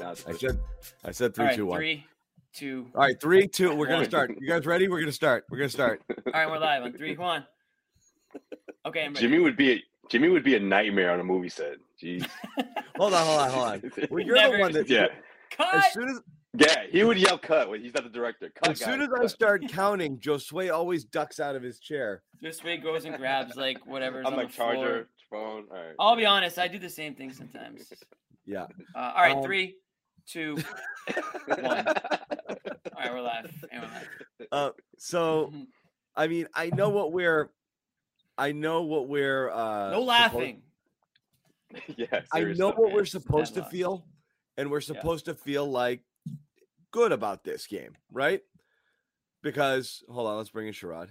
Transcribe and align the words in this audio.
That's 0.00 0.26
I 0.26 0.32
said, 0.32 0.58
I 1.04 1.10
said 1.12 1.34
three, 1.34 1.44
All 1.44 1.48
right, 1.48 1.56
two, 1.56 1.66
one. 1.66 1.78
three, 1.78 2.06
two. 2.54 2.86
All 2.94 3.00
right, 3.02 3.20
three, 3.20 3.46
two. 3.46 3.74
We're 3.74 3.86
gonna 3.86 4.04
start. 4.04 4.32
You 4.40 4.48
guys 4.48 4.66
ready? 4.66 4.88
We're 4.88 5.00
gonna 5.00 5.12
start. 5.12 5.44
We're 5.50 5.58
gonna 5.58 5.68
start. 5.68 6.02
All 6.26 6.32
right, 6.32 6.48
we're 6.50 6.58
live 6.58 6.82
on 6.82 6.92
three, 6.94 7.16
one. 7.16 7.44
Okay, 8.86 9.04
I'm 9.04 9.12
ready. 9.14 9.20
Jimmy 9.26 9.38
would 9.40 9.56
be 9.56 9.72
a, 9.72 9.82
Jimmy 10.08 10.28
would 10.28 10.44
be 10.44 10.56
a 10.56 10.60
nightmare 10.60 11.10
on 11.12 11.20
a 11.20 11.24
movie 11.24 11.48
set. 11.50 11.76
Jeez. 12.02 12.26
Hold 12.96 13.14
on, 13.14 13.24
hold 13.26 13.40
on, 13.40 13.50
hold 13.50 13.66
on. 13.68 13.92
Well, 14.10 14.24
you're 14.24 14.34
Never- 14.36 14.56
the 14.56 14.60
one 14.60 14.72
that. 14.72 14.88
yeah. 14.88 15.06
Cut. 15.50 15.74
As 15.74 15.92
soon 15.92 16.08
as 16.10 16.20
Yeah, 16.54 16.84
he 16.90 17.02
would 17.04 17.18
yell 17.18 17.38
cut. 17.38 17.68
when 17.70 17.82
He's 17.82 17.94
not 17.94 18.04
the 18.04 18.10
director. 18.10 18.50
Cut, 18.62 18.72
as 18.72 18.78
soon 18.78 19.00
guys, 19.00 19.08
as 19.18 19.24
I 19.24 19.26
start 19.26 19.62
counting, 19.68 20.18
Josue 20.18 20.70
always 20.72 21.04
ducks 21.04 21.40
out 21.40 21.56
of 21.56 21.62
his 21.62 21.78
chair. 21.78 22.22
This 22.42 22.62
way 22.62 22.76
goes 22.78 23.04
and 23.06 23.16
grabs 23.16 23.56
like 23.56 23.78
whatever. 23.86 24.20
I'm 24.20 24.26
on 24.26 24.36
like 24.36 24.48
the 24.48 24.52
floor. 24.54 24.74
charger, 24.74 25.08
phone. 25.30 25.64
All 25.70 25.76
right. 25.76 25.94
I'll 25.98 26.16
be 26.16 26.26
honest, 26.26 26.58
I 26.58 26.68
do 26.68 26.78
the 26.78 26.90
same 26.90 27.14
thing 27.14 27.32
sometimes. 27.32 27.90
Yeah. 28.46 28.66
Uh, 28.94 29.12
all 29.16 29.22
right, 29.22 29.36
Um, 29.36 29.42
three, 29.42 29.76
two. 30.30 30.56
One. 31.46 31.58
All 31.66 31.84
right, 32.98 33.12
we're 33.12 33.20
live. 33.20 33.64
And 33.70 33.82
we're 33.82 33.88
live. 33.88 34.48
Uh, 34.52 34.70
so. 34.98 35.52
I 36.16 36.26
mean, 36.26 36.46
I 36.54 36.70
know 36.70 36.90
what 36.90 37.12
we're. 37.12 37.50
I 38.36 38.52
know 38.52 38.82
what 38.82 39.08
we're. 39.08 39.50
Uh, 39.50 39.90
no 39.90 40.00
supposed- 40.00 40.06
laughing. 40.06 40.62
yeah, 41.96 42.20
I 42.32 42.40
know 42.40 42.68
what 42.68 42.88
man. 42.88 42.94
we're 42.94 43.04
supposed 43.04 43.54
to 43.54 43.64
feel, 43.64 44.04
and 44.56 44.70
we're 44.70 44.80
supposed 44.80 45.26
to 45.26 45.34
feel 45.34 45.70
like 45.70 46.02
good 46.90 47.12
about 47.12 47.44
this 47.44 47.68
game, 47.68 47.92
right? 48.10 48.40
Because 49.42 50.02
hold 50.10 50.26
on, 50.26 50.36
let's 50.36 50.50
bring 50.50 50.66
in 50.66 50.74
Sherrod. 50.74 51.08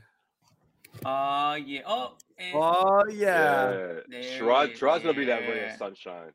Uh, 1.06 1.58
yeah. 1.66 1.81
Oh, 1.86 2.14
and 2.38 2.56
Oh 2.56 3.04
yeah. 3.09 3.16
Yeah. 3.16 3.78
There 4.09 4.23
Sherrod, 4.23 4.70
it 4.70 4.80
Sherrod's 4.80 5.04
gonna 5.04 5.14
be 5.14 5.26
that 5.26 5.42
ray 5.42 5.70
of 5.70 5.78
sunshine. 5.78 6.31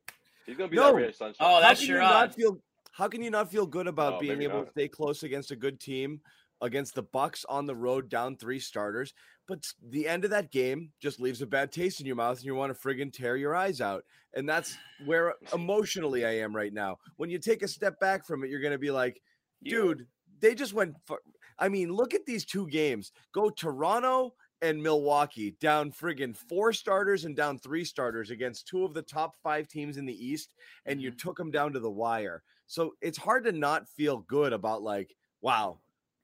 He's 0.47 0.57
gonna 0.57 0.71
be 0.71 0.77
No. 0.77 0.87
that 0.87 0.95
ray 0.95 1.09
of 1.09 1.15
sunshine. 1.15 1.47
Oh, 1.47 1.55
How 1.57 1.61
that's 1.61 1.81
can 1.81 1.89
you 1.91 1.99
not 1.99 2.35
feel? 2.35 2.59
How 2.95 3.09
can 3.09 3.23
you 3.23 3.31
not 3.31 3.51
feel 3.51 3.67
good 3.67 3.89
about 3.89 4.15
Oh, 4.15 4.19
being 4.21 4.41
able 4.43 4.65
to 4.65 4.71
stay 4.71 4.87
close 4.89 5.25
against 5.25 5.51
a 5.51 5.57
good 5.57 5.81
team, 5.81 6.21
against 6.61 6.95
the 6.95 7.03
Bucks 7.03 7.45
on 7.49 7.67
the 7.67 7.75
road, 7.75 8.09
down 8.09 8.37
three 8.37 8.61
starters? 8.61 9.13
But 9.49 9.67
the 9.83 10.07
end 10.07 10.23
of 10.25 10.31
that 10.31 10.53
game 10.53 10.93
just 11.01 11.19
leaves 11.19 11.43
a 11.43 11.47
bad 11.47 11.73
taste 11.73 11.99
in 11.99 12.07
your 12.07 12.15
mouth, 12.15 12.37
and 12.39 12.45
you 12.47 12.55
want 12.55 12.73
to 12.73 12.81
friggin' 12.81 13.13
tear 13.13 13.37
your 13.37 13.57
eyes 13.57 13.81
out. 13.81 14.05
And 14.35 14.49
that's 14.49 14.79
where 15.05 15.35
emotionally 15.53 16.25
I 16.25 16.37
am 16.37 16.55
right 16.55 16.73
now. 16.73 16.99
When 17.17 17.31
you 17.31 17.41
take 17.41 17.63
a 17.63 17.69
step 17.69 17.99
back 17.99 18.25
from 18.25 18.45
it, 18.45 18.49
you're 18.51 18.61
gonna 18.63 18.79
be 18.79 18.93
like, 18.93 19.21
dude, 19.65 20.07
they 20.39 20.55
just 20.55 20.73
went. 20.73 20.95
For, 21.05 21.19
I 21.59 21.69
mean, 21.69 21.93
look 21.93 22.15
at 22.15 22.27
these 22.27 22.45
two 22.45 22.69
games. 22.69 23.11
Go 23.33 23.51
Toronto 23.51 24.35
and 24.63 24.81
Milwaukee 24.81 25.57
down 25.61 25.91
friggin' 25.91 26.37
four 26.37 26.73
starters 26.73 27.25
and 27.25 27.35
down 27.35 27.59
three 27.59 27.85
starters 27.85 28.31
against 28.31 28.69
two 28.69 28.85
of 28.85 28.95
the 28.95 29.03
top 29.03 29.35
five 29.43 29.67
teams 29.67 29.97
in 29.97 30.07
the 30.07 30.27
East, 30.27 30.55
and 30.87 31.03
you 31.03 31.11
Mhm. 31.11 31.19
took 31.19 31.37
them 31.37 31.51
down 31.51 31.73
to 31.73 31.81
the 31.81 31.91
wire. 31.91 32.45
So 32.67 32.95
it's 33.01 33.19
hard 33.19 33.45
to 33.45 33.53
not 33.53 33.89
feel 33.89 34.19
good 34.19 34.53
about 34.53 34.83
like, 34.83 35.15
wow, 35.41 35.79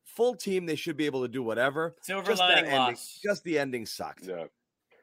full 0.04 0.34
team. 0.34 0.66
They 0.66 0.76
should 0.76 0.96
be 0.96 1.06
able 1.06 1.22
to 1.22 1.28
do 1.28 1.42
whatever. 1.42 1.96
Silver 2.02 2.26
Just 2.26 2.40
lining 2.40 2.64
ending, 2.64 2.78
loss. 2.78 3.20
just 3.22 3.44
the 3.44 3.58
ending 3.58 3.86
sucked. 3.86 4.26
Yeah. 4.26 4.44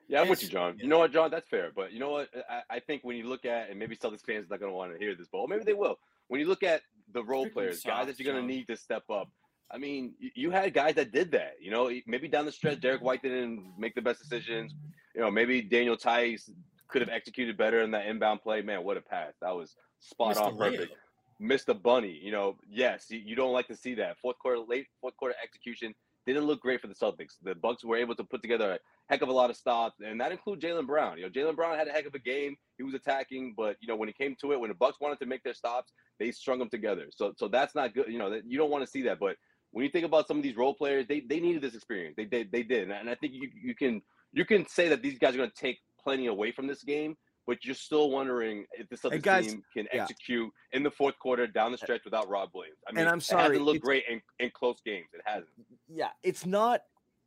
Yeah, 0.09 0.21
I'm 0.21 0.29
with 0.29 0.41
you, 0.41 0.47
John. 0.47 0.77
You 0.79 0.87
know 0.87 0.99
what, 0.99 1.11
John? 1.11 1.29
That's 1.29 1.49
fair. 1.49 1.71
But 1.75 1.91
you 1.91 1.99
know 1.99 2.11
what? 2.11 2.29
I, 2.49 2.77
I 2.77 2.79
think 2.79 3.03
when 3.03 3.17
you 3.17 3.27
look 3.27 3.45
at, 3.45 3.69
and 3.69 3.77
maybe 3.77 3.97
Celtics 3.97 4.21
fans 4.25 4.49
not 4.49 4.59
going 4.61 4.71
to 4.71 4.75
want 4.75 4.93
to 4.93 4.97
hear 4.97 5.13
this, 5.15 5.27
but 5.29 5.49
maybe 5.49 5.65
they 5.65 5.73
will. 5.73 5.99
When 6.29 6.39
you 6.39 6.47
look 6.47 6.63
at 6.63 6.81
the 7.13 7.23
role 7.23 7.45
Freaking 7.45 7.53
players, 7.53 7.83
guys 7.83 8.07
that 8.07 8.17
you're 8.17 8.31
going 8.31 8.41
to 8.41 8.53
need 8.53 8.67
to 8.67 8.77
step 8.77 9.03
up. 9.09 9.29
I 9.69 9.77
mean, 9.77 10.13
you, 10.17 10.31
you 10.33 10.51
had 10.51 10.73
guys 10.73 10.95
that 10.95 11.11
did 11.11 11.29
that. 11.31 11.55
You 11.59 11.71
know, 11.71 11.91
maybe 12.05 12.29
down 12.29 12.45
the 12.45 12.53
stretch, 12.53 12.79
Derrick 12.79 13.01
White 13.01 13.21
didn't 13.21 13.73
make 13.77 13.95
the 13.95 14.01
best 14.01 14.21
decisions. 14.21 14.73
You 15.13 15.21
know, 15.21 15.29
maybe 15.29 15.61
Daniel 15.61 15.97
Theis 15.97 16.49
could 16.87 17.01
have 17.01 17.09
executed 17.09 17.57
better 17.57 17.81
in 17.81 17.91
that 17.91 18.05
inbound 18.05 18.41
play. 18.41 18.61
Man, 18.61 18.85
what 18.85 18.95
a 18.95 19.01
pass! 19.01 19.33
That 19.41 19.53
was 19.53 19.75
spot 19.99 20.29
Missed 20.29 20.39
on, 20.41 20.57
perfect. 20.57 20.83
layup. 20.83 20.95
The 21.39 21.73
bunny. 21.73 22.19
You 22.21 22.31
know, 22.31 22.57
yes, 22.69 23.05
you, 23.09 23.19
you 23.19 23.35
don't 23.35 23.53
like 23.53 23.67
to 23.67 23.75
see 23.75 23.95
that. 23.95 24.17
Fourth 24.19 24.39
quarter, 24.39 24.59
late 24.59 24.87
fourth 25.01 25.15
quarter 25.17 25.35
execution 25.43 25.93
didn't 26.25 26.45
look 26.45 26.61
great 26.61 26.81
for 26.81 26.87
the 26.87 26.95
Celtics. 26.95 27.35
The 27.41 27.55
Bucks 27.55 27.83
were 27.85 27.95
able 27.95 28.15
to 28.15 28.23
put 28.23 28.41
together 28.41 28.73
a 28.73 28.79
heck 29.09 29.21
of 29.21 29.29
a 29.29 29.33
lot 29.33 29.49
of 29.49 29.55
stops, 29.55 29.95
and 30.05 30.19
that 30.19 30.31
includes 30.31 30.63
Jaylen 30.63 30.85
Brown. 30.85 31.17
You 31.17 31.23
know, 31.23 31.29
Jaylen 31.29 31.55
Brown 31.55 31.77
had 31.77 31.87
a 31.87 31.91
heck 31.91 32.05
of 32.05 32.13
a 32.15 32.19
game. 32.19 32.57
He 32.77 32.83
was 32.83 32.93
attacking, 32.93 33.53
but 33.55 33.77
you 33.79 33.87
know 33.87 33.95
when 33.95 34.09
it 34.09 34.17
came 34.17 34.35
to 34.41 34.51
it, 34.51 34.59
when 34.59 34.69
the 34.69 34.75
Bucks 34.75 34.99
wanted 34.99 35.19
to 35.19 35.25
make 35.25 35.43
their 35.43 35.53
stops, 35.53 35.91
they 36.19 36.31
strung 36.31 36.59
them 36.59 36.69
together. 36.69 37.05
So, 37.11 37.33
so 37.37 37.47
that's 37.47 37.75
not 37.75 37.93
good. 37.93 38.07
You 38.09 38.19
know, 38.19 38.29
that 38.31 38.41
you 38.45 38.57
don't 38.57 38.69
want 38.69 38.83
to 38.83 38.89
see 38.89 39.03
that. 39.03 39.19
But 39.19 39.37
when 39.71 39.85
you 39.85 39.91
think 39.91 40.05
about 40.05 40.27
some 40.27 40.37
of 40.37 40.43
these 40.43 40.57
role 40.57 40.73
players, 40.73 41.05
they 41.07 41.21
they 41.21 41.39
needed 41.39 41.61
this 41.61 41.75
experience. 41.75 42.15
They 42.17 42.25
they, 42.25 42.43
they 42.43 42.63
did, 42.63 42.89
and 42.89 43.09
I 43.09 43.15
think 43.15 43.33
you 43.33 43.49
you 43.63 43.75
can 43.75 44.01
you 44.33 44.45
can 44.45 44.67
say 44.67 44.89
that 44.89 45.01
these 45.01 45.17
guys 45.17 45.33
are 45.33 45.37
going 45.37 45.51
to 45.51 45.55
take 45.61 45.79
plenty 46.03 46.27
away 46.27 46.51
from 46.51 46.67
this 46.67 46.83
game. 46.83 47.15
But 47.47 47.63
you're 47.63 47.75
still 47.75 48.11
wondering 48.11 48.65
if 48.73 48.89
this 48.89 49.05
other 49.05 49.17
guys, 49.17 49.47
team 49.47 49.63
can 49.73 49.87
yeah. 49.93 50.03
execute 50.03 50.51
in 50.73 50.83
the 50.83 50.91
fourth 50.91 51.17
quarter 51.17 51.47
down 51.47 51.71
the 51.71 51.77
stretch 51.77 52.01
without 52.03 52.27
Rob 52.29 52.49
Williams. 52.53 52.77
I 52.87 52.91
mean, 52.91 52.99
and 52.99 53.09
I'm 53.09 53.21
sorry, 53.21 53.43
it 53.45 53.47
hasn't 53.51 53.65
looked 53.65 53.81
great 53.81 54.03
in, 54.09 54.21
in 54.39 54.51
close 54.53 54.81
games. 54.85 55.07
It 55.13 55.21
hasn't. 55.25 55.47
yeah, 55.87 56.09
it's 56.23 56.45
not 56.45 56.81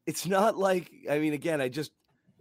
it's 0.07 0.27
not 0.27 0.59
like 0.59 0.91
I 1.11 1.19
mean 1.19 1.33
again, 1.33 1.63
I 1.63 1.69
just 1.71 1.93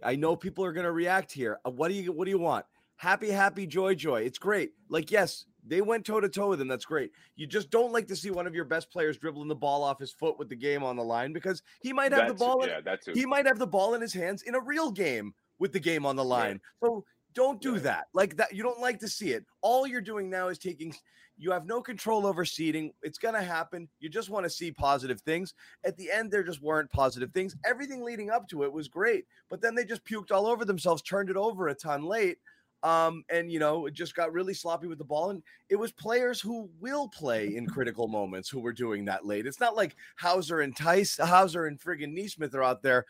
I 0.02 0.14
know 0.14 0.36
people 0.36 0.62
are 0.64 0.72
going 0.72 0.84
to 0.84 0.92
react 0.92 1.32
here. 1.32 1.58
Uh, 1.64 1.70
What 1.70 1.88
do 1.88 1.94
you 1.94 2.12
what 2.12 2.26
do 2.26 2.30
you 2.30 2.38
want? 2.38 2.66
Happy 2.96 3.30
happy 3.30 3.66
joy 3.66 3.94
joy. 3.94 4.22
It's 4.22 4.38
great. 4.38 4.72
Like 4.90 5.10
yes, 5.10 5.46
they 5.66 5.80
went 5.80 6.04
toe 6.04 6.20
to 6.20 6.28
toe 6.28 6.50
with 6.50 6.60
him. 6.60 6.68
That's 6.68 6.84
great. 6.84 7.12
You 7.36 7.46
just 7.46 7.70
don't 7.70 7.92
like 7.92 8.06
to 8.08 8.16
see 8.16 8.30
one 8.30 8.46
of 8.46 8.54
your 8.54 8.66
best 8.66 8.90
players 8.90 9.16
dribbling 9.16 9.48
the 9.48 9.54
ball 9.54 9.82
off 9.82 9.98
his 9.98 10.12
foot 10.12 10.38
with 10.38 10.50
the 10.50 10.56
game 10.56 10.82
on 10.82 10.96
the 10.96 11.04
line 11.04 11.32
because 11.32 11.62
he 11.80 11.94
might 11.94 12.12
have 12.12 12.28
the 12.28 12.34
That's- 12.34 12.38
ball 12.38 12.62
in, 12.62 12.68
yeah, 12.68 12.80
that 12.82 13.02
too. 13.02 13.12
he 13.14 13.24
might 13.24 13.46
have 13.46 13.58
the 13.58 13.66
ball 13.66 13.94
in 13.94 14.02
his 14.02 14.12
hands 14.12 14.42
in 14.42 14.54
a 14.54 14.60
real 14.60 14.90
game 14.90 15.32
with 15.58 15.72
the 15.72 15.80
game 15.80 16.04
on 16.04 16.16
the 16.16 16.24
line. 16.24 16.60
So 16.82 17.04
don't 17.34 17.60
do 17.60 17.78
that. 17.80 18.06
Like 18.14 18.36
that, 18.36 18.54
you 18.54 18.62
don't 18.62 18.80
like 18.80 18.98
to 19.00 19.08
see 19.08 19.30
it. 19.30 19.44
All 19.62 19.86
you're 19.86 20.00
doing 20.00 20.30
now 20.30 20.48
is 20.48 20.58
taking. 20.58 20.94
You 21.38 21.52
have 21.52 21.64
no 21.64 21.80
control 21.80 22.26
over 22.26 22.44
seeding. 22.44 22.92
It's 23.02 23.18
gonna 23.18 23.42
happen. 23.42 23.88
You 23.98 24.08
just 24.08 24.30
want 24.30 24.44
to 24.44 24.50
see 24.50 24.72
positive 24.72 25.20
things. 25.22 25.54
At 25.84 25.96
the 25.96 26.10
end, 26.10 26.30
there 26.30 26.42
just 26.42 26.62
weren't 26.62 26.90
positive 26.90 27.32
things. 27.32 27.56
Everything 27.64 28.02
leading 28.02 28.30
up 28.30 28.48
to 28.48 28.64
it 28.64 28.72
was 28.72 28.88
great, 28.88 29.24
but 29.48 29.62
then 29.62 29.74
they 29.74 29.84
just 29.84 30.04
puked 30.04 30.32
all 30.32 30.46
over 30.46 30.64
themselves, 30.64 31.02
turned 31.02 31.30
it 31.30 31.36
over 31.36 31.68
a 31.68 31.74
ton 31.74 32.02
late. 32.04 32.38
Um, 32.82 33.24
and 33.30 33.52
you 33.52 33.58
know, 33.58 33.86
it 33.86 33.94
just 33.94 34.14
got 34.14 34.32
really 34.32 34.54
sloppy 34.54 34.86
with 34.86 34.98
the 34.98 35.04
ball. 35.04 35.30
And 35.30 35.42
it 35.68 35.76
was 35.76 35.92
players 35.92 36.40
who 36.40 36.70
will 36.80 37.08
play 37.08 37.56
in 37.56 37.66
critical 37.68 38.08
moments 38.08 38.48
who 38.48 38.60
were 38.60 38.72
doing 38.72 39.04
that 39.06 39.26
late. 39.26 39.46
It's 39.46 39.60
not 39.60 39.76
like 39.76 39.96
Hauser 40.16 40.60
and 40.60 40.74
Theis, 40.74 41.18
Hauser 41.18 41.66
and 41.66 41.78
friggin' 41.78 42.12
Nesmith 42.12 42.54
are 42.54 42.62
out 42.62 42.82
there, 42.82 43.06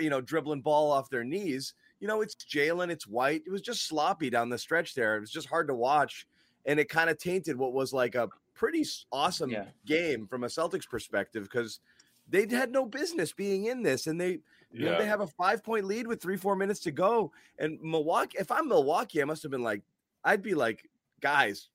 you 0.00 0.10
know, 0.10 0.20
dribbling 0.20 0.62
ball 0.62 0.90
off 0.90 1.10
their 1.10 1.24
knees. 1.24 1.74
You 2.04 2.08
know, 2.08 2.20
it's 2.20 2.34
Jaylen, 2.34 2.90
it's 2.90 3.06
White. 3.06 3.44
It 3.46 3.50
was 3.50 3.62
just 3.62 3.88
sloppy 3.88 4.28
down 4.28 4.50
the 4.50 4.58
stretch 4.58 4.94
there. 4.94 5.16
It 5.16 5.20
was 5.20 5.30
just 5.30 5.48
hard 5.48 5.68
to 5.68 5.74
watch, 5.74 6.26
and 6.66 6.78
it 6.78 6.90
kind 6.90 7.08
of 7.08 7.16
tainted 7.16 7.56
what 7.56 7.72
was 7.72 7.94
like 7.94 8.14
a 8.14 8.28
pretty 8.52 8.84
awesome 9.10 9.48
Yeah. 9.48 9.68
game 9.86 10.26
from 10.26 10.44
a 10.44 10.48
Celtics 10.48 10.86
perspective 10.86 11.44
because 11.44 11.80
they 12.28 12.46
had 12.46 12.70
no 12.72 12.84
business 12.84 13.32
being 13.32 13.64
in 13.64 13.82
this, 13.82 14.06
and 14.06 14.20
they 14.20 14.40
you 14.70 14.84
know, 14.84 14.98
they 14.98 15.06
have 15.06 15.22
a 15.22 15.26
five 15.26 15.64
point 15.64 15.86
lead 15.86 16.06
with 16.06 16.20
three, 16.20 16.36
four 16.36 16.56
minutes 16.56 16.80
to 16.80 16.90
go. 16.90 17.32
And 17.58 17.80
Milwaukee, 17.80 18.36
if 18.38 18.52
I'm 18.52 18.68
Milwaukee, 18.68 19.22
I 19.22 19.24
must 19.24 19.42
have 19.42 19.50
been 19.50 19.62
like, 19.62 19.80
I'd 20.24 20.42
be 20.42 20.52
like, 20.52 20.86
guys, 21.22 21.70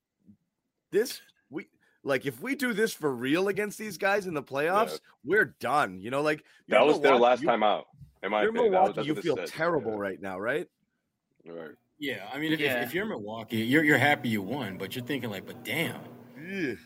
this 0.91 1.21
we 1.49 1.69
like 2.03 2.27
if 2.27 2.39
we 2.39 2.53
do 2.53 2.73
this 2.73 2.93
for 2.93 3.15
real 3.15 3.47
against 3.47 3.79
these 3.79 3.97
guys 3.97 4.27
in 4.27 4.35
the 4.35 4.43
playoffs, 4.43 4.99
we're 5.25 5.55
done. 5.59 5.99
You 5.99 6.11
know, 6.11 6.21
like 6.21 6.43
that 6.67 6.85
was 6.85 7.01
their 7.01 7.15
last 7.15 7.41
you- 7.41 7.47
time 7.47 7.63
out. 7.63 7.87
In 8.23 8.31
my 8.31 8.41
You're 8.41 8.49
opinion, 8.51 8.71
Milwaukee, 8.73 9.03
you 9.03 9.15
feel 9.15 9.35
said. 9.37 9.47
terrible 9.47 9.97
right 9.97 10.21
now, 10.21 10.39
right? 10.39 10.67
Yeah. 11.43 11.51
Right. 11.53 11.71
Yeah, 11.99 12.29
I 12.33 12.39
mean, 12.39 12.53
if, 12.53 12.59
Yeah. 12.59 12.81
if, 12.81 12.87
if 12.89 12.93
you're 12.93 13.05
Milwaukee, 13.05 13.57
you're 13.57 13.83
you're 13.83 13.97
happy 13.97 14.29
you 14.29 14.41
won, 14.41 14.77
but 14.77 14.95
you're 14.95 15.03
thinking 15.05 15.29
like, 15.29 15.45
but 15.45 15.63
damn, 15.65 15.99
Ugh. 16.37 16.77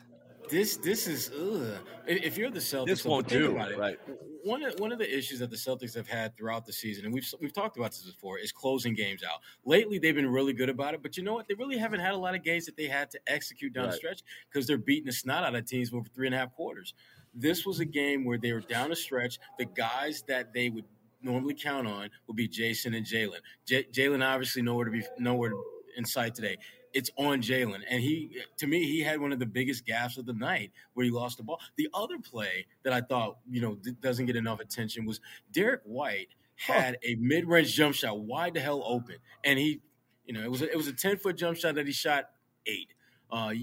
this 0.50 0.78
this 0.78 1.08
is 1.08 1.30
ugh. 1.32 1.78
If 2.08 2.24
if 2.24 2.38
you're 2.38 2.50
the 2.50 2.60
Celtics, 2.60 2.86
This 2.88 3.04
though, 3.04 3.10
won't 3.12 3.26
but 3.26 3.32
think 3.34 3.44
do, 3.44 3.52
about 3.52 3.72
it, 3.72 3.78
right? 3.78 4.00
One 4.44 4.64
of, 4.64 4.78
one 4.80 4.92
of 4.92 4.98
the 5.00 5.18
issues 5.18 5.40
that 5.40 5.50
the 5.52 5.56
Celtics 5.56 5.94
have 5.96 6.08
had 6.08 6.36
throughout 6.36 6.66
the 6.66 6.74
season, 6.74 7.06
and 7.06 7.14
we've 7.14 7.32
we've 7.40 7.54
talked 7.54 7.78
about 7.78 7.92
this 7.92 8.02
before, 8.04 8.40
is 8.40 8.52
closing 8.52 8.94
games 8.96 9.24
out. 9.24 9.40
Lately, 9.66 10.00
they've 10.00 10.16
been 10.16 10.30
really 10.32 10.52
good 10.54 10.70
about 10.70 10.96
it, 10.96 11.04
but 11.04 11.16
you 11.16 11.22
know 11.24 11.34
what? 11.34 11.48
They 11.48 11.54
really 11.54 11.78
haven't 11.78 12.00
had 12.00 12.14
a 12.14 12.18
lot 12.18 12.34
of 12.36 12.44
games 12.44 12.66
that 12.66 12.76
they 12.76 12.88
had 12.88 13.10
to 13.12 13.20
execute 13.28 13.74
down 13.74 13.90
the 13.90 13.96
stretch 13.96 14.22
because 14.52 14.66
they're 14.68 14.78
beating 14.80 15.06
the 15.06 15.14
snot 15.14 15.44
out 15.44 15.54
of 15.56 15.66
teams 15.66 15.94
over 15.94 16.08
three 16.14 16.26
and 16.28 16.36
a 16.36 16.40
half 16.40 16.52
quarters. 16.54 16.94
This 17.36 17.66
was 17.66 17.80
a 17.80 17.86
game 17.86 18.26
where 18.26 18.38
they 18.38 18.52
were 18.52 18.62
down 18.62 18.90
the 18.90 18.96
stretch. 18.96 19.40
The 19.58 19.66
guys 19.66 20.24
that 20.28 20.54
they 20.54 20.70
would 20.70 20.86
normally 21.24 21.54
count 21.54 21.88
on 21.88 22.10
would 22.28 22.36
be 22.36 22.48
Jayson 22.48 22.96
and 22.96 23.06
Jaylen. 23.06 23.40
J- 23.66 23.86
Jaylen 23.86 24.26
obviously 24.26 24.62
nowhere 24.62 24.86
to 24.86 24.92
be 24.92 25.04
nowhere 25.20 25.52
in 25.98 26.06
sight 26.06 26.36
today. 26.36 26.58
It's 26.94 27.10
on 27.18 27.42
Jaylen, 27.42 27.82
and 27.90 28.02
he 28.02 28.38
to 28.58 28.68
me 28.68 28.84
he 28.84 29.02
had 29.02 29.20
one 29.20 29.32
of 29.32 29.40
the 29.40 29.46
biggest 29.46 29.86
gaps 29.86 30.18
of 30.18 30.26
the 30.26 30.34
night 30.34 30.72
where 30.94 31.04
he 31.04 31.12
lost 31.12 31.38
the 31.38 31.44
ball. 31.44 31.60
The 31.76 31.90
other 31.94 32.20
play 32.20 32.68
that 32.84 32.94
I 32.94 33.02
thought 33.02 33.38
you 33.50 33.62
know 33.62 33.76
d- 33.76 33.96
doesn't 34.00 34.28
get 34.28 34.36
enough 34.36 34.60
attention 34.60 35.06
was 35.06 35.20
Derrick 35.52 35.82
White 35.86 36.30
had 36.56 36.98
a 37.04 37.16
mid 37.16 37.48
range 37.48 37.74
jump 37.74 37.96
shot 37.96 38.20
wide 38.20 38.54
the 38.54 38.60
hell 38.60 38.84
open, 38.86 39.16
and 39.44 39.58
he 39.58 39.82
you 40.26 40.34
know 40.34 40.44
it 40.44 40.52
was 40.52 40.62
a, 40.62 40.70
it 40.70 40.78
was 40.78 40.88
a 40.88 40.94
ten 40.94 41.18
foot 41.18 41.36
jump 41.36 41.58
shot 41.58 41.76
that 41.76 41.88
he 41.88 41.94
shot 41.94 42.30
eight. 42.68 42.94
Uh, 43.32 43.54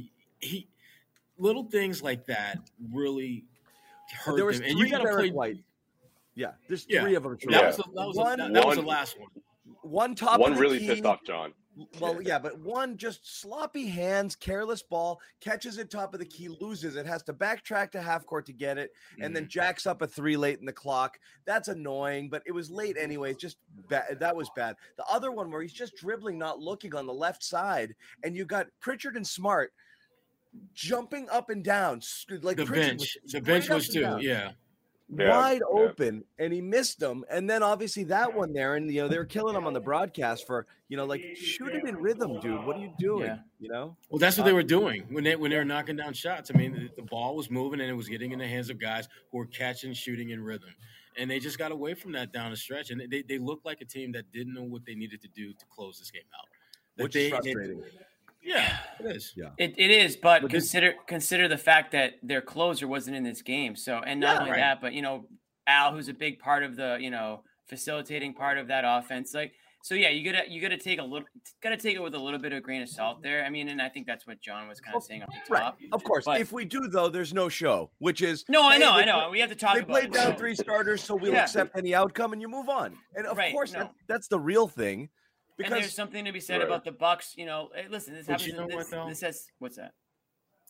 he, 0.41 0.67
little 1.39 1.65
things 1.65 2.03
like 2.03 2.27
that 2.27 2.59
really 2.93 3.45
hurt 4.25 4.37
There 4.37 4.45
was 4.45 4.59
them, 4.59 4.71
and 4.71 4.79
you 4.79 4.89
got 4.89 4.99
to 4.99 5.15
play. 5.15 5.31
White. 5.31 5.59
Yeah, 6.35 6.53
there's 6.69 6.87
Yeah. 6.88 7.03
three 7.03 7.15
of 7.15 7.23
them. 7.23 7.37
That 7.43 7.50
Yeah. 7.50 7.67
was 7.67 7.77
the, 7.77 7.82
that 7.82 8.06
was, 8.06 8.17
One- 8.17 8.38
that, 8.38 8.53
that 8.53 8.67
was 8.67 8.77
the 8.77 8.82
last 8.82 9.19
one. 9.19 9.29
One 9.82 10.15
top. 10.15 10.41
One 10.41 10.56
really 10.56 10.79
key, 10.79 10.88
pissed 10.88 11.05
off 11.05 11.21
John. 11.25 11.55
Well, 11.99 12.21
yeah, 12.21 12.38
but 12.38 12.59
one 12.59 12.97
just 12.97 13.41
sloppy 13.41 13.87
hands, 13.87 14.37
careless 14.37 14.82
ball, 14.82 15.21
catches 15.41 15.79
it 15.79 15.91
top 15.91 16.12
of 16.12 16.21
the 16.21 16.27
key, 16.27 16.49
loses 16.49 16.97
it, 16.97 17.06
has 17.06 17.23
to 17.25 17.32
backtrack 17.32 17.93
to 17.93 18.03
half 18.03 18.27
court 18.27 18.44
to 18.47 18.53
get 18.53 18.77
it, 18.77 18.93
and 19.21 19.35
then 19.35 19.44
mm-hmm. 19.44 19.50
jacks 19.50 19.87
up 19.87 20.03
a 20.03 20.06
three 20.06 20.37
late 20.37 20.59
in 20.59 20.67
the 20.67 20.73
clock. 20.73 21.19
That's 21.47 21.69
annoying, 21.69 22.29
but 22.29 22.43
it 22.44 22.53
was 22.53 22.71
late 22.71 22.97
anyways. 22.99 23.37
Just 23.37 23.56
bad. 23.88 24.19
That 24.21 24.37
was 24.37 24.50
bad. 24.55 24.76
The 24.97 25.06
other 25.06 25.33
one 25.33 25.50
where 25.50 25.62
he's 25.62 25.73
just 25.73 25.97
dribbling, 25.97 26.38
not 26.38 26.59
looking 26.59 26.94
on 26.94 27.06
the 27.06 27.15
left 27.15 27.43
side, 27.43 27.94
and 28.25 28.37
you 28.37 28.44
got 28.44 28.67
Pritchard 28.81 29.17
and 29.17 29.26
Smart 29.26 29.73
jumping 30.75 31.29
up 31.31 31.50
and 31.50 31.65
down, 31.65 32.03
like 32.43 32.56
the 32.56 32.67
Pritchard 32.67 32.99
bench, 32.99 33.17
was 33.23 33.33
the 33.33 33.41
bench 33.41 33.69
was 33.69 33.88
too. 33.88 34.00
down 34.03 34.21
Yeah, 34.21 34.53
Yeah, 35.19 35.29
wide 35.37 35.61
yeah. 35.75 35.81
open 35.83 36.25
and 36.39 36.53
he 36.53 36.61
missed 36.61 37.01
them 37.01 37.25
and 37.31 37.51
then 37.51 37.62
obviously 37.65 38.05
that 38.05 38.33
one 38.35 38.53
there 38.53 38.77
and 38.77 38.89
you 38.93 39.03
know 39.03 39.09
they 39.09 39.19
were 39.19 39.25
killing 39.25 39.57
him 39.57 39.67
on 39.67 39.73
the 39.73 39.81
broadcast 39.81 40.47
for 40.47 40.67
you 40.89 40.97
know 40.97 41.05
like 41.05 41.25
shoot 41.37 41.75
it 41.75 41.85
in 41.89 41.97
rhythm 41.97 42.39
dude 42.39 42.65
what 42.65 42.77
are 42.77 42.81
you 42.81 42.93
doing 42.99 43.27
Yeah. 43.27 43.39
you 43.59 43.69
know 43.69 43.97
well, 44.09 44.19
that's 44.21 44.37
what 44.39 44.45
they 44.45 44.53
uh, 44.53 44.55
were 44.55 44.62
doing 44.62 45.05
when 45.11 45.25
they 45.25 45.35
when 45.35 45.51
they 45.51 45.57
were 45.57 45.65
knocking 45.65 45.97
down 45.97 46.12
shots. 46.15 46.51
I 46.55 46.57
mean, 46.57 46.73
the, 46.75 46.91
the 47.03 47.09
ball 47.09 47.35
was 47.35 47.51
moving 47.51 47.81
and 47.81 47.91
it 47.91 47.95
was 47.95 48.09
getting 48.09 48.31
in 48.33 48.39
the 48.39 48.47
hands 48.47 48.71
of 48.71 48.79
guys 48.81 49.09
who 49.33 49.39
were 49.39 49.47
catching, 49.47 49.93
shooting 49.95 50.31
in 50.31 50.41
rhythm, 50.43 50.71
and 51.17 51.29
they 51.31 51.39
just 51.41 51.59
got 51.59 51.73
away 51.73 51.95
from 51.95 52.12
that 52.12 52.33
down 52.33 52.51
the 52.53 52.57
stretch. 52.57 52.91
And 52.91 53.01
they 53.11 53.23
they 53.23 53.39
looked 53.39 53.65
like 53.67 53.81
a 53.81 53.85
team 53.85 54.12
that 54.12 54.31
didn't 54.33 54.55
know 54.55 54.62
what 54.65 54.85
they 54.87 54.95
needed 54.95 55.21
to 55.23 55.29
do 55.29 55.53
to 55.53 55.65
close 55.71 55.99
this 55.99 56.11
game 56.11 56.23
out. 56.39 56.47
That 56.97 57.03
which 57.05 57.15
they- 57.15 57.27
is 57.27 57.31
they- 57.31 57.53
frustrating 57.53 57.83
yeah, 58.43 58.79
it 58.99 59.17
is. 59.17 59.33
Yeah, 59.37 59.51
it, 59.59 59.75
it 59.79 59.91
is, 59.91 60.17
but 60.17 60.43
But 60.43 60.51
this- 60.51 60.63
consider 60.65 60.95
consider 61.07 61.49
the 61.49 61.59
fact 61.59 61.93
that 61.93 62.15
their 62.23 62.41
closer 62.41 62.87
wasn't 62.89 63.17
in 63.17 63.23
this 63.25 63.43
game. 63.43 63.77
So, 63.77 63.99
and 63.99 64.21
not 64.21 64.35
Yeah, 64.35 64.39
only 64.41 64.51
right. 64.53 64.59
that, 64.61 64.81
but 64.81 64.93
you 64.93 65.03
know, 65.03 65.27
Al, 65.67 65.93
who's 65.93 66.09
a 66.09 66.15
big 66.15 66.39
part 66.39 66.63
of 66.63 66.77
the 66.77 66.99
you 67.01 67.11
know 67.11 67.43
facilitating 67.69 68.35
part 68.35 68.59
of 68.59 68.69
that 68.69 68.85
offense, 68.87 69.33
like 69.35 69.53
so. 69.83 69.95
Yeah, 69.95 70.09
you 70.09 70.25
gotta 70.31 70.51
you 70.51 70.61
gotta 70.61 70.77
take 70.77 70.99
a 70.99 71.03
little 71.03 71.27
gotta 71.63 71.77
take 71.77 71.95
it 71.95 72.03
with 72.03 72.15
a 72.15 72.19
little 72.19 72.41
bit 72.41 72.53
of 72.53 72.63
grain 72.63 72.83
of 72.83 72.89
salt 72.89 73.23
there. 73.23 73.45
I 73.45 73.51
mean, 73.51 73.69
and 73.69 73.81
I 73.81 73.89
think 73.89 74.07
that's 74.07 74.27
what 74.27 74.41
John 74.41 74.67
was 74.69 74.81
kind 74.81 74.97
of 74.97 75.03
saying 75.05 75.23
up 75.23 75.29
the 75.49 75.55
right 75.55 75.73
of 75.93 76.03
course 76.05 76.25
But- 76.25 76.41
if 76.41 76.51
we 76.53 76.65
do 76.65 76.89
though 76.89 77.09
there's 77.09 77.33
no 77.33 77.49
show 77.49 77.91
which 77.99 78.21
is 78.23 78.45
No, 78.49 78.63
I 78.69 78.77
know, 78.79 78.97
they 78.97 79.03
I 79.03 79.05
know. 79.07 79.21
pla- 79.21 79.31
We 79.31 79.41
have 79.41 79.51
to 79.51 79.57
talk 79.57 79.75
they 79.75 79.81
about 79.81 79.89
played 79.93 80.05
it. 80.07 80.13
down 80.15 80.33
so- 80.33 80.39
three 80.39 80.55
starters 80.55 81.03
so 81.03 81.15
we'll 81.15 81.33
Yeah. 81.33 81.43
accept 81.45 81.77
any 81.77 81.95
outcome 81.95 82.33
and 82.33 82.43
you 82.43 82.49
move 82.49 82.69
on 82.69 82.97
and 83.17 83.27
of 83.27 83.37
Right, 83.39 83.53
course 83.53 83.73
no. 83.73 83.81
that, 83.81 83.93
that's 84.09 84.29
the 84.29 84.39
real 84.39 84.67
thing 84.69 85.09
and 85.65 85.73
there's 85.75 85.95
something 85.95 86.25
to 86.25 86.33
be 86.33 86.41
said 86.41 86.59
Right. 86.59 86.67
about 86.67 86.85
the 86.85 86.93
Bucks. 86.93 87.35
You 87.37 87.47
know, 87.47 87.71
hey, 87.75 87.87
listen, 87.89 88.15
this 88.15 88.27
But 88.27 88.33
happens. 88.41 88.47
you 88.49 88.55
know 88.55 88.67
this, 88.67 88.91
what, 88.91 89.09
this 89.09 89.21
has 89.23 89.47
what's 89.59 89.77
that? 89.77 89.95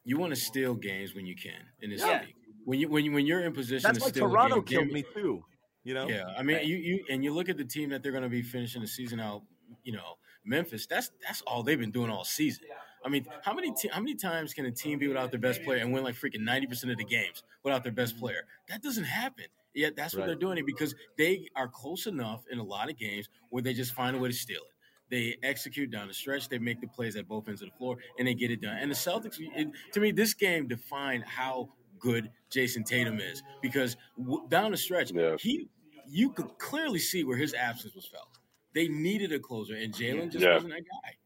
You 0.05 0.19
want 0.19 0.35
to 0.35 0.41
steal 0.41 0.75
games 0.75 1.15
when 1.15 1.27
you 1.27 1.37
can 1.37 1.61
in 1.81 1.91
this 1.91 2.01
Yeah. 2.01 2.23
league. 2.23 2.35
When 2.65 2.79
you 2.81 2.89
when 2.89 3.05
you 3.05 3.13
when 3.13 3.27
you're 3.27 3.41
in 3.41 3.53
position 3.53 3.83
that's 3.89 3.99
to 3.99 4.05
why 4.05 4.11
steal 4.11 4.27
a 4.27 4.29
toronto 4.31 4.57
game, 4.61 4.65
killed 4.65 4.85
game- 4.89 4.95
me 4.95 5.03
too 5.15 5.45
you 5.83 5.95
know 5.95 6.09
Yeah, 6.09 6.27
I 6.37 6.43
mean, 6.43 6.57
Right. 6.57 6.67
you 6.67 6.77
you 6.77 7.05
and 7.11 7.25
you 7.25 7.33
look 7.33 7.49
at 7.49 7.57
the 7.57 7.65
team 7.65 7.91
that 7.91 8.03
they're 8.03 8.13
going 8.13 8.23
to 8.25 8.29
be 8.29 8.43
finishing 8.43 8.81
the 8.83 8.87
season 8.89 9.19
out. 9.21 9.43
You 9.85 9.93
know, 9.93 10.19
Memphis. 10.45 10.87
That's 10.87 11.11
that's 11.27 11.41
all 11.43 11.63
they've 11.63 11.79
been 11.79 11.91
doing 11.93 12.11
all 12.11 12.25
season. 12.25 12.65
I 13.05 13.09
mean, 13.09 13.27
how 13.43 13.55
many 13.55 13.73
te- 13.73 13.89
how 13.89 14.01
many 14.01 14.15
times 14.15 14.53
can 14.53 14.67
a 14.67 14.71
team 14.71 14.99
be 14.99 15.09
without 15.09 15.31
their 15.31 15.41
best 15.41 15.63
player 15.63 15.81
and 15.81 15.91
win 15.93 16.03
like 16.05 16.17
freaking 16.17 16.41
ninety 16.41 16.67
percent 16.67 16.91
of 16.93 16.99
the 16.99 17.05
games 17.05 17.43
without 17.63 17.83
their 17.83 17.93
best 17.93 18.19
player? 18.19 18.47
That 18.69 18.83
doesn't 18.83 19.05
happen. 19.05 19.47
Yet 19.73 19.95
that's 19.97 20.13
what 20.15 20.21
Right. 20.23 20.27
they're 20.27 20.35
doing 20.35 20.59
it 20.59 20.67
because 20.67 20.95
they 21.17 21.49
are 21.55 21.69
close 21.69 22.07
enough 22.07 22.45
in 22.51 22.59
a 22.59 22.63
lot 22.65 22.91
of 22.91 22.99
games 22.99 23.29
where 23.51 23.63
they 23.63 23.73
just 23.73 23.95
find 23.95 24.17
a 24.17 24.19
way 24.19 24.29
to 24.29 24.35
steal 24.35 24.61
it. 24.63 24.73
They 25.11 25.37
execute 25.43 25.91
down 25.91 26.09
the 26.09 26.15
stretch. 26.15 26.49
They 26.49 26.59
make 26.59 26.81
the 26.81 26.87
plays 26.87 27.17
at 27.17 27.27
both 27.27 27.49
ends 27.49 27.63
of 27.63 27.71
the 27.71 27.77
floor, 27.77 27.97
and 28.19 28.27
they 28.29 28.35
get 28.35 28.51
it 28.51 28.61
done. 28.61 28.77
And 28.77 28.91
the 28.91 28.95
Celtics, 28.95 29.37
it, 29.39 29.69
to 29.93 30.01
me, 30.01 30.13
this 30.13 30.35
game 30.35 30.69
defined 30.69 31.25
how 31.25 31.69
good 31.99 32.31
Jayson 32.51 32.85
Tatum 32.85 33.21
is 33.21 33.43
because 33.61 33.97
w- 34.19 34.47
down 34.49 34.71
the 34.71 34.77
stretch, 34.77 35.13
Yeah. 35.13 35.37
he 35.39 35.69
you 36.07 36.31
could 36.31 36.59
clearly 36.59 36.99
see 36.99 37.23
where 37.23 37.37
his 37.37 37.55
absence 37.55 37.95
was 37.95 38.07
felt. 38.07 38.39
They 38.75 38.89
needed 38.89 39.33
a 39.33 39.39
closer, 39.39 39.75
and 39.75 39.93
Jaylen 39.95 40.31
just 40.31 40.45
Yeah. 40.45 40.55
wasn't 40.55 40.73
that 40.73 40.83
guy. 40.83 41.17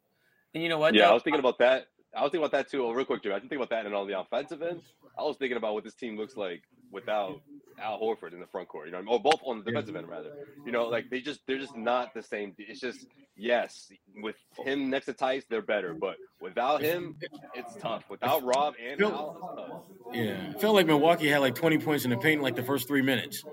And 0.52 0.62
you 0.62 0.68
know 0.68 0.78
what? 0.78 0.94
Yeah, 0.94 1.10
I 1.10 1.14
was 1.14 1.22
thinking 1.22 1.40
about 1.40 1.58
that. 1.58 1.88
I 2.14 2.22
was 2.22 2.30
thinking 2.30 2.44
about 2.44 2.52
that 2.52 2.70
too. 2.70 2.84
Oh, 2.84 2.92
real 2.92 3.04
quick, 3.04 3.22
Jimmy. 3.22 3.34
I 3.34 3.38
didn't 3.38 3.50
think 3.50 3.58
about 3.60 3.70
that 3.70 3.86
and 3.86 3.94
on 3.94 4.06
the 4.06 4.18
offensive 4.18 4.62
end. 4.62 4.82
I 5.18 5.22
was 5.22 5.36
thinking 5.36 5.56
about 5.56 5.74
what 5.74 5.84
this 5.84 5.94
team 5.94 6.16
looks 6.16 6.36
like 6.36 6.62
without 6.90 7.40
Al 7.80 8.00
Horford 8.00 8.32
in 8.32 8.40
the 8.40 8.46
front 8.46 8.68
court. 8.68 8.86
You 8.86 8.92
know, 8.92 8.98
or 8.98 9.16
oh, 9.16 9.18
both 9.18 9.40
on 9.44 9.58
the 9.58 9.64
defensive 9.64 9.96
end 9.96 10.08
rather. 10.08 10.32
You 10.64 10.72
know, 10.72 10.86
like 10.86 11.10
they 11.10 11.20
just 11.20 11.40
they're 11.46 11.58
just 11.58 11.76
not 11.76 12.14
the 12.14 12.22
same. 12.22 12.54
It's 12.58 12.80
just 12.80 13.06
yes, 13.36 13.90
with 14.22 14.36
him 14.64 14.90
next 14.90 15.06
to 15.06 15.12
Theis, 15.14 15.44
they're 15.48 15.62
better, 15.62 15.94
but 15.94 16.16
without 16.40 16.82
him, 16.82 17.16
it's 17.54 17.74
tough. 17.76 18.04
Without 18.08 18.42
Rob 18.44 18.74
and 18.82 18.98
Phil- 18.98 19.12
Al, 19.12 19.56
it's 19.58 19.68
tough. 19.70 20.14
Yeah, 20.14 20.50
it 20.50 20.60
felt 20.60 20.74
like 20.74 20.86
Milwaukee 20.86 21.28
had 21.28 21.38
like 21.38 21.54
20 21.54 21.78
points 21.78 22.04
in 22.04 22.10
the 22.10 22.16
paint 22.16 22.38
in 22.38 22.42
like 22.42 22.56
the 22.56 22.62
first 22.62 22.86
three 22.88 23.02
minutes. 23.02 23.44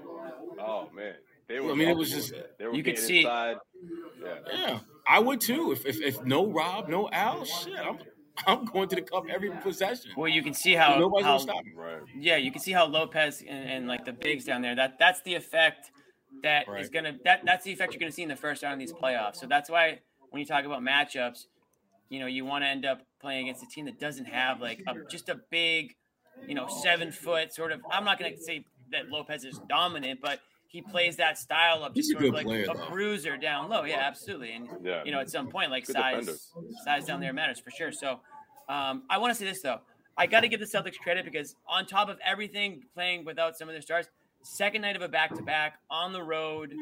Oh 0.59 0.89
man, 0.93 1.15
they 1.47 1.59
were. 1.59 1.71
I 1.71 1.75
mean, 1.75 1.89
it 1.89 1.97
was 1.97 2.11
just- 2.11 2.33
they 2.59 2.65
were 2.67 2.73
You 2.73 2.83
could 2.83 2.97
see- 2.97 3.19
inside. 3.19 3.57
Yeah. 4.23 4.35
Yeah, 4.53 4.79
I 5.07 5.17
would 5.19 5.41
too. 5.41 5.71
If, 5.71 5.85
if 5.85 5.99
if 6.01 6.23
no 6.23 6.45
Rob, 6.47 6.87
no 6.87 7.09
Al, 7.11 7.43
shit, 7.45 7.73
I'm 7.75 7.97
I'm 8.45 8.65
going 8.65 8.87
to 8.89 8.95
the 8.95 9.01
cup 9.01 9.25
every 9.29 9.49
possession. 9.49 10.11
well, 10.15 10.27
you 10.27 10.43
can 10.43 10.53
see 10.53 10.73
how 10.73 10.97
Nobody's 10.99 11.25
how 11.25 11.37
gonna 11.37 11.51
stop 11.51 11.65
me. 11.65 11.71
Right. 11.75 12.01
yeah, 12.15 12.37
you 12.37 12.51
can 12.51 12.61
see 12.61 12.71
how 12.71 12.85
Lopez 12.85 13.41
and, 13.47 13.69
and 13.69 13.87
like 13.87 14.05
the 14.05 14.13
bigs 14.13 14.45
down 14.45 14.61
there. 14.61 14.75
That 14.75 14.99
that's 14.99 15.21
the 15.23 15.33
effect 15.33 15.91
that 16.43 16.63
is 16.63 16.67
Right. 16.67 16.91
gonna 16.91 17.17
that 17.25 17.41
that's 17.45 17.63
the 17.63 17.71
effect 17.71 17.93
you're 17.93 17.99
gonna 17.99 18.11
see 18.11 18.23
in 18.23 18.29
the 18.29 18.35
first 18.35 18.63
round 18.63 18.73
of 18.73 18.79
these 18.79 18.93
playoffs. 18.93 19.35
So 19.37 19.47
that's 19.47 19.69
why 19.69 19.99
when 20.29 20.39
you 20.39 20.45
talk 20.45 20.65
about 20.65 20.81
matchups, 20.81 21.45
you 22.09 22.19
know, 22.19 22.25
you 22.25 22.45
want 22.45 22.63
to 22.63 22.67
end 22.67 22.85
up 22.85 23.01
playing 23.19 23.47
against 23.47 23.63
a 23.63 23.67
team 23.67 23.85
that 23.85 23.99
doesn't 23.99 24.25
have 24.25 24.59
like 24.61 24.81
a, 24.87 24.95
just 25.09 25.29
a 25.29 25.35
big, 25.49 25.95
you 26.47 26.55
know, 26.55 26.67
seven 26.67 27.11
foot 27.11 27.53
sort 27.53 27.71
of. 27.71 27.81
I'm 27.91 28.03
not 28.05 28.19
gonna 28.19 28.37
say 28.37 28.65
that 28.91 29.09
Lopez 29.09 29.43
is 29.45 29.59
dominant, 29.69 30.19
but 30.21 30.39
he 30.67 30.81
plays 30.81 31.17
that 31.17 31.37
style 31.37 31.83
of 31.83 31.93
He's 31.93 32.07
just 32.07 32.17
a 32.17 32.21
sort 32.23 32.29
of 32.29 32.33
like 32.33 32.45
player, 32.45 32.63
a 32.69 32.73
though. 32.77 32.89
bruiser 32.89 33.35
down 33.37 33.69
low. 33.69 33.83
Yeah, 33.83 33.99
absolutely. 33.99 34.53
And 34.53 34.69
Yeah. 34.81 35.03
you 35.03 35.11
know, 35.11 35.19
at 35.19 35.29
some 35.29 35.49
point, 35.49 35.69
like 35.69 35.85
Good 35.85 35.93
size, 35.97 36.25
defender. 36.25 36.39
size 36.85 37.05
down 37.05 37.19
there 37.19 37.33
matters 37.33 37.59
for 37.59 37.71
sure. 37.71 37.91
So, 37.91 38.21
um, 38.69 39.03
I 39.09 39.17
want 39.17 39.31
to 39.31 39.35
say 39.35 39.45
this 39.45 39.61
though. 39.61 39.81
I 40.17 40.27
got 40.27 40.41
to 40.41 40.47
give 40.49 40.59
the 40.59 40.65
Celtics 40.65 40.97
credit 40.99 41.25
because 41.25 41.55
on 41.67 41.85
top 41.85 42.07
of 42.09 42.19
everything, 42.23 42.83
playing 42.93 43.25
without 43.25 43.57
some 43.57 43.67
of 43.69 43.73
their 43.73 43.81
stars, 43.81 44.07
second 44.41 44.81
night 44.81 44.95
of 44.95 45.01
a 45.01 45.07
back-to-back 45.07 45.79
on 45.89 46.13
the 46.13 46.23
road. 46.23 46.73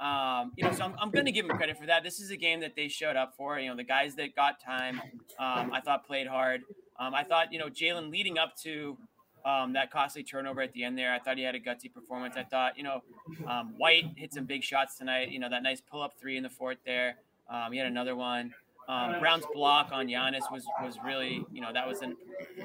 Um, 0.00 0.52
you 0.56 0.64
know, 0.64 0.72
so 0.72 0.84
I'm, 0.84 0.94
I'm 1.00 1.10
going 1.10 1.26
to 1.26 1.32
give 1.32 1.46
them 1.48 1.56
credit 1.56 1.76
for 1.76 1.86
that. 1.86 2.04
This 2.04 2.20
is 2.20 2.30
a 2.30 2.36
game 2.36 2.60
that 2.60 2.76
they 2.76 2.88
showed 2.88 3.16
up 3.16 3.34
for. 3.36 3.58
You 3.58 3.68
know, 3.70 3.76
the 3.76 3.84
guys 3.84 4.14
that 4.14 4.36
got 4.36 4.60
time, 4.60 5.00
um, 5.38 5.72
I 5.72 5.80
thought 5.84 6.06
played 6.06 6.28
hard. 6.28 6.62
Um, 6.98 7.14
I 7.14 7.24
thought, 7.24 7.52
you 7.52 7.58
know, 7.58 7.66
Jaylen 7.66 8.10
leading 8.10 8.38
up 8.38 8.56
to 8.62 8.96
um, 9.44 9.72
that 9.72 9.90
costly 9.90 10.22
turnover 10.22 10.60
at 10.60 10.72
the 10.72 10.84
end 10.84 10.96
there, 10.96 11.12
I 11.12 11.18
thought 11.18 11.36
he 11.36 11.42
had 11.42 11.54
a 11.54 11.60
gutsy 11.60 11.92
performance. 11.92 12.36
I 12.36 12.44
thought, 12.44 12.76
you 12.76 12.84
know, 12.84 13.02
um, 13.46 13.74
White 13.76 14.04
hit 14.16 14.32
some 14.32 14.44
big 14.44 14.62
shots 14.62 14.96
tonight. 14.96 15.30
You 15.30 15.38
know, 15.38 15.48
that 15.48 15.62
nice 15.62 15.80
pull-up 15.80 16.14
three 16.20 16.36
in 16.36 16.42
the 16.42 16.50
fourth 16.50 16.78
there. 16.86 17.16
Um, 17.50 17.72
he 17.72 17.78
had 17.78 17.86
another 17.86 18.14
one. 18.14 18.54
Um, 18.88 19.20
Brown's 19.20 19.44
block 19.52 19.90
on 19.92 20.06
Giannis 20.06 20.50
was 20.50 20.64
was 20.82 20.96
really, 21.04 21.44
you 21.52 21.60
know, 21.60 21.72
that 21.74 21.86
was 21.86 22.00
a 22.02 22.14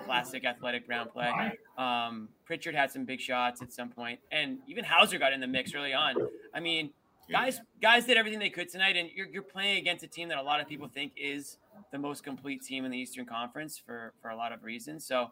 classic 0.06 0.46
athletic 0.46 0.88
Brown 0.88 1.10
play. 1.10 1.30
Um, 1.78 2.30
Pritchard 2.46 2.76
had 2.76 2.92
some 2.92 3.04
big 3.04 3.20
shots 3.20 3.62
at 3.62 3.74
some 3.74 3.90
point, 3.90 4.20
and 4.32 4.60
even 4.68 4.86
Hauser 4.86 5.20
got 5.20 5.34
in 5.34 5.42
the 5.42 5.48
mix 5.48 5.76
early 5.76 5.94
on. 5.94 6.16
I 6.54 6.62
mean, 6.62 6.92
guys, 7.30 7.60
guys 7.82 8.06
did 8.06 8.16
everything 8.16 8.40
they 8.40 8.50
could 8.50 8.70
tonight, 8.70 8.96
and 8.96 9.10
you're, 9.14 9.28
you're 9.28 9.42
playing 9.42 9.80
against 9.80 10.04
a 10.04 10.08
team 10.08 10.30
that 10.30 10.38
a 10.38 10.42
lot 10.42 10.62
of 10.62 10.68
people 10.68 10.88
think 10.88 11.12
is 11.18 11.58
the 11.92 11.98
most 12.00 12.24
complete 12.24 12.62
team 12.64 12.86
in 12.86 12.92
the 12.92 12.98
Eastern 12.98 13.26
Conference 13.26 13.78
for 13.78 14.14
for 14.22 14.30
a 14.30 14.36
lot 14.36 14.52
of 14.54 14.64
reasons. 14.64 15.06
So. 15.06 15.32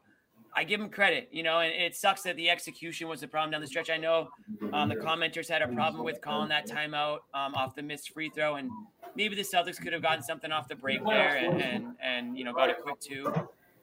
I 0.53 0.63
give 0.63 0.81
him 0.81 0.89
credit, 0.89 1.29
you 1.31 1.43
know, 1.43 1.59
and 1.59 1.73
it 1.73 1.95
sucks 1.95 2.23
that 2.23 2.35
the 2.35 2.49
execution 2.49 3.07
was 3.07 3.21
the 3.21 3.27
problem 3.27 3.51
down 3.51 3.61
the 3.61 3.67
stretch. 3.67 3.89
I 3.89 3.97
know 3.97 4.29
um, 4.73 4.89
the 4.89 4.95
commenters 4.95 5.47
had 5.47 5.61
a 5.61 5.67
problem 5.67 6.03
with 6.03 6.19
calling 6.21 6.49
that 6.49 6.67
timeout 6.67 7.19
um, 7.33 7.55
off 7.55 7.73
the 7.75 7.81
missed 7.81 8.11
free 8.13 8.29
throw, 8.29 8.55
and 8.55 8.69
maybe 9.15 9.35
the 9.35 9.43
Celtics 9.43 9.81
could 9.81 9.93
have 9.93 10.01
gotten 10.01 10.23
something 10.23 10.51
off 10.51 10.67
the 10.67 10.75
break 10.75 11.03
there 11.05 11.37
and, 11.37 11.61
and, 11.61 11.85
and 12.01 12.37
you 12.37 12.43
know 12.43 12.53
got 12.53 12.69
a 12.69 12.73
quick 12.73 12.99
two, 12.99 13.31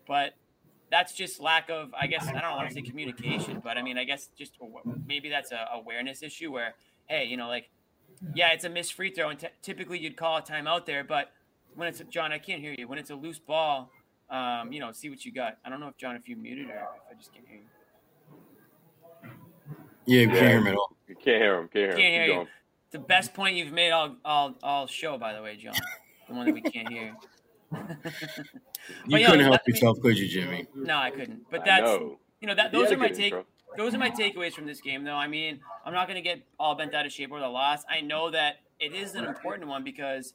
but 0.07 0.35
that's 0.91 1.13
just 1.13 1.41
lack 1.41 1.71
of 1.71 1.93
I 1.99 2.07
guess 2.07 2.27
I 2.27 2.41
don't 2.41 2.57
want 2.57 2.69
to 2.69 2.75
say 2.75 2.83
communication, 2.83 3.61
but 3.63 3.77
I 3.79 3.83
mean 3.83 3.99
I 3.99 4.05
guess 4.05 4.29
just 4.39 4.53
maybe 5.07 5.29
that's 5.29 5.53
a 5.53 5.67
awareness 5.73 6.23
issue 6.23 6.53
where 6.53 6.75
hey 7.07 7.25
you 7.25 7.37
know 7.37 7.49
like 7.49 7.71
yeah 8.35 8.53
it's 8.53 8.65
a 8.65 8.69
missed 8.69 8.95
free 8.95 9.11
throw 9.11 9.31
and 9.31 9.39
t- 9.39 9.49
typically 9.63 9.99
you'd 9.99 10.17
call 10.17 10.39
a 10.39 10.43
timeout 10.43 10.87
there, 10.87 11.05
but 11.05 11.33
when 11.75 11.89
it's 11.89 12.03
John 12.11 12.33
I 12.33 12.39
can't 12.39 12.61
hear 12.61 12.75
you 12.77 12.89
when 12.89 12.99
it's 12.99 13.11
a 13.11 13.15
loose 13.15 13.39
ball. 13.39 13.91
Um, 14.31 14.73
you 14.73 14.81
know, 14.81 14.93
see 14.93 15.09
what 15.09 15.25
you 15.25 15.33
got. 15.33 15.59
I 15.65 15.71
don't 15.71 15.81
know 15.81 15.89
if 15.89 15.97
John, 15.97 16.15
if 16.17 16.29
you 16.29 16.37
muted 16.37 16.67
or 16.67 16.75
if 16.75 16.81
I 17.11 17.15
just 17.19 17.33
can't 17.33 17.47
hear 17.47 17.59
you. 17.59 19.31
Yeah, 20.07 20.21
you 20.23 20.29
can't 20.29 20.39
hear 20.41 20.59
him 20.59 20.67
at 20.67 20.75
all. 20.75 20.97
You 21.07 21.15
can't 21.15 21.43
hear 21.43 21.59
him. 21.61 21.69
Can't 21.69 21.75
hear 21.75 21.91
him. 21.91 21.97
Can't 21.97 22.15
hear 22.15 22.25
you. 22.25 22.33
going. 22.35 22.47
The 22.91 22.99
best 22.99 23.35
point 23.35 23.57
you've 23.57 23.73
made 23.73 23.91
all 23.91 24.17
all 24.25 24.55
all 24.63 24.87
show, 24.87 25.19
by 25.19 25.35
the 25.35 25.43
way, 25.43 25.57
John. 25.57 25.75
The 26.29 26.35
one 26.35 26.47
that 26.47 26.55
we 26.55 26.63
can't 26.63 26.89
hear. 26.89 27.15
You 27.73 27.79
couldn't 29.27 29.39
that- 29.39 29.41
help 29.41 29.43
I 29.43 29.49
mean- 29.49 29.59
yourself, 29.67 30.01
could 30.01 30.19
you, 30.19 30.27
Jimmy? 30.29 30.67
No, 30.75 30.97
I 30.97 31.11
couldn't. 31.11 31.43
But 31.51 31.65
that's 31.65 31.83
know. 31.85 32.19
you 32.41 32.49
know 32.49 32.55
that 32.55 32.73
those 32.73 32.89
had 32.89 32.95
are 32.95 33.01
my 33.01 33.09
take. 33.09 33.25
intro. 33.33 33.45
Those 33.77 33.95
are 33.95 33.99
my 33.99 34.11
takeaways 34.11 34.53
from 34.55 34.67
this 34.67 34.81
game, 34.81 35.05
though. 35.05 35.15
I 35.15 35.29
mean, 35.29 35.61
I'm 35.85 35.93
not 35.93 36.09
going 36.09 36.17
to 36.17 36.23
get 36.27 36.41
all 36.59 36.75
bent 36.75 36.95
out 36.95 37.05
of 37.05 37.13
shape 37.13 37.31
over 37.31 37.41
the 37.41 37.49
loss. 37.49 37.85
I 37.89 38.01
know 38.01 38.31
that 38.31 38.57
it 38.81 38.95
is 38.95 39.15
an 39.15 39.25
important 39.25 39.69
one 39.69 39.85
because 39.85 40.33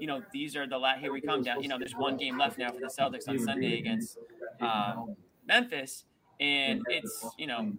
you 0.00 0.06
know 0.06 0.22
these 0.32 0.56
are 0.56 0.66
the 0.66 0.78
la- 0.78 0.96
here 0.96 1.12
we 1.12 1.20
come 1.20 1.42
down. 1.42 1.62
You 1.62 1.68
know, 1.68 1.78
there's 1.78 1.94
one 1.94 2.16
game 2.16 2.38
left 2.38 2.58
now 2.58 2.70
for 2.70 2.80
the 2.80 2.86
Celtics 2.86 3.28
on 3.28 3.38
Sunday 3.38 3.78
against 3.78 4.18
uh, 4.60 5.04
Memphis, 5.46 6.04
and 6.40 6.82
it's 6.88 7.24
you 7.38 7.46
know 7.46 7.72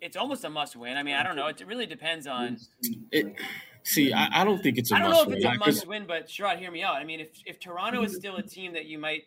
it's 0.00 0.16
almost 0.16 0.44
a 0.44 0.50
must 0.50 0.76
win. 0.76 0.96
I 0.96 1.02
mean, 1.02 1.14
I 1.14 1.22
don't 1.22 1.36
know. 1.36 1.46
It 1.46 1.62
really 1.66 1.86
depends 1.86 2.26
on 2.26 2.58
It 3.10 3.34
See, 3.86 4.14
I, 4.14 4.40
I 4.40 4.44
don't 4.44 4.62
think 4.62 4.78
it's 4.78 4.90
a 4.90 4.94
I 4.94 4.98
don't 5.00 5.10
know 5.10 5.22
if 5.24 5.28
it's 5.36 5.44
a 5.44 5.48
I- 5.50 5.56
must 5.56 5.86
win, 5.86 6.06
but 6.06 6.26
Sherrod, 6.26 6.58
hear 6.58 6.70
me 6.70 6.82
out. 6.82 6.96
I 6.96 7.04
mean, 7.04 7.20
if 7.20 7.28
if 7.44 7.60
Toronto 7.60 8.02
is 8.02 8.14
still 8.14 8.36
a 8.36 8.42
team 8.42 8.72
that 8.72 8.86
you 8.86 8.98
might 8.98 9.24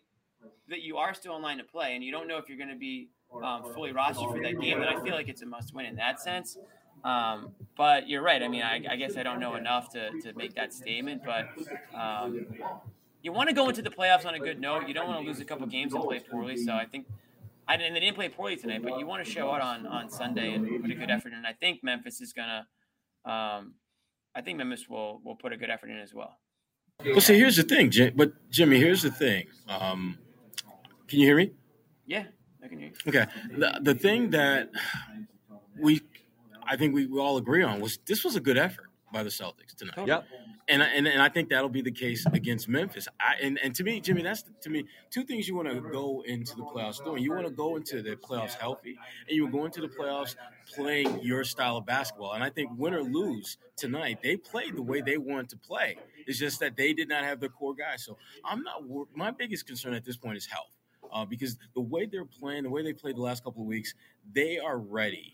that 0.70 0.82
you 0.82 0.98
are 0.98 1.14
still 1.14 1.36
in 1.36 1.42
line 1.44 1.60
to 1.60 1.64
play, 1.64 1.94
and 1.96 2.04
you 2.04 2.12
don't 2.12 2.28
know 2.28 2.38
if 2.38 2.50
you're 2.50 2.58
going 2.58 2.70
to 2.70 2.76
be 2.76 3.10
um, 3.44 3.72
fully 3.74 3.92
rostered 3.94 4.32
for 4.32 4.42
that 4.42 4.60
game, 4.60 4.80
then 4.80 4.88
I 4.88 5.02
feel 5.04 5.14
like 5.14 5.28
it's 5.30 5.44
a 5.44 5.46
must 5.46 5.76
win 5.76 5.86
in 5.86 5.96
that 5.98 6.20
sense. 6.20 6.58
Um, 7.04 7.51
but 7.77 8.10
you're 8.10 8.22
right. 8.22 8.42
I 8.42 8.48
mean, 8.48 8.63
I, 8.63 8.82
I 8.89 8.96
guess 8.96 9.18
I 9.18 9.24
don't 9.24 9.39
know 9.39 9.56
enough 9.56 9.92
to, 9.94 10.10
to 10.22 10.34
make 10.34 10.56
that 10.56 10.74
statement, 10.74 11.22
but 11.25 11.50
um, 11.98 12.48
you 13.22 13.32
want 13.32 13.50
to 13.50 13.56
go 13.56 13.70
into 13.70 13.82
the 13.82 13.89
playoffs 13.89 14.25
on 14.25 14.36
a 14.36 14.39
good 14.39 14.60
note. 14.60 14.88
You 14.88 14.94
don't 14.94 15.08
want 15.08 15.22
to 15.22 15.27
lose 15.27 15.39
a 15.39 15.46
couple 15.46 15.66
games 15.68 15.94
and 15.94 16.04
play 16.04 16.20
poorly. 16.20 16.58
So 16.58 16.74
I 16.74 16.86
think, 16.86 17.08
I 17.68 17.75
and 17.75 17.96
they 17.96 18.00
didn't 18.00 18.16
play 18.16 18.30
poorly 18.30 18.56
tonight, 18.58 18.82
but 18.84 19.00
you 19.00 19.06
want 19.06 19.25
to 19.25 19.32
show 19.32 19.51
out 19.51 19.62
on, 19.62 19.86
on 19.88 20.10
Sunday 20.10 20.54
and 20.54 20.82
put 20.82 20.92
a 20.92 20.96
good 20.96 21.10
effort 21.10 21.34
in. 21.34 21.46
I 21.46 21.54
think 21.54 21.84
Memphis 21.84 22.20
is 22.22 22.34
gonna, 22.34 22.68
um, 23.25 23.75
I 24.36 24.42
think 24.42 24.58
Memphis 24.58 24.88
will 24.89 25.22
will 25.24 25.36
put 25.36 25.54
a 25.54 25.58
good 25.58 25.70
effort 25.70 25.89
in 25.89 25.98
as 25.98 26.13
well. 26.13 26.39
But 27.00 27.22
see, 27.22 27.38
here's 27.38 27.58
the 27.58 27.63
thing, 27.63 27.92
Jim, 27.92 28.13
but 28.16 28.34
Jimmy, 28.50 28.80
here's 28.80 29.04
the 29.04 29.12
thing. 29.12 29.46
Um, 29.68 30.18
can 31.08 31.20
you 31.20 31.27
hear 31.27 31.38
me? 31.38 31.51
Yeah, 32.06 32.25
I 32.63 32.68
can 32.68 32.80
hear 32.80 32.89
you. 32.89 32.96
Okay. 33.08 33.25
The, 33.56 33.80
the 33.82 33.94
thing 33.94 34.32
that 34.32 34.72
we, 35.80 36.01
I 36.68 36.76
think 36.78 36.94
we, 36.94 37.06
we 37.08 37.20
all 37.20 37.38
agree 37.38 37.64
on 37.64 37.80
was 37.80 38.00
this 38.06 38.24
was 38.24 38.36
a 38.36 38.40
good 38.42 38.58
effort 38.58 38.86
by 39.14 39.24
the 39.24 39.30
Celtics 39.30 39.74
tonight. 39.76 40.06
Yep. 40.06 40.26
And, 40.70 40.84
I- 40.84 40.88
and 40.88 41.08
and 41.08 41.22
I 41.22 41.30
think 41.30 41.48
that'll 41.50 41.70
be 41.70 41.82
the 41.82 41.92
case 41.94 42.26
against 42.34 42.68
Memphis. 42.68 43.08
I, 43.22 43.36
and 43.42 43.58
and 43.64 43.74
to 43.76 43.84
me, 43.86 44.02
Jimmy, 44.02 44.22
that's 44.22 44.44
to 44.64 44.70
me 44.70 44.84
two 45.10 45.24
things 45.24 45.48
you 45.48 45.56
want 45.56 45.70
to 45.70 45.80
go 45.80 46.24
into 46.28 46.58
the 46.58 46.64
playoffs 46.64 47.02
doing. 47.04 47.24
You 47.24 47.32
want 47.32 47.46
to 47.48 47.54
go 47.54 47.78
into 47.78 48.02
the 48.02 48.18
playoffs 48.18 48.54
healthy, 48.56 48.98
and 49.30 49.36
you 49.38 49.48
go 49.50 49.64
into 49.64 49.80
the 49.80 49.88
playoffs 49.88 50.36
playing 50.76 51.22
your 51.22 51.46
style 51.46 51.78
of 51.78 51.86
basketball. 51.86 52.34
And 52.34 52.44
I 52.44 52.50
think 52.50 52.72
win 52.78 52.94
or 52.94 53.02
lose 53.02 53.58
tonight, 53.78 54.20
they 54.22 54.36
played 54.36 54.76
the 54.76 54.82
way 54.82 55.00
they 55.00 55.18
wanted 55.18 55.48
to 55.52 55.58
play. 55.58 55.96
It's 56.28 56.38
just 56.38 56.60
that 56.60 56.76
they 56.76 56.92
did 56.92 57.08
not 57.08 57.24
have 57.24 57.40
their 57.40 57.48
core 57.50 57.74
guys. 57.74 58.04
So 58.04 58.18
I'm 58.44 58.62
not. 58.62 58.84
My 59.16 59.32
biggest 59.32 59.66
concern 59.68 59.94
at 59.94 60.04
this 60.04 60.18
point 60.18 60.36
is 60.36 60.46
health. 60.48 60.68
Uh, 61.14 61.26
because 61.26 61.58
the 61.74 61.82
way 61.82 62.06
they're 62.06 62.26
playing, 62.26 62.64
the 62.64 62.70
way 62.70 62.84
they 62.84 62.94
played 62.94 63.16
the 63.16 63.22
last 63.22 63.44
couple 63.44 63.62
of 63.62 63.68
weeks, 63.68 63.94
they 64.34 64.58
are 64.60 64.78
ready 64.80 65.34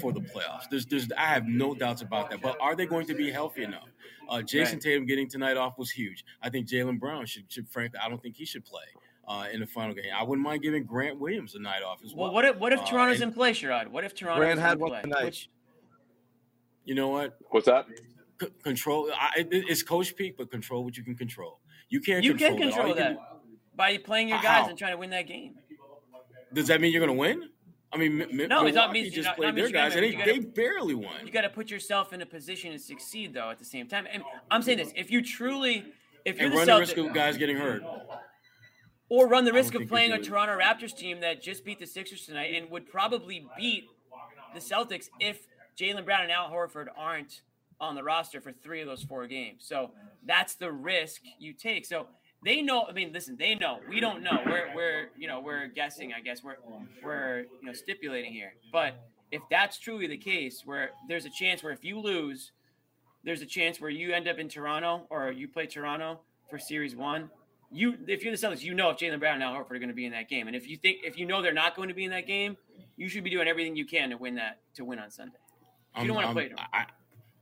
for 0.00 0.12
the 0.12 0.20
playoffs. 0.20 0.64
There's, 0.70 0.86
there's, 0.86 1.08
I 1.16 1.26
have 1.26 1.46
no 1.46 1.74
doubts 1.74 2.02
about 2.02 2.30
that. 2.30 2.40
But 2.42 2.56
are 2.60 2.74
they 2.76 2.86
going 2.86 3.06
to 3.06 3.14
be 3.14 3.30
healthy 3.30 3.64
enough? 3.64 3.88
Uh, 4.28 4.42
Jayson 4.42 4.78
Tatum 4.80 5.06
getting 5.06 5.28
tonight 5.28 5.56
off 5.56 5.78
was 5.78 5.90
huge. 5.90 6.24
I 6.42 6.50
think 6.50 6.68
Jaylen 6.68 6.98
Brown 7.00 7.24
should, 7.26 7.50
should 7.50 7.68
frankly, 7.68 7.98
I 8.02 8.08
don't 8.08 8.22
think 8.22 8.36
he 8.36 8.44
should 8.44 8.64
play 8.64 8.82
uh, 9.26 9.46
in 9.52 9.60
the 9.60 9.66
final 9.66 9.94
game. 9.94 10.04
I 10.14 10.22
wouldn't 10.22 10.46
mind 10.46 10.62
giving 10.62 10.84
Grant 10.84 11.18
Williams 11.18 11.54
a 11.54 11.58
night 11.58 11.82
off 11.82 12.00
as 12.04 12.14
well. 12.14 12.26
Well, 12.26 12.34
what 12.34 12.44
if 12.44 12.56
what 12.56 12.72
if 12.72 12.80
Uh, 12.80 12.84
Toronto's 12.84 13.20
and- 13.20 13.30
in 13.30 13.34
play, 13.34 13.52
Sherrod? 13.52 13.88
What 13.88 14.04
if 14.04 14.14
Toronto 14.14 14.40
Grant 14.40 14.60
had 14.60 14.74
in 14.74 14.78
one 14.80 14.90
play? 14.90 15.02
tonight. 15.02 15.24
Which, 15.24 15.48
You 16.84 16.94
know 16.94 17.08
what? 17.08 17.36
What's 17.50 17.66
that? 17.66 17.86
C- 18.40 18.48
control. 18.62 19.10
I, 19.14 19.40
it- 19.40 19.48
it's 19.50 19.82
coach 19.82 20.14
peak, 20.16 20.36
but 20.36 20.50
control 20.50 20.84
what 20.84 20.96
you 20.96 21.02
can 21.04 21.14
control. 21.14 21.58
You 21.88 22.00
can't. 22.00 22.22
you 22.22 22.34
control 22.34 22.58
can 22.58 22.68
control 22.68 22.88
All 22.88 22.94
that 22.94 23.18
by 23.78 23.96
playing 23.96 24.28
your 24.28 24.36
How? 24.36 24.60
guys 24.60 24.68
and 24.68 24.76
trying 24.78 24.92
to 24.92 24.98
win 24.98 25.08
that 25.10 25.26
game. 25.26 25.54
Does 26.52 26.66
that 26.66 26.80
mean 26.82 26.92
you're 26.92 27.00
going 27.04 27.16
to 27.16 27.18
win? 27.18 27.48
I 27.90 27.96
mean, 27.96 28.20
M- 28.20 28.48
No, 28.48 28.66
it's 28.66 28.74
not 28.74 28.92
Milwaukee 28.92 29.02
means- 29.04 29.14
just 29.14 29.26
not- 29.28 29.36
played 29.36 29.46
not 29.46 29.54
their 29.54 29.64
means 29.64 29.72
you're 29.72 29.80
gonna 29.80 29.88
guys, 29.88 29.96
and 29.96 30.04
they, 30.04 30.32
they 30.32 30.38
gotta- 30.40 30.52
barely 30.54 30.94
won. 30.94 31.24
You 31.24 31.32
got 31.32 31.40
to 31.42 31.48
put 31.48 31.70
yourself 31.70 32.12
in 32.12 32.20
a 32.20 32.26
position 32.26 32.72
to 32.72 32.78
succeed, 32.78 33.32
though. 33.32 33.48
At 33.48 33.58
the 33.58 33.64
same 33.64 33.88
time, 33.88 34.06
and 34.12 34.22
I'm 34.50 34.60
saying 34.62 34.76
this: 34.78 34.92
if 34.94 35.10
you 35.10 35.22
truly, 35.22 35.86
if 36.26 36.36
you're 36.36 36.46
and 36.46 36.52
the 36.52 36.58
run 36.58 36.66
the 36.66 36.78
risk 36.80 36.96
of 36.98 37.14
guys 37.14 37.38
getting 37.38 37.56
hurt. 37.56 37.82
or 39.08 39.26
run 39.26 39.44
the 39.46 39.52
risk 39.54 39.74
of 39.74 39.88
playing 39.88 40.12
a. 40.12 40.18
Toronto 40.20 40.58
Raptors 40.58 40.94
team 40.94 41.20
that 41.20 41.40
just 41.40 41.64
beat 41.64 41.78
the 41.78 41.86
Sixers 41.86 42.26
tonight 42.26 42.52
and 42.54 42.68
would 42.70 42.86
probably 42.90 43.46
beat 43.56 43.84
the 44.52 44.60
Celtics 44.60 45.08
if 45.18 45.46
Jaylen 45.78 46.04
Brown 46.04 46.22
and 46.24 46.32
Al 46.32 46.50
Horford 46.50 46.88
aren't 46.96 47.40
on 47.80 47.94
the 47.94 48.02
roster 48.02 48.40
for 48.40 48.52
three 48.52 48.80
of 48.82 48.86
those 48.86 49.02
four 49.04 49.26
games. 49.28 49.64
So 49.66 49.92
that's 50.26 50.56
the 50.56 50.70
risk 50.72 51.22
you 51.38 51.52
take. 51.54 51.86
So 51.86 52.08
they 52.44 52.62
know. 52.62 52.86
I 52.88 52.92
mean, 52.92 53.12
listen, 53.12 53.36
they 53.38 53.54
know. 53.54 53.80
We 53.88 54.00
don't 54.00 54.22
know. 54.22 54.40
We're 54.46 54.74
we're 54.74 55.08
you 55.18 55.26
know 55.26 55.40
we're 55.40 55.66
guessing. 55.68 56.12
I 56.12 56.20
guess 56.20 56.42
we're 56.42 56.56
we're 57.02 57.40
you 57.60 57.66
know 57.66 57.72
stipulating 57.72 58.32
here. 58.32 58.54
But 58.72 58.94
if 59.32 59.42
that's 59.50 59.78
truly 59.78 60.06
the 60.06 60.16
case, 60.16 60.62
where 60.64 60.90
there's 61.08 61.24
a 61.24 61.30
chance 61.30 61.62
where 61.62 61.72
if 61.72 61.84
you 61.84 61.98
lose, 62.00 62.52
there's 63.24 63.42
a 63.42 63.46
chance 63.46 63.80
where 63.80 63.90
you 63.90 64.12
end 64.12 64.28
up 64.28 64.38
in 64.38 64.48
Toronto 64.48 65.06
or 65.10 65.32
you 65.32 65.48
play 65.48 65.66
Toronto 65.66 66.20
for 66.48 66.58
Series 66.58 66.94
One. 66.96 67.30
You, 67.70 67.98
if 68.06 68.22
you're 68.24 68.34
the 68.34 68.38
Celtics, 68.38 68.62
you 68.62 68.72
know 68.72 68.88
if 68.88 68.96
Jaylen 68.96 69.18
Brown 69.18 69.34
and 69.34 69.42
Al 69.42 69.52
Horford 69.52 69.72
are 69.72 69.78
going 69.78 69.88
to 69.90 69.94
be 69.94 70.06
in 70.06 70.12
that 70.12 70.30
game, 70.30 70.46
and 70.46 70.56
if 70.56 70.66
you 70.66 70.78
think 70.78 71.00
if 71.04 71.18
you 71.18 71.26
know 71.26 71.42
they're 71.42 71.52
not 71.52 71.76
going 71.76 71.88
to 71.88 71.94
be 71.94 72.04
in 72.04 72.10
that 72.12 72.26
game, 72.26 72.56
you 72.96 73.10
should 73.10 73.24
be 73.24 73.28
doing 73.28 73.46
everything 73.46 73.76
you 73.76 73.84
can 73.84 74.08
to 74.10 74.16
win 74.16 74.36
that 74.36 74.60
to 74.76 74.84
win 74.86 74.98
on 74.98 75.10
Sunday. 75.10 75.36
You 76.00 76.06
don't 76.06 76.14
wanna 76.14 76.28
I'm- 76.28 76.34
play 76.34 76.48
them. 76.48 76.56
I, 76.72 76.86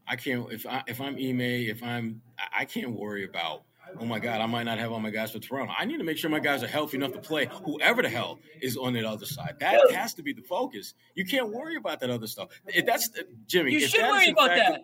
I 0.08 0.16
can't. 0.16 0.50
If 0.52 0.66
I 0.66 0.82
if 0.88 1.00
I'm 1.00 1.14
Ime, 1.14 1.40
if 1.40 1.82
I'm, 1.82 2.20
I 2.56 2.64
can't 2.64 2.90
worry 2.92 3.24
about. 3.24 3.62
Oh 3.98 4.04
my 4.04 4.18
God, 4.18 4.40
I 4.40 4.46
might 4.46 4.64
not 4.64 4.78
have 4.78 4.92
all 4.92 5.00
my 5.00 5.10
guys 5.10 5.32
for 5.32 5.38
Toronto. 5.38 5.72
I 5.78 5.84
need 5.84 5.98
to 5.98 6.04
make 6.04 6.18
sure 6.18 6.28
my 6.30 6.40
guys 6.40 6.62
are 6.62 6.66
healthy 6.68 6.96
enough 6.96 7.12
to 7.12 7.18
play. 7.18 7.48
Whoever 7.64 8.02
the 8.02 8.08
hell 8.08 8.38
is 8.60 8.76
on 8.76 8.92
the 8.92 9.08
other 9.08 9.26
side, 9.26 9.56
that 9.60 9.90
has 9.92 10.14
to 10.14 10.22
be 10.22 10.32
the 10.32 10.42
focus. 10.42 10.94
You 11.14 11.24
can't 11.24 11.50
worry 11.50 11.76
about 11.76 12.00
that 12.00 12.10
other 12.10 12.26
stuff. 12.26 12.48
If 12.66 12.86
that's 12.86 13.10
Jimmy. 13.46 13.72
You 13.72 13.80
should 13.80 14.02
worry 14.02 14.30
about 14.30 14.48
fact- 14.48 14.70
that. 14.70 14.80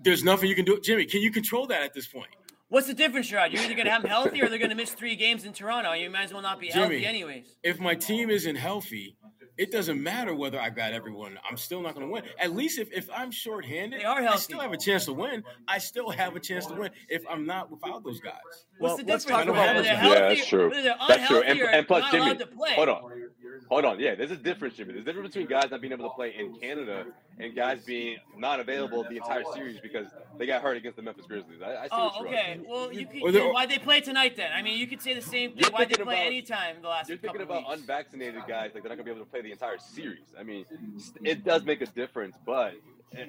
There's 0.00 0.22
nothing 0.22 0.48
you 0.48 0.54
can 0.54 0.64
do, 0.64 0.80
Jimmy. 0.80 1.06
Can 1.06 1.22
you 1.22 1.32
control 1.32 1.66
that 1.66 1.82
at 1.82 1.92
this 1.92 2.06
point? 2.06 2.28
What's 2.68 2.86
the 2.86 2.94
difference, 2.94 3.30
Sherrod? 3.30 3.50
You're 3.52 3.62
either 3.62 3.74
going 3.74 3.86
to 3.86 3.90
have 3.90 4.02
them 4.02 4.10
healthy 4.10 4.42
or 4.42 4.48
they're 4.48 4.58
going 4.58 4.70
to 4.70 4.76
miss 4.76 4.92
three 4.92 5.16
games 5.16 5.44
in 5.44 5.52
Toronto. 5.52 5.92
You 5.92 6.10
might 6.10 6.24
as 6.24 6.32
well 6.32 6.42
not 6.42 6.60
be 6.60 6.68
healthy, 6.68 7.04
anyways. 7.06 7.56
If 7.62 7.80
my 7.80 7.94
team 7.94 8.30
isn't 8.30 8.56
healthy, 8.56 9.16
it 9.58 9.70
doesn't 9.70 10.02
matter 10.02 10.34
whether 10.34 10.60
I 10.60 10.70
got 10.70 10.92
everyone. 10.92 11.38
I'm 11.48 11.56
still 11.56 11.82
not 11.82 11.94
going 11.94 12.06
to 12.06 12.12
win. 12.12 12.22
At 12.38 12.54
least 12.54 12.78
if, 12.78 12.90
if 12.92 13.08
I'm 13.14 13.30
shorthanded, 13.30 14.00
They 14.00 14.04
are 14.04 14.22
healthy. 14.22 14.34
I 14.34 14.38
still 14.38 14.60
have 14.60 14.72
a 14.72 14.76
chance 14.76 15.04
to 15.06 15.12
win. 15.12 15.44
I 15.66 15.78
still 15.78 16.10
have 16.10 16.36
a 16.36 16.40
chance 16.40 16.66
to 16.66 16.74
win 16.74 16.90
if 17.08 17.24
I'm 17.28 17.44
not 17.44 17.70
without 17.70 18.04
those 18.04 18.20
guys. 18.20 18.32
Well, 18.80 18.92
What's 18.96 19.02
the 19.02 19.02
difference? 19.06 19.08
let's 19.08 19.24
difference? 19.26 19.46
talk 19.46 19.54
about 19.54 19.66
they're 19.66 19.74
what's- 19.74 19.88
healthy, 19.88 20.20
Yeah, 20.20 20.28
that's 20.28 20.46
true. 20.46 20.70
That's 21.08 21.26
true. 21.28 21.42
And, 21.42 21.60
and 21.60 21.86
plus, 21.86 22.10
Jimmy, 22.10 22.24
allowed 22.24 22.38
to 22.38 22.46
play. 22.46 22.72
hold 22.74 22.88
on, 22.88 23.27
hold 23.68 23.84
on. 23.84 23.98
Yeah, 24.00 24.14
there's 24.14 24.30
a 24.30 24.36
difference, 24.36 24.74
Jimmy. 24.74 24.92
There's 24.92 25.02
a 25.02 25.06
difference 25.06 25.28
between 25.34 25.46
guys 25.48 25.70
not 25.70 25.80
being 25.80 25.92
able 25.92 26.08
to 26.08 26.14
play 26.14 26.34
in 26.38 26.54
Canada 26.58 27.06
and 27.38 27.54
guys 27.54 27.84
being 27.84 28.16
not 28.36 28.60
available 28.60 29.02
the 29.04 29.16
entire 29.16 29.44
series 29.54 29.78
because 29.80 30.06
they 30.38 30.46
got 30.46 30.62
hurt 30.62 30.76
against 30.76 30.96
the 30.96 31.02
Memphis 31.02 31.26
Grizzlies. 31.26 31.60
I, 31.64 31.76
I 31.76 31.82
see 31.84 31.88
Oh, 31.92 32.06
what 32.06 32.20
you're 32.20 32.28
okay. 32.28 32.60
Well, 32.66 32.92
you 32.92 33.06
could, 33.06 33.36
Or 33.36 33.52
why'd 33.52 33.70
they 33.70 33.78
play 33.78 34.00
tonight 34.00 34.36
then? 34.36 34.50
I 34.52 34.62
mean, 34.62 34.78
you 34.78 34.86
could 34.86 35.00
say 35.02 35.14
the 35.14 35.20
same 35.22 35.50
thing. 35.50 35.60
You're 35.62 35.70
Why'd 35.70 35.88
they 35.88 35.94
thinking 35.94 36.04
play 36.06 36.14
about- 36.16 36.26
anytime 36.26 36.76
the 36.82 36.88
last 36.88 37.08
You're 37.08 37.18
couple 37.18 37.38
thinking 37.38 37.56
about 37.56 37.68
weeks? 37.70 37.80
unvaccinated 37.80 38.42
guys 38.48 38.70
like 38.74 38.82
they're 38.82 38.90
not 38.90 38.96
gonna 38.96 39.04
be 39.04 39.10
able 39.10 39.24
to 39.24 39.30
play 39.30 39.42
the 39.42 39.52
entire 39.52 39.78
series. 39.78 40.26
I 40.38 40.42
mean, 40.42 40.64
it 41.24 41.44
does 41.44 41.64
make 41.64 41.80
a 41.80 41.86
difference, 41.86 42.36
but 42.44 42.74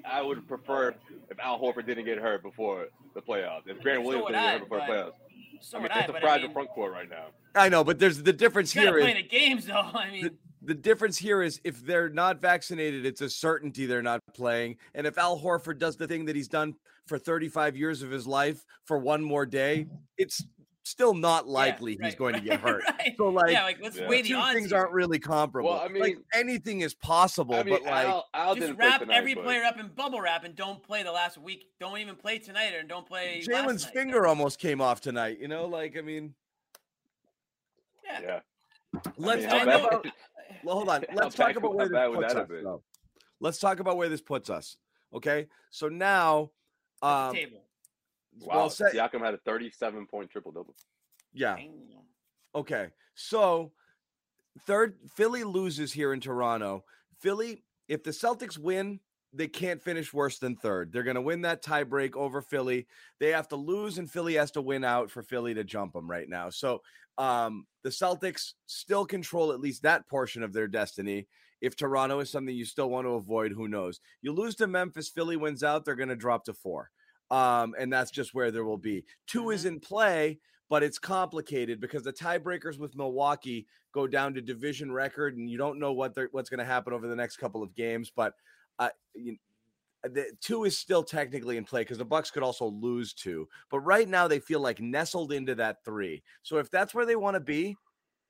I 0.05 0.21
would 0.21 0.47
prefer 0.47 0.95
if 1.29 1.39
Al 1.39 1.59
Horford 1.59 1.85
didn't 1.85 2.05
get 2.05 2.17
hurt 2.17 2.41
before 2.43 2.87
the 3.13 3.21
playoffs. 3.21 3.67
If 3.67 3.81
Grant 3.81 4.03
Williams 4.03 4.25
would 4.25 4.33
didn't 4.33 4.43
get 4.43 4.53
hurt 4.53 4.61
before 4.69 4.77
the 4.79 4.85
but- 4.87 5.07
playoffs. 5.07 5.13
So 5.61 5.77
I 5.77 5.81
mean, 5.81 5.83
would 5.83 5.91
I, 5.91 5.99
it's 6.01 6.09
a 6.09 6.13
but 6.13 6.21
fragile 6.21 6.45
I 6.45 6.47
mean, 6.47 6.53
front 6.53 6.69
court 6.69 6.91
right 6.91 7.09
now. 7.09 7.27
I 7.55 7.69
know, 7.69 7.83
but 7.83 7.99
there's 7.99 8.21
the 8.21 8.33
difference 8.33 8.71
here 8.71 8.99
play 8.99 9.11
is 9.11 9.17
the 9.17 9.23
games 9.23 9.65
though. 9.65 9.73
I 9.93 10.11
mean, 10.11 10.31
the 10.61 10.73
difference 10.73 11.17
here 11.17 11.41
is 11.41 11.59
if 11.63 11.85
they're 11.85 12.09
not 12.09 12.41
vaccinated, 12.41 13.05
it's 13.05 13.21
a 13.21 13.29
certainty 13.29 13.85
they're 13.85 14.01
not 14.01 14.21
playing. 14.33 14.77
And 14.93 15.07
if 15.07 15.17
Al 15.17 15.39
Horford 15.39 15.79
does 15.79 15.95
the 15.95 16.07
thing 16.07 16.25
that 16.25 16.35
he's 16.35 16.47
done 16.47 16.75
for 17.07 17.17
35 17.17 17.75
years 17.75 18.01
of 18.01 18.11
his 18.11 18.27
life 18.27 18.65
for 18.85 18.97
one 18.97 19.23
more 19.23 19.45
day, 19.45 19.87
it's 20.17 20.43
still 20.89 21.13
not 21.13 21.47
likely 21.47 21.93
yeah, 21.93 22.05
he's 22.05 22.13
right, 22.13 22.17
going 22.17 22.33
to 22.35 22.41
get 22.41 22.59
hurt. 22.61 22.83
right. 22.87 23.13
So 23.17 23.29
like 23.29 23.51
yeah, 23.51 23.63
like 23.63 23.77
let's 23.81 23.97
Yeah. 23.97 24.07
weigh 24.07 24.17
the 24.21 24.23
the 24.23 24.29
two 24.29 24.35
odds. 24.35 24.53
things 24.55 24.69
here. 24.69 24.77
aren't 24.79 24.91
really 24.91 25.19
comparable. 25.19 25.69
Well, 25.71 25.79
I 25.79 25.83
like 25.83 25.91
mean- 25.91 26.23
anything 26.33 26.81
is 26.81 26.93
possible, 26.93 27.55
I 27.55 27.63
mean, 27.63 27.75
but 27.75 27.83
like 27.83 28.05
Al, 28.07 28.25
Al 28.33 28.55
Just 28.55 28.67
didn't 28.67 28.77
wrap 28.79 29.01
tonight, 29.01 29.15
every 29.15 29.35
but- 29.35 29.43
player 29.43 29.63
up 29.63 29.79
in 29.79 29.87
bubble 29.89 30.19
wrap 30.21 30.43
and 30.43 30.55
don't 30.55 30.81
play 30.83 31.03
the 31.03 31.11
last 31.11 31.37
week. 31.37 31.65
Don't 31.79 31.97
even 31.99 32.15
play 32.15 32.39
tonight 32.39 32.73
or 32.73 32.83
don't 32.83 33.07
play. 33.07 33.43
last 33.47 33.49
Jaylen's 33.49 33.85
night. 33.85 33.93
finger 33.93 34.27
almost 34.27 34.59
came 34.59 34.81
off 34.81 35.01
tonight. 35.01 35.39
You 35.39 35.47
know, 35.47 35.65
like 35.65 35.95
I 35.97 36.01
mean, 36.01 36.33
Yeah. 38.03 38.21
Yeah. 38.21 38.39
let's 39.17 39.45
I 39.45 39.47
how 39.49 39.57
talk 39.57 39.65
bad- 39.65 39.83
about. 39.85 40.05
Well, 40.63 40.75
hold 40.75 40.89
on. 40.89 41.05
Let's 41.13 41.35
talk 41.35 41.55
about 41.55 41.73
where 41.75 41.87
this 41.87 41.99
puts 42.15 42.25
us. 42.25 42.33
have 42.33 42.49
been? 42.49 42.63
though. 42.63 42.81
Let's 43.39 43.59
talk 43.59 43.79
about 43.79 43.95
where 43.97 44.09
this 44.09 44.19
puts 44.19 44.49
us. 44.49 44.75
Okay, 45.13 45.47
so 45.69 45.87
now, 45.87 46.49
At 47.03 47.27
um, 47.29 47.35
table. 47.35 47.61
Wow, 48.39 48.55
well, 48.55 48.69
say, 48.69 48.85
Siakam 48.93 49.21
had 49.21 49.33
a 49.33 49.37
37 49.39 50.05
point 50.07 50.29
triple 50.29 50.51
double. 50.51 50.75
yeah, 51.33 51.55
Damn. 51.55 51.71
Okay. 52.55 52.87
So 53.15 53.71
third 54.65 54.97
Philly 55.15 55.43
loses 55.43 55.91
here 55.91 56.13
in 56.13 56.19
Toronto. 56.19 56.83
Philly, 57.19 57.63
if 57.87 58.03
the 58.03 58.11
Celtics 58.11 58.57
win, 58.57 58.99
they 59.33 59.47
can't 59.47 59.81
finish 59.81 60.13
worse 60.13 60.39
than 60.39 60.55
third. 60.55 60.91
They're 60.91 61.03
going 61.03 61.15
to 61.15 61.21
win 61.21 61.41
that 61.41 61.63
tiebreak 61.63 62.15
over 62.15 62.41
Philly. 62.41 62.87
They 63.19 63.29
have 63.29 63.47
to 63.49 63.55
lose 63.55 63.97
and 63.97 64.09
Philly 64.09 64.35
has 64.35 64.51
to 64.51 64.61
win 64.61 64.83
out 64.83 65.11
for 65.11 65.21
Philly 65.21 65.53
to 65.53 65.63
jump 65.63 65.93
them 65.93 66.09
right 66.09 66.27
now. 66.27 66.49
So 66.49 66.81
um 67.17 67.65
the 67.83 67.89
Celtics 67.89 68.53
still 68.65 69.05
control 69.05 69.51
at 69.51 69.59
least 69.59 69.83
that 69.83 70.07
portion 70.07 70.41
of 70.43 70.53
their 70.53 70.67
destiny. 70.67 71.27
If 71.61 71.75
Toronto 71.75 72.19
is 72.19 72.29
something 72.29 72.55
you 72.55 72.63
still 72.65 72.89
want 72.89 73.05
to 73.05 73.15
avoid, 73.15 73.51
who 73.51 73.67
knows? 73.67 73.99
You 74.21 74.31
lose 74.31 74.55
to 74.55 74.67
Memphis, 74.67 75.09
Philly 75.09 75.35
wins 75.35 75.61
out, 75.61 75.83
they're 75.83 75.95
going 75.95 76.07
to 76.09 76.15
drop 76.15 76.45
to 76.45 76.53
4. 76.53 76.89
Um 77.31 77.75
and 77.77 77.91
that's 77.91 78.11
just 78.11 78.33
where 78.33 78.51
there 78.51 78.65
will 78.65 78.77
be. 78.77 79.05
2 79.27 79.51
is 79.51 79.65
in 79.65 79.79
play, 79.79 80.39
but 80.69 80.83
it's 80.83 80.99
complicated 80.99 81.79
because 81.79 82.03
the 82.03 82.13
tiebreakers 82.13 82.79
with 82.79 82.95
Milwaukee 82.95 83.67
go 83.91 84.07
down 84.07 84.33
to 84.35 84.41
division 84.41 84.91
record, 84.91 85.37
and 85.37 85.49
you 85.49 85.57
don't 85.57 85.79
know 85.79 85.93
what 85.93 86.13
they're, 86.13 86.29
what's 86.31 86.49
going 86.49 86.59
to 86.59 86.65
happen 86.65 86.93
over 86.93 87.07
the 87.07 87.15
next 87.15 87.37
couple 87.37 87.63
of 87.63 87.73
games. 87.75 88.11
But 88.15 88.35
uh, 88.77 88.89
you, 89.15 89.37
the 90.03 90.31
two 90.41 90.63
is 90.63 90.77
still 90.77 91.03
technically 91.03 91.57
in 91.57 91.65
play 91.65 91.81
because 91.81 91.97
the 91.97 92.05
Bucks 92.05 92.31
could 92.31 92.43
also 92.43 92.65
lose 92.65 93.13
two. 93.13 93.47
But 93.69 93.79
right 93.79 94.07
now 94.07 94.27
they 94.27 94.39
feel 94.39 94.59
like 94.59 94.79
nestled 94.79 95.33
into 95.33 95.55
that 95.55 95.83
three. 95.83 96.23
So 96.43 96.57
if 96.57 96.69
that's 96.69 96.93
where 96.93 97.05
they 97.05 97.15
want 97.15 97.35
to 97.35 97.41
be, 97.41 97.75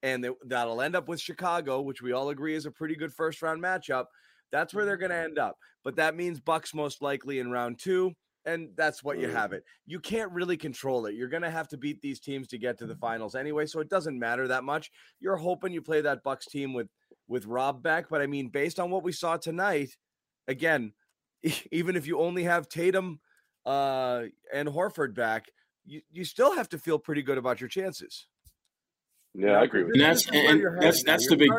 and 0.01 0.23
they, 0.23 0.29
that'll 0.45 0.81
end 0.81 0.95
up 0.95 1.07
with 1.09 1.19
Chicago, 1.19 1.81
which 1.81 2.01
we 2.01 2.13
all 2.13 2.29
agree 2.29 2.55
is 2.55 2.65
a 2.65 2.71
pretty 2.71 2.95
good 2.95 3.13
first 3.13 3.41
round 3.41 3.61
matchup. 3.61 4.05
That's 4.51 4.73
where 4.73 4.85
they're 4.85 4.97
going 4.97 5.11
to 5.11 5.17
end 5.17 5.37
up. 5.37 5.57
But 5.83 5.97
that 5.97 6.15
means 6.15 6.39
Bucks 6.39 6.73
most 6.73 7.01
likely 7.01 7.39
in 7.39 7.51
round 7.51 7.79
two, 7.79 8.13
and 8.45 8.69
that's 8.75 9.03
what 9.03 9.19
you 9.19 9.27
have 9.29 9.53
it. 9.53 9.63
You 9.85 9.99
can't 9.99 10.31
really 10.31 10.57
control 10.57 11.05
it. 11.05 11.15
You're 11.15 11.27
going 11.27 11.43
to 11.43 11.49
have 11.49 11.67
to 11.69 11.77
beat 11.77 12.01
these 12.01 12.19
teams 12.19 12.47
to 12.49 12.57
get 12.57 12.77
to 12.79 12.85
the 12.85 12.95
finals 12.95 13.35
anyway, 13.35 13.65
so 13.65 13.79
it 13.79 13.89
doesn't 13.89 14.17
matter 14.17 14.47
that 14.47 14.63
much. 14.63 14.91
You're 15.19 15.35
hoping 15.35 15.73
you 15.73 15.81
play 15.81 16.01
that 16.01 16.23
Bucks 16.23 16.45
team 16.45 16.73
with 16.73 16.87
with 17.27 17.45
Rob 17.45 17.83
back, 17.83 18.09
but 18.09 18.21
I 18.21 18.27
mean, 18.27 18.47
based 18.49 18.79
on 18.79 18.89
what 18.89 19.03
we 19.03 19.11
saw 19.11 19.37
tonight, 19.37 19.95
again, 20.47 20.93
even 21.71 21.95
if 21.95 22.07
you 22.07 22.19
only 22.19 22.43
have 22.43 22.67
Tatum 22.67 23.19
uh, 23.65 24.23
and 24.51 24.67
Horford 24.67 25.13
back, 25.13 25.45
you, 25.85 26.01
you 26.11 26.25
still 26.25 26.55
have 26.55 26.69
to 26.69 26.77
feel 26.79 26.97
pretty 26.97 27.21
good 27.21 27.37
about 27.37 27.61
your 27.61 27.67
chances. 27.67 28.27
Yeah, 29.35 29.59
I 29.59 29.63
agree 29.63 29.83
with 29.83 29.93
And 29.93 30.01
that. 30.01 30.07
that's 30.07 30.29
and 30.33 30.81
that's 30.81 31.03
that's 31.03 31.27
the 31.27 31.35
big 31.35 31.51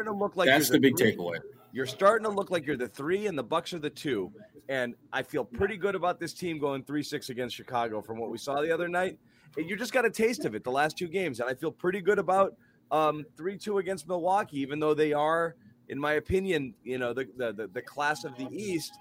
that's 0.45 0.71
the 0.71 0.81
big 0.81 0.95
takeaway. 0.97 1.39
You're 1.73 1.87
starting 1.87 2.25
to 2.25 2.31
look 2.31 2.51
like 2.51 2.67
you're 2.67 2.77
the 2.77 2.89
three, 2.89 3.27
and 3.27 3.39
the 3.39 3.43
Bucks 3.43 3.73
are 3.73 3.79
the 3.79 3.91
two. 3.91 4.33
And 4.69 4.95
I 5.13 5.23
feel 5.23 5.45
pretty 5.45 5.77
good 5.77 5.95
about 5.95 6.21
this 6.21 6.33
team 6.33 6.59
going 6.59 6.85
three 6.85 7.03
six 7.03 7.29
against 7.29 7.55
Chicago 7.57 8.01
from 8.01 8.19
what 8.19 8.31
we 8.31 8.39
saw 8.39 8.61
the 8.61 8.73
other 8.73 8.89
night. 8.89 9.19
You 9.57 9.77
just 9.77 9.93
got 9.93 10.05
a 10.05 10.11
taste 10.11 10.45
of 10.45 10.55
it 10.55 10.63
the 10.65 10.71
last 10.71 10.97
two 10.97 11.09
games, 11.09 11.41
and 11.41 11.49
I 11.49 11.55
feel 11.55 11.73
pretty 11.73 12.01
good 12.01 12.19
about 12.19 12.55
um, 12.91 13.25
three 13.37 13.57
two 13.57 13.79
against 13.79 14.09
Milwaukee, 14.09 14.61
even 14.61 14.81
though 14.81 14.95
they 14.95 15.13
are, 15.13 15.57
in 15.89 15.99
my 15.99 16.15
opinion, 16.15 16.75
you 16.85 16.99
know 16.99 17.13
the 17.13 17.27
the 17.37 17.69
the, 17.73 17.83
class 17.83 18.25
of 18.25 18.37
the 18.37 18.49
East. 18.51 18.93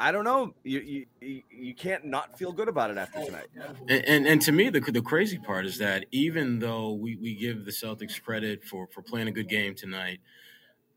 I 0.00 0.12
don't 0.12 0.24
know. 0.24 0.54
You, 0.62 0.80
you 0.80 1.06
you 1.20 1.42
you 1.50 1.74
can't 1.74 2.04
not 2.04 2.38
feel 2.38 2.52
good 2.52 2.68
about 2.68 2.90
it 2.90 2.98
after 2.98 3.24
tonight. 3.24 3.46
And, 3.88 4.04
and 4.04 4.26
and 4.26 4.42
to 4.42 4.52
me, 4.52 4.68
the 4.68 4.80
the 4.80 5.02
crazy 5.02 5.38
part 5.38 5.66
is 5.66 5.78
that 5.78 6.06
even 6.12 6.58
though 6.58 6.92
we, 6.92 7.16
we 7.16 7.34
give 7.34 7.64
the 7.64 7.72
Celtics 7.72 8.20
credit 8.20 8.64
for 8.64 8.86
for 8.88 9.02
playing 9.02 9.28
a 9.28 9.32
good 9.32 9.48
game 9.48 9.74
tonight, 9.74 10.20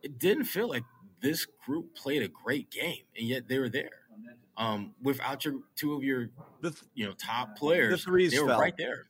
it 0.04 0.20
didn't 0.20 0.46
feel 0.46 0.68
like 0.70 0.84
this 1.22 1.46
group 1.46 1.94
played 1.96 2.22
a 2.24 2.28
great 2.28 2.70
game, 2.72 3.04
and 3.18 3.28
yet 3.28 3.48
they 3.48 3.60
were 3.60 3.70
there. 3.70 3.90
Um, 4.58 4.94
without 5.02 5.46
your 5.46 5.56
two 5.76 5.94
of 5.94 6.04
your 6.04 6.30
The 6.62 6.72
th- 6.72 6.84
you 6.94 7.06
know 7.06 7.14
top 7.14 7.56
players, 7.58 7.92
the 8.04 8.10
threes 8.12 8.32
they 8.32 8.40
were 8.40 8.48
fell. 8.50 8.60
right 8.60 8.76
there. 8.78 9.08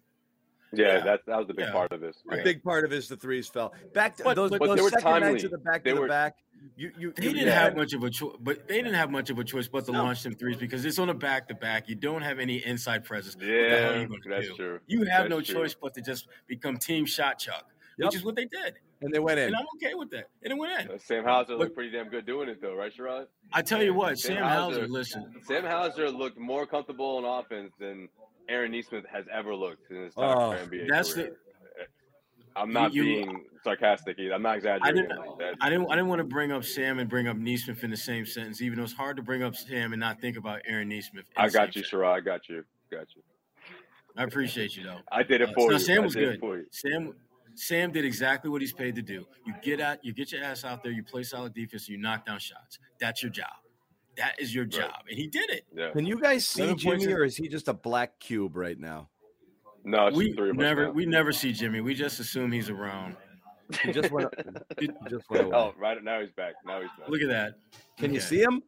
Yeah, 0.73 0.97
Yeah. 0.97 0.99
that 1.01 1.25
that 1.25 1.37
was 1.37 1.47
the 1.47 1.53
big 1.53 1.65
Yeah. 1.65 1.71
part 1.73 1.91
of 1.91 1.99
this. 1.99 2.23
A 2.31 2.37
Yeah. 2.37 2.43
big 2.43 2.63
part 2.63 2.85
of 2.85 2.93
it 2.93 2.97
is 2.97 3.09
the 3.09 3.17
threes 3.17 3.47
fell 3.49 3.73
back 3.93 4.15
to 4.17 4.23
But- 4.23 4.35
those, 4.35 4.51
but 4.51 4.61
those 4.61 4.75
they 4.77 4.81
were 4.83 4.89
nights 4.91 5.03
timely. 5.03 5.43
of 5.43 5.51
the 5.51 5.57
back 5.57 5.83
They 5.83 5.93
to 5.93 6.01
the 6.01 6.07
back. 6.07 6.37
You 6.77 6.91
you 6.97 7.11
They 7.13 7.23
you 7.25 7.33
didn't 7.33 7.47
had- 7.49 7.63
have 7.63 7.75
much 7.75 7.93
of 7.93 8.03
a 8.03 8.09
choice, 8.09 8.37
but 8.39 8.67
they 8.67 8.75
didn't 8.77 8.93
have 8.93 9.09
much 9.11 9.29
of 9.31 9.39
a 9.39 9.43
choice 9.43 9.67
but 9.67 9.83
to 9.85 9.91
No. 9.91 10.03
launch 10.03 10.21
them 10.23 10.35
threes 10.35 10.57
because 10.57 10.85
it's 10.85 10.99
on 10.99 11.09
a 11.09 11.13
back 11.13 11.47
to 11.49 11.55
back. 11.55 11.89
You 11.89 11.95
don't 11.95 12.21
have 12.21 12.37
any 12.39 12.63
inside 12.63 13.03
presence. 13.03 13.35
What 13.35 13.45
the 13.45 13.47
hell 13.47 13.93
are 13.93 13.97
Yeah, 13.97 14.07
that's 14.29 14.47
do? 14.49 14.55
true. 14.55 14.79
You 14.85 14.99
have 15.05 15.23
That's 15.23 15.29
no 15.29 15.41
true. 15.41 15.55
choice 15.55 15.73
but 15.73 15.93
to 15.95 16.01
just 16.01 16.27
become 16.47 16.77
team 16.77 17.05
shot 17.05 17.39
chuck, 17.39 17.70
Yep. 17.97 18.07
which 18.07 18.15
is 18.15 18.23
what 18.23 18.35
they 18.35 18.45
did, 18.45 18.75
and 19.01 19.13
they 19.13 19.19
went 19.19 19.39
in. 19.39 19.47
and 19.47 19.55
I'm 19.55 19.65
okay 19.75 19.93
with 19.93 20.09
that. 20.11 20.29
And 20.43 20.53
it 20.53 20.57
went 20.57 20.81
in. 20.81 20.91
Uh, 20.91 20.97
Sam 20.97 21.23
Hauser 21.23 21.55
looked 21.55 21.75
pretty 21.75 21.91
damn 21.91 22.07
good 22.09 22.25
doing 22.25 22.49
it 22.49 22.61
though, 22.61 22.73
right, 22.75 22.91
Sherrod? 22.95 23.27
I 23.53 23.61
tell 23.61 23.83
you 23.83 23.93
what, 23.93 24.17
Sam 24.17 24.37
Sam 24.37 24.43
Hauser, 24.43 24.79
Hauser- 24.81 24.87
listen, 24.87 25.35
Sam 25.45 25.63
Hauser 25.65 26.09
looked 26.09 26.37
more 26.39 26.65
comfortable 26.65 27.19
in 27.19 27.25
offense 27.25 27.73
than 27.79 28.07
Aaron 28.49 28.71
Nesmith 28.71 29.05
has 29.11 29.25
ever 29.31 29.53
looked 29.55 29.89
in 29.91 29.97
his 30.03 30.13
Oh, 30.17 30.51
entire 30.51 30.65
NBA 30.65 30.87
that's 30.89 31.13
career. 31.13 31.29
the 31.77 31.85
I'm 32.55 32.73
not 32.73 32.93
you- 32.93 33.03
being 33.03 33.45
sarcastic 33.63 34.19
either. 34.19 34.33
I'm 34.33 34.41
not 34.41 34.57
exaggerating 34.57 35.03
didn't- 35.07 35.17
like. 35.19 35.55
I 35.61 35.69
didn't 35.69 35.87
I 35.91 35.95
didn't 35.95 36.07
want 36.07 36.19
to 36.19 36.25
bring 36.25 36.51
up 36.51 36.63
Sam 36.63 36.99
and 36.99 37.09
bring 37.09 37.27
up 37.27 37.37
Nesmith 37.37 37.83
in 37.83 37.91
the 37.91 37.97
same 37.97 38.25
sentence, 38.25 38.61
even 38.61 38.77
though 38.77 38.83
it's 38.83 38.93
hard 38.93 39.15
to 39.17 39.23
bring 39.23 39.43
up 39.43 39.55
Sam 39.55 39.93
and 39.93 39.99
not 39.99 40.19
think 40.19 40.37
about 40.37 40.61
Aaron 40.65 40.89
Nesmith. 40.89 41.25
I 41.37 41.49
got 41.49 41.75
you, 41.75 41.83
sentence. 41.83 41.91
Sherrod. 41.91 42.13
I 42.13 42.19
got 42.21 42.49
you. 42.49 42.63
Got 42.91 43.07
you. 43.15 43.21
I 44.17 44.23
appreciate 44.23 44.75
you 44.75 44.83
though. 44.83 44.99
I 45.09 45.23
did 45.23 45.39
it 45.39 45.49
Uh, 45.49 45.53
for 45.53 45.67
no, 45.69 45.73
you. 45.77 45.79
Sam 45.79 46.03
was 46.03 46.15
good. 46.15 46.39
for 46.41 46.57
you. 46.57 46.65
Sam 46.71 47.13
Sam 47.55 47.91
did 47.91 48.05
exactly 48.05 48.49
what 48.49 48.61
he's 48.61 48.73
paid 48.73 48.95
to 48.95 49.01
do. 49.01 49.25
You 49.45 49.53
get 49.61 49.79
out, 49.81 50.03
you 50.03 50.13
get 50.13 50.31
your 50.31 50.43
ass 50.43 50.63
out 50.63 50.83
there, 50.83 50.91
you 50.91 51.03
play 51.03 51.23
solid 51.23 51.53
defense, 51.53 51.87
you 51.89 51.97
knock 51.97 52.25
down 52.25 52.39
shots. 52.39 52.79
That's 52.99 53.21
your 53.21 53.31
job. 53.31 53.51
That 54.17 54.39
is 54.39 54.53
your 54.53 54.65
job, 54.65 54.91
and 55.09 55.17
he 55.17 55.27
did 55.27 55.49
it. 55.49 55.65
Yeah. 55.73 55.91
Can 55.91 56.05
you 56.05 56.19
guys 56.19 56.45
see 56.45 56.61
Seven 56.61 56.77
Jimmy, 56.77 57.07
or 57.13 57.23
is 57.23 57.37
he 57.37 57.47
just 57.47 57.67
a 57.69 57.73
black 57.73 58.19
cube 58.19 58.55
right 58.57 58.77
now? 58.77 59.09
No, 59.83 60.07
it's 60.07 60.17
We 60.17 60.33
three 60.33 60.49
of 60.51 60.57
never, 60.57 60.91
we 60.91 61.05
never 61.05 61.31
see 61.31 61.53
Jimmy. 61.53 61.81
We 61.81 61.93
just 61.95 62.19
assume 62.19 62.51
he's 62.51 62.69
around. 62.69 63.15
He 63.81 63.91
just 63.93 64.11
went. 64.11 64.27
he 64.79 64.89
just 65.09 65.29
went 65.29 65.45
away. 65.45 65.55
Oh, 65.55 65.73
right 65.79 66.03
now 66.03 66.19
he's 66.19 66.29
back. 66.31 66.55
Now 66.65 66.81
he's 66.81 66.89
back. 66.99 67.07
Look 67.07 67.21
at 67.21 67.29
that. 67.29 67.53
Can 67.97 68.13
you 68.13 68.19
see 68.19 68.41
him? 68.41 68.61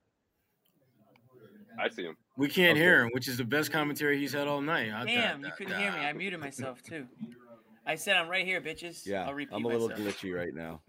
I 1.80 1.90
see 1.90 2.04
him. 2.04 2.16
We 2.38 2.48
can't 2.48 2.72
Okay. 2.72 2.80
hear 2.80 3.04
him, 3.04 3.10
which 3.14 3.28
is 3.28 3.38
the 3.38 3.44
best 3.44 3.72
commentary 3.72 4.18
he's 4.18 4.34
had 4.34 4.48
all 4.48 4.62
night. 4.62 4.92
I- 4.94 5.06
Damn, 5.06 5.42
da- 5.42 5.48
you 5.50 5.54
couldn't 5.58 5.74
da. 5.74 5.80
hear 5.80 5.92
me. 5.92 5.98
I 6.00 6.14
muted 6.14 6.40
myself 6.40 6.82
too. 6.82 7.06
I 7.86 7.96
said 7.96 8.16
I'm 8.16 8.30
right 8.30 8.46
here, 8.46 8.62
bitches. 8.62 9.06
Yeah, 9.06 9.26
I'll 9.28 9.34
repeat 9.34 9.54
I'm 9.56 9.66
a 9.66 9.68
little 9.68 9.90
myself. 9.90 10.08
glitchy 10.18 10.36
right 10.36 10.54
now. 10.54 10.82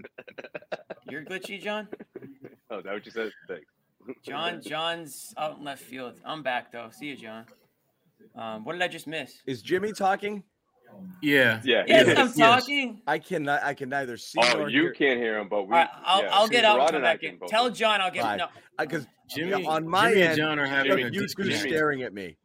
You're 1.10 1.24
glitchy, 1.24 1.60
John. 1.60 1.88
Oh, 2.70 2.78
is 2.78 2.84
that 2.84 2.92
what 2.92 3.04
you 3.06 3.12
said? 3.12 3.32
Thanks. 3.48 3.64
John, 4.22 4.62
John's 4.66 5.34
out 5.36 5.58
in 5.58 5.64
left 5.64 5.82
field. 5.82 6.14
I'm 6.24 6.42
back 6.42 6.70
though. 6.72 6.90
See 6.92 7.06
you, 7.06 7.16
John. 7.16 7.46
Um, 8.36 8.64
what 8.64 8.72
did 8.74 8.82
I 8.82 8.88
just 8.88 9.06
miss? 9.06 9.32
Is 9.46 9.60
Jimmy 9.62 9.92
talking? 9.92 10.42
Yeah. 11.20 11.60
Yeah. 11.64 11.82
Yes, 11.88 12.06
he. 12.06 12.12
I'm 12.12 12.26
Yes. 12.28 12.36
talking. 12.36 13.02
I 13.06 13.18
cannot. 13.18 13.64
I 13.64 13.74
can 13.74 13.88
neither 13.88 14.16
see 14.16 14.38
Oh, 14.40 14.58
nor 14.58 14.68
you 14.70 14.82
hear. 14.82 14.92
can't 14.92 15.18
hear 15.18 15.38
him, 15.38 15.48
but 15.48 15.64
we. 15.66 15.72
All 15.74 15.78
right, 15.80 15.88
I'll, 16.04 16.22
yeah, 16.22 16.28
I'll 16.32 16.48
get 16.48 16.64
out 16.64 16.78
Sherrod 16.78 16.82
and 16.82 16.92
come 16.92 17.02
back 17.02 17.22
in. 17.24 17.38
Tell 17.48 17.70
John 17.70 18.00
I'll 18.00 18.12
get 18.12 18.22
Fine. 18.22 18.38
no. 18.38 18.46
Because 18.78 19.06
Jimmy, 19.28 19.66
on 19.66 19.88
my 19.88 20.10
Jimmy 20.10 20.20
end, 20.22 20.30
and 20.30 20.38
John 20.38 20.58
are 20.60 20.66
having 20.66 20.90
Jimmy, 20.92 21.02
a 21.02 21.10
you 21.10 21.26
two 21.26 21.50
staring 21.52 22.02
at 22.02 22.14
me. 22.14 22.36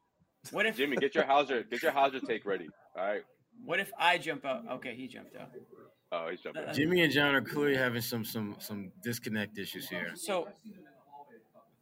What 0.51 0.65
if 0.65 0.77
Jimmy, 0.77 0.95
get 0.97 1.13
your 1.13 1.25
Hauser, 1.25 1.63
get 1.63 1.83
your 1.83 1.91
Hauser 1.91 2.19
take 2.21 2.45
ready. 2.45 2.67
All 2.97 3.05
right. 3.05 3.21
What 3.65 3.79
if 3.79 3.91
I 3.99 4.17
jump 4.17 4.45
out? 4.45 4.63
Okay, 4.73 4.95
he 4.95 5.07
jumped 5.07 5.35
out. 5.35 5.49
Oh, 6.11 6.29
he's 6.29 6.41
jumping. 6.41 6.63
Jimmy 6.73 7.01
and 7.01 7.11
John 7.13 7.35
are 7.35 7.41
clearly 7.41 7.75
having 7.77 8.01
some 8.01 8.23
some 8.25 8.55
some 8.59 8.91
disconnect 9.03 9.57
issues 9.57 9.87
here. 9.87 10.11
So 10.15 10.47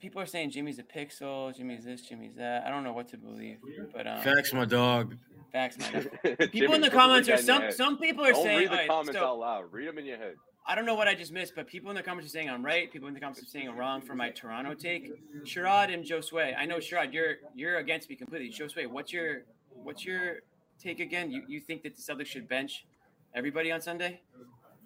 people 0.02 0.22
are 0.22 0.26
saying 0.26 0.52
Jimmy's 0.52 0.80
a 0.80 0.84
pixel, 0.84 1.56
Jimmy's 1.56 1.86
this, 1.86 2.02
Jimmy's 2.02 2.36
that. 2.36 2.66
I 2.66 2.70
don't 2.70 2.84
know 2.84 2.94
what 2.94 3.08
to 3.10 3.18
believe, 3.18 3.58
but 3.94 4.06
um, 4.08 4.22
Facts, 4.22 4.54
my 4.54 4.66
dog. 4.66 5.16
facts, 5.52 5.78
my 5.80 5.92
Jimmy, 6.24 6.48
People 6.50 6.74
in 6.76 6.82
the 6.82 6.90
comments 6.90 7.30
are 7.30 7.38
that 7.38 7.40
in 7.42 7.62
your 7.62 7.72
some 7.72 7.88
some 7.94 7.98
people 7.98 8.26
are 8.26 8.32
Don't 8.34 8.44
saying. 8.44 8.60
read 8.60 8.68
the 8.68 8.72
all 8.72 8.78
right, 8.78 8.88
comments 8.90 9.18
so- 9.20 9.26
out 9.26 9.40
loud. 9.40 9.72
Read 9.72 9.88
them 9.88 9.98
in 9.98 10.06
your 10.06 10.18
head. 10.18 10.36
I 10.70 10.76
don't 10.76 10.86
know 10.86 10.96
what 10.96 11.08
I 11.08 11.16
just 11.16 11.32
missed, 11.32 11.54
but 11.56 11.66
people 11.66 11.90
in 11.92 11.96
the 11.96 12.04
comments 12.04 12.28
are 12.28 12.34
saying 12.34 12.50
I'm 12.50 12.66
right. 12.66 12.92
People 12.92 13.08
in 13.08 13.14
the 13.14 13.22
comments 13.22 13.42
are 13.42 13.46
saying 13.46 13.70
I'm 13.70 13.78
wrong 13.78 14.02
for 14.02 14.16
my 14.16 14.32
Toronto 14.32 14.74
take. 14.74 15.10
Sherrod 15.46 15.94
and 15.94 16.04
Josue. 16.04 16.54
I 16.58 16.66
know 16.66 16.80
Sherrod, 16.80 17.14
you're 17.14 17.36
you're 17.56 17.78
against 17.78 18.10
me 18.10 18.18
completely. 18.18 18.50
Josue, 18.52 18.86
what's 18.88 19.14
your 19.14 19.44
what's 19.72 20.04
your 20.04 20.40
take 20.82 21.00
again? 21.00 21.32
You 21.32 21.44
you 21.48 21.60
think 21.60 21.84
that 21.84 21.96
the 21.96 22.02
Celtics 22.02 22.28
should 22.28 22.48
bench 22.48 22.86
everybody 23.34 23.72
on 23.72 23.82
Sunday? 23.82 24.22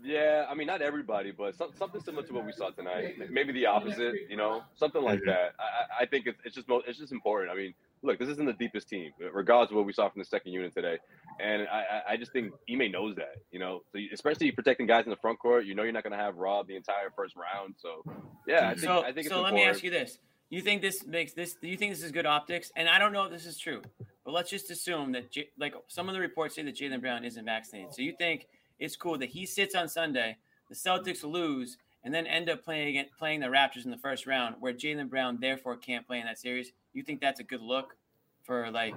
Yeah, 0.04 0.48
I 0.50 0.56
mean, 0.56 0.66
not 0.66 0.82
everybody, 0.82 1.30
but 1.32 1.54
some, 1.56 1.70
something 1.78 2.02
similar 2.02 2.24
to 2.26 2.34
what 2.34 2.44
we 2.44 2.52
saw 2.54 2.72
tonight. 2.72 3.18
Maybe 3.30 3.54
the 3.54 3.68
opposite, 3.68 4.16
you 4.32 4.36
know, 4.36 4.64
something 4.74 5.04
like 5.04 5.20
that. 5.28 5.54
I, 5.60 5.64
I- 5.64 6.02
I 6.02 6.06
think 6.08 6.26
it's, 6.26 6.40
it's 6.44 6.56
just 6.56 6.68
mo- 6.68 6.82
it's 6.88 6.98
just 6.98 7.12
important. 7.12 7.52
I 7.52 7.56
mean, 7.56 7.76
look, 8.02 8.18
this 8.18 8.28
isn't 8.30 8.48
the 8.48 8.54
deepest 8.54 8.90
team, 8.90 9.12
regardless 9.32 9.70
of 9.70 9.76
what 9.76 9.86
we 9.86 9.94
saw 9.94 10.10
from 10.10 10.20
the 10.20 10.26
second 10.26 10.54
unit 10.54 10.74
today, 10.74 10.98
and 11.40 11.68
I, 11.68 11.84
I- 12.08 12.14
I 12.14 12.18
just 12.18 12.32
think 12.34 12.52
Ime 12.68 12.92
knows 12.92 13.16
that, 13.18 13.36
you 13.52 13.60
know, 13.60 13.84
so 13.92 14.00
you- 14.00 14.10
especially 14.12 14.52
protecting 14.52 14.88
guys 14.88 15.04
in 15.06 15.12
the 15.12 15.18
front 15.18 15.38
court. 15.38 15.66
You 15.66 15.76
know, 15.76 15.84
you're 15.84 15.92
not 15.92 16.02
going 16.02 16.14
to 16.18 16.18
have 16.18 16.36
Rob 16.38 16.68
the 16.68 16.76
entire 16.76 17.12
first 17.16 17.36
round, 17.36 17.76
so 17.78 18.04
yeah, 18.48 18.70
I 18.70 18.70
think 18.70 18.80
so 18.80 19.02
I 19.02 19.12
think 19.14 19.18
it's 19.18 19.28
so 19.30 19.42
let 19.44 19.50
important. 19.54 19.56
me 19.58 19.70
ask 19.70 19.84
you 19.84 19.92
this: 19.92 20.18
You 20.52 20.60
think 20.62 20.82
this 20.82 21.06
makes 21.08 21.32
this? 21.32 21.56
Do 21.56 21.70
you 21.70 21.78
think 21.78 21.94
this 21.94 22.04
is 22.04 22.12
good 22.12 22.26
optics? 22.26 22.74
And 22.76 22.90
I 22.90 23.00
don't 23.00 23.14
know 23.14 23.24
if 23.24 23.32
this 23.32 23.46
is 23.46 23.58
true, 23.58 23.82
but 24.26 24.34
let's 24.34 24.50
just 24.50 24.70
assume 24.70 25.14
that 25.14 25.32
J, 25.32 25.48
like 25.58 25.74
some 25.88 26.10
of 26.10 26.14
the 26.14 26.20
reports 26.20 26.56
say 26.56 26.62
that 26.64 26.76
Jaylen 26.76 27.00
Brown 27.00 27.24
isn't 27.24 27.46
vaccinated. 27.46 27.94
So 27.94 28.02
you 28.02 28.14
think 28.18 28.48
it's 28.78 28.98
cool 28.98 29.18
that 29.20 29.30
he 29.30 29.46
sits 29.46 29.76
on 29.76 29.88
Sunday, 29.88 30.36
the 30.68 30.76
Celtics 30.76 31.24
lose, 31.24 31.78
and 32.04 32.14
then 32.14 32.28
end 32.28 32.50
up 32.50 32.66
playing 32.66 32.90
against, 32.90 33.18
playing 33.18 33.40
the 33.40 33.48
Raptors 33.48 33.86
in 33.86 33.92
the 33.92 33.98
first 33.98 34.28
round, 34.28 34.56
where 34.60 34.74
Jaylen 34.74 35.10
Brown 35.10 35.38
therefore 35.40 35.78
can't 35.78 36.06
play 36.06 36.20
in 36.20 36.26
that 36.26 36.38
series? 36.38 36.74
You 36.92 37.02
think 37.02 37.22
that's 37.22 37.40
a 37.40 37.46
good 37.46 37.62
look 37.62 37.96
for 38.44 38.70
like 38.72 38.96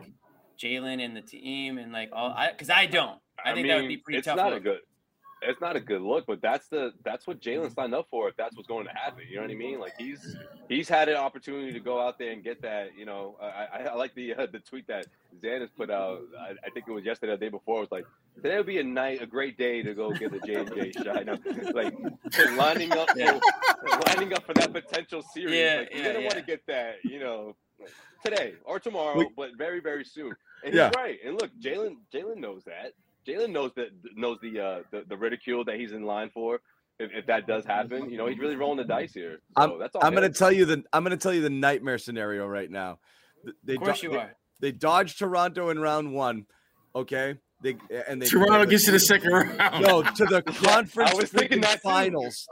Jaylen 0.59 1.05
and 1.05 1.17
the 1.17 1.23
team 1.23 1.79
and 1.79 1.93
like 1.93 2.11
all? 2.13 2.37
Because 2.51 2.69
I, 2.69 2.87
don't. 2.87 3.21
I, 3.45 3.55
think 3.55 3.69
that 3.69 3.77
would 3.77 3.87
be 3.87 3.99
pretty 3.99 4.19
it's 4.19 4.27
tough. 4.27 4.39
not 4.39 4.51
look. 4.51 4.61
a 4.61 4.65
good. 4.65 4.81
It's 5.47 5.61
not 5.61 5.77
a 5.77 5.81
good 5.81 6.03
look, 6.03 6.27
but 6.27 6.41
that's 6.41 6.69
the 6.69 6.93
that's 7.05 7.27
what 7.27 7.41
Jaylen 7.41 7.75
signed 7.75 7.95
up 7.95 8.07
for. 8.11 8.29
If 8.29 8.37
that's 8.37 8.57
what's 8.57 8.69
going 8.69 8.87
to 8.87 8.93
happen, 8.93 9.23
you 9.29 9.37
know 9.37 9.43
what 9.43 9.51
I 9.51 9.55
mean? 9.55 9.79
Like 9.79 9.95
he's 9.99 10.37
he's 10.69 10.89
had 10.89 11.09
an 11.09 11.17
opportunity 11.17 11.73
to 11.73 11.81
go 11.81 12.01
out 12.01 12.19
there 12.19 12.33
and 12.33 12.43
get 12.43 12.63
that. 12.63 12.97
You 12.97 13.05
know, 13.05 13.37
I, 13.41 13.89
I, 13.91 13.95
like 13.95 14.15
the 14.15 14.35
uh, 14.35 14.47
the 14.51 14.59
tweet 14.61 14.87
that 14.89 15.07
Zannis 15.43 15.69
put 15.77 15.91
out. 15.91 16.21
I, 16.41 16.51
I 16.67 16.71
think 16.71 16.87
it 16.89 16.93
was 16.93 17.05
yesterday, 17.05 17.33
or 17.33 17.37
the 17.37 17.47
day 17.47 17.51
before. 17.51 17.79
It 17.79 17.81
was 17.81 17.93
like 17.93 18.07
today 18.43 18.57
would 18.57 18.67
be 18.67 18.79
a 18.79 18.85
night, 18.85 19.23
a 19.23 19.27
great 19.27 19.57
day 19.59 19.83
to 19.83 19.95
go 19.95 20.13
get 20.13 20.33
the 20.33 20.41
J 20.41 20.55
and 20.57 20.75
J 20.75 20.93
shot. 21.05 21.19
I 21.19 21.23
know, 21.23 21.39
like 21.73 21.95
lining 22.57 22.93
up, 22.93 23.09
Yeah. 23.17 23.39
for, 23.39 24.01
lining 24.09 24.33
up 24.33 24.45
for 24.47 24.55
that 24.55 24.73
potential 24.73 25.23
series. 25.23 25.55
Yeah, 25.55 25.81
like, 25.81 25.95
you're 25.95 26.03
yeah, 26.05 26.13
gonna 26.13 26.25
want 26.25 26.35
to 26.37 26.43
get 26.43 26.67
that, 26.67 26.97
you 27.05 27.19
know, 27.19 27.57
today 28.25 28.55
or 28.65 28.79
tomorrow, 28.81 29.25
but 29.37 29.51
very 29.57 29.81
very 29.81 30.05
soon. 30.05 30.35
And 30.65 30.75
Yeah. 30.75 30.87
he's 30.89 30.97
right. 30.97 31.19
And 31.25 31.35
look, 31.41 31.51
Jaylen 31.61 31.97
Jaylen 32.13 32.39
knows 32.39 32.65
that. 32.65 32.93
Jaylen 33.27 33.51
knows 33.51 33.71
that 33.77 33.89
knows 34.17 34.39
the, 34.43 34.61
uh, 34.61 34.79
the 34.91 35.05
the 35.09 35.17
ridicule 35.17 35.65
that 35.65 35.77
he's 35.77 35.93
in 35.93 36.03
line 36.03 36.31
for. 36.33 36.61
if, 37.01 37.11
if 37.13 37.27
that 37.27 37.47
does 37.47 37.65
happen, 37.65 38.09
you 38.09 38.17
know, 38.17 38.27
he's 38.27 38.39
really 38.39 38.55
rolling 38.57 38.77
the 38.79 38.85
dice 38.85 39.13
here. 39.13 39.41
So 39.57 39.63
I'm- 39.63 39.79
that's 39.79 39.97
all 39.97 40.05
I'm 40.05 40.15
gonna 40.15 40.29
tell 40.29 40.53
you 40.53 40.65
the 40.65 40.85
I'm 40.93 41.03
gonna 41.03 41.17
tell 41.17 41.35
you 41.35 41.41
the 41.41 41.51
nightmare 41.51 41.99
scenario 41.99 42.47
right 42.47 42.71
now. 42.71 42.99
They 43.65 43.75
Of 43.75 43.81
course 43.81 44.01
do- 44.01 44.07
you 44.07 44.13
they, 44.13 44.19
are. 44.19 44.37
they 44.61 44.73
dodged 44.73 45.19
Toronto 45.19 45.71
in 45.71 45.79
round 45.81 46.13
one. 46.15 46.47
Okay. 46.95 47.39
They 47.63 47.77
and 48.09 48.21
they 48.23 48.27
Toronto 48.27 48.67
gets 48.67 48.85
to 48.85 48.91
the 48.93 48.99
second 49.01 49.33
round. 49.33 49.83
no 49.83 50.03
to 50.03 50.25
the 50.27 50.43
conference 50.47 51.11
I 51.13 51.15
was 51.15 51.31
thinking 51.31 51.61
that 51.63 51.81
finals 51.83 52.47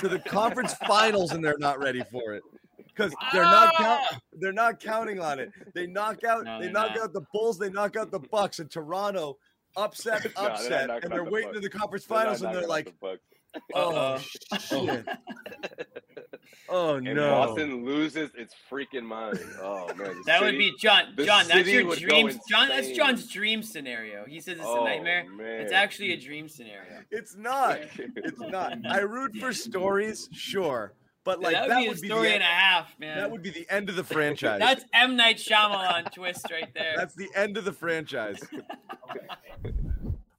to 0.00 0.08
the 0.08 0.18
conference 0.18 0.74
finals 0.86 1.32
and 1.32 1.42
they're 1.44 1.58
not 1.58 1.78
ready 1.78 2.02
for 2.10 2.34
it 2.34 2.42
because 2.76 3.14
they're 3.32 3.44
not 3.44 3.74
count, 3.76 4.00
Ah! 4.12 4.18
they're 4.40 4.52
not 4.52 4.80
counting 4.80 5.20
on 5.20 5.38
it. 5.38 5.50
They 5.74 5.86
knock 5.86 6.24
out 6.24 6.44
No, 6.44 6.60
they 6.60 6.70
knock 6.70 6.90
not. 6.96 6.98
out 7.04 7.12
the 7.12 7.24
Bulls, 7.32 7.58
they 7.58 7.70
knock 7.70 7.94
out 7.96 8.10
the 8.10 8.18
Bucks, 8.20 8.58
and 8.58 8.70
Toronto 8.70 9.36
upset 9.76 10.24
No, 10.36 10.42
they're 10.42 10.50
upset, 10.52 10.86
knocking 10.88 11.04
and 11.04 11.12
they're 11.12 11.24
the 11.24 11.30
waiting 11.30 11.48
Bucks. 11.50 11.56
in 11.58 11.62
the 11.62 11.70
conference 11.70 12.06
They're 12.06 12.18
finals, 12.18 12.42
and 12.42 12.54
they're 12.54 12.66
like, 12.66 12.94
the 13.00 13.18
oh 13.74 13.90
Uh-oh. 13.96 14.18
shit, 14.58 15.06
oh 16.68 16.94
and 16.96 17.04
no. 17.04 17.30
Boston 17.30 17.84
loses 17.84 18.30
its 18.36 18.54
freaking 18.70 19.02
mind. 19.04 19.38
Oh 19.60 19.86
man, 19.94 19.98
the 20.16 20.22
That 20.26 20.42
would 20.42 20.58
be 20.58 20.72
John. 20.78 21.14
John, 21.18 21.46
that's 21.48 21.68
your 21.68 21.86
would 21.86 21.98
dream. 21.98 22.30
John, 22.50 22.68
that's. 22.68 22.90
John's 22.90 23.28
dream 23.30 23.62
scenario. 23.62 24.24
He 24.26 24.40
says 24.40 24.58
it's 24.58 24.66
Oh, 24.66 24.82
a 24.82 24.88
nightmare. 24.88 25.24
Man. 25.30 25.60
It's 25.62 25.72
actually 25.72 26.12
a 26.12 26.20
dream 26.20 26.48
scenario. 26.48 27.02
It's 27.10 27.36
not. 27.36 27.78
It's 27.98 28.40
not. 28.40 28.74
I 28.88 28.98
root 29.00 29.36
for 29.36 29.52
stories, 29.52 30.28
sure, 30.32 30.92
but 31.26 31.40
like 31.40 31.54
that 31.54 31.62
would 31.62 31.70
that 31.72 31.78
be 31.80 31.86
a 31.86 31.88
would 31.88 32.00
be 32.00 32.08
story 32.08 32.28
the 32.28 32.34
and 32.34 32.42
a 32.42 32.46
end, 32.46 32.54
half, 32.54 32.98
man. 33.00 33.18
that 33.18 33.30
would 33.30 33.42
be 33.42 33.50
the 33.50 33.66
end 33.70 33.90
of 33.90 33.96
the 33.96 34.04
franchise. 34.04 34.60
That's 34.60 34.84
M 34.94 35.16
Night 35.16 35.36
Shyamalan 35.36 36.10
twist 36.14 36.46
right 36.50 36.72
there. 36.72 36.94
That's 36.96 37.16
the 37.16 37.28
end 37.34 37.58
of 37.58 37.64
the 37.64 37.72
franchise. 37.72 38.38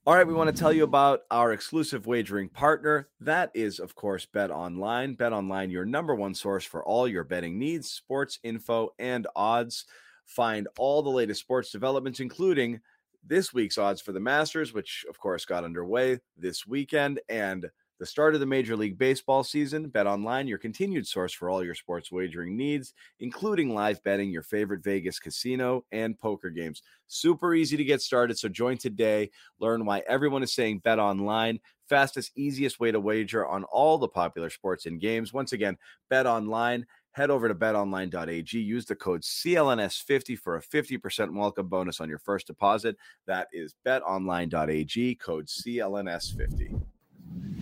All 0.07 0.15
right, 0.15 0.25
we 0.25 0.33
want 0.33 0.49
to 0.49 0.57
tell 0.57 0.71
you 0.71 0.85
about 0.85 1.23
our 1.29 1.51
exclusive 1.51 2.07
wagering 2.07 2.47
partner. 2.47 3.09
That 3.19 3.51
is, 3.53 3.79
of 3.79 3.93
course, 3.93 4.25
Bet 4.25 4.49
Online. 4.49 5.15
Bet 5.15 5.33
Online, 5.33 5.69
your 5.69 5.83
number 5.83 6.15
one 6.15 6.33
source 6.33 6.63
for 6.63 6.81
all 6.85 7.09
your 7.09 7.25
betting 7.25 7.59
needs, 7.59 7.91
sports 7.91 8.39
info, 8.41 8.93
and 8.97 9.27
odds. 9.35 9.83
Find 10.23 10.69
all 10.77 11.03
the 11.03 11.09
latest 11.09 11.41
sports 11.41 11.71
developments, 11.73 12.21
including 12.21 12.79
this 13.25 13.53
week's 13.53 13.77
odds 13.77 13.99
for 13.99 14.13
the 14.13 14.21
Masters, 14.21 14.73
which, 14.73 15.05
of 15.09 15.19
course, 15.19 15.43
got 15.43 15.65
underway 15.65 16.21
this 16.37 16.65
weekend, 16.65 17.19
and 17.27 17.69
the 17.99 18.05
start 18.05 18.33
of 18.33 18.39
the 18.39 18.45
Major 18.45 18.75
League 18.75 18.97
Baseball 18.97 19.43
season. 19.43 19.89
Bet 19.89 20.07
Online, 20.07 20.47
your 20.47 20.57
continued 20.57 21.07
source 21.07 21.33
for 21.33 21.49
all 21.49 21.63
your 21.63 21.73
sports 21.73 22.11
wagering 22.11 22.55
needs, 22.55 22.93
including 23.19 23.73
live 23.73 24.03
betting, 24.03 24.29
your 24.29 24.43
favorite 24.43 24.83
Vegas 24.83 25.19
casino, 25.19 25.83
and 25.91 26.17
poker 26.17 26.49
games. 26.49 26.83
Super 27.07 27.53
easy 27.53 27.77
to 27.77 27.83
get 27.83 28.01
started. 28.01 28.37
So 28.37 28.49
join 28.49 28.77
today. 28.77 29.31
Learn 29.59 29.85
why 29.85 30.03
everyone 30.07 30.43
is 30.43 30.53
saying 30.53 30.79
bet 30.79 30.99
online. 30.99 31.59
Fastest, 31.89 32.31
easiest 32.35 32.79
way 32.79 32.91
to 32.91 32.99
wager 32.99 33.47
on 33.47 33.63
all 33.65 33.97
the 33.97 34.09
popular 34.09 34.49
sports 34.49 34.85
and 34.85 34.99
games. 34.99 35.33
Once 35.33 35.53
again, 35.53 35.77
bet 36.09 36.27
online. 36.27 36.85
Head 37.11 37.31
over 37.31 37.47
to 37.47 37.55
betonline.ag. 37.55 38.59
Use 38.59 38.85
the 38.85 38.95
code 38.95 39.21
CLNS50 39.21 40.37
for 40.37 40.57
a 40.57 40.61
50% 40.61 41.33
welcome 41.33 41.67
bonus 41.67 41.99
on 41.99 42.09
your 42.09 42.19
first 42.19 42.45
deposit. 42.45 42.95
That 43.25 43.47
is 43.51 43.73
betonline.ag, 43.85 45.15
code 45.15 45.47
CLNS50. 45.47 46.79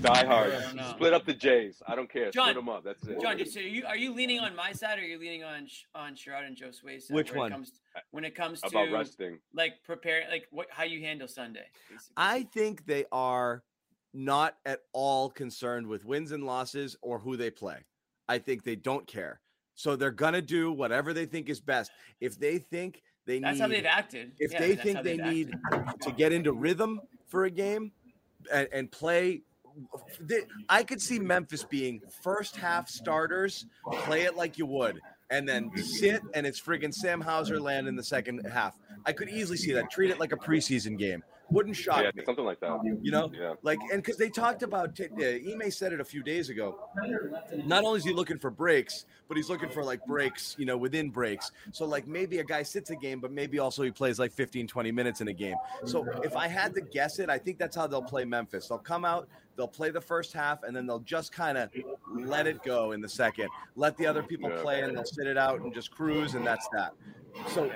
Die 0.01 0.25
hard. 0.25 0.53
I 0.53 0.59
don't 0.61 0.75
know. 0.75 0.89
Split 0.91 1.13
up 1.13 1.25
the 1.25 1.33
Jays. 1.33 1.81
I 1.87 1.95
don't 1.95 2.11
care. 2.11 2.29
John- 2.29 2.45
Split 2.49 2.55
them 2.57 2.69
up. 2.69 2.83
That's 2.83 3.03
it. 3.07 3.19
John, 3.21 3.37
just 3.37 3.53
so 3.53 3.59
you 3.59 3.85
are 3.85 3.97
you 3.97 4.13
leaning 4.13 4.39
on 4.39 4.55
my 4.55 4.71
side 4.71 4.99
or 4.99 5.01
are 5.01 5.05
you 5.05 5.17
leaning 5.17 5.43
on 5.43 5.67
Sh- 5.67 5.83
on 5.95 6.13
Sherrod 6.15 6.45
and 6.45 6.55
Josue's 6.55 7.07
side 7.07 7.15
Which 7.15 7.31
when 7.31 7.39
one? 7.39 7.51
It 7.51 7.55
comes 7.55 7.71
when 8.11 8.25
it 8.25 8.35
comes 8.35 8.61
to 8.61 8.67
about 8.67 8.91
resting. 8.91 9.39
like 9.53 9.81
prepare 9.83 10.23
like 10.29 10.47
what 10.51 10.67
how 10.69 10.83
you 10.83 10.99
handle 11.01 11.27
Sunday. 11.27 11.65
basically. 11.89 12.13
I 12.17 12.43
think 12.53 12.85
they 12.85 13.05
are 13.11 13.63
not 14.13 14.57
at 14.65 14.81
all 14.93 15.29
concerned 15.29 15.87
with 15.87 16.05
wins 16.05 16.31
and 16.31 16.43
losses 16.45 16.95
or 17.01 17.17
who 17.17 17.35
they 17.35 17.49
play. 17.49 17.77
I 18.29 18.37
think 18.37 18.63
they 18.63 18.75
don't 18.75 19.07
care. 19.07 19.39
So 19.75 19.95
they're 19.95 20.11
going 20.11 20.33
to 20.33 20.41
do 20.41 20.71
whatever 20.71 21.13
they 21.13 21.25
think 21.25 21.49
is 21.49 21.59
best. 21.59 21.91
If 22.21 22.39
they 22.39 22.59
think 22.59 23.01
they 23.25 23.39
that's 23.39 23.55
need 23.55 23.61
how 23.61 23.67
they've 23.67 23.85
acted. 23.85 24.31
if 24.39 24.53
Yeah, 24.53 24.59
they 24.59 24.75
think 24.75 25.03
they 25.03 25.17
they've 25.17 25.25
need 25.25 25.53
acted. 25.73 26.01
to 26.01 26.11
get 26.11 26.31
into 26.31 26.53
rhythm 26.53 27.01
for 27.27 27.45
a 27.45 27.49
game 27.51 27.91
and, 28.53 28.67
and 28.71 28.89
play 28.91 29.31
they, 29.31 29.41
i 30.69 30.83
could 30.83 31.01
see 31.01 31.19
memphis 31.19 31.63
being 31.63 32.01
first 32.21 32.55
half 32.55 32.87
starters 32.89 33.65
play 34.03 34.21
it 34.23 34.35
like 34.35 34.57
you 34.57 34.65
would 34.65 34.99
and 35.31 35.47
then 35.47 35.71
sit 35.75 36.21
and 36.33 36.45
it's 36.45 36.61
friggin' 36.61 36.93
sam 36.93 37.19
hauser 37.19 37.59
land 37.59 37.87
in 37.87 37.95
the 37.95 38.03
second 38.03 38.45
half. 38.45 38.77
I 39.07 39.11
could 39.11 39.27
easily 39.27 39.57
see 39.57 39.71
that. 39.73 39.89
Treat 39.89 40.11
it 40.11 40.19
like 40.19 40.31
a 40.31 40.37
preseason 40.37 40.99
game. 40.99 41.23
Wouldn't 41.49 41.75
shock 41.75 42.03
Yeah, 42.03 42.11
me. 42.15 42.23
something 42.25 42.45
like 42.45 42.59
that. 42.59 42.79
you 43.01 43.09
know? 43.11 43.31
Yeah. 43.33 43.53
like 43.63 43.79
and 43.91 44.03
because 44.03 44.17
they 44.17 44.29
talked 44.29 44.61
about 44.61 44.99
uh, 44.99 45.23
Ime 45.23 45.71
said 45.71 45.93
it 45.93 45.99
a 45.99 46.05
few 46.05 46.21
days 46.21 46.49
ago. 46.49 46.79
Not 47.65 47.83
only 47.83 47.97
is 47.97 48.03
he 48.05 48.13
looking 48.13 48.37
for 48.37 48.51
breaks 48.51 49.05
but 49.27 49.35
he's 49.35 49.49
looking 49.49 49.69
for 49.69 49.83
like 49.83 50.05
breaks 50.05 50.55
you 50.59 50.65
know 50.67 50.77
within 50.77 51.09
breaks. 51.09 51.51
So 51.71 51.85
like 51.85 52.05
maybe 52.07 52.37
a 52.37 52.43
guy 52.43 52.61
sits 52.61 52.91
a 52.91 52.95
game 52.95 53.19
but 53.19 53.31
maybe 53.31 53.57
also 53.57 53.81
he 53.81 53.89
plays 53.89 54.19
like 54.19 54.31
15 54.31 54.67
20 54.67 54.91
minutes 54.91 55.21
in 55.21 55.27
a 55.29 55.33
game. 55.33 55.55
So 55.85 56.05
if 56.23 56.35
i 56.35 56.47
had 56.47 56.75
to 56.75 56.81
guess 56.81 57.17
it 57.17 57.29
i 57.31 57.39
think 57.39 57.57
that's 57.57 57.75
how 57.75 57.87
they'll 57.87 58.01
play 58.03 58.25
memphis. 58.25 58.67
They'll 58.67 58.77
come 58.77 59.05
out 59.05 59.27
they'll 59.57 59.67
play 59.67 59.89
the 59.89 60.01
first 60.01 60.33
half 60.33 60.63
and 60.63 60.75
then 60.75 60.85
they'll 60.85 60.99
just 60.99 61.31
kind 61.31 61.57
of 61.57 61.69
let 62.13 62.47
it 62.47 62.61
go 62.63 62.91
in 62.91 63.01
the 63.01 63.09
second 63.09 63.49
let 63.75 63.95
the 63.97 64.05
other 64.05 64.21
people 64.23 64.49
Yeah. 64.49 64.61
play 64.61 64.81
and 64.81 64.95
they'll 64.95 65.05
sit 65.05 65.27
it 65.27 65.37
out 65.37 65.61
and 65.61 65.73
just 65.73 65.91
cruise 65.91 66.35
and 66.35 66.45
that's 66.45 66.67
that 66.73 66.93
so 67.53 67.69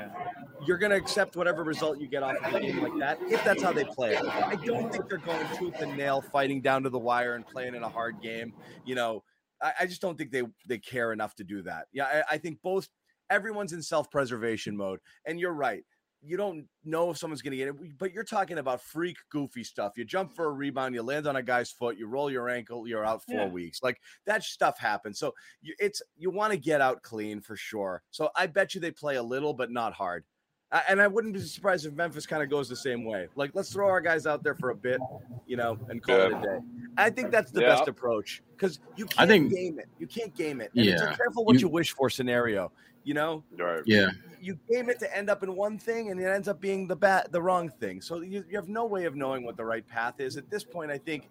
you're 0.66 0.78
going 0.78 0.92
to 0.92 0.96
accept 0.96 1.36
whatever 1.36 1.64
result 1.64 2.00
you 2.00 2.08
get 2.08 2.24
off 2.24 2.38
of 2.44 2.54
a 2.54 2.60
game 2.62 2.82
like 2.82 2.98
that 3.00 3.20
if 3.24 3.44
that's 3.44 3.62
how 3.62 3.74
they 3.74 3.84
play 3.84 4.16
it. 4.16 4.24
I 4.26 4.56
don't 4.56 4.90
think 4.92 5.10
they're 5.10 5.18
going 5.18 5.46
tooth 5.58 5.82
and 5.82 5.98
nail, 5.98 6.22
fighting 6.22 6.62
down 6.62 6.84
to 6.84 6.90
the 6.90 7.00
wire 7.00 7.36
and 7.36 7.46
playing 7.46 7.76
in 7.76 7.84
a 7.84 7.90
hard 7.90 8.22
game. 8.22 8.54
You 8.86 8.96
know, 8.96 9.24
I, 9.62 9.74
I 9.82 9.86
just 9.86 10.02
don't 10.02 10.18
think 10.18 10.32
they 10.32 10.44
they 10.68 10.78
care 10.78 11.12
enough 11.12 11.36
to 11.36 11.44
do 11.44 11.62
that. 11.64 11.88
Yeah, 11.92 12.06
I, 12.30 12.36
I 12.36 12.38
think 12.38 12.62
both 12.62 12.88
everyone's 13.30 13.74
in 13.74 13.82
self 13.82 14.10
preservation 14.10 14.78
mode, 14.78 15.00
and 15.26 15.40
you're 15.40 15.54
right. 15.54 15.84
You 16.22 16.36
don't 16.38 16.66
know 16.84 17.10
if 17.12 17.18
someone's 17.18 17.42
going 17.42 17.52
to 17.52 17.58
get 17.58 17.70
it, 17.70 17.98
but 17.98 18.12
you're 18.12 18.24
talking 18.24 18.58
about 18.58 18.82
freak, 18.82 19.16
goofy 19.32 19.64
stuff. 19.64 19.94
You 19.96 20.04
jump 20.04 20.36
for 20.36 20.46
a 20.46 20.52
rebound, 20.52 20.94
you 20.94 21.02
land 21.02 21.28
on 21.28 21.38
a 21.38 21.44
guy's 21.44 21.72
foot, 21.72 21.98
you 21.98 22.08
roll 22.08 22.30
your 22.30 22.50
ankle, 22.50 22.88
you're 22.88 23.06
out 23.06 23.24
four 23.24 23.48
Yeah. 23.48 23.54
weeks. 23.54 23.82
Like 23.82 24.02
that 24.26 24.44
stuff 24.44 24.78
happens. 24.78 25.18
So 25.18 25.34
you, 25.62 25.74
it's 25.80 26.02
you 26.18 26.30
want 26.30 26.52
to 26.52 26.60
get 26.60 26.82
out 26.82 27.02
clean 27.04 27.40
for 27.40 27.56
sure. 27.56 28.04
So 28.12 28.30
I 28.36 28.48
bet 28.48 28.76
you 28.76 28.82
they 28.82 28.92
play 28.92 29.16
a 29.16 29.24
little, 29.24 29.54
but 29.54 29.72
not 29.72 29.94
hard. 29.94 30.26
I- 30.72 30.84
And 30.90 31.02
I 31.02 31.08
wouldn't 31.08 31.34
be 31.34 31.40
surprised 31.42 31.86
if 31.86 31.94
Memphis 31.94 32.26
kind 32.28 32.44
of 32.44 32.50
goes 32.50 32.70
the 32.70 32.76
same 32.76 33.04
way. 33.04 33.28
Like, 33.36 33.52
let's 33.56 33.72
throw 33.74 33.88
our 33.88 34.02
guys 34.02 34.28
out 34.28 34.44
there 34.44 34.54
for 34.56 34.70
a 34.70 34.76
bit, 34.76 35.00
you 35.48 35.58
know, 35.58 35.80
and 35.90 36.02
call 36.02 36.16
it 36.16 36.32
a 36.32 36.42
day. 36.42 36.60
I 36.98 37.10
think 37.10 37.32
that's 37.32 37.52
the 37.52 37.62
Yeah. 37.62 37.70
best 37.76 37.88
approach 37.88 38.44
because 38.56 38.80
you 38.96 39.06
can't 39.06 39.20
I 39.22 39.26
think- 39.28 39.52
game 39.54 39.80
it. 39.80 39.88
You 39.98 40.06
can't 40.08 40.36
game 40.36 40.62
it. 40.62 40.72
And 40.76 40.86
it's 40.86 41.02
a 41.02 41.06
Yeah. 41.06 41.16
careful 41.16 41.44
what 41.46 41.54
you, 41.56 41.62
You- 41.62 41.70
wish 41.70 41.94
for 41.94 42.10
scenario. 42.10 42.72
You 43.04 43.14
know, 43.16 43.44
Right. 43.58 43.82
Yeah. 43.86 44.10
you 44.42 44.60
game 44.70 44.90
it 44.90 45.00
to 45.00 45.18
end 45.18 45.30
up 45.30 45.42
in 45.42 45.56
one 45.56 45.80
thing, 45.80 46.12
and 46.12 46.20
it 46.20 46.26
ends 46.26 46.48
up 46.48 46.60
being 46.60 46.86
the 46.86 46.96
bat 46.96 47.32
the 47.32 47.42
wrong 47.42 47.70
thing. 47.70 48.02
So 48.02 48.22
you, 48.22 48.44
you 48.48 48.58
have 48.58 48.68
no 48.68 48.86
way 48.86 49.06
of 49.06 49.16
knowing 49.16 49.44
what 49.46 49.58
the 49.58 49.66
right 49.66 49.88
path 49.88 50.20
is 50.20 50.38
at 50.38 50.50
this 50.52 50.64
point. 50.64 50.92
I 50.92 50.98
think 51.00 51.30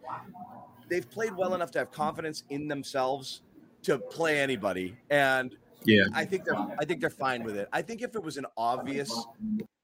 they've 0.89 1.09
played 1.09 1.37
well 1.37 1.55
enough 1.55 1.71
to 1.73 1.79
have 1.79 1.93
confidence 1.93 2.43
in 2.49 2.67
themselves 2.67 3.43
to 3.83 3.99
play 3.99 4.41
anybody, 4.41 4.97
and 5.11 5.57
Yeah. 5.85 6.05
I 6.15 6.25
think 6.25 6.45
they're 6.45 6.57
I 6.57 6.85
think 6.85 7.01
they're 7.01 7.11
fine 7.11 7.43
with 7.45 7.57
it. 7.57 7.69
I 7.73 7.83
think 7.83 8.03
if 8.03 8.15
it 8.15 8.23
was 8.23 8.37
an 8.37 8.47
obvious 8.57 9.13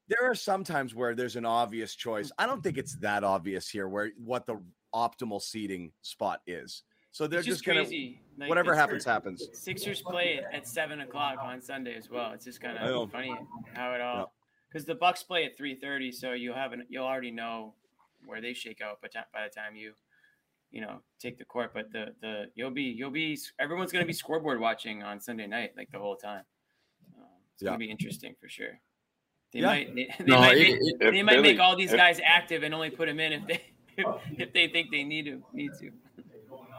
there 0.09 0.30
are 0.30 0.35
some 0.35 0.64
times 0.64 0.94
where 0.94 1.14
there's 1.14 1.37
an 1.37 1.46
obvious 1.46 1.94
choice. 1.94 2.30
I 2.38 2.46
don't 2.46 2.62
think 2.62 2.76
it's 2.76 2.96
that 2.96 3.24
obvious 3.24 3.68
here 3.70 3.88
where 3.88 4.11
what 4.18 4.46
the 4.46 4.61
optimal 4.94 5.40
seating 5.40 5.92
spot 6.02 6.40
is. 6.46 6.83
So 7.11 7.26
they're 7.26 7.38
It's 7.40 7.46
just, 7.46 7.59
just 7.64 7.66
gonna 7.66 7.80
crazy. 7.80 8.20
Like, 8.37 8.48
whatever 8.48 8.72
it's- 8.72 8.80
happens 8.80 9.04
happens. 9.04 9.48
Sixers 9.52 10.02
play 10.02 10.40
at 10.52 10.66
seven 10.66 11.00
o'clock 11.00 11.38
on 11.40 11.61
Sunday 11.62 11.94
as 11.96 12.11
well. 12.11 12.33
It's 12.33 12.44
just 12.44 12.61
kind 12.61 12.76
of 12.76 13.11
funny 13.12 13.35
how 13.72 13.92
it 13.94 14.00
all 14.00 14.18
Yep. 14.18 14.28
because 14.68 14.85
the 14.85 14.94
Bucks 14.96 15.22
play 15.22 15.44
at 15.44 15.57
three 15.57 15.74
thirty, 15.76 16.11
so 16.12 16.33
you'll 16.33 16.54
have 16.57 16.72
an 16.72 16.85
you'll 16.88 17.07
already 17.07 17.30
know 17.30 17.74
where 18.26 18.40
they 18.40 18.52
shake 18.52 18.80
out 18.80 19.00
by, 19.00 19.09
ti- 19.09 19.18
by 19.33 19.44
the 19.44 19.50
time 19.54 19.76
you 19.76 19.94
you 20.75 20.81
know 20.81 21.01
take 21.21 21.39
the 21.39 21.45
court. 21.45 21.73
But 21.73 21.91
the 21.93 22.15
the 22.21 22.47
you'll 22.57 22.71
be 22.73 22.83
you'll 22.83 23.11
be 23.11 23.39
everyone's 23.61 23.93
gonna 23.93 24.05
be 24.05 24.13
scoreboard 24.13 24.59
watching 24.61 25.03
on 25.03 25.21
Sunday 25.21 25.47
night 25.47 25.71
like 25.77 25.91
the 25.93 25.99
whole 25.99 26.17
time. 26.17 26.43
Um, 27.17 27.25
it's 27.55 27.63
Yeah. 27.63 27.69
gonna 27.69 27.79
be 27.79 27.91
interesting 27.91 28.35
for 28.41 28.49
sure. 28.49 28.81
They 29.53 29.61
Yeah. 29.61 29.67
might 29.67 29.95
they, 29.95 30.09
they 30.19 30.25
No, 30.25 30.41
might 30.41 30.57
it- 30.57 30.61
make, 30.61 30.75
it- 30.81 30.97
If 31.01 31.13
they 31.13 31.23
might 31.23 31.33
Philly- 31.37 31.53
make 31.53 31.61
all 31.61 31.77
these 31.77 31.93
if- 31.93 31.97
guys 31.97 32.21
active 32.25 32.65
and 32.65 32.75
only 32.75 32.91
put 32.91 33.07
them 33.07 33.21
in 33.21 33.33
if 33.33 33.47
they 33.47 33.61
if, 33.97 34.07
if 34.41 34.53
they 34.53 34.67
think 34.69 34.91
they 34.91 35.05
need 35.05 35.27
to 35.27 35.43
need 35.53 35.71
to. 35.81 35.91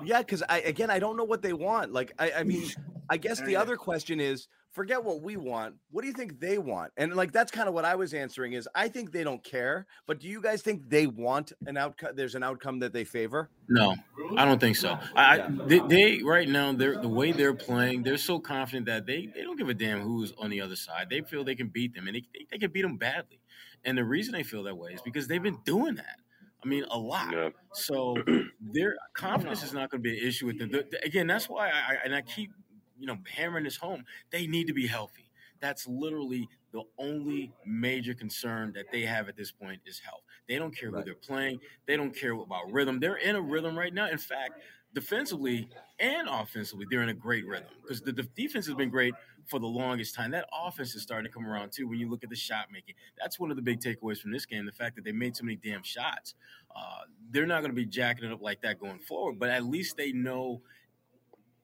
Yeah, 0.03 0.19
because 0.19 0.43
I 0.49 0.59
again 0.59 0.89
I 0.89 0.99
don't 0.99 1.15
know 1.15 1.23
what 1.23 1.41
they 1.41 1.53
want. 1.53 1.93
Like 1.93 2.11
I, 2.19 2.31
I 2.39 2.43
mean, 2.43 2.69
I 3.09 3.15
guess 3.15 3.37
don't 3.37 3.47
the 3.47 3.53
either. 3.55 3.61
other 3.61 3.77
question 3.77 4.19
is 4.19 4.47
forget 4.75 5.03
what 5.03 5.21
we 5.21 5.37
want. 5.37 5.75
What 5.89 6.01
do 6.01 6.07
you 6.07 6.13
think 6.13 6.39
they 6.39 6.57
want? 6.57 6.91
And 6.97 7.15
like 7.15 7.31
that's 7.31 7.51
kind 7.51 7.67
of 7.67 7.73
what 7.73 7.85
I 7.85 7.95
was 7.95 8.13
answering 8.13 8.53
is 8.53 8.67
I 8.75 8.89
think 8.89 9.11
they 9.11 9.23
don't 9.23 9.43
care, 9.43 9.87
but 10.05 10.19
do 10.19 10.27
you 10.27 10.41
guys 10.41 10.61
think 10.61 10.89
they 10.89 11.07
want 11.07 11.53
an 11.65 11.77
outcome? 11.77 12.11
There's 12.15 12.35
an 12.35 12.43
outcome 12.43 12.79
that 12.79 12.91
they 12.93 13.05
favor. 13.05 13.49
No, 13.69 13.95
I 14.37 14.43
don't 14.43 14.59
think 14.59 14.75
so. 14.75 14.99
I, 15.15 15.39
I 15.39 15.47
they, 15.65 15.79
they 15.79 16.21
right 16.23 16.47
now 16.47 16.73
they're 16.73 17.01
the 17.01 17.07
way 17.07 17.31
they're 17.31 17.55
playing. 17.55 18.03
They're 18.03 18.17
so 18.17 18.37
confident 18.37 18.85
that 18.87 19.05
they, 19.05 19.29
they 19.33 19.41
don't 19.41 19.57
give 19.57 19.69
a 19.69 19.73
damn 19.73 20.01
who's 20.01 20.33
on 20.37 20.49
the 20.49 20.59
other 20.61 20.75
side. 20.75 21.07
They 21.09 21.21
feel 21.21 21.43
they 21.43 21.55
can 21.55 21.69
beat 21.69 21.95
them, 21.95 22.07
and 22.07 22.15
they, 22.15 22.23
they, 22.33 22.45
they 22.51 22.57
can 22.57 22.71
beat 22.71 22.81
them 22.83 22.97
badly. 22.97 23.39
And 23.85 23.97
the 23.97 24.03
reason 24.03 24.33
they 24.33 24.43
feel 24.43 24.63
that 24.63 24.77
way 24.77 24.91
is 24.91 25.01
because 25.01 25.27
they've 25.27 25.41
been 25.41 25.59
doing 25.63 25.95
that. 25.95 26.19
I 26.63 26.67
mean, 26.67 26.83
a 26.89 26.97
lot. 26.97 27.31
Yeah. 27.31 27.49
So 27.73 28.15
their 28.59 28.95
confidence 29.15 29.61
is 29.63 29.71
not 29.71 29.91
going 29.91 30.01
to 30.03 30.09
be 30.09 30.19
an 30.19 30.27
issue 30.27 30.47
with 30.47 30.57
them. 30.59 30.71
The- 30.71 30.85
the- 30.89 31.05
again, 31.05 31.27
that's 31.27 31.47
why 31.47 31.69
I 31.69 31.97
and 32.03 32.13
I 32.13 32.21
keep 32.21 32.51
you 32.97 33.07
know 33.07 33.17
hammering 33.29 33.63
this 33.63 33.77
home. 33.77 34.03
They 34.31 34.47
need 34.47 34.67
to 34.67 34.73
be 34.73 34.87
healthy. 34.87 35.31
That's 35.61 35.87
literally 35.87 36.47
the 36.73 36.83
only 36.99 37.53
major 37.65 38.13
concern 38.13 38.73
that 38.73 38.91
they 38.91 39.01
have 39.01 39.29
at 39.29 39.37
this 39.37 39.51
point 39.51 39.79
is 39.85 39.99
health. 39.99 40.21
They 40.47 40.57
don't 40.57 40.75
care 40.75 40.91
Right. 40.91 40.99
who 40.99 41.05
they're 41.05 41.15
playing. 41.15 41.59
They 41.87 41.95
don't 41.97 42.15
care 42.15 42.33
about 42.33 42.71
rhythm. 42.71 42.99
They're 42.99 43.15
in 43.15 43.35
a 43.35 43.41
rhythm 43.41 43.77
right 43.77 43.93
now. 43.93 44.09
In 44.09 44.17
fact, 44.17 44.59
defensively 44.93 45.67
and 45.99 46.27
offensively, 46.29 46.85
they're 46.89 47.01
in 47.03 47.09
a 47.09 47.13
great 47.13 47.47
rhythm 47.47 47.69
because 47.81 48.01
the, 48.01 48.11
the 48.11 48.23
defense 48.35 48.65
has 48.65 48.75
been 48.75 48.89
great 48.89 49.13
for 49.45 49.59
the 49.59 49.65
longest 49.67 50.13
time. 50.13 50.31
That 50.31 50.47
offense 50.53 50.93
is 50.95 51.01
starting 51.03 51.29
to 51.29 51.33
come 51.33 51.47
around 51.47 51.71
too. 51.71 51.87
When 51.87 51.99
you 51.99 52.09
look 52.09 52.23
at 52.23 52.29
the 52.29 52.35
shot 52.35 52.67
making, 52.71 52.95
that's 53.17 53.39
one 53.39 53.49
of 53.49 53.55
the 53.55 53.61
big 53.63 53.79
takeaways 53.79 54.19
from 54.19 54.31
this 54.31 54.45
game: 54.45 54.65
the 54.65 54.71
fact 54.71 54.95
that 54.97 55.05
they 55.05 55.11
made 55.13 55.35
so 55.35 55.43
many 55.45 55.55
damn 55.55 55.83
shots. 55.83 56.35
Uh, 56.75 57.01
they're 57.31 57.45
not 57.45 57.61
going 57.61 57.71
to 57.71 57.75
be 57.75 57.85
jacking 57.85 58.25
it 58.29 58.33
up 58.33 58.41
like 58.41 58.61
that 58.61 58.79
going 58.79 58.99
forward, 58.99 59.39
but 59.39 59.49
at 59.49 59.63
least 59.63 59.95
they 59.97 60.11
know 60.11 60.61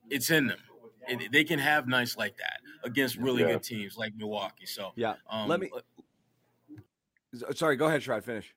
it's 0.09 0.29
in 0.29 0.47
them. 0.47 0.59
It, 1.07 1.31
they 1.31 1.43
can 1.43 1.59
have 1.59 1.87
nights 1.87 2.17
like 2.17 2.37
that 2.37 2.59
against 2.83 3.17
really 3.17 3.41
Yeah. 3.41 3.53
good 3.53 3.63
teams 3.63 3.97
like 3.97 4.13
Milwaukee. 4.15 4.65
So, 4.65 4.91
Yeah. 4.95 5.15
um, 5.29 5.47
Let 5.49 5.59
me- 5.59 5.71
Sorry, 7.55 7.75
go 7.77 7.87
ahead, 7.87 8.01
Sherrod. 8.01 8.23
Finish. 8.23 8.53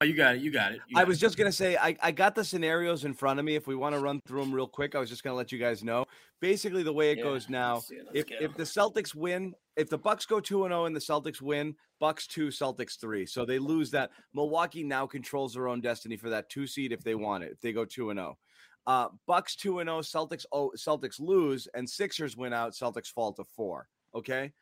Oh, 0.00 0.04
you 0.04 0.14
got 0.14 0.34
it. 0.34 0.42
You 0.42 0.50
got 0.50 0.72
it. 0.72 0.80
You 0.88 0.98
I 0.98 1.04
was 1.04 1.18
it. 1.18 1.20
just 1.20 1.38
gonna 1.38 1.52
say 1.52 1.76
I, 1.76 1.96
I 2.02 2.10
got 2.10 2.34
the 2.34 2.44
scenarios 2.44 3.04
in 3.04 3.14
front 3.14 3.38
of 3.38 3.44
me. 3.46 3.54
If 3.54 3.68
we 3.68 3.76
want 3.76 3.94
to 3.94 4.00
run 4.00 4.20
through 4.26 4.40
them 4.40 4.52
real 4.52 4.66
quick, 4.66 4.96
I 4.96 4.98
was 4.98 5.08
just 5.08 5.22
gonna 5.22 5.36
let 5.36 5.52
you 5.52 5.58
guys 5.58 5.84
know. 5.84 6.04
Basically, 6.40 6.82
the 6.82 6.92
way 6.92 7.12
it 7.12 7.18
Yeah, 7.18 7.24
goes 7.24 7.48
now, 7.48 7.74
let's. 7.76 7.90
Let's 7.90 8.30
if 8.30 8.30
if 8.32 8.56
the 8.56 8.64
Celtics 8.64 9.14
win, 9.14 9.54
if 9.76 9.88
the 9.88 9.96
Bucks 9.96 10.26
go 10.26 10.40
two 10.40 10.64
and 10.64 10.72
zero 10.72 10.86
and 10.86 10.94
the 10.96 11.00
Celtics 11.00 11.40
win, 11.40 11.76
Bucks 12.00 12.26
two, 12.26 12.48
Celtics 12.48 12.98
three. 13.00 13.24
So 13.24 13.44
they 13.46 13.60
lose 13.60 13.92
that. 13.92 14.10
Milwaukee 14.34 14.82
now 14.82 15.06
controls 15.06 15.54
their 15.54 15.68
own 15.68 15.80
destiny 15.80 16.16
for 16.16 16.28
that 16.30 16.50
two 16.50 16.66
seed 16.66 16.90
if 16.90 17.04
they 17.04 17.14
want 17.14 17.44
it. 17.44 17.52
If 17.52 17.60
they 17.60 17.72
go 17.72 17.84
two 17.84 18.10
and 18.10 18.18
zero, 18.18 18.36
uh, 18.86 19.08
Bucks 19.26 19.56
two 19.56 19.80
and 19.80 19.88
zero, 19.88 20.00
Celtics 20.00 20.44
oh 20.52 20.72
Celtics 20.76 21.20
lose 21.20 21.68
and 21.74 21.88
Sixers 21.88 22.36
win 22.36 22.52
out. 22.52 22.72
Celtics 22.72 23.08
fall 23.08 23.32
to 23.32 23.44
four. 23.44 23.88
Okay, 24.14 24.52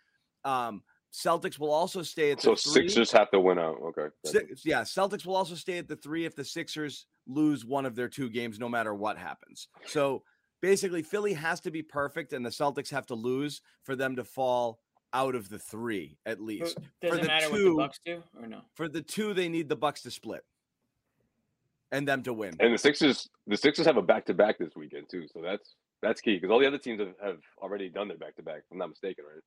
um, 0.44 0.82
Celtics 1.12 1.58
will 1.58 1.70
also 1.72 2.02
stay 2.02 2.32
at 2.32 2.40
So 2.40 2.54
three. 2.54 2.88
Sixers 2.88 3.12
have 3.12 3.30
to 3.32 3.40
win 3.40 3.58
out. 3.58 3.76
Okay. 3.82 4.06
Si- 4.24 4.68
yeah, 4.68 4.82
Celtics 4.82 5.26
will 5.26 5.36
also 5.36 5.54
stay 5.54 5.78
at 5.78 5.88
the 5.88 5.96
three 5.96 6.24
if 6.24 6.34
the 6.34 6.44
Sixers 6.44 7.06
lose 7.26 7.64
one 7.64 7.84
of 7.84 7.94
their 7.94 8.08
two 8.08 8.30
games, 8.30 8.58
no 8.58 8.68
matter 8.68 8.94
what 8.94 9.18
happens. 9.18 9.68
So 9.86 10.22
basically, 10.62 11.02
Philly 11.02 11.34
has 11.34 11.60
to 11.60 11.70
be 11.70 11.82
perfect, 11.82 12.32
and 12.32 12.44
the 12.44 12.50
Celtics 12.50 12.90
have 12.90 13.06
to 13.06 13.14
lose 13.14 13.60
for 13.84 13.94
them 13.94 14.16
to 14.16 14.24
fall 14.24 14.80
out 15.12 15.34
of 15.34 15.50
the 15.50 15.58
three 15.58 16.16
at 16.24 16.40
least. 16.40 16.78
Does 17.02 17.12
the 17.12 17.18
it 17.20 17.26
matter 17.26 17.50
what 17.50 17.58
the 17.58 17.74
Bucks 17.76 18.00
do 18.04 18.22
or 18.40 18.46
no? 18.46 18.60
For 18.74 18.88
the 18.88 19.02
two, 19.02 19.34
they 19.34 19.48
need 19.48 19.68
the 19.68 19.76
Bucks 19.76 20.00
to 20.02 20.10
split 20.10 20.42
and 21.92 22.08
them 22.08 22.22
to 22.24 22.32
win. 22.32 22.56
And 22.58 22.74
the 22.74 22.78
Sixers, 22.78 23.28
the 23.46 23.56
Sixers 23.56 23.86
have 23.86 23.96
a 23.98 24.02
back 24.02 24.24
to 24.26 24.34
back 24.34 24.58
this 24.58 24.74
weekend 24.74 25.08
too. 25.08 25.26
So 25.32 25.40
that's 25.40 25.76
that's 26.02 26.20
key 26.20 26.34
because 26.34 26.50
all 26.50 26.58
the 26.58 26.66
other 26.66 26.78
teams 26.78 26.98
have, 27.00 27.14
have 27.22 27.38
already 27.58 27.88
done 27.88 28.08
their 28.08 28.16
back 28.18 28.34
to 28.36 28.42
back. 28.42 28.58
If 28.58 28.64
I'm 28.72 28.78
not 28.78 28.88
mistaken, 28.88 29.24
right? 29.32 29.42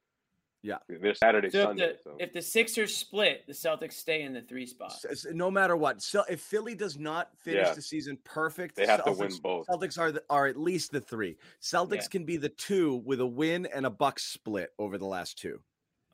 Yeah. 0.64 0.78
They're 0.90 1.14
Saturday, 1.14 1.50
So 1.52 1.60
if 1.60 1.64
Sunday. 1.66 1.92
the, 1.92 1.98
so 2.04 2.16
if 2.20 2.34
the 2.34 2.42
Sixers 2.42 2.96
split, 2.96 3.46
the 3.46 3.54
Celtics 3.54 3.94
stay 3.94 4.24
in 4.24 4.34
the 4.34 4.42
three 4.42 4.66
spot. 4.66 4.94
S- 4.94 5.06
s- 5.06 5.26
No 5.32 5.52
matter 5.52 5.76
what, 5.76 6.02
so 6.02 6.24
if 6.28 6.40
Philly 6.42 6.74
does 6.74 6.98
not 6.98 7.30
finish 7.38 7.68
Yeah. 7.68 7.74
the 7.76 7.82
season 7.84 8.18
perfect, 8.24 8.76
they 8.76 8.88
have 8.88 9.04
to 9.04 9.12
Celtics, 9.12 9.18
win 9.20 9.32
both. 9.44 9.68
Celtics 9.68 10.00
are 10.00 10.12
the, 10.12 10.24
are 10.30 10.48
at 10.48 10.58
least 10.58 10.92
the 10.92 11.02
three. 11.02 11.38
Celtics 11.62 11.94
Yeah. 12.04 12.08
can 12.10 12.26
be 12.26 12.38
the 12.38 12.50
two 12.50 12.96
with 13.06 13.20
a 13.20 13.28
win 13.28 13.68
and 13.68 13.86
a 13.86 13.92
Bucks 13.92 14.24
split 14.24 14.72
over 14.80 14.98
the 14.98 15.06
last 15.06 15.38
two. 15.38 15.60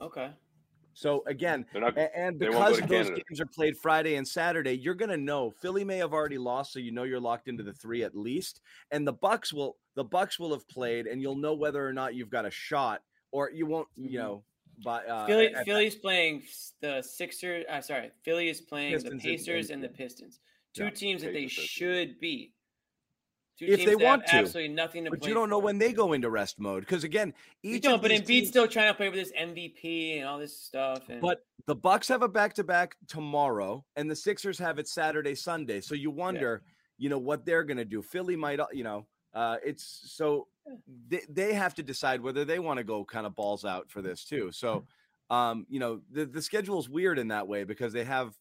Okay. 0.02 0.32
So 1.02 1.24
again, 1.26 1.66
not. 1.74 1.98
And 1.98 2.40
They 2.40 2.48
won't 2.50 2.60
go 2.60 2.76
because 2.76 2.90
those 2.90 3.06
Canada. 3.08 3.24
games 3.28 3.42
are 3.42 3.46
played 3.48 3.76
Friday 3.76 4.18
and 4.18 4.28
Saturday, 4.28 4.74
you're 4.74 4.94
gonna 4.94 5.18
know 5.18 5.50
Philly 5.50 5.84
may 5.84 5.98
have 5.98 6.14
already 6.14 6.38
lost, 6.38 6.74
so 6.74 6.78
you 6.78 6.92
know 6.92 7.02
you're 7.02 7.20
locked 7.20 7.48
into 7.48 7.64
the 7.64 7.74
three 7.74 8.04
at 8.04 8.16
least. 8.16 8.62
And 8.92 9.08
the 9.08 9.14
Bucks 9.14 9.52
will 9.52 9.78
the 9.96 10.04
Bucks 10.04 10.38
will 10.38 10.52
have 10.52 10.68
played, 10.70 11.08
and 11.08 11.20
you'll 11.20 11.36
know 11.36 11.56
whether 11.56 11.86
or 11.86 11.92
not 11.92 12.14
you've 12.14 12.30
got 12.30 12.46
a 12.46 12.52
shot, 12.52 13.02
or 13.32 13.50
you 13.50 13.66
won't. 13.66 13.88
You 13.98 14.20
know, 14.20 14.44
by 14.86 15.04
uh, 15.06 15.26
Philly, 15.26 15.48
at- 15.56 15.66
Philly's 15.66 15.96
playing 15.96 16.44
the 16.82 17.02
Sixers. 17.02 17.66
Uh, 17.68 17.82
sorry, 17.82 18.12
Philly 18.24 18.48
is 18.50 18.62
playing 18.62 18.94
Pistons 18.94 19.24
the 19.24 19.30
Pacers 19.32 19.72
and- 19.72 19.84
and, 19.84 19.92
the 19.92 19.98
Pistons. 19.98 20.40
Two 20.76 20.84
Yeah, 20.84 20.90
teams 20.92 21.24
that 21.24 21.34
they 21.34 21.48
should 21.48 22.20
beat. 22.20 22.54
If 23.62 23.86
they 23.86 23.96
want 23.96 24.26
to. 24.28 24.36
absolutely 24.36 24.74
nothing 24.74 25.04
to 25.06 25.10
but 25.12 25.22
play. 25.22 25.30
you 25.30 25.36
don't 25.36 25.50
know 25.50 25.60
when 25.60 25.78
they 25.78 25.94
go 25.94 26.14
into 26.14 26.30
rest 26.30 26.60
mode 26.60 26.82
because 26.82 27.04
again, 27.04 27.34
You 27.62 27.80
don't, 27.80 28.02
but 28.02 28.12
Embiid's 28.12 28.28
teams- 28.28 28.48
still 28.50 28.68
trying 28.68 28.88
to 28.88 28.94
play 28.94 29.10
with 29.10 29.20
this 29.20 29.32
MVP 29.40 30.18
and 30.18 30.28
all 30.28 30.40
this 30.40 30.58
stuff. 30.58 31.10
And 31.10 31.22
But 31.22 31.46
the 31.68 31.76
Bucks 31.76 32.08
have 32.08 32.24
a 32.24 32.28
back 32.28 32.54
to 32.56 32.64
back 32.64 32.96
tomorrow, 33.08 33.86
and 33.96 34.10
the 34.10 34.16
Sixers 34.16 34.58
have 34.60 34.80
it 34.80 34.88
Saturday, 34.88 35.36
Sunday. 35.36 35.82
So 35.82 35.96
you 35.96 36.10
wonder, 36.12 36.64
you 36.98 37.10
know, 37.10 37.20
what 37.20 37.46
they're 37.46 37.64
going 37.64 37.78
to 37.78 37.86
do. 37.86 38.02
Philly 38.02 38.36
might, 38.36 38.60
you 38.74 38.84
know, 38.84 39.06
uh, 39.34 39.58
it's 39.64 40.02
so 40.12 40.48
they, 41.08 41.22
they 41.30 41.54
have 41.54 41.74
to 41.76 41.84
decide 41.84 42.22
whether 42.22 42.44
they 42.46 42.60
want 42.60 42.78
to 42.78 42.84
go 42.84 43.06
kind 43.06 43.26
of 43.26 43.36
balls 43.36 43.64
out 43.66 43.90
for 43.90 44.02
this 44.02 44.26
too. 44.26 44.52
So, 44.52 44.86
um, 45.30 45.66
you 45.70 45.80
know, 45.80 46.02
the 46.12 46.26
the 46.26 46.42
schedule 46.42 46.80
is 46.80 46.90
weird 46.90 47.18
in 47.20 47.30
that 47.30 47.48
way 47.48 47.64
because 47.64 47.94
they 47.94 48.04
have, 48.04 48.34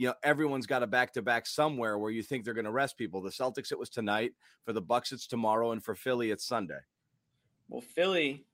you 0.00 0.06
know, 0.06 0.14
everyone's 0.22 0.66
got 0.66 0.82
a 0.82 0.86
back 0.86 1.12
to 1.12 1.20
back 1.20 1.46
somewhere 1.46 1.98
where 1.98 2.10
you 2.10 2.22
think 2.22 2.42
they're 2.42 2.54
going 2.54 2.64
to 2.64 2.70
rest 2.70 2.96
people. 2.96 3.20
The 3.20 3.28
Celtics 3.28 3.70
it 3.70 3.78
was 3.78 3.90
tonight, 3.90 4.32
for 4.64 4.72
the 4.72 4.80
Bucks 4.80 5.12
it's 5.12 5.26
tomorrow, 5.26 5.72
and 5.72 5.84
for 5.84 5.94
Philly 5.94 6.30
it's 6.30 6.46
Sunday. 6.46 6.78
well, 7.68 7.82
Philly, 7.82 8.46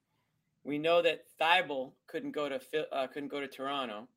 we 0.65 0.77
know 0.77 1.03
that 1.03 1.21
Thybulle 1.41 1.93
couldn't 2.09 2.33
go 2.33 2.49
to 2.49 2.61
uh, 2.93 3.07
couldn't 3.07 3.29
go 3.29 3.39
to 3.39 3.47
Toronto 3.47 4.09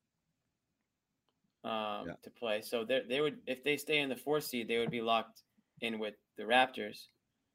um, 1.63 2.07
Yeah. 2.07 2.13
to 2.23 2.31
play. 2.31 2.61
So 2.61 2.83
they 2.83 3.03
they 3.07 3.21
would 3.21 3.37
if 3.45 3.63
they 3.63 3.77
stay 3.77 3.99
in 3.99 4.09
the 4.09 4.15
fourth 4.15 4.45
seed, 4.45 4.67
they 4.67 4.79
would 4.79 4.89
be 4.89 5.01
locked 5.01 5.43
in 5.81 5.99
with 5.99 6.15
the 6.35 6.45
Raptors. 6.45 7.09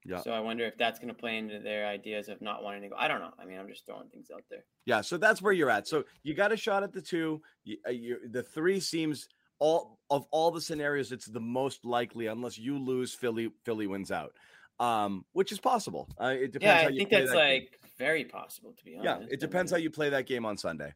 Yeah. 0.05 0.21
So 0.21 0.31
I 0.31 0.39
wonder 0.39 0.65
if 0.67 0.79
that's 0.79 1.01
going 1.01 1.09
to 1.09 1.15
play 1.19 1.37
into 1.39 1.59
their 1.59 1.87
ideas 1.87 2.29
of 2.29 2.41
not 2.41 2.63
wanting 2.63 2.83
to 2.83 2.91
go. 2.91 2.95
I 2.97 3.09
don't 3.09 3.21
know. 3.21 3.33
I 3.41 3.45
mean, 3.45 3.59
I'm 3.59 3.67
just 3.67 3.87
throwing 3.87 4.09
things 4.11 4.29
out 4.33 4.45
there. 4.51 4.65
Yeah, 4.85 5.01
so 5.01 5.17
that's 5.17 5.41
where 5.41 5.53
you're 5.55 5.71
at. 5.71 5.89
So 5.89 6.05
you 6.23 6.35
got 6.35 6.53
a 6.53 6.57
shot 6.57 6.83
at 6.85 6.93
the 6.93 7.01
two. 7.01 7.41
You, 7.65 7.79
uh, 7.89 7.91
you, 7.91 8.19
the 8.31 8.43
three 8.43 8.81
seems 8.81 9.29
all 9.59 9.99
of 10.11 10.27
all 10.31 10.51
the 10.51 10.61
scenarios. 10.61 11.12
It's 11.12 11.27
the 11.27 11.40
most 11.40 11.85
likely, 11.85 12.27
unless 12.27 12.59
you 12.59 12.79
lose, 12.79 13.14
Philly 13.14 13.51
Philly 13.64 13.87
wins 13.87 14.11
out, 14.11 14.33
um, 14.81 15.25
which 15.33 15.53
is 15.53 15.59
possible. 15.61 16.09
Uh, 16.21 16.35
it 16.38 16.53
depends. 16.53 16.83
Yeah, 16.83 16.88
I 16.88 16.97
think 16.97 17.11
that's 17.11 17.31
that 17.31 17.37
game. 17.37 17.62
like 17.62 17.81
very 17.99 18.25
possible 18.25 18.73
to 18.77 18.85
be 18.85 18.97
honest. 18.97 19.23
Yeah, 19.29 19.35
it 19.35 19.40
depends 19.40 19.71
how 19.71 19.79
you 19.79 19.90
play 19.90 20.11
that 20.11 20.27
game 20.27 20.45
on 20.45 20.57
Sunday. 20.57 20.93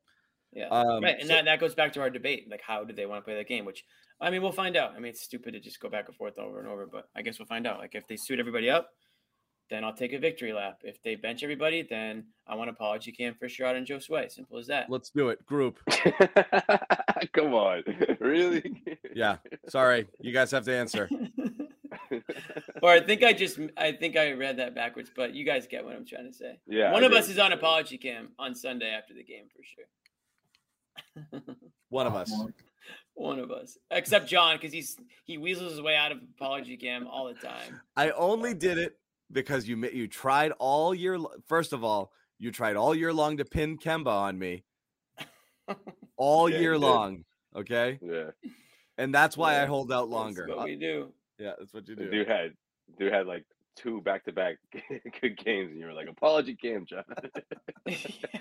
Yeah, 0.52 0.68
Um, 0.68 1.02
right, 1.04 1.16
and 1.18 1.28
so- 1.28 1.34
that, 1.34 1.44
that 1.44 1.60
goes 1.60 1.74
back 1.74 1.92
to 1.92 2.00
our 2.00 2.08
debate. 2.10 2.48
Like, 2.50 2.62
how 2.62 2.82
do 2.82 2.94
they 2.94 3.04
want 3.06 3.20
to 3.20 3.24
play 3.24 3.34
that 3.36 3.46
game? 3.46 3.66
Which, 3.66 3.84
I 4.18 4.30
mean, 4.30 4.40
we'll 4.40 4.50
find 4.50 4.76
out. 4.78 4.92
I 4.92 4.98
mean, 4.98 5.10
it's 5.10 5.20
stupid 5.20 5.52
to 5.52 5.60
just 5.60 5.78
go 5.78 5.90
back 5.90 6.08
and 6.08 6.16
forth 6.16 6.38
over 6.38 6.58
and 6.58 6.66
over, 6.66 6.86
but 6.86 7.08
I 7.14 7.20
guess 7.20 7.38
we'll 7.38 7.46
find 7.46 7.66
out. 7.66 7.78
Like, 7.78 7.94
if 7.94 8.06
they 8.08 8.16
suit 8.16 8.40
everybody 8.40 8.70
up, 8.70 8.88
then 9.70 9.84
I'll 9.84 9.94
take 9.94 10.12
a 10.12 10.18
victory 10.18 10.52
lap. 10.52 10.80
If 10.82 11.02
they 11.02 11.14
bench 11.14 11.42
everybody, 11.42 11.82
then 11.82 12.24
I 12.46 12.54
want 12.54 12.70
apology 12.70 13.12
cam 13.12 13.34
for 13.34 13.46
Sherrod 13.48 13.76
and 13.76 13.86
Josue. 13.86 14.30
Simple 14.30 14.58
as 14.58 14.66
that. 14.68 14.86
Let's 14.88 15.10
do 15.10 15.28
it, 15.28 15.44
group. 15.44 15.78
Come 17.32 17.54
on, 17.54 17.82
really? 18.20 18.82
Yeah, 19.14 19.36
sorry, 19.68 20.08
you 20.20 20.32
guys 20.32 20.50
have 20.52 20.64
to 20.64 20.74
answer. 20.74 21.08
or 22.82 22.90
I 22.90 23.00
think 23.00 23.22
I 23.22 23.32
just, 23.32 23.58
I 23.76 23.92
think 23.92 24.16
I 24.16 24.32
read 24.32 24.58
that 24.58 24.74
backwards, 24.74 25.10
but 25.14 25.34
you 25.34 25.44
guys 25.44 25.66
get 25.66 25.84
what 25.84 25.94
I'm 25.94 26.06
trying 26.06 26.26
to 26.26 26.32
say. 26.32 26.58
Yeah. 26.66 26.92
One 26.92 27.02
I 27.02 27.06
of 27.06 27.12
did. 27.12 27.20
us 27.20 27.28
is 27.28 27.38
on 27.38 27.52
apology 27.52 27.98
cam 27.98 28.30
on 28.38 28.54
Sunday 28.54 28.90
after 28.90 29.14
the 29.14 29.24
game 29.24 29.44
for 29.54 29.62
sure. 29.62 29.84
One 31.90 32.06
of 32.06 32.14
us. 32.14 32.32
One 33.14 33.40
of 33.40 33.50
us, 33.50 33.76
except 33.90 34.28
John, 34.28 34.56
because 34.56 34.72
he's 34.72 34.96
he 35.24 35.38
weasels 35.38 35.72
his 35.72 35.82
way 35.82 35.96
out 35.96 36.12
of 36.12 36.18
apology 36.36 36.76
cam 36.76 37.08
all 37.08 37.26
the 37.26 37.34
time. 37.34 37.80
I 37.96 38.10
only 38.10 38.54
did 38.54 38.78
it 38.78 38.96
because 39.32 39.68
you 39.68 39.76
you 39.88 40.06
tried 40.08 40.52
all 40.58 40.94
year. 40.94 41.18
First 41.46 41.72
of 41.72 41.84
all, 41.84 42.12
you 42.38 42.50
tried 42.50 42.76
all 42.76 42.94
year 42.94 43.12
long 43.12 43.36
to 43.38 43.44
pin 43.44 43.78
Kemba 43.78 44.06
on 44.08 44.38
me, 44.38 44.64
all 46.16 46.48
Yeah, 46.48 46.58
year 46.58 46.78
long. 46.78 47.24
Okay, 47.56 47.98
Yeah. 48.02 48.30
and 48.98 49.12
that's 49.14 49.36
why 49.36 49.62
I 49.62 49.66
hold 49.66 49.90
out 49.90 50.02
That's 50.02 50.12
longer. 50.12 50.46
what 50.48 50.58
Uh, 50.58 50.64
we 50.64 50.76
do. 50.76 51.12
yeah, 51.38 51.54
that's 51.58 51.72
what 51.72 51.88
you 51.88 51.94
The 51.96 52.04
do. 52.04 52.10
dude 52.10 52.28
had 52.28 52.52
dude 52.98 53.12
had 53.12 53.26
like 53.26 53.44
two 53.78 54.00
back 54.00 54.24
to 54.24 54.32
back 54.32 54.56
good 55.20 55.36
games, 55.42 55.70
and 55.70 55.78
you 55.80 55.86
were 55.86 55.92
like, 55.92 56.08
apology 56.08 56.54
game, 56.54 56.84
John. 56.86 57.04
Yeah, 57.86 57.94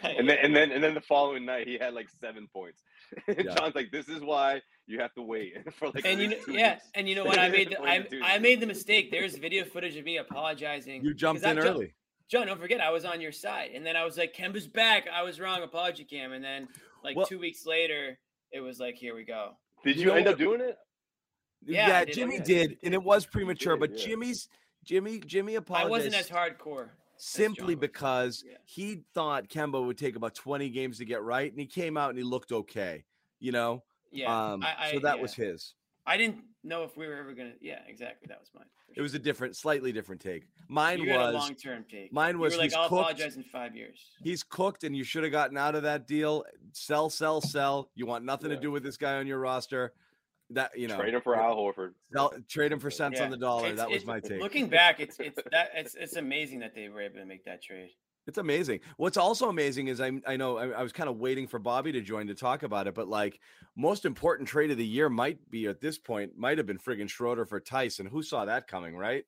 and 0.04 0.28
then 0.28 0.38
and 0.42 0.54
then 0.54 0.72
and 0.72 0.84
then 0.84 0.94
the 0.94 1.00
following 1.00 1.46
night 1.46 1.68
he 1.68 1.78
had 1.80 1.94
like 1.94 2.10
seven 2.20 2.48
points. 2.52 2.82
And 3.28 3.46
Yeah. 3.46 3.56
John's 3.56 3.76
like, 3.76 3.92
this 3.92 4.10
is 4.10 4.20
why 4.22 4.62
you 4.88 5.00
have 5.00 5.14
to 5.14 5.22
wait 5.22 5.54
for 5.80 5.88
like 5.90 6.06
and 6.06 6.20
you 6.20 6.28
know, 6.28 6.34
least 6.36 6.46
two 6.48 6.54
yeah, 6.54 6.74
weeks. 6.74 6.84
and 6.96 7.08
you 7.08 7.16
know 7.16 7.24
what? 7.24 7.38
I 7.40 7.48
made 7.48 7.70
the, 7.70 7.82
I. 7.82 8.06
I 8.24 8.40
made 8.40 8.60
the 8.60 8.66
mistake. 8.68 9.10
There's 9.10 9.38
video 9.38 9.64
footage 9.64 9.96
of 9.96 10.04
me 10.04 10.18
apologizing. 10.18 11.02
You 11.04 11.14
jumped 11.14 11.44
'cause 11.44 11.48
I 11.48 11.52
in 11.52 11.58
jumped- 11.58 11.70
early. 11.70 11.94
John, 12.30 12.46
don't 12.48 12.60
forget, 12.60 12.82
I 12.82 12.90
was 12.92 13.06
on 13.06 13.22
your 13.22 13.32
side, 13.32 13.72
and 13.74 13.86
then 13.86 13.96
I 13.96 14.04
was 14.04 14.18
like, 14.18 14.34
"Kemba's 14.36 14.68
back." 14.68 15.08
I 15.08 15.24
was 15.24 15.40
wrong, 15.40 15.64
apology 15.64 16.04
cam, 16.04 16.34
and 16.34 16.44
then 16.44 16.68
like 17.06 17.16
Well- 17.16 17.26
two 17.26 17.40
weeks 17.40 17.66
later, 17.66 18.20
it 18.52 18.60
was 18.60 18.82
like, 18.82 18.96
"Here 18.96 19.16
we 19.16 19.24
go." 19.24 19.56
Did 19.86 19.96
you 19.96 20.02
you, 20.02 20.08
know 20.10 20.14
end 20.16 20.26
what- 20.26 20.34
up 20.34 20.40
doing 20.40 20.60
it? 20.60 20.78
Yeah, 21.66 21.88
Yeah, 21.88 22.06
did, 22.06 22.16
Jimmy 22.16 22.36
yeah. 22.36 22.44
did, 22.44 22.78
and 22.84 22.94
it 22.94 23.02
was 23.02 23.26
premature. 23.26 23.76
did, 23.78 23.80
but 23.80 23.98
yeah. 23.98 24.06
Jimmy's 24.08 24.50
Jimmy 24.88 25.20
Jimmy 25.20 25.56
apologized. 25.56 25.88
I 25.88 25.90
wasn't 25.90 26.16
as 26.16 26.30
hardcore. 26.30 26.90
simply 27.18 27.76
because 27.76 28.44
Yeah. 28.48 28.58
he 28.66 29.04
thought 29.14 29.50
Kemba 29.50 29.84
would 29.86 29.98
take 29.98 30.16
about 30.16 30.34
twenty 30.34 30.70
games 30.70 30.98
to 31.00 31.06
get 31.06 31.22
right, 31.22 31.52
and 31.52 31.60
he 31.60 31.66
came 31.68 31.98
out 31.98 32.10
and 32.10 32.18
he 32.18 32.24
looked 32.24 32.52
okay. 32.52 33.04
You 33.40 33.52
know, 33.52 33.84
Yeah, 34.12 34.54
um, 34.54 34.64
I, 34.64 34.76
I, 34.80 34.92
so 34.94 35.00
that 35.00 35.18
yeah. 35.18 35.22
was 35.22 35.34
his. 35.34 35.74
I 36.08 36.16
didn't 36.18 36.38
know 36.64 36.84
if 36.84 36.96
we 36.96 37.06
were 37.06 37.16
ever 37.18 37.34
gonna. 37.34 37.54
Yeah, 37.60 37.82
exactly. 37.88 38.28
That 38.30 38.40
was 38.40 38.50
mine. 38.56 38.66
It 38.96 39.02
was 39.02 39.14
a 39.14 39.20
different, 39.20 39.56
slightly 39.58 39.92
different 39.92 40.22
take. 40.22 40.48
Mine 40.70 41.00
you 41.02 41.12
was 41.14 41.34
long 41.36 41.54
term 41.56 41.86
take. 41.92 42.12
mine 42.14 42.40
was 42.40 42.56
like, 42.56 42.66
he's 42.66 42.74
I'll 42.74 42.88
cooked. 42.88 43.02
apologize 43.12 43.36
in 43.36 43.44
five 43.44 43.76
years. 43.76 44.00
he's 44.24 44.42
cooked, 44.44 44.84
and 44.86 44.96
you 44.96 45.04
should 45.04 45.24
have 45.24 45.32
gotten 45.34 45.58
out 45.58 45.76
of 45.76 45.84
that 45.84 46.08
deal. 46.08 46.46
Sell, 46.72 47.10
sell, 47.10 47.42
sell. 47.42 47.92
You 47.94 48.06
want 48.06 48.24
nothing 48.24 48.50
Yeah. 48.50 48.56
to 48.56 48.62
do 48.62 48.72
with 48.72 48.84
this 48.84 48.96
guy 48.98 49.18
on 49.18 49.28
your 49.28 49.40
roster. 49.40 49.94
That 50.52 50.78
you 50.78 50.88
know, 50.88 50.96
Trade 50.98 51.14
him 51.14 51.22
for 51.22 51.36
Al 51.36 51.58
Horford. 51.58 51.94
sell, 52.14 52.32
trade 52.48 52.72
him 52.72 52.80
for 52.80 52.90
cents 52.90 53.20
on 53.20 53.30
the 53.30 53.38
dollar. 53.38 53.64
it's- 53.68 53.78
that 53.80 53.90
was 53.90 54.06
my 54.06 54.22
take. 54.22 54.42
Looking 54.42 54.70
back, 54.70 55.00
it's 55.02 55.20
it's 55.20 55.42
that 55.52 55.72
it's 55.76 55.94
it's 55.96 56.16
amazing 56.16 56.60
that 56.60 56.74
they 56.74 56.88
were 56.88 57.02
able 57.02 57.18
to 57.20 57.26
make 57.26 57.44
that 57.46 57.62
trade. 57.62 57.90
It's 58.28 58.38
amazing. 58.38 58.80
What's 58.96 59.18
also 59.18 59.50
amazing 59.50 59.88
is 59.90 60.00
I 60.00 60.12
I 60.26 60.38
know 60.38 60.58
I, 60.58 60.70
I 60.70 60.84
was 60.84 60.94
kind 60.94 61.10
of 61.10 61.18
waiting 61.18 61.48
for 61.48 61.60
Bobby 61.60 61.92
to 61.92 62.02
join 62.02 62.28
to 62.28 62.34
talk 62.36 62.64
about 62.64 62.88
it, 62.88 62.94
but 62.94 63.10
like 63.10 63.42
most 63.76 64.06
important 64.06 64.48
trade 64.48 64.72
of 64.72 64.78
the 64.78 64.86
year 64.86 65.10
might 65.10 65.38
be 65.50 65.66
at 65.68 65.82
this 65.82 65.98
point 65.98 66.38
might 66.38 66.58
have 66.58 66.66
been 66.68 66.80
friggin' 66.80 67.10
Schroeder 67.10 67.46
for 67.46 67.60
Tyson. 67.60 68.06
Who 68.06 68.24
saw 68.24 68.46
that 68.46 68.68
coming, 68.68 68.96
right? 68.96 69.26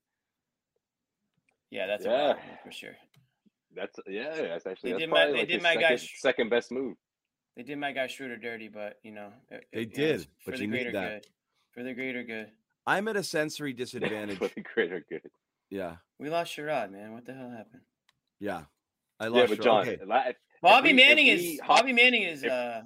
Yeah, 1.69 1.86
that's 1.88 2.05
Yeah. 2.05 2.36
for 2.63 2.71
sure. 2.71 2.95
That's 3.75 3.99
yeah. 4.08 4.36
That's 4.36 4.65
actually 4.65 4.91
They 4.93 4.93
that's 4.93 5.01
did 5.01 5.10
my- 5.10 5.25
they 5.27 5.38
like 5.39 5.47
did 5.49 5.62
my 5.63 5.75
guy 5.75 5.82
second, 5.82 5.99
Sh- 5.99 6.19
second 6.21 6.49
best 6.49 6.71
move. 6.71 6.95
They 7.60 7.63
did 7.63 7.78
my 7.78 7.91
guy 7.91 8.08
Schroeder 8.08 8.38
dirty, 8.38 8.69
but 8.69 9.00
you 9.04 9.12
know 9.12 9.34
it- 9.52 9.67
They 9.74 9.82
it- 9.82 9.98
you 9.98 10.04
know, 10.06 10.12
did, 10.13 10.28
but 10.45 10.45
for 10.45 10.52
you 10.52 10.58
the 10.60 10.67
need 10.67 10.72
greater 10.84 10.91
that. 10.93 11.24
good. 11.24 11.32
For 11.74 11.84
the 11.84 11.93
greater 11.93 12.24
good. 12.24 12.52
I'm 12.88 13.10
at 13.10 13.17
a 13.17 13.24
sensory 13.24 13.74
disadvantage. 13.84 14.38
for 14.38 14.48
the 14.48 14.62
greater 14.62 15.02
good. 15.10 15.30
yeah, 15.69 15.98
We 16.19 16.30
lost 16.30 16.56
Sherrod, 16.56 16.89
man. 16.91 17.12
What 17.12 17.26
the 17.26 17.34
hell 17.34 17.50
happened? 17.50 17.82
yeah. 18.39 18.63
I 19.19 19.26
Yeah, 19.26 19.30
lost. 19.32 19.50
but 19.50 19.60
Schro- 19.60 19.63
John, 19.65 19.89
okay. 19.89 20.06
la- 20.06 20.28
if- 20.30 20.38
Bobby 20.62 20.91
we- 20.91 20.93
Manning 20.93 21.26
we 21.26 21.32
is 21.34 21.60
hop- 21.60 21.80
Bobby 21.80 21.91
Manning 21.91 22.24
is 22.24 22.43
if- 22.43 22.50
uh 22.50 22.84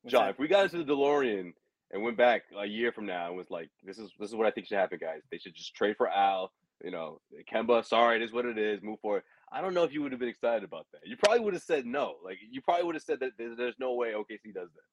what's 0.00 0.10
John, 0.10 0.24
that? 0.24 0.30
if 0.30 0.38
we 0.40 0.48
got 0.48 0.64
into 0.64 0.78
the 0.78 0.92
DeLorean 0.92 1.52
and 1.92 2.02
went 2.02 2.16
back 2.16 2.42
a 2.58 2.66
year 2.66 2.90
from 2.90 3.06
now 3.06 3.28
and 3.28 3.36
was 3.36 3.50
like, 3.50 3.70
"This 3.84 3.98
is 3.98 4.10
this 4.18 4.30
is 4.30 4.34
what 4.34 4.48
I 4.48 4.50
think 4.50 4.66
should 4.66 4.78
happen, 4.78 4.98
guys. 5.00 5.22
They 5.30 5.38
should 5.38 5.54
just 5.54 5.76
trade 5.76 5.96
for 5.96 6.08
Al." 6.08 6.52
You 6.82 6.90
know, 6.90 7.20
Kemba. 7.48 7.84
Sorry, 7.84 8.16
it 8.16 8.22
is 8.22 8.32
what 8.32 8.46
it 8.46 8.58
is. 8.58 8.82
Move 8.82 8.98
forward. 8.98 9.22
I 9.52 9.60
don't 9.60 9.74
know 9.74 9.84
if 9.84 9.92
you 9.92 10.02
would 10.02 10.12
have 10.12 10.20
been 10.20 10.28
excited 10.28 10.64
about 10.64 10.86
that. 10.92 11.00
You 11.04 11.16
probably 11.16 11.40
would 11.40 11.54
have 11.54 11.62
said 11.62 11.84
no. 11.84 12.16
Like 12.24 12.38
you 12.50 12.60
probably 12.62 12.84
would 12.84 12.94
have 12.94 13.02
said 13.02 13.20
that 13.20 13.32
there's, 13.36 13.56
there's 13.56 13.74
no 13.78 13.94
way 13.94 14.12
OKC 14.12 14.54
does 14.54 14.68
that. 14.74 14.88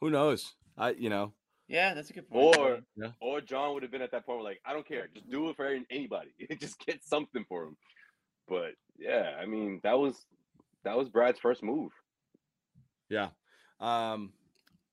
Who 0.00 0.10
knows? 0.10 0.54
I 0.76 0.90
you 0.90 1.08
know. 1.10 1.32
Yeah, 1.66 1.94
that's 1.94 2.10
a 2.10 2.12
good 2.12 2.28
point. 2.28 2.56
Or 2.58 2.80
Yeah. 2.96 3.12
or 3.20 3.40
John 3.40 3.74
would 3.74 3.82
have 3.82 3.90
been 3.92 4.02
at 4.02 4.10
that 4.12 4.26
point 4.26 4.38
where 4.38 4.44
like, 4.44 4.60
I 4.64 4.72
don't 4.72 4.86
care, 4.86 5.08
just 5.14 5.28
do 5.30 5.48
it 5.48 5.56
for 5.56 5.78
anybody. 5.90 6.34
just 6.60 6.78
get 6.84 7.04
something 7.04 7.44
for 7.48 7.64
him. 7.64 7.76
But 8.46 8.72
yeah, 8.98 9.32
I 9.40 9.46
mean 9.46 9.80
that 9.82 9.98
was 9.98 10.24
that 10.84 10.96
was 10.96 11.08
Brad's 11.08 11.38
first 11.38 11.62
move. 11.62 11.90
Yeah. 13.08 13.28
Um, 13.80 14.32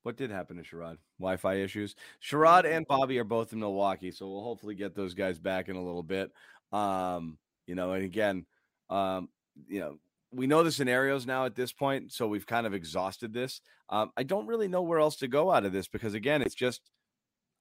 what 0.04 0.18
did 0.18 0.32
happen 0.32 0.58
to 0.58 0.64
Sherrod? 0.64 0.98
Wi-Fi 1.20 1.56
issues. 1.56 1.96
Sherrod 2.24 2.66
and 2.66 2.88
Bobby 2.88 3.20
are 3.20 3.24
both 3.24 3.54
in 3.54 3.60
Milwaukee, 3.60 4.12
so 4.12 4.28
we'll 4.28 4.44
hopefully 4.44 4.74
get 4.74 4.96
those 4.96 5.14
guys 5.14 5.38
back 5.38 5.70
in 5.70 5.76
a 5.76 5.84
little 5.84 6.02
bit. 6.04 6.32
Um, 6.72 7.38
you 7.68 7.76
know, 7.76 7.94
and 7.94 8.04
again, 8.04 8.46
um, 8.90 9.30
you 9.68 9.80
know, 9.80 9.98
we 10.34 10.48
know 10.48 10.64
the 10.64 10.72
scenarios 10.72 11.26
now 11.26 11.46
at 11.46 11.56
this 11.56 11.74
point, 11.74 12.12
so 12.12 12.28
we've 12.28 12.48
kind 12.48 12.66
of 12.66 12.74
exhausted 12.74 13.34
this. 13.34 13.62
Um, 13.90 14.12
I 14.16 14.24
don't 14.24 14.48
really 14.48 14.68
know 14.68 14.82
where 14.82 15.00
else 15.00 15.18
to 15.18 15.28
go 15.28 15.52
out 15.52 15.66
of 15.66 15.74
this 15.74 15.88
because 15.88 16.14
again, 16.14 16.42
it's 16.42 16.56
just 16.56 16.82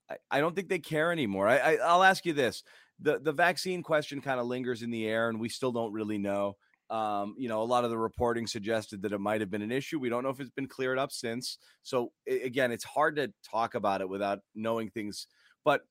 I, 0.09 0.15
I 0.29 0.39
don't 0.39 0.55
think 0.55 0.69
they 0.69 0.79
care 0.79 1.11
anymore. 1.11 1.47
I, 1.47 1.57
I 1.57 1.73
I'll 1.83 2.03
ask 2.03 2.25
you 2.25 2.33
this: 2.33 2.63
the 2.99 3.19
the 3.19 3.33
vaccine 3.33 3.83
question 3.83 4.21
kind 4.21 4.39
of 4.39 4.47
lingers 4.47 4.81
in 4.81 4.91
the 4.91 5.05
air, 5.05 5.29
and 5.29 5.39
we 5.39 5.49
still 5.49 5.71
don't 5.71 5.93
really 5.93 6.17
know. 6.17 6.55
Um, 6.89 7.35
you 7.37 7.47
know, 7.47 7.61
a 7.61 7.63
lot 7.63 7.85
of 7.85 7.89
the 7.89 7.97
reporting 7.97 8.47
suggested 8.47 9.01
that 9.03 9.13
it 9.13 9.19
might 9.19 9.39
have 9.39 9.49
been 9.49 9.61
an 9.61 9.71
issue. 9.71 9.97
We 9.97 10.09
don't 10.09 10.23
know 10.23 10.29
if 10.29 10.41
it's 10.41 10.49
been 10.49 10.67
cleared 10.67 10.99
up 10.99 11.13
since. 11.13 11.57
So 11.83 12.11
again, 12.27 12.73
it's 12.73 12.83
hard 12.83 13.15
to 13.15 13.31
talk 13.49 13.75
about 13.75 14.01
it 14.01 14.09
without 14.09 14.39
knowing 14.55 14.89
things. 14.89 15.27
But 15.63 15.83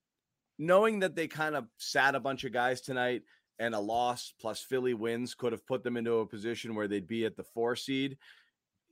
knowing 0.59 0.99
that 1.01 1.17
they 1.17 1.27
kind 1.27 1.57
of 1.57 1.65
sat 1.79 2.15
a 2.15 2.21
bunch 2.21 2.45
of 2.45 2.53
guys 2.53 2.83
tonight 2.83 3.23
and 3.61 3.75
a 3.75 3.79
loss 3.79 4.33
plus 4.41 4.61
Philly 4.61 4.95
wins 4.95 5.35
could 5.35 5.53
have 5.53 5.65
put 5.67 5.85
them 5.85 5.97
into 5.97 6.15
a 6.15 6.27
position 6.27 6.75
where 6.75 6.89
they'd 6.89 7.07
be 7.07 7.25
at 7.27 7.37
the 7.37 7.45
four 7.45 7.77
seed. 7.77 8.17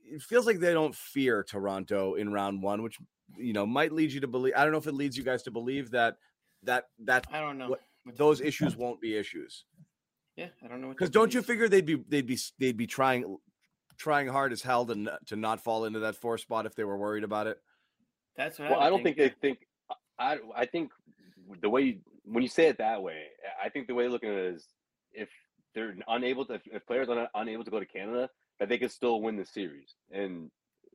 It 0.05 0.21
feels 0.21 0.45
like 0.45 0.59
they 0.59 0.73
don't 0.73 0.95
fear 0.95 1.43
Toronto 1.43 2.13
in 2.13 2.31
round 2.31 2.61
one, 2.63 2.81
which 2.83 2.97
you 3.37 3.51
know 3.51 3.65
might 3.65 3.91
lead 3.91 4.11
you 4.13 4.21
to 4.21 4.27
believe. 4.27 4.53
I 4.55 4.63
don't 4.63 4.71
know 4.71 4.77
if 4.77 4.87
it 4.87 4.93
leads 4.93 5.17
you 5.17 5.23
guys 5.23 5.43
to 5.43 5.51
believe 5.51 5.91
that 5.91 6.15
that 6.63 6.85
that 6.99 7.27
I 7.33 7.41
don't 7.41 7.57
know. 7.57 7.69
what- 7.69 7.81
what 8.03 8.15
those 8.15 8.37
believe. 8.37 8.47
issues 8.47 8.77
won't 8.77 9.01
be 9.01 9.17
issues. 9.17 9.65
Yeah, 10.37 10.47
I 10.63 10.67
don't 10.69 10.79
know. 10.81 10.87
Because 10.89 11.09
don't 11.09 11.33
you 11.33 11.41
figure 11.41 11.67
they'd 11.67 11.85
be 11.85 11.95
they'd 12.07 12.25
be 12.25 12.37
they'd 12.59 12.77
be 12.77 12.87
trying 12.87 13.37
trying 13.97 14.27
hard 14.29 14.53
as 14.53 14.61
hell 14.61 14.85
to 14.85 14.93
n- 14.93 15.09
to 15.25 15.35
not 15.35 15.59
fall 15.61 15.83
into 15.83 15.99
that 15.99 16.15
four 16.15 16.37
spot 16.37 16.65
if 16.65 16.75
they 16.75 16.85
were 16.85 16.97
worried 16.97 17.25
about 17.25 17.47
it? 17.47 17.59
That's 18.37 18.57
what 18.57 18.69
Well, 18.71 18.79
I, 18.79 18.85
I 18.87 18.89
don't 18.89 19.03
think 19.03 19.17
they 19.17 19.29
think. 19.29 19.67
I 20.17 20.37
I 20.55 20.65
think 20.65 20.91
the 21.61 21.69
way 21.69 21.99
when 22.31 22.43
you 22.43 22.49
say 22.49 22.67
it 22.67 22.77
that 22.77 23.01
way, 23.01 23.23
I 23.63 23.69
think 23.69 23.87
the 23.87 23.93
way 23.95 24.03
they're 24.03 24.11
looking 24.11 24.29
at 24.29 24.35
it 24.35 24.53
is 24.55 24.67
if 25.13 25.29
they're 25.73 25.95
unable 26.07 26.45
to, 26.45 26.53
if, 26.53 26.61
if 26.71 26.85
players 26.85 27.09
are 27.09 27.27
unable 27.35 27.63
to 27.63 27.71
go 27.71 27.79
to 27.79 27.85
Canada, 27.85 28.29
that 28.59 28.69
they 28.69 28.77
could 28.77 28.91
still 28.91 29.21
win 29.21 29.35
the 29.37 29.45
series, 29.45 29.95
and 30.11 30.51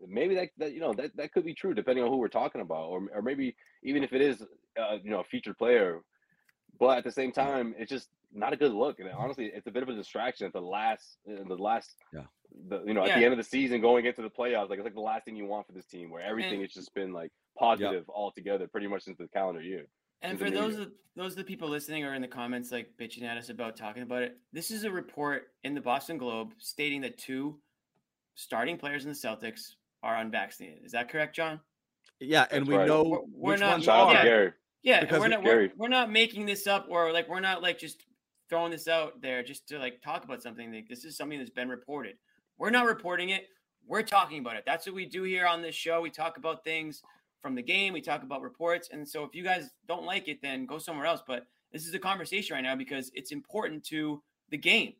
maybe 0.06 0.34
that, 0.34 0.48
that 0.58 0.72
you 0.72 0.80
know 0.80 0.92
that, 0.94 1.16
that 1.16 1.32
could 1.32 1.44
be 1.44 1.54
true 1.54 1.74
depending 1.74 2.04
on 2.04 2.10
who 2.10 2.18
we're 2.18 2.28
talking 2.28 2.60
about, 2.60 2.84
or 2.88 3.08
or 3.14 3.22
maybe 3.22 3.56
even 3.82 4.02
if 4.04 4.12
it 4.12 4.20
is 4.20 4.42
uh, 4.80 4.96
you 5.02 5.10
know 5.10 5.20
a 5.20 5.24
featured 5.24 5.56
player, 5.58 6.00
but 6.78 6.98
at 6.98 7.04
the 7.04 7.12
same 7.12 7.32
time, 7.32 7.74
it's 7.78 7.90
just 7.90 8.08
not 8.32 8.52
a 8.52 8.56
good 8.56 8.72
look, 8.72 8.98
and 9.00 9.08
honestly, 9.10 9.50
it's 9.54 9.66
a 9.66 9.70
bit 9.70 9.82
of 9.82 9.88
a 9.88 9.94
distraction 9.94 10.46
at 10.46 10.52
the 10.52 10.60
last 10.60 11.18
the 11.26 11.54
last 11.56 11.96
Yeah. 12.12 12.22
the 12.68 12.82
you 12.84 12.94
know 12.94 13.02
at 13.04 13.16
the 13.18 13.24
end 13.24 13.32
of 13.32 13.38
the 13.38 13.44
season 13.44 13.80
going 13.80 14.04
into 14.06 14.22
the 14.22 14.30
playoffs, 14.30 14.68
like 14.68 14.78
it's 14.78 14.84
like 14.84 14.94
the 14.94 15.00
last 15.00 15.24
thing 15.24 15.36
you 15.36 15.46
want 15.46 15.66
for 15.66 15.72
this 15.72 15.86
team, 15.86 16.10
where 16.10 16.22
everything 16.22 16.54
And- 16.54 16.62
has 16.62 16.72
just 16.72 16.94
been 16.94 17.12
like 17.12 17.32
positive 17.58 18.04
altogether, 18.08 18.66
pretty 18.68 18.88
much 18.88 19.02
since 19.04 19.18
the 19.18 19.28
calendar 19.28 19.62
year. 19.62 19.86
And 20.24 20.38
for 20.38 20.50
those 20.50 20.76
of 20.78 20.90
those 21.16 21.32
of 21.32 21.36
the 21.38 21.44
people 21.44 21.68
listening 21.68 22.04
or 22.04 22.14
in 22.14 22.22
the 22.22 22.28
comments 22.28 22.72
like 22.72 22.88
bitching 23.00 23.22
at 23.22 23.36
us 23.38 23.48
about 23.50 23.76
talking 23.76 24.02
about 24.02 24.22
it, 24.22 24.36
this 24.52 24.70
is 24.70 24.82
a 24.84 24.90
report 24.90 25.48
in 25.62 25.74
the 25.74 25.80
Boston 25.80 26.18
Globe 26.18 26.52
stating 26.58 27.00
that 27.02 27.18
two 27.18 27.56
starting 28.34 28.76
players 28.76 29.04
in 29.04 29.10
the 29.10 29.16
Celtics 29.16 29.74
are 30.02 30.16
unvaccinated. 30.16 30.84
Is 30.84 30.92
that 30.92 31.08
correct, 31.08 31.36
John? 31.36 31.60
Yeah, 32.20 32.46
and 32.50 32.62
That's 32.62 32.68
we 32.70 32.76
right. 32.76 32.88
know 32.88 33.02
We're- 33.04 33.22
we're 33.32 33.56
not- 33.56 33.72
ones 33.72 33.84
Shout 33.84 34.08
out 34.10 34.16
are. 34.16 34.22
to 34.22 34.28
Gary. 34.28 34.52
Yeah, 34.82 35.00
Because 35.00 35.20
we're 35.20 35.28
not 35.28 35.42
we're, 35.42 35.70
we're 35.76 35.88
not 35.88 36.10
making 36.10 36.46
this 36.46 36.66
up 36.66 36.86
or 36.90 37.12
like 37.12 37.28
we're 37.28 37.40
not 37.40 37.62
like 37.62 37.78
just 37.78 38.04
throwing 38.50 38.70
this 38.70 38.88
out 38.88 39.20
there 39.22 39.42
just 39.42 39.66
to 39.68 39.78
like 39.78 40.02
talk 40.02 40.24
about 40.24 40.42
something. 40.42 40.72
Like 40.72 40.88
this 40.88 41.04
is 41.04 41.16
something 41.16 41.38
that's 41.38 41.50
been 41.50 41.68
reported. 41.68 42.16
We're 42.58 42.70
not 42.70 42.86
reporting 42.86 43.30
it. 43.30 43.48
We're 43.86 44.02
talking 44.02 44.40
about 44.40 44.56
it. 44.56 44.64
That's 44.66 44.84
what 44.86 44.94
we 44.94 45.06
do 45.06 45.22
here 45.22 45.46
on 45.46 45.62
this 45.62 45.74
show. 45.74 46.00
We 46.00 46.10
talk 46.10 46.36
about 46.38 46.64
things 46.64 47.02
from 47.44 47.54
the 47.54 47.62
game. 47.62 47.92
We 47.92 48.00
talk 48.00 48.22
about 48.22 48.40
reports. 48.40 48.88
And 48.90 49.06
so 49.06 49.22
if 49.22 49.34
you 49.34 49.44
guys 49.44 49.68
don't 49.86 50.06
like 50.06 50.28
it, 50.28 50.40
then 50.40 50.64
go 50.64 50.78
somewhere 50.78 51.04
else. 51.04 51.20
But 51.26 51.44
this 51.72 51.86
is 51.86 51.92
a 51.92 51.98
conversation 51.98 52.54
right 52.54 52.62
now 52.62 52.74
because 52.74 53.10
it's 53.12 53.32
important 53.32 53.84
to 53.88 54.22
the 54.48 54.56
game. 54.56 54.94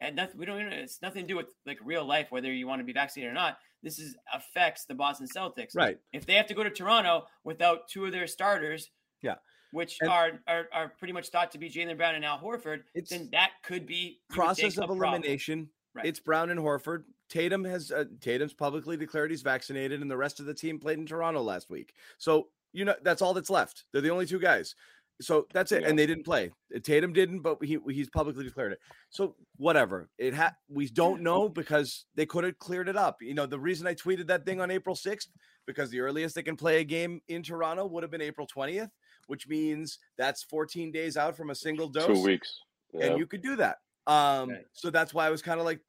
And 0.00 0.16
nothing, 0.16 0.36
we 0.36 0.46
don't. 0.46 0.60
It's 0.72 1.00
nothing 1.00 1.22
to 1.22 1.28
do 1.28 1.36
with 1.36 1.46
like 1.64 1.78
real 1.84 2.04
life, 2.04 2.26
whether 2.30 2.52
you 2.52 2.66
want 2.66 2.80
to 2.80 2.84
be 2.84 2.92
vaccinated 2.92 3.30
or 3.30 3.34
not. 3.34 3.58
This 3.84 4.00
is 4.00 4.16
affects 4.34 4.84
the 4.86 4.94
Boston 4.94 5.28
Celtics 5.34 5.76
Right. 5.76 5.98
if 6.12 6.26
they 6.26 6.34
have 6.34 6.46
to 6.48 6.54
go 6.54 6.64
to 6.64 6.70
Toronto 6.70 7.26
without 7.44 7.88
two 7.88 8.04
of 8.04 8.10
their 8.10 8.26
starters, 8.26 8.90
Yeah. 9.22 9.36
which 9.70 9.98
And- 10.00 10.10
are, 10.10 10.40
are 10.48 10.68
are 10.72 10.88
pretty 10.98 11.12
much 11.12 11.28
thought 11.28 11.52
to 11.52 11.58
be 11.58 11.70
Jaylen 11.70 11.96
Brown 11.96 12.16
and 12.16 12.24
Al 12.24 12.40
Horford, 12.40 12.82
It's 12.94 13.10
then 13.10 13.28
that 13.30 13.52
could 13.62 13.86
be 13.86 14.20
Process 14.28 14.76
of 14.76 14.90
elimination. 14.90 15.70
Right. 15.94 16.04
It's 16.06 16.18
Brown 16.18 16.50
and 16.50 16.58
Horford. 16.58 17.04
Tatum 17.28 17.64
has 17.64 17.90
uh, 17.90 18.04
Tatum's 18.20 18.54
publicly 18.54 18.96
declared 18.96 19.30
he's 19.30 19.42
vaccinated, 19.42 20.00
and 20.02 20.10
the 20.10 20.16
rest 20.16 20.40
of 20.40 20.46
the 20.46 20.54
team 20.54 20.78
played 20.78 20.98
in 20.98 21.06
Toronto 21.06 21.42
last 21.42 21.68
week. 21.70 21.94
So 22.18 22.48
you 22.72 22.84
know 22.84 22.94
that's 23.02 23.22
all 23.22 23.34
that's 23.34 23.50
left. 23.50 23.84
They're 23.92 24.02
the 24.02 24.10
only 24.10 24.26
two 24.26 24.38
guys. 24.38 24.74
So 25.22 25.46
that's 25.54 25.72
it, 25.72 25.80
Yeah. 25.82 25.88
and 25.88 25.98
they 25.98 26.04
didn't 26.06 26.24
play. 26.24 26.52
Tatum 26.82 27.12
didn't, 27.14 27.40
but 27.40 27.56
he 27.64 27.78
he's 27.88 28.10
publicly 28.10 28.44
declared 28.44 28.72
it. 28.72 28.80
So 29.08 29.34
whatever. 29.56 30.10
It 30.18 30.34
ha- 30.34 30.54
we 30.68 30.88
don't 30.88 31.22
know 31.22 31.48
because 31.48 32.04
they 32.16 32.26
could 32.26 32.44
have 32.44 32.58
cleared 32.58 32.88
it 32.88 32.96
up. 32.98 33.22
You 33.22 33.32
know 33.34 33.46
the 33.46 33.58
reason 33.58 33.86
I 33.86 33.94
tweeted 33.94 34.26
that 34.26 34.44
thing 34.44 34.60
on 34.60 34.70
April 34.70 34.94
sixth 34.94 35.30
because 35.66 35.88
the 35.90 36.00
earliest 36.00 36.34
they 36.34 36.42
can 36.42 36.54
play 36.56 36.80
a 36.80 36.84
game 36.84 37.22
in 37.28 37.42
Toronto 37.42 37.86
would 37.86 38.02
have 38.02 38.10
been 38.10 38.20
April 38.20 38.46
twentieth, 38.46 38.90
which 39.26 39.48
means 39.48 39.98
that's 40.18 40.42
fourteen 40.42 40.92
days 40.92 41.16
out 41.16 41.34
from 41.34 41.48
a 41.50 41.54
single 41.54 41.88
dose 41.88 42.06
Two 42.06 42.22
weeks. 42.22 42.60
Yeah. 42.92 43.06
and 43.06 43.18
you 43.18 43.26
could 43.26 43.42
do 43.42 43.56
that. 43.56 43.78
Um, 44.06 44.50
Right. 44.50 44.64
so 44.74 44.90
that's 44.90 45.12
why 45.14 45.26
I 45.26 45.30
was 45.30 45.40
kind 45.42 45.58
of 45.58 45.66
like, 45.66 45.80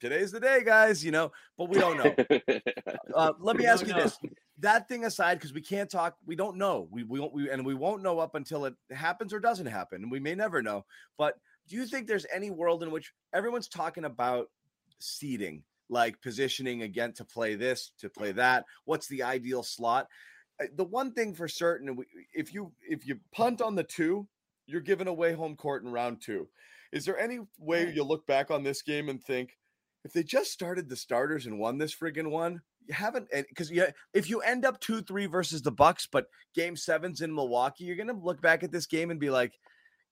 today's 0.00 0.32
the 0.32 0.40
day, 0.40 0.62
guys, 0.64 1.04
you 1.04 1.10
know, 1.10 1.30
but 1.56 1.68
we 1.68 1.78
don't 1.78 1.96
know. 1.98 2.14
uh, 3.14 3.32
let 3.38 3.56
me 3.56 3.62
We 3.62 3.66
ask 3.66 3.86
you 3.86 3.92
know. 3.92 4.02
this: 4.02 4.18
that 4.58 4.88
thing 4.88 5.04
aside, 5.04 5.34
because 5.34 5.52
we 5.52 5.60
can't 5.60 5.90
talk, 5.90 6.16
we 6.26 6.34
don't 6.34 6.56
know. 6.56 6.88
We 6.90 7.04
we 7.04 7.20
won't, 7.20 7.32
we 7.32 7.50
and 7.50 7.64
we 7.64 7.74
won't 7.74 8.02
know 8.02 8.18
up 8.18 8.34
until 8.34 8.64
it 8.64 8.74
happens 8.90 9.32
or 9.32 9.40
doesn't 9.40 9.66
happen, 9.66 10.02
and 10.02 10.10
we 10.10 10.20
may 10.20 10.34
never 10.34 10.62
know. 10.62 10.84
But 11.18 11.34
do 11.68 11.76
you 11.76 11.86
think 11.86 12.06
there's 12.06 12.26
any 12.32 12.50
world 12.50 12.82
in 12.82 12.90
which 12.90 13.12
everyone's 13.32 13.68
talking 13.68 14.04
about 14.04 14.50
seeding, 14.98 15.62
like 15.88 16.20
positioning 16.20 16.82
again 16.82 17.12
to 17.14 17.24
play 17.24 17.54
this, 17.54 17.92
to 18.00 18.08
play 18.08 18.32
that? 18.32 18.64
What's 18.84 19.06
the 19.08 19.22
ideal 19.22 19.62
slot? 19.62 20.08
Uh, 20.60 20.66
The 20.76 20.84
one 20.84 21.12
thing 21.12 21.34
for 21.34 21.48
certain, 21.48 21.96
if 22.32 22.52
you 22.52 22.72
if 22.88 23.06
you 23.06 23.20
punt 23.32 23.60
on 23.62 23.74
the 23.74 23.84
two, 23.84 24.26
you're 24.66 24.80
giving 24.80 25.08
away 25.08 25.32
home 25.32 25.56
court 25.56 25.84
in 25.84 25.92
round 25.92 26.20
two. 26.22 26.48
Is 26.92 27.04
there 27.04 27.18
any 27.18 27.38
way 27.58 27.92
you 27.94 28.02
look 28.02 28.26
back 28.26 28.50
on 28.50 28.64
this 28.64 28.82
game 28.82 29.08
and 29.08 29.22
think, 29.22 29.56
if 30.04 30.12
they 30.12 30.22
just 30.22 30.52
started 30.52 30.88
the 30.88 30.96
starters 30.96 31.46
and 31.46 31.58
won 31.58 31.78
this 31.78 31.94
friggin' 31.94 32.30
one, 32.30 32.60
you 32.86 32.94
haven't 32.94 33.28
eh, 33.32 33.42
because 33.48 33.70
you 33.70 33.86
if 34.14 34.28
you 34.28 34.40
end 34.40 34.64
up 34.64 34.80
two 34.80 35.02
three 35.02 35.26
versus 35.26 35.62
the 35.62 35.72
Bucks, 35.72 36.08
but 36.10 36.26
Game 36.54 36.76
Seven's 36.76 37.20
in 37.20 37.34
Milwaukee, 37.34 37.84
you're 37.84 37.96
gonna 37.96 38.12
look 38.12 38.40
back 38.40 38.62
at 38.62 38.72
this 38.72 38.86
game 38.86 39.10
and 39.10 39.20
be 39.20 39.30
like, 39.30 39.52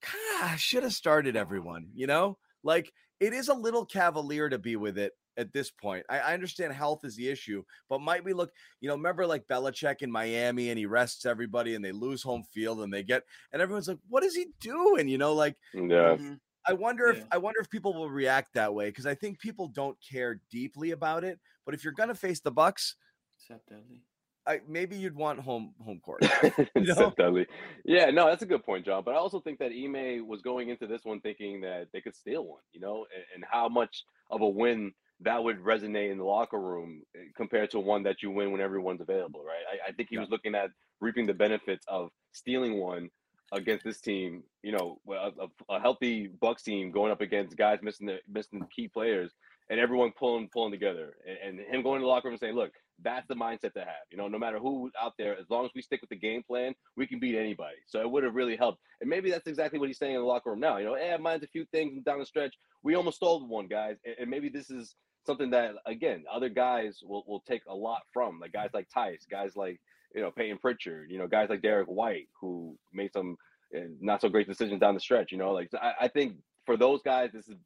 "God, 0.03 0.53
I 0.53 0.57
should 0.57 0.83
have 0.83 0.93
started 0.93 1.37
everyone." 1.37 1.89
You 1.95 2.07
know, 2.07 2.39
like 2.63 2.93
it 3.21 3.33
is 3.33 3.49
a 3.49 3.55
little 3.55 3.85
cavalier 3.85 4.49
to 4.49 4.59
be 4.59 4.77
with 4.77 4.99
it 4.99 5.13
at 5.37 5.53
this 5.53 5.71
point. 5.71 6.05
I, 6.09 6.19
I, 6.19 6.35
understand 6.35 6.73
health 6.73 7.05
is 7.05 7.17
the 7.17 7.29
issue, 7.29 7.63
but 7.89 8.01
might 8.01 8.25
we 8.25 8.33
look, 8.33 8.51
you 8.81 8.89
know, 8.89 8.97
remember 8.97 9.27
like 9.27 9.47
Belichick 9.47 10.03
in 10.03 10.11
Miami 10.11 10.71
and 10.71 10.79
he 10.79 10.85
rests 10.85 11.25
everybody 11.25 11.77
and 11.77 11.85
they 11.85 11.93
lose 11.93 12.23
home 12.23 12.43
field 12.53 12.81
and 12.81 12.93
they 12.93 13.05
get 13.05 13.23
and 13.53 13.63
everyone's 13.63 13.89
like, 13.89 13.99
what 14.09 14.25
is 14.25 14.35
he 14.35 14.49
doing? 14.61 15.09
You 15.09 15.19
know, 15.19 15.33
like 15.35 15.57
yeah. 15.73 15.81
Mm-hmm. 16.17 16.35
I 16.69 16.75
wonder 16.75 17.07
Yeah. 17.13 17.21
if 17.21 17.27
I 17.33 17.39
wonder 17.39 17.61
if 17.61 17.71
people 17.71 17.95
will 17.95 18.11
react 18.11 18.53
that 18.55 18.73
way 18.75 18.89
because 18.91 19.07
I 19.07 19.15
think 19.15 19.41
people 19.41 19.69
don't 19.69 19.97
care 20.01 20.41
deeply 20.51 20.91
about 20.93 21.25
it. 21.25 21.41
But 21.65 21.75
if 21.75 21.83
you're 21.83 21.95
gonna 21.95 22.15
face 22.15 22.41
the 22.41 22.51
Bucks, 22.53 22.97
Except 23.41 23.69
Dudley. 23.69 24.03
I, 24.47 24.61
maybe 24.67 24.97
you'd 24.97 25.15
want 25.15 25.41
home 25.41 25.75
home 25.85 26.01
court. 26.01 26.23
You 26.75 26.95
know? 26.95 27.13
Dudley. 27.17 27.47
Yeah, 27.85 28.11
no, 28.11 28.27
that's 28.27 28.43
a 28.43 28.47
good 28.47 28.65
point, 28.65 28.85
John. 28.87 29.03
But 29.05 29.15
I 29.15 29.19
also 29.19 29.41
think 29.41 29.59
that 29.59 29.73
Ime 29.73 30.27
was 30.27 30.41
going 30.43 30.69
into 30.71 30.87
this 30.87 31.05
one 31.05 31.21
thinking 31.21 31.61
that 31.63 31.89
they 31.93 32.01
could 32.01 32.17
steal 32.17 32.45
one, 32.47 32.63
you 32.73 32.81
know, 32.81 33.07
and, 33.15 33.25
and 33.35 33.45
how 33.51 33.69
much 33.69 34.05
of 34.31 34.41
a 34.41 34.49
win 34.49 34.93
that 35.21 35.43
would 35.43 35.59
resonate 35.61 36.11
in 36.13 36.19
the 36.19 36.25
locker 36.25 36.61
room 36.61 37.03
eh, 37.17 37.25
compared 37.37 37.71
to 37.73 37.81
one 37.81 38.03
that 38.05 38.23
you 38.23 38.31
win 38.31 38.53
when 38.53 38.61
everyone's 38.61 39.01
available, 39.01 39.43
right? 39.45 39.65
I, 39.71 39.89
I 39.91 39.93
think 39.93 40.09
he 40.11 40.15
Yeah. 40.17 40.21
was 40.23 40.31
looking 40.31 40.55
at 40.55 40.71
reaping 41.01 41.27
the 41.27 41.35
benefits 41.35 41.85
of 41.89 42.11
stealing 42.33 42.79
one 42.79 43.11
against 43.53 43.85
this 43.85 44.01
team. 44.01 44.43
You 44.63 44.73
know, 44.73 45.01
a, 45.11 45.49
a, 45.69 45.81
healthy 45.81 46.29
Bucks 46.41 46.63
team 46.63 46.91
going 46.91 47.13
up 47.13 47.21
against 47.21 47.57
guys 47.57 47.79
missing 47.83 48.07
the 48.07 48.19
missing 48.29 48.67
key 48.75 48.89
players, 48.89 49.33
and 49.71 49.81
everyone 49.81 50.13
pulling 50.19 50.49
pulling 50.49 50.73
together, 50.73 51.17
and, 51.27 51.59
and 51.59 51.75
him 51.75 51.83
going 51.83 52.01
to 52.01 52.05
the 52.05 52.09
locker 52.09 52.29
room 52.29 52.35
and 52.35 52.41
saying, 52.41 52.55
"Look, 52.55 52.73
that's 53.03 53.27
the 53.29 53.35
mindset 53.35 53.75
to 53.75 53.81
have. 53.81 54.07
You 54.11 54.19
know, 54.19 54.29
no 54.29 54.39
matter 54.39 54.59
who's 54.59 54.93
out 55.01 55.15
there, 55.19 55.39
as 55.39 55.47
long 55.51 55.65
as 55.65 55.71
we 55.75 55.83
stick 55.83 56.01
with 56.01 56.11
the 56.11 56.17
game 56.17 56.43
plan, 56.43 56.75
we 56.97 57.07
can 57.07 57.19
beat 57.19 57.37
anybody." 57.37 57.77
So 57.87 58.01
it 58.01 58.11
would 58.11 58.25
have 58.25 58.35
really 58.35 58.57
helped, 58.57 58.81
and 59.01 59.09
maybe 59.09 59.31
that's 59.31 59.47
exactly 59.47 59.79
what 59.79 59.89
he's 59.89 59.99
saying 59.99 60.15
in 60.15 60.21
the 60.21 60.27
locker 60.27 60.51
room 60.51 60.61
now. 60.61 60.79
You 60.79 60.87
know, 60.87 60.95
eh, 60.95 61.17
mine's 61.17 61.45
a 61.45 61.49
few 61.49 61.65
things 61.73 62.03
down 62.05 62.19
the 62.19 62.27
stretch. 62.27 62.55
We 62.83 62.95
almost 62.95 63.17
stole 63.17 63.47
one, 63.47 63.67
guys, 63.67 63.97
and, 64.05 64.15
and 64.21 64.31
maybe 64.31 64.49
this 64.49 64.71
is 64.71 64.95
something 65.27 65.51
that 65.51 65.73
again 65.87 66.25
other 66.33 66.49
guys 66.49 67.01
will, 67.03 67.23
will 67.27 67.43
take 67.47 67.63
a 67.69 67.75
lot 67.75 68.03
from, 68.13 68.41
like 68.41 68.53
guys 68.53 68.71
like 68.73 68.89
Theis, 68.95 69.27
guys 69.31 69.57
like 69.57 69.81
you 70.15 70.23
know 70.23 70.31
Payton 70.31 70.59
Pritchard, 70.59 71.11
you 71.11 71.19
know 71.19 71.27
guys 71.27 71.49
like 71.51 71.63
Derrick 71.63 71.89
White 71.89 72.29
who 72.41 72.77
made 72.93 73.13
some 73.13 73.37
uh, 73.77 73.81
not 74.01 74.21
so 74.21 74.29
great 74.29 74.49
decisions 74.49 74.81
down 74.81 74.95
the 74.95 75.01
stretch. 75.01 75.33
You 75.33 75.39
know, 75.39 75.53
like 75.53 75.71
I, 75.75 75.93
I 76.03 76.09
think 76.09 76.37
for 76.67 76.77
those 76.77 77.03
guys 77.03 77.31
this 77.33 77.49
is 77.49 77.57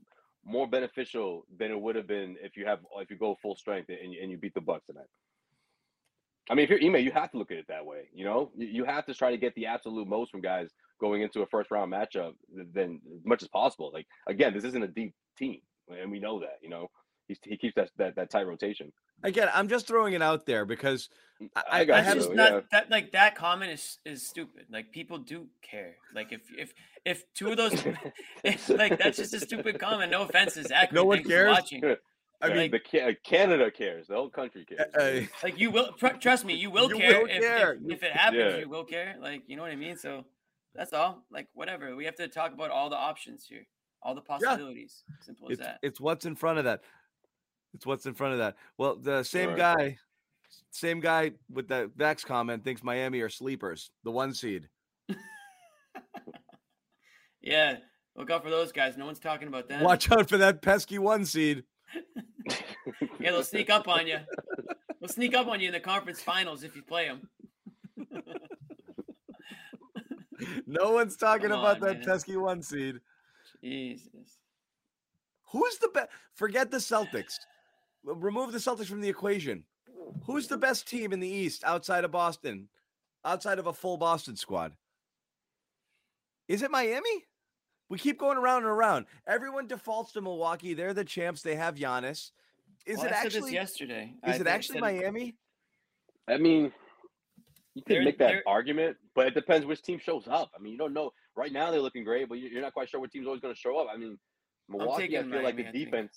more 0.44 0.66
beneficial 0.66 1.46
than 1.58 1.70
it 1.70 1.80
would 1.80 1.94
have 1.94 2.06
been 2.06 2.36
if 2.42 2.56
you 2.56 2.66
have 2.66 2.80
if 2.96 3.10
you 3.10 3.16
go 3.16 3.36
full 3.40 3.56
strength 3.56 3.88
and 3.88 4.14
and 4.14 4.30
you 4.30 4.36
beat 4.36 4.54
the 4.54 4.60
Bucks 4.60 4.86
tonight. 4.86 5.06
I 6.50 6.54
mean, 6.54 6.64
if 6.64 6.70
you're 6.70 6.82
Ime, 6.84 7.04
you 7.04 7.12
have 7.12 7.30
to 7.30 7.38
look 7.38 7.52
at 7.52 7.58
it 7.58 7.66
that 7.68 7.86
way. 7.86 8.08
You 8.12 8.24
know, 8.24 8.50
you, 8.56 8.66
you 8.66 8.84
have 8.84 9.06
to 9.06 9.14
try 9.14 9.30
to 9.30 9.36
get 9.36 9.54
the 9.54 9.66
absolute 9.66 10.08
most 10.08 10.32
from 10.32 10.40
guys 10.40 10.70
going 11.00 11.22
into 11.22 11.42
a 11.42 11.46
first 11.46 11.70
round 11.70 11.92
matchup 11.92 12.32
than 12.74 13.00
as 13.14 13.24
much 13.24 13.42
as 13.42 13.48
possible. 13.48 13.90
Like 13.92 14.06
again, 14.26 14.52
this 14.52 14.64
isn't 14.64 14.82
a 14.82 14.88
deep 14.88 15.14
team, 15.38 15.60
and 15.88 16.10
we 16.10 16.18
know 16.18 16.40
that. 16.40 16.58
You 16.60 16.70
know, 16.70 16.90
He's, 17.32 17.38
he 17.50 17.56
keeps 17.56 17.74
that, 17.76 17.90
that 17.96 18.14
that 18.16 18.30
tight 18.30 18.46
rotation. 18.46 18.92
Again, 19.22 19.48
I'm 19.54 19.68
just 19.68 19.86
throwing 19.86 20.14
it 20.14 20.22
out 20.22 20.44
there 20.46 20.64
because 20.64 21.08
I, 21.56 21.62
I, 21.70 21.84
got 21.84 21.94
I 21.94 22.02
That's 22.02 22.06
have 22.08 22.16
you, 22.16 22.22
just 22.22 22.52
yeah. 22.52 22.60
that 22.72 22.90
like 22.90 23.12
that 23.12 23.34
comment 23.34 23.70
is 23.72 23.98
is 24.04 24.26
stupid. 24.26 24.66
Like 24.70 24.92
people 24.92 25.18
do 25.18 25.46
care. 25.62 25.96
Like 26.14 26.32
if 26.32 26.42
if 26.58 26.74
if 27.04 27.24
two 27.34 27.50
of 27.50 27.56
those 27.56 27.72
if, 28.44 28.68
like 28.68 28.98
that's 28.98 29.16
just 29.16 29.32
a 29.34 29.40
stupid 29.40 29.78
comment. 29.78 30.10
No 30.10 30.22
offense, 30.22 30.56
is 30.56 30.66
Zach. 30.66 30.92
No 30.92 31.04
one 31.04 31.24
cares? 31.24 31.50
Watching. 31.50 31.82
I 32.42 32.48
Yeah, 32.48 32.54
mean, 32.54 32.70
the 32.72 33.16
Canada 33.22 33.70
cares. 33.70 34.08
The 34.08 34.14
whole 34.14 34.28
country 34.28 34.64
cares. 34.64 34.92
uh, 34.94 35.26
Like 35.44 35.58
you 35.58 35.70
will 35.70 35.92
tr- 35.92 36.18
trust 36.20 36.44
me, 36.44 36.54
you 36.54 36.70
will 36.70 36.88
You 36.90 36.96
care, 36.98 37.20
will 37.20 37.28
if, 37.30 37.40
care. 37.40 37.72
If, 37.74 37.92
if 37.92 38.02
it 38.02 38.12
happens. 38.12 38.54
Yeah. 38.54 38.58
You 38.58 38.68
will 38.68 38.84
care. 38.84 39.14
Like 39.20 39.42
you 39.46 39.56
know 39.56 39.62
what 39.62 39.70
I 39.70 39.76
mean. 39.76 39.96
So 39.96 40.24
that's 40.74 40.92
all. 40.92 41.24
Like 41.30 41.46
whatever. 41.54 41.94
We 41.94 42.04
have 42.04 42.16
to 42.16 42.28
talk 42.28 42.52
about 42.52 42.70
all 42.70 42.90
the 42.90 42.96
options 42.96 43.46
here, 43.48 43.64
all 44.02 44.14
the 44.16 44.20
possibilities. 44.20 45.04
Simple 45.20 45.48
as 45.48 45.58
it's 45.58 45.66
that. 45.66 45.78
it's 45.82 46.00
what's 46.00 46.26
in 46.26 46.34
front 46.34 46.58
of 46.58 46.64
that. 46.64 46.80
It's 47.74 47.86
what's 47.86 48.06
in 48.06 48.14
front 48.14 48.32
of 48.34 48.38
that. 48.40 48.56
Well, 48.78 48.96
the 48.96 49.22
same 49.22 49.50
Right. 49.50 49.58
guy, 49.58 49.98
same 50.70 51.00
guy 51.00 51.32
with 51.50 51.68
the 51.68 51.90
Vax 51.96 52.24
comment 52.24 52.64
thinks 52.64 52.82
Miami 52.82 53.20
are 53.20 53.28
sleepers, 53.28 53.90
the 54.04 54.10
one 54.10 54.34
seed. 54.34 54.68
Yeah. 57.44 57.78
Look 58.14 58.30
out 58.30 58.44
for 58.44 58.50
those 58.50 58.70
guys. 58.70 58.96
No 58.96 59.04
one's 59.06 59.18
talking 59.18 59.48
about 59.48 59.68
them. 59.68 59.82
Watch 59.82 60.10
out 60.12 60.28
for 60.28 60.36
that 60.38 60.62
pesky 60.62 60.98
one 60.98 61.24
seed. 61.24 61.64
Yeah, 63.20 63.30
they'll 63.30 63.42
sneak 63.44 63.70
up 63.70 63.86
on 63.88 64.06
you. 64.08 64.18
They'll 65.00 65.08
sneak 65.08 65.34
up 65.36 65.46
on 65.46 65.60
you 65.60 65.68
in 65.68 65.72
the 65.72 65.78
conference 65.80 66.20
finals 66.20 66.62
if 66.64 66.74
you 66.76 66.82
play 66.82 67.06
them. 67.08 67.28
No 70.66 70.92
one's 70.92 71.16
talking 71.16 71.50
Come 71.50 71.60
about 71.60 71.76
on, 71.76 71.80
that 71.82 71.96
man. 71.98 72.04
pesky 72.04 72.36
one 72.36 72.62
seed. 72.62 72.96
Jesus. 73.62 74.38
Who's 75.52 75.78
the 75.78 75.88
best? 75.88 76.08
Forget 76.34 76.70
the 76.72 76.78
Celtics. 76.78 77.34
L- 78.06 78.14
Remove 78.14 78.52
the 78.52 78.58
Celtics 78.58 78.86
from 78.86 79.00
the 79.00 79.08
equation. 79.08 79.64
Who's 80.24 80.48
the 80.48 80.58
best 80.58 80.88
team 80.88 81.12
in 81.12 81.20
the 81.20 81.28
East 81.28 81.64
outside 81.64 82.04
of 82.04 82.10
Boston? 82.10 82.68
Outside 83.24 83.58
of 83.58 83.66
a 83.66 83.72
full 83.72 83.96
Boston 83.96 84.36
squad? 84.36 84.72
Is 86.48 86.62
it 86.62 86.70
Miami? 86.70 87.24
We 87.88 87.98
keep 87.98 88.18
going 88.18 88.38
around 88.38 88.58
and 88.62 88.66
around. 88.72 89.06
Everyone 89.26 89.66
defaults 89.66 90.12
to 90.12 90.20
Milwaukee. 90.20 90.74
They're 90.74 90.94
the 90.94 91.04
champs. 91.04 91.42
They 91.42 91.54
have 91.56 91.74
Giannis. 91.76 92.30
Is 92.86 92.96
Well, 92.98 93.06
it 93.06 93.12
I 93.12 93.22
said 93.22 93.26
this 93.26 93.34
actually? 93.36 93.52
yesterday? 93.52 94.14
Is 94.26 94.36
I 94.38 94.40
it 94.40 94.46
actually 94.46 94.80
said 94.80 94.94
it- 94.94 95.00
Miami? 95.00 95.36
I 96.28 96.38
mean, 96.38 96.72
you 97.74 97.82
could 97.82 97.96
They're- 97.96 98.04
make 98.04 98.18
that 98.18 98.42
argument, 98.46 98.96
but 99.14 99.26
it 99.26 99.34
depends 99.34 99.66
which 99.66 99.82
team 99.82 99.98
shows 99.98 100.26
up. 100.26 100.50
I 100.56 100.58
mean, 100.60 100.72
you 100.72 100.78
don't 100.78 100.92
know. 100.92 101.12
Right 101.36 101.52
now, 101.52 101.70
they're 101.70 101.80
looking 101.80 102.04
great, 102.04 102.28
but 102.28 102.38
you- 102.38 102.48
you're 102.48 102.62
not 102.62 102.72
quite 102.72 102.88
sure 102.88 103.00
what 103.00 103.10
team's 103.12 103.26
always 103.26 103.40
going 103.40 103.54
to 103.54 103.60
show 103.60 103.76
up. 103.78 103.88
I 103.90 103.96
mean, 103.96 104.18
Milwaukee, 104.68 105.04
I 105.04 105.06
taking 105.20 105.30
feel 105.32 105.42
like 105.42 105.54
Miami, 105.56 105.62
the 105.62 105.68
I 105.68 105.90
think. 105.90 106.10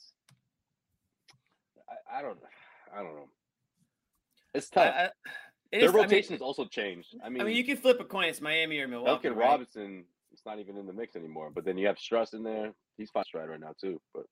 Defense. 1.87 2.01
I, 2.11 2.19
I 2.19 2.21
don't. 2.21 2.37
I 2.93 3.03
don't 3.03 3.15
know. 3.15 3.29
It's 4.53 4.69
tough. 4.69 4.93
I- 4.95 5.09
it 5.71 5.79
Their 5.79 5.89
is- 5.89 5.89
I 5.89 5.93
mean- 5.93 6.03
rotation 6.03 6.33
has 6.33 6.41
also 6.41 6.65
changed. 6.65 7.15
I 7.23 7.29
mean, 7.29 7.41
I 7.41 7.45
mean, 7.45 7.55
you 7.55 7.63
can 7.65 7.75
flip 7.77 7.99
a 7.99 8.05
coin. 8.05 8.25
It's 8.29 8.39
Miami 8.39 8.79
or 8.79 8.87
Milwaukee. 8.87 9.23
Duncan 9.27 9.35
right? 9.35 9.49
Robinson, 9.49 10.05
it's 10.31 10.45
not 10.45 10.59
even 10.59 10.77
in 10.77 10.85
the 10.85 10.93
mix 10.93 11.15
anymore. 11.15 11.49
But 11.53 11.65
then 11.65 11.77
you 11.77 11.87
have 11.87 11.97
Strus 11.97 12.33
in 12.33 12.43
there. 12.43 12.71
He's 12.97 13.09
fine 13.09 13.23
stride 13.25 13.49
right 13.49 13.59
now 13.59 13.73
too. 13.81 13.99
But 14.13 14.25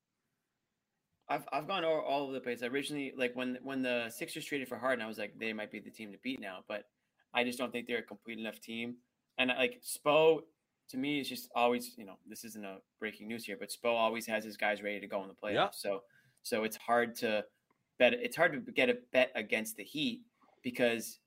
I've 1.28 1.44
I've 1.52 1.66
gone 1.66 1.84
all, 1.84 2.00
all 2.00 2.22
over 2.24 2.32
the 2.32 2.40
place. 2.40 2.62
I 2.62 2.66
originally 2.66 3.12
like 3.16 3.34
when 3.34 3.58
when 3.62 3.82
the 3.82 4.08
Sixers 4.10 4.44
traded 4.44 4.68
for 4.68 4.78
Harden, 4.78 5.04
I 5.04 5.08
was 5.08 5.18
like 5.18 5.34
they 5.38 5.52
might 5.52 5.70
be 5.72 5.80
the 5.80 5.90
team 5.90 6.12
to 6.12 6.18
beat 6.22 6.40
now, 6.40 6.60
but 6.68 6.84
I 7.34 7.42
just 7.44 7.58
don't 7.58 7.72
think 7.72 7.88
they're 7.88 7.98
a 7.98 8.02
complete 8.02 8.38
enough 8.38 8.60
team. 8.60 8.96
And 9.36 9.50
like 9.58 9.82
Spo, 9.82 10.42
to 10.90 10.96
me, 10.96 11.20
is 11.20 11.28
just 11.28 11.50
always 11.54 11.94
you 11.98 12.06
know 12.06 12.14
this 12.28 12.44
isn't 12.44 12.64
a 12.64 12.76
breaking 13.00 13.26
news 13.28 13.44
here, 13.44 13.56
but 13.58 13.70
Spo 13.70 13.90
always 13.90 14.26
has 14.26 14.44
his 14.44 14.56
guys 14.56 14.82
ready 14.82 15.00
to 15.00 15.06
go 15.08 15.20
in 15.22 15.28
the 15.28 15.34
playoffs. 15.34 15.54
Yeah. 15.54 15.68
So 15.72 16.02
so 16.44 16.62
it's 16.62 16.76
hard 16.76 17.16
to 17.16 17.44
bet. 17.98 18.14
It's 18.14 18.36
hard 18.36 18.52
to 18.52 18.72
get 18.72 18.88
a 18.88 18.98
bet 19.12 19.32
against 19.34 19.76
the 19.76 19.82
Heat 19.82 20.22
because 20.62 21.18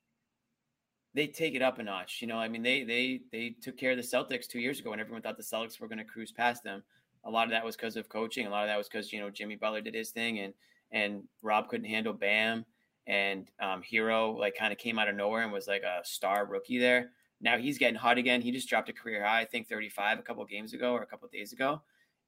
they 1.13 1.27
take 1.27 1.55
it 1.55 1.61
up 1.61 1.79
a 1.79 1.83
notch. 1.83 2.21
You 2.21 2.27
know, 2.27 2.37
I 2.37 2.47
mean 2.47 2.63
they 2.63 2.83
they 2.83 3.19
they 3.33 3.55
took 3.61 3.75
care 3.77 3.91
of 3.91 3.97
the 3.97 4.03
Celtics 4.03 4.47
two 4.47 4.59
years 4.59 4.79
ago, 4.79 4.93
and 4.93 5.01
everyone 5.01 5.21
thought 5.21 5.35
the 5.35 5.43
Celtics 5.43 5.81
were 5.81 5.89
going 5.89 5.97
to 5.97 6.05
cruise 6.05 6.31
past 6.31 6.63
them 6.63 6.83
a 7.27 7.29
lot 7.29 7.43
of 7.43 7.51
that 7.51 7.63
was 7.63 7.75
because 7.75 7.97
of 7.97 8.09
coaching. 8.09 8.47
A 8.47 8.49
lot 8.49 8.63
of 8.63 8.69
that 8.69 8.77
was 8.77 8.87
because 8.87 9.11
you 9.11 9.19
know 9.19 9.29
Jimmy 9.29 9.55
Butler 9.55 9.81
did 9.81 9.93
his 9.93 10.11
thing, 10.11 10.39
and 10.39 10.53
and 10.91 11.23
Rob 11.43 11.67
couldn't 11.67 11.89
handle 11.89 12.13
Bam, 12.13 12.65
and 13.05 13.51
um, 13.59 13.83
Herro 13.83 14.37
like 14.37 14.55
kind 14.57 14.71
of 14.71 14.79
came 14.79 14.97
out 14.97 15.09
of 15.09 15.15
nowhere 15.15 15.43
and 15.43 15.51
was 15.51 15.67
like 15.67 15.83
a 15.83 15.99
star 16.03 16.45
rookie 16.45 16.79
there. 16.79 17.11
Now 17.41 17.57
he's 17.57 17.77
getting 17.77 17.95
hot 17.95 18.17
again. 18.17 18.41
He 18.41 18.51
just 18.51 18.69
dropped 18.69 18.89
a 18.89 18.93
career 18.93 19.23
high, 19.23 19.41
I 19.41 19.45
think 19.45 19.67
35 19.67 20.17
a 20.17 20.21
couple 20.23 20.43
games 20.45 20.73
ago 20.73 20.93
or 20.93 21.03
a 21.03 21.05
couple 21.05 21.27
days 21.27 21.53
ago, 21.53 21.81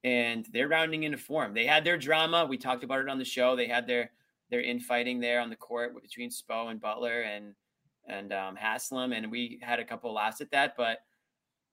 and 0.03 0.47
they're 0.53 0.67
rounding 0.67 1.03
into 1.03 1.17
form. 1.17 1.53
They 1.53 1.65
had 1.65 1.83
their 1.83 1.97
drama. 1.97 2.45
We 2.45 2.57
talked 2.57 2.83
about 2.83 3.01
it 3.01 3.09
on 3.09 3.19
the 3.19 3.25
show. 3.25 3.55
They 3.55 3.67
had 3.67 3.87
their 3.87 4.11
their 4.49 4.61
infighting 4.61 5.19
there 5.19 5.41
on 5.41 5.49
the 5.49 5.55
court 5.55 6.01
between 6.01 6.29
Spo 6.29 6.71
and 6.71 6.81
Butler 6.81 7.21
and 7.21 7.53
and 8.07 8.33
um, 8.33 8.55
Haslem, 8.55 9.13
and 9.13 9.31
we 9.31 9.59
had 9.61 9.79
a 9.79 9.85
couple 9.85 10.13
laughs 10.13 10.41
at 10.41 10.51
that, 10.51 10.75
but 10.75 10.99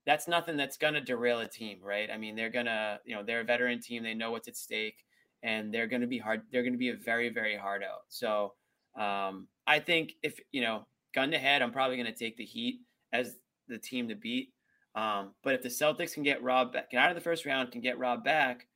that's 0.07 0.29
nothing 0.29 0.57
that's 0.57 0.77
going 0.77 0.95
to 0.95 1.01
derail 1.01 1.41
a 1.41 1.49
team, 1.49 1.79
right? 1.83 2.09
I 2.13 2.17
mean, 2.17 2.37
they're 2.37 2.51
to, 2.67 3.01
you 3.05 3.15
know, 3.15 3.25
they're 3.25 3.41
a 3.41 3.45
veteran 3.45 3.81
team. 3.81 4.05
They 4.05 4.15
know 4.15 4.31
what's 4.31 4.47
at 4.47 4.57
stake 4.57 5.05
and 5.43 5.75
they're 5.75 5.89
to 6.01 6.07
be 6.07 6.19
hard. 6.19 6.43
They're 6.53 6.63
to 6.75 6.79
be 6.79 6.91
a 6.91 6.97
very, 6.97 7.29
very 7.29 7.57
hard 7.57 7.83
out. 7.83 8.05
So 8.09 8.55
um, 8.97 9.49
I 9.67 9.81
think 9.81 10.15
if, 10.23 10.39
you 10.53 10.61
know, 10.61 10.87
gun 11.13 11.33
to 11.33 11.39
head, 11.39 11.61
I'm 11.61 11.73
probably 11.73 11.97
to 12.07 12.17
take 12.17 12.37
the 12.37 12.45
Heat 12.45 12.81
as 13.13 13.37
the 13.69 13.79
team 13.79 14.09
to 14.09 14.15
beat. 14.15 14.53
Um, 14.97 15.33
but 15.45 15.55
if 15.55 15.63
the 15.63 15.69
Celtics 15.69 16.15
can 16.15 16.23
get 16.23 16.43
Rob 16.43 16.73
back, 16.73 16.91
get 16.91 16.99
out 17.03 17.11
of 17.11 17.15
the 17.15 17.21
first 17.21 17.45
round, 17.45 17.71
can 17.71 17.83
get 17.83 17.99
Rob 17.99 18.25
back, 18.25 18.67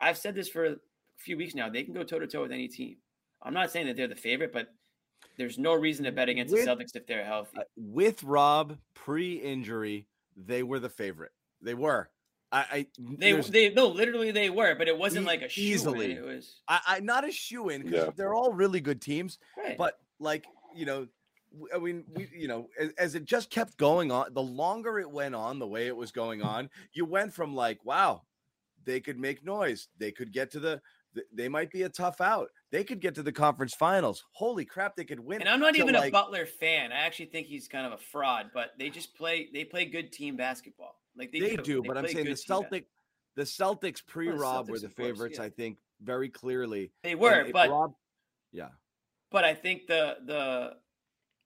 I've 0.00 0.16
said 0.16 0.34
this 0.34 0.48
for 0.48 0.64
a 0.64 0.76
few 1.18 1.36
weeks 1.36 1.54
now. 1.54 1.68
They 1.68 1.82
can 1.84 1.92
go 1.94 2.02
toe 2.02 2.18
to 2.18 2.26
toe 2.26 2.42
with 2.42 2.52
any 2.52 2.68
team. 2.68 2.96
I'm 3.42 3.52
not 3.54 3.70
saying 3.70 3.86
that 3.86 3.96
they're 3.96 4.08
the 4.08 4.14
favorite, 4.16 4.52
but 4.52 4.68
there's 5.36 5.58
no 5.58 5.74
reason 5.74 6.04
to 6.06 6.12
bet 6.12 6.28
against 6.30 6.52
With- 6.54 6.64
the 6.64 6.70
Celtics 6.70 6.96
if 6.96 7.06
they're 7.06 7.24
healthy. 7.24 7.58
Uh, 7.58 7.64
With 7.76 8.22
Rob 8.24 8.78
pre-injury, 8.94 10.06
they 10.36 10.62
were 10.62 10.80
the 10.80 10.88
favorite. 10.88 11.32
They 11.60 11.74
were. 11.74 12.08
I, 12.50 12.58
I 12.70 12.86
They 12.98 13.32
there's- 13.32 13.48
they 13.48 13.70
no, 13.74 13.88
literally 13.88 14.30
they 14.30 14.50
were, 14.50 14.74
but 14.74 14.88
it 14.88 14.96
wasn't 14.98 15.24
E- 15.24 15.26
like 15.26 15.42
a 15.42 15.48
shoe 15.48 15.60
easily. 15.62 16.12
It 16.12 16.24
was 16.24 16.60
I, 16.68 16.80
I 16.86 17.00
not 17.00 17.26
a 17.28 17.32
shoe 17.32 17.68
in 17.68 17.82
because 17.82 18.06
Yeah. 18.06 18.10
they're 18.16 18.34
all 18.34 18.52
really 18.52 18.80
good 18.80 19.00
teams. 19.00 19.38
right. 19.56 19.76
But 19.78 19.98
like 20.18 20.44
you 20.74 20.84
know, 20.86 20.96
w- 20.96 21.08
I 21.74 21.78
mean, 21.78 22.04
we 22.14 22.28
you 22.34 22.48
know, 22.48 22.68
as, 22.78 22.90
as 22.98 23.14
it 23.14 23.24
just 23.24 23.50
kept 23.50 23.76
going 23.76 24.10
on, 24.10 24.32
the 24.32 24.42
longer 24.42 24.98
it 24.98 25.10
went 25.10 25.34
on, 25.34 25.58
the 25.58 25.66
way 25.66 25.86
it 25.86 25.96
was 25.96 26.10
going 26.12 26.42
on, 26.54 26.70
you 26.92 27.04
went 27.04 27.32
from 27.34 27.54
like, 27.54 27.84
wow, 27.84 28.22
they 28.84 29.00
could 29.00 29.18
make 29.18 29.44
noise, 29.44 29.88
they 29.98 30.12
could 30.12 30.32
get 30.32 30.50
to 30.52 30.60
the, 30.60 30.80
they 31.32 31.48
might 31.48 31.70
be 31.70 31.82
a 31.82 31.88
tough 31.88 32.20
out, 32.20 32.48
they 32.70 32.82
could 32.82 33.00
get 33.00 33.14
to 33.16 33.22
the 33.22 33.32
conference 33.32 33.74
finals. 33.74 34.24
Holy 34.32 34.64
crap, 34.64 34.96
they 34.96 35.04
could 35.04 35.20
win. 35.20 35.40
and 35.40 35.48
I'm 35.48 35.60
not 35.60 35.76
even 35.76 35.94
a 35.94 36.10
Butler 36.10 36.46
fan. 36.46 36.90
I 36.92 37.00
actually 37.00 37.26
think 37.26 37.46
he's 37.46 37.68
kind 37.68 37.86
of 37.86 37.92
a 37.92 37.98
fraud, 37.98 38.50
but 38.54 38.70
they 38.78 38.88
just 38.90 39.14
play 39.14 39.48
they 39.52 39.64
play 39.64 39.84
good 39.84 40.12
team 40.12 40.36
basketball. 40.36 40.96
Like 41.16 41.30
they, 41.32 41.40
They, 41.40 41.56
do, 41.56 41.82
They 41.82 41.88
but 41.88 41.98
I'm 41.98 42.06
saying 42.06 42.16
the 42.16 42.22
good 42.22 42.24
team 42.24 42.32
bas- 42.32 42.44
Celtic, 42.46 42.86
the 43.36 43.42
Celtics 43.42 44.04
pre-Rob 44.06 44.70
were 44.70 44.78
the 44.78 44.86
of 44.86 44.96
course, 44.96 45.08
favorites. 45.08 45.38
yeah. 45.38 45.44
I 45.44 45.50
think 45.50 45.78
very 46.02 46.28
clearly. 46.30 46.92
They 47.02 47.14
were, 47.14 47.46
but 47.52 47.68
Rob, 47.68 47.92
yeah, 48.52 48.68
but 49.30 49.44
I 49.44 49.54
think 49.54 49.86
the 49.86 50.16
the 50.24 50.76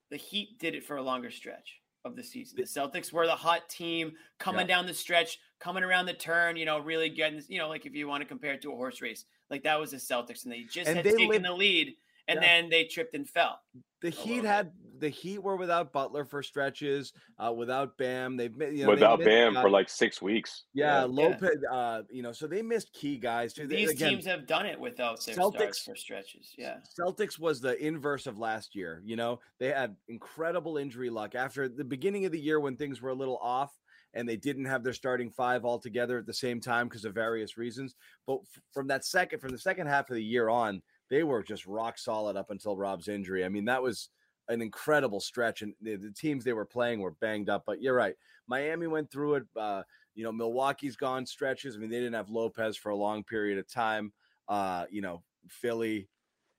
the 0.09 0.17
Heat 0.17 0.59
did 0.59 0.75
it 0.75 0.85
for 0.85 0.97
a 0.97 1.01
longer 1.03 1.29
stretch 1.31 1.81
of 2.05 2.15
the 2.15 2.23
season. 2.23 2.55
The 2.57 2.63
Celtics 2.63 3.11
were 3.11 3.25
the 3.25 3.35
hot 3.35 3.67
team 3.69 4.13
coming 4.39 4.61
Yeah. 4.61 4.75
down 4.77 4.85
the 4.85 4.93
stretch, 4.93 5.39
coming 5.59 5.83
around 5.83 6.05
the 6.05 6.13
turn, 6.13 6.55
you 6.55 6.65
know, 6.65 6.79
really 6.79 7.09
getting, 7.09 7.41
you 7.49 7.57
know, 7.59 7.67
like 7.67 7.85
if 7.85 7.93
you 7.93 8.07
want 8.07 8.21
to 8.21 8.27
compare 8.27 8.53
it 8.53 8.61
to 8.61 8.71
a 8.71 8.75
horse 8.75 9.01
race, 9.01 9.25
like 9.49 9.63
that 9.63 9.79
was 9.79 9.91
the 9.91 9.97
Celtics, 9.97 10.43
and 10.43 10.51
they 10.53 10.63
just 10.63 10.87
And 10.87 10.95
had 10.97 11.05
they 11.05 11.11
taken 11.11 11.27
lived- 11.29 11.45
the 11.45 11.51
lead, 11.53 11.95
and 12.27 12.41
Yeah. 12.41 12.47
then 12.61 12.69
they 12.69 12.85
tripped 12.85 13.13
and 13.15 13.27
fell. 13.29 13.59
the 14.01 14.11
Heat 14.11 14.43
had 14.43 14.71
the 14.99 15.09
Heat 15.09 15.39
were 15.39 15.55
without 15.57 15.91
Butler 15.91 16.23
for 16.25 16.43
stretches, 16.43 17.13
uh, 17.39 17.51
without 17.51 17.97
Bam. 17.97 18.37
They've 18.37 18.55
mi- 18.55 18.69
you 18.77 18.83
know, 18.83 18.89
Without 18.91 19.17
missed 19.19 19.27
Bam 19.27 19.53
guys- 19.55 19.61
for 19.63 19.69
like 19.71 19.89
six 19.89 20.21
weeks. 20.21 20.65
yeah, 20.73 20.99
Yeah. 20.99 21.03
Lopez. 21.05 21.63
Uh, 21.71 22.03
you 22.11 22.21
know, 22.21 22.31
so 22.31 22.45
they 22.45 22.61
missed 22.61 22.93
key 22.93 23.17
guys 23.17 23.53
too. 23.53 23.65
These 23.67 23.89
again, 23.91 24.09
teams 24.11 24.25
have 24.25 24.45
done 24.45 24.67
it 24.67 24.79
without 24.79 25.23
their 25.25 25.33
Celtics- 25.35 25.83
for 25.83 25.95
stretches. 25.95 26.53
Yeah. 26.59 26.77
Celtics 26.99 27.39
was 27.39 27.59
the 27.59 27.75
inverse 27.83 28.27
of 28.27 28.37
last 28.37 28.75
year. 28.75 29.01
You 29.03 29.15
know, 29.15 29.39
they 29.59 29.69
had 29.71 29.95
incredible 30.07 30.77
injury 30.77 31.09
luck 31.09 31.33
after 31.33 31.67
the 31.67 31.83
beginning 31.83 32.25
of 32.25 32.31
the 32.31 32.39
year 32.39 32.59
when 32.59 32.75
things 32.77 33.01
were 33.01 33.09
a 33.09 33.15
little 33.15 33.37
off 33.37 33.79
and 34.13 34.27
they 34.29 34.37
didn't 34.37 34.65
have 34.65 34.83
their 34.83 34.93
starting 34.93 35.29
five 35.31 35.65
all 35.65 35.79
together 35.79 36.17
at 36.19 36.25
the 36.27 36.33
same 36.33 36.59
time 36.59 36.87
because 36.87 37.03
of 37.05 37.13
various 37.15 37.57
reasons. 37.57 37.95
But 38.27 38.39
f- 38.43 38.61
from 38.73 38.87
that 38.87 39.05
second, 39.05 39.39
from 39.39 39.51
the 39.51 39.59
second 39.59 39.87
half 39.87 40.09
of 40.09 40.15
the 40.15 40.23
year 40.23 40.49
on, 40.49 40.81
they 41.09 41.23
were 41.23 41.43
just 41.43 41.65
rock 41.65 41.97
solid 41.97 42.35
up 42.35 42.49
until 42.51 42.77
Rob's 42.77 43.07
injury. 43.07 43.45
I 43.45 43.49
mean, 43.49 43.65
that 43.65 43.81
was 43.81 44.09
an 44.49 44.61
incredible 44.61 45.19
stretch, 45.19 45.61
and 45.61 45.73
the, 45.81 45.95
the 45.95 46.11
teams 46.11 46.43
they 46.43 46.53
were 46.53 46.65
playing 46.65 46.99
were 46.99 47.11
banged 47.11 47.49
up. 47.49 47.63
But 47.65 47.81
you're 47.81 47.95
right, 47.95 48.15
Miami 48.47 48.87
went 48.87 49.11
through 49.11 49.35
it. 49.35 49.43
Uh, 49.55 49.83
you 50.15 50.23
know, 50.23 50.31
Milwaukee's 50.31 50.95
gone 50.95 51.25
stretches. 51.25 51.75
I 51.75 51.79
mean, 51.79 51.89
they 51.89 51.99
didn't 51.99 52.13
have 52.15 52.29
Lopez 52.29 52.75
for 52.75 52.89
a 52.89 52.95
long 52.95 53.23
period 53.23 53.59
of 53.59 53.67
time. 53.67 54.13
Uh, 54.47 54.85
you 54.89 55.01
know, 55.01 55.21
Philly, 55.49 56.09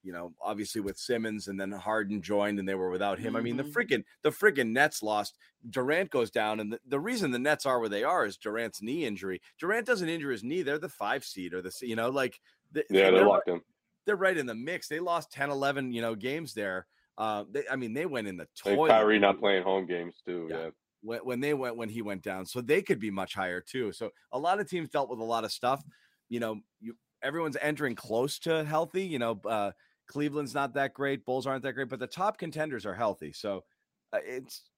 you 0.05 0.13
know, 0.13 0.33
obviously 0.41 0.81
with 0.81 0.97
Simmons 0.97 1.49
and 1.49 1.59
then 1.59 1.73
Harden 1.73 2.23
joined 2.23 2.59
and 2.61 2.69
they 2.69 2.77
were 2.77 2.91
without 2.91 3.19
him. 3.19 3.35
I 3.35 3.41
mean, 3.41 3.57
the 3.57 3.65
Mhm. 3.65 3.73
freaking 3.73 4.05
the 4.23 4.31
freaking 4.31 4.71
Nets 4.71 5.03
lost. 5.03 5.39
Durant 5.71 6.11
goes 6.11 6.31
down, 6.31 6.61
and 6.61 6.73
the, 6.73 6.81
the 6.87 7.01
reason 7.01 7.31
the 7.33 7.39
Nets 7.39 7.67
are 7.67 7.81
where 7.81 7.89
they 7.89 8.05
are 8.05 8.25
is 8.25 8.37
Durant's 8.37 8.81
knee 8.81 9.05
injury. 9.05 9.41
Durant 9.59 9.87
doesn't 9.87 10.09
injure 10.09 10.31
his 10.31 10.45
knee; 10.45 10.63
they're 10.63 10.79
the 10.79 10.89
five 10.89 11.25
seed 11.25 11.53
or 11.53 11.61
the 11.63 11.75
you 11.81 11.97
know, 11.97 12.11
like 12.11 12.41
the, 12.71 12.85
Yeah, 12.91 13.11
they're, 13.11 13.21
they 13.21 13.25
locked 13.25 13.49
him. 13.49 13.63
They're 14.09 14.17
right 14.17 14.37
in 14.37 14.47
the 14.47 14.55
mix. 14.55 14.89
They 14.89 15.01
lost 15.01 15.31
10, 15.33 15.51
11, 15.51 15.93
you 15.93 16.01
know, 16.01 16.15
games 16.15 16.55
there. 16.55 16.87
Uh, 17.19 17.45
they, 17.51 17.65
I 17.71 17.77
mean, 17.77 17.93
they 17.93 18.07
went 18.07 18.27
in 18.29 18.37
the 18.39 18.49
Like 18.65 18.77
toilet 18.77 18.89
Kyrie 18.89 19.19
not 19.19 19.39
playing 19.39 19.63
home 19.63 19.87
games 19.87 20.17
too. 20.27 20.49
Yeah. 20.51 20.57
Yeah. 20.65 20.71
when, 21.03 21.21
when 21.21 21.41
they 21.41 21.55
went 21.55 21.77
when 21.77 21.89
he 21.89 22.03
went 22.03 22.23
down, 22.23 22.47
so 22.47 22.61
they 22.61 22.83
could 22.83 22.99
be 23.01 23.11
much 23.11 23.35
higher 23.35 23.61
too. 23.61 23.93
So 23.93 24.11
a 24.33 24.39
lot 24.39 24.61
of 24.61 24.69
teams 24.69 24.89
dealt 24.89 25.11
with 25.11 25.19
a 25.21 25.25
lot 25.25 25.45
of 25.45 25.53
stuff. 25.53 25.83
You 26.29 26.41
know, 26.41 26.61
you 26.81 26.97
everyone's 27.23 27.57
entering 27.61 27.97
close 27.97 28.39
to 28.41 28.65
healthy. 28.65 29.05
You 29.05 29.19
know, 29.19 29.41
uh, 29.45 29.73
Cleveland's 30.07 30.55
not 30.55 30.75
that 30.75 30.95
great, 30.95 31.25
Bulls 31.25 31.47
aren't 31.47 31.63
that 31.65 31.75
great, 31.75 31.89
but 31.89 31.99
the 32.01 32.07
top 32.07 32.39
contenders 32.39 32.87
are 32.87 32.95
healthy. 32.95 33.33
So 33.33 33.65
uh, 34.13 34.21
it's 34.25 34.71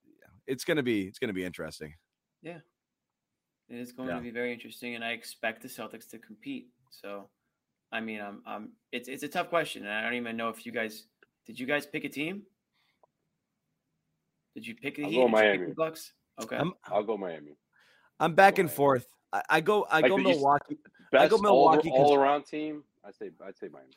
it's 0.47 0.65
gonna 0.65 0.83
be 0.83 1.07
it's 1.07 1.19
gonna 1.19 1.33
be 1.35 1.45
interesting. 1.45 1.95
Yeah, 2.43 2.61
it 3.69 3.79
is 3.79 3.93
going 3.93 4.09
Yeah. 4.09 4.17
to 4.17 4.21
be 4.21 4.31
very 4.31 4.53
interesting, 4.53 4.95
and 4.95 5.05
I 5.05 5.11
expect 5.13 5.63
the 5.63 5.69
Celtics 5.69 6.09
to 6.11 6.19
compete. 6.19 6.71
So, 6.91 7.31
I 7.93 8.01
mean, 8.01 8.21
I'm, 8.21 8.43
I'm. 8.47 8.69
It's 8.93 9.09
it's 9.09 9.23
a 9.23 9.29
tough 9.29 9.49
question, 9.49 9.85
and 9.85 9.93
I 9.93 10.03
don't 10.03 10.15
even 10.15 10.37
know 10.37 10.49
if 10.49 10.65
you 10.65 10.73
guys 10.73 11.05
did. 11.47 11.59
You 11.59 11.67
guys 11.67 11.87
pick 11.87 12.05
a 12.05 12.09
team? 12.09 12.43
Did 14.55 14.67
you 14.67 14.75
pick 14.75 14.97
the 14.97 15.05
I'll 15.05 15.11
Heat? 15.11 15.17
go 15.17 15.27
Did 15.27 15.31
you 15.31 15.37
pick 15.37 15.61
Miami. 15.61 15.67
the 15.67 15.75
Bucks. 15.75 16.13
Okay. 16.41 16.57
I'm 16.57 16.73
I'll 16.85 17.03
go 17.03 17.17
Miami. 17.17 17.57
I'm 18.19 18.35
back 18.35 18.59
and 18.59 18.67
Miami. 18.69 18.77
forth. 18.77 19.07
I, 19.33 19.43
I 19.51 19.61
go 19.61 19.87
I 19.91 20.01
Like 20.01 20.11
go 20.11 20.17
Milwaukee. 20.19 20.79
Best 21.13 21.31
go 21.31 21.39
Milwaukee 21.39 21.91
all, 21.91 22.15
around 22.15 22.45
team. 22.45 22.85
I 23.05 23.11
say 23.11 23.31
I 23.45 23.51
say 23.53 23.69
Miami. 23.73 23.89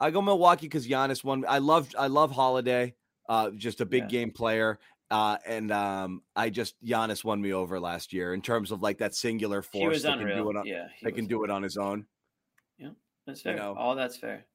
I 0.00 0.10
go 0.10 0.22
Milwaukee 0.22 0.66
because 0.66 0.86
Giannis 0.86 1.22
won. 1.24 1.44
I 1.48 1.58
love 1.58 1.88
I 1.98 2.06
love 2.08 2.30
Holiday, 2.30 2.94
uh, 3.28 3.50
just 3.50 3.80
a 3.80 3.86
big 3.86 4.04
Yeah. 4.04 4.08
game 4.08 4.30
player. 4.30 4.78
Uh, 5.10 5.38
and 5.46 5.72
um, 5.72 6.22
I 6.36 6.50
just 6.50 6.74
Giannis 6.84 7.24
won 7.24 7.40
me 7.40 7.52
over 7.54 7.80
last 7.80 8.12
year 8.12 8.34
in 8.34 8.42
terms 8.42 8.70
of 8.70 8.82
like 8.82 8.98
that 8.98 9.14
singular 9.14 9.62
he 9.62 9.80
force 9.80 9.94
was 9.94 10.02
that 10.02 10.18
can 10.18 10.26
do 10.26 10.32
unreal. 10.32 10.50
it 10.50 10.56
on, 10.58 10.66
yeah, 10.66 10.88
he 10.98 11.06
that 11.06 11.12
can 11.12 11.26
do 11.26 11.44
it 11.44 11.50
on 11.50 11.62
his 11.62 11.76
own. 11.78 12.04
That's 13.28 13.44
you 13.44 13.52
fair. 13.52 13.60
know. 13.60 13.74
All 13.78 13.94
that's 13.94 14.16
fair. 14.16 14.46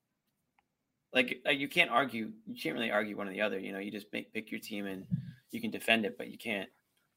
Like, 1.14 1.42
like 1.46 1.60
you 1.60 1.68
can't 1.70 1.92
argue. 1.92 2.32
You 2.48 2.56
can't 2.62 2.74
really 2.74 2.92
argue 2.92 3.16
one 3.16 3.30
or 3.30 3.32
the 3.32 3.42
other. 3.42 3.60
You 3.60 3.72
know, 3.72 3.80
you 3.80 3.92
just 3.92 4.08
make, 4.12 4.34
pick 4.34 4.52
your 4.52 4.60
team 4.60 4.88
and 4.88 5.06
you 5.52 5.62
can 5.62 5.70
defend 5.70 6.06
it, 6.06 6.18
but 6.18 6.30
you 6.30 6.38
can't 6.40 6.68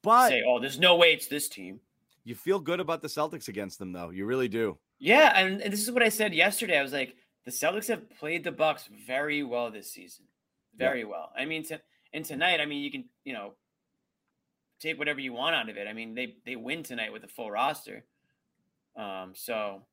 But 0.03 0.29
say, 0.29 0.43
"Oh, 0.47 0.59
there's 0.59 0.79
no 0.79 0.95
way 0.95 1.13
it's 1.13 1.27
this 1.27 1.49
team." 1.49 1.81
you 2.23 2.35
feel 2.35 2.59
good 2.59 2.81
about 2.81 3.01
the 3.01 3.07
Celtics 3.07 3.47
against 3.47 3.79
them, 3.79 3.93
though. 3.93 4.09
You 4.09 4.25
really 4.25 4.49
do. 4.49 4.77
Yeah, 4.99 5.31
and, 5.33 5.61
and 5.61 5.71
this 5.71 5.81
is 5.81 5.91
what 5.91 6.03
I 6.03 6.09
said 6.09 6.33
yesterday. 6.33 6.77
I 6.77 6.81
was 6.81 6.91
like, 6.91 7.15
the 7.45 7.51
Celtics 7.51 7.87
have 7.87 8.09
played 8.19 8.43
the 8.43 8.51
Bucks 8.51 8.89
very 9.07 9.43
well 9.43 9.71
this 9.71 9.93
season, 9.93 10.25
very 10.75 11.05
well. 11.05 11.31
I 11.37 11.45
mean, 11.45 11.63
to, 11.67 11.79
and 12.11 12.25
tonight, 12.25 12.59
I 12.59 12.65
mean, 12.65 12.83
you 12.83 12.91
can 12.91 13.05
you 13.23 13.31
know 13.31 13.53
take 14.79 14.99
whatever 14.99 15.21
you 15.21 15.31
want 15.31 15.55
out 15.55 15.69
of 15.69 15.77
it. 15.77 15.87
I 15.87 15.93
mean, 15.93 16.13
they 16.13 16.35
they 16.45 16.57
win 16.57 16.83
tonight 16.83 17.13
with 17.13 17.23
a 17.23 17.29
full 17.29 17.49
roster. 17.49 18.03
Um, 18.97 19.31
so 19.33 19.83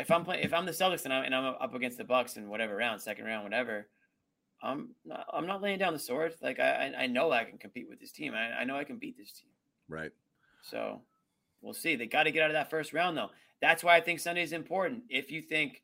if 0.00 0.10
I'm 0.10 0.24
playing, 0.24 0.44
if 0.44 0.52
I'm 0.52 0.66
the 0.66 0.72
Celtics 0.72 1.04
and 1.04 1.12
I'm 1.12 1.24
and 1.24 1.34
I'm 1.34 1.54
up 1.60 1.74
against 1.74 1.98
the 1.98 2.04
Bucks 2.04 2.36
in 2.36 2.48
whatever 2.48 2.76
round, 2.76 3.00
second 3.00 3.26
round, 3.26 3.44
whatever, 3.44 3.88
I'm 4.62 4.90
not, 5.04 5.26
I'm 5.32 5.46
not 5.46 5.62
laying 5.62 5.78
down 5.78 5.92
the 5.92 5.98
sword. 5.98 6.34
Like 6.42 6.58
I 6.58 6.92
I 6.96 7.02
I 7.02 7.06
know 7.06 7.30
I 7.30 7.44
can 7.44 7.58
compete 7.58 7.88
with 7.88 8.00
this 8.00 8.10
team. 8.10 8.34
I, 8.34 8.60
I 8.60 8.64
know 8.64 8.76
I 8.76 8.84
can 8.84 8.96
beat 8.96 9.16
this 9.18 9.32
team. 9.32 9.50
Right. 9.88 10.10
So 10.62 11.02
we'll 11.62 11.74
see. 11.74 11.96
They 11.96 12.06
got 12.06 12.24
to 12.24 12.32
get 12.32 12.42
out 12.42 12.50
of 12.50 12.54
that 12.54 12.70
first 12.70 12.92
round, 12.92 13.16
though. 13.16 13.30
That's 13.60 13.84
why 13.84 13.96
I 13.96 14.00
think 14.00 14.20
Sunday 14.20 14.42
is 14.42 14.52
important. 14.52 15.02
If 15.08 15.30
you 15.30 15.42
think 15.42 15.82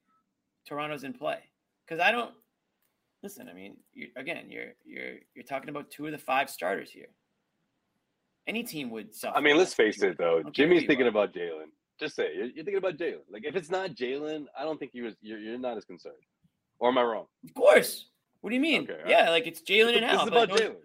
Toronto's 0.66 1.04
in 1.04 1.12
play, 1.12 1.40
because 1.86 2.00
I 2.00 2.10
don't 2.10 2.32
listen. 3.22 3.48
I 3.48 3.52
mean, 3.52 3.76
you 3.92 4.08
again, 4.16 4.46
you're 4.48 4.72
you're 4.84 5.16
you're 5.34 5.44
talking 5.44 5.68
about 5.68 5.90
two 5.90 6.06
of 6.06 6.12
the 6.12 6.18
five 6.18 6.48
starters 6.48 6.90
here. 6.90 7.08
Any 8.46 8.62
team 8.62 8.90
would 8.90 9.14
suffer. 9.14 9.36
I 9.36 9.40
mean, 9.40 9.56
let's 9.56 9.74
face 9.74 10.02
it 10.02 10.16
though. 10.18 10.42
don't 10.42 10.54
care 10.54 10.66
who 10.66 10.74
Jimmy's 10.74 10.86
thinking 10.86 11.06
are. 11.06 11.10
about 11.10 11.34
Jaylen. 11.34 11.70
Just 11.98 12.16
say 12.16 12.34
you're, 12.34 12.46
you're 12.46 12.64
thinking 12.64 12.76
about 12.76 12.96
Jaylen. 12.96 13.20
Like 13.30 13.44
if 13.44 13.56
it's 13.56 13.70
not 13.70 13.90
Jaylen, 13.90 14.46
I 14.58 14.64
don't 14.64 14.78
think 14.78 14.90
you're, 14.94 15.12
you're 15.22 15.38
you're 15.38 15.58
not 15.58 15.76
as 15.76 15.84
concerned. 15.84 16.14
Or 16.78 16.90
am 16.90 16.98
I 16.98 17.02
wrong? 17.02 17.26
Of 17.44 17.54
course. 17.54 18.08
What 18.42 18.50
do 18.50 18.54
you 18.54 18.60
mean? 18.60 18.82
Okay, 18.82 19.00
yeah, 19.08 19.30
like 19.30 19.46
it's 19.46 19.62
Jaylen 19.62 19.94
and 19.96 20.04
this 20.04 20.12
Al. 20.12 20.22
is 20.22 20.28
about 20.28 20.48
Jaylen. 20.50 20.76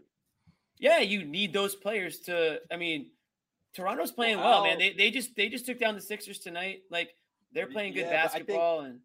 yeah, 0.80 1.00
you 1.00 1.26
need 1.26 1.54
those 1.54 1.76
players 1.76 2.20
to. 2.22 2.60
I 2.72 2.78
mean, 2.78 3.08
Toronto's 3.76 4.12
playing 4.12 4.38
well, 4.38 4.64
man. 4.64 4.80
They 4.80 4.94
they 4.94 5.12
just 5.12 5.36
they 5.36 5.50
just 5.50 5.66
took 5.66 5.80
down 5.80 5.96
the 5.96 6.02
Sixers 6.02 6.40
tonight. 6.40 6.84
Like 6.90 7.14
they're 7.54 7.68
playing 7.68 7.94
good 7.94 8.08
yeah, 8.08 8.24
I 8.24 8.28
think- 8.30 8.48
basketball, 8.48 8.82
and 8.82 9.00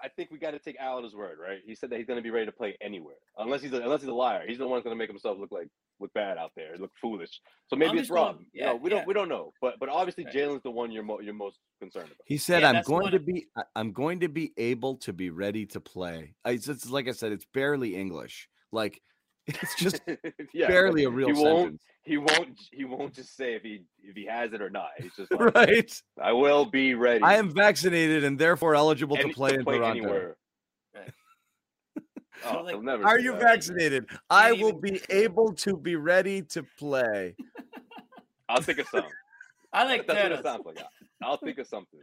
I 0.00 0.08
think 0.08 0.30
we 0.30 0.38
got 0.38 0.52
to 0.52 0.58
take 0.58 0.76
Al 0.78 0.98
at 0.98 1.04
his 1.04 1.14
word, 1.14 1.38
right? 1.42 1.58
He 1.64 1.74
said 1.74 1.90
that 1.90 1.98
he's 1.98 2.06
going 2.06 2.18
to 2.18 2.22
be 2.22 2.30
ready 2.30 2.46
to 2.46 2.52
play 2.52 2.76
anywhere, 2.80 3.16
unless 3.36 3.62
he's 3.62 3.72
a, 3.72 3.80
unless 3.80 4.00
he's 4.00 4.08
a 4.10 4.14
liar. 4.14 4.44
He's 4.46 4.58
the 4.58 4.66
one 4.68 4.76
that's 4.78 4.84
going 4.84 4.94
to 4.96 4.98
make 4.98 5.08
himself 5.10 5.38
look 5.38 5.50
like 5.50 5.68
look 6.00 6.12
bad 6.14 6.38
out 6.38 6.52
there, 6.54 6.76
look 6.78 6.92
foolish. 7.00 7.40
So 7.66 7.74
maybe 7.74 7.90
I'm 7.90 7.96
it's 7.98 8.02
just 8.02 8.10
going- 8.14 8.24
wrong. 8.26 8.38
you 8.52 8.60
yeah, 8.62 8.66
know, 8.66 8.76
we 8.76 8.90
yeah. 8.90 8.96
don't 8.98 9.06
we 9.08 9.14
don't 9.14 9.28
know, 9.28 9.52
but 9.60 9.74
but 9.80 9.88
obviously 9.88 10.24
Right. 10.24 10.34
Jaylen's 10.34 10.62
the 10.62 10.70
one 10.70 10.92
you're 10.92 11.02
mo- 11.02 11.20
you're 11.20 11.34
most 11.34 11.58
concerned 11.80 12.06
about. 12.06 12.18
He 12.26 12.36
said, 12.38 12.62
Yeah, 12.62 12.70
"I'm 12.70 12.82
going 12.84 13.10
to 13.10 13.18
be. 13.18 13.46
I- 13.56 13.62
I'm 13.74 13.92
going 13.92 14.20
to 14.20 14.28
be 14.28 14.52
able 14.56 14.96
to 14.98 15.12
be 15.12 15.30
ready 15.30 15.66
to 15.66 15.80
play." 15.80 16.34
It's, 16.44 16.68
it's 16.68 16.88
like 16.88 17.08
I 17.08 17.12
said, 17.12 17.32
it's 17.32 17.46
barely 17.52 17.96
English. 17.96 18.48
Like 18.70 19.00
it's 19.48 19.74
just 19.76 20.00
yeah, 20.54 20.68
barely 20.68 21.04
a 21.04 21.10
real 21.10 21.28
he 21.28 21.32
won't 21.42 21.80
he 22.02 22.16
won't 22.18 22.58
he 22.72 22.84
won't 22.84 23.14
just 23.14 23.36
say 23.36 23.54
if 23.54 23.62
he 23.62 23.82
if 24.02 24.14
he 24.16 24.26
has 24.26 24.52
it 24.52 24.60
or 24.62 24.70
not. 24.70 24.90
He's 24.98 25.14
just 25.16 25.30
like, 25.32 25.54
right? 25.54 26.02
I 26.22 26.32
will 26.32 26.64
be 26.66 26.94
ready. 26.94 27.22
I 27.22 27.34
am 27.36 27.50
vaccinated 27.52 28.24
and 28.24 28.38
therefore 28.38 28.74
eligible 28.74 29.16
to 29.16 29.22
any- 29.24 29.32
play 29.32 29.54
in 29.54 29.64
Toronto. 29.64 29.86
anywhere. 29.90 30.36
Oh, 32.46 32.60
like, 32.62 32.80
never 32.80 33.04
Are 33.04 33.18
you 33.18 33.32
that. 33.32 33.40
vaccinated? 33.40 34.06
I 34.30 34.52
will 34.52 34.72
be 34.78 35.00
able 35.10 35.52
to 35.54 35.76
be 35.76 35.96
ready 35.96 36.42
to 36.42 36.62
play. 36.78 37.34
I'll 38.48 38.62
think 38.62 38.78
of 38.78 38.86
something. 38.86 39.10
I 39.72 39.82
like 39.84 40.06
That's 40.06 40.22
what 40.22 40.28
that. 40.30 40.38
it 40.38 40.42
sounds 40.44 40.64
like. 40.64 40.78
I'll 41.20 41.36
think 41.36 41.58
of 41.58 41.66
something. 41.66 41.98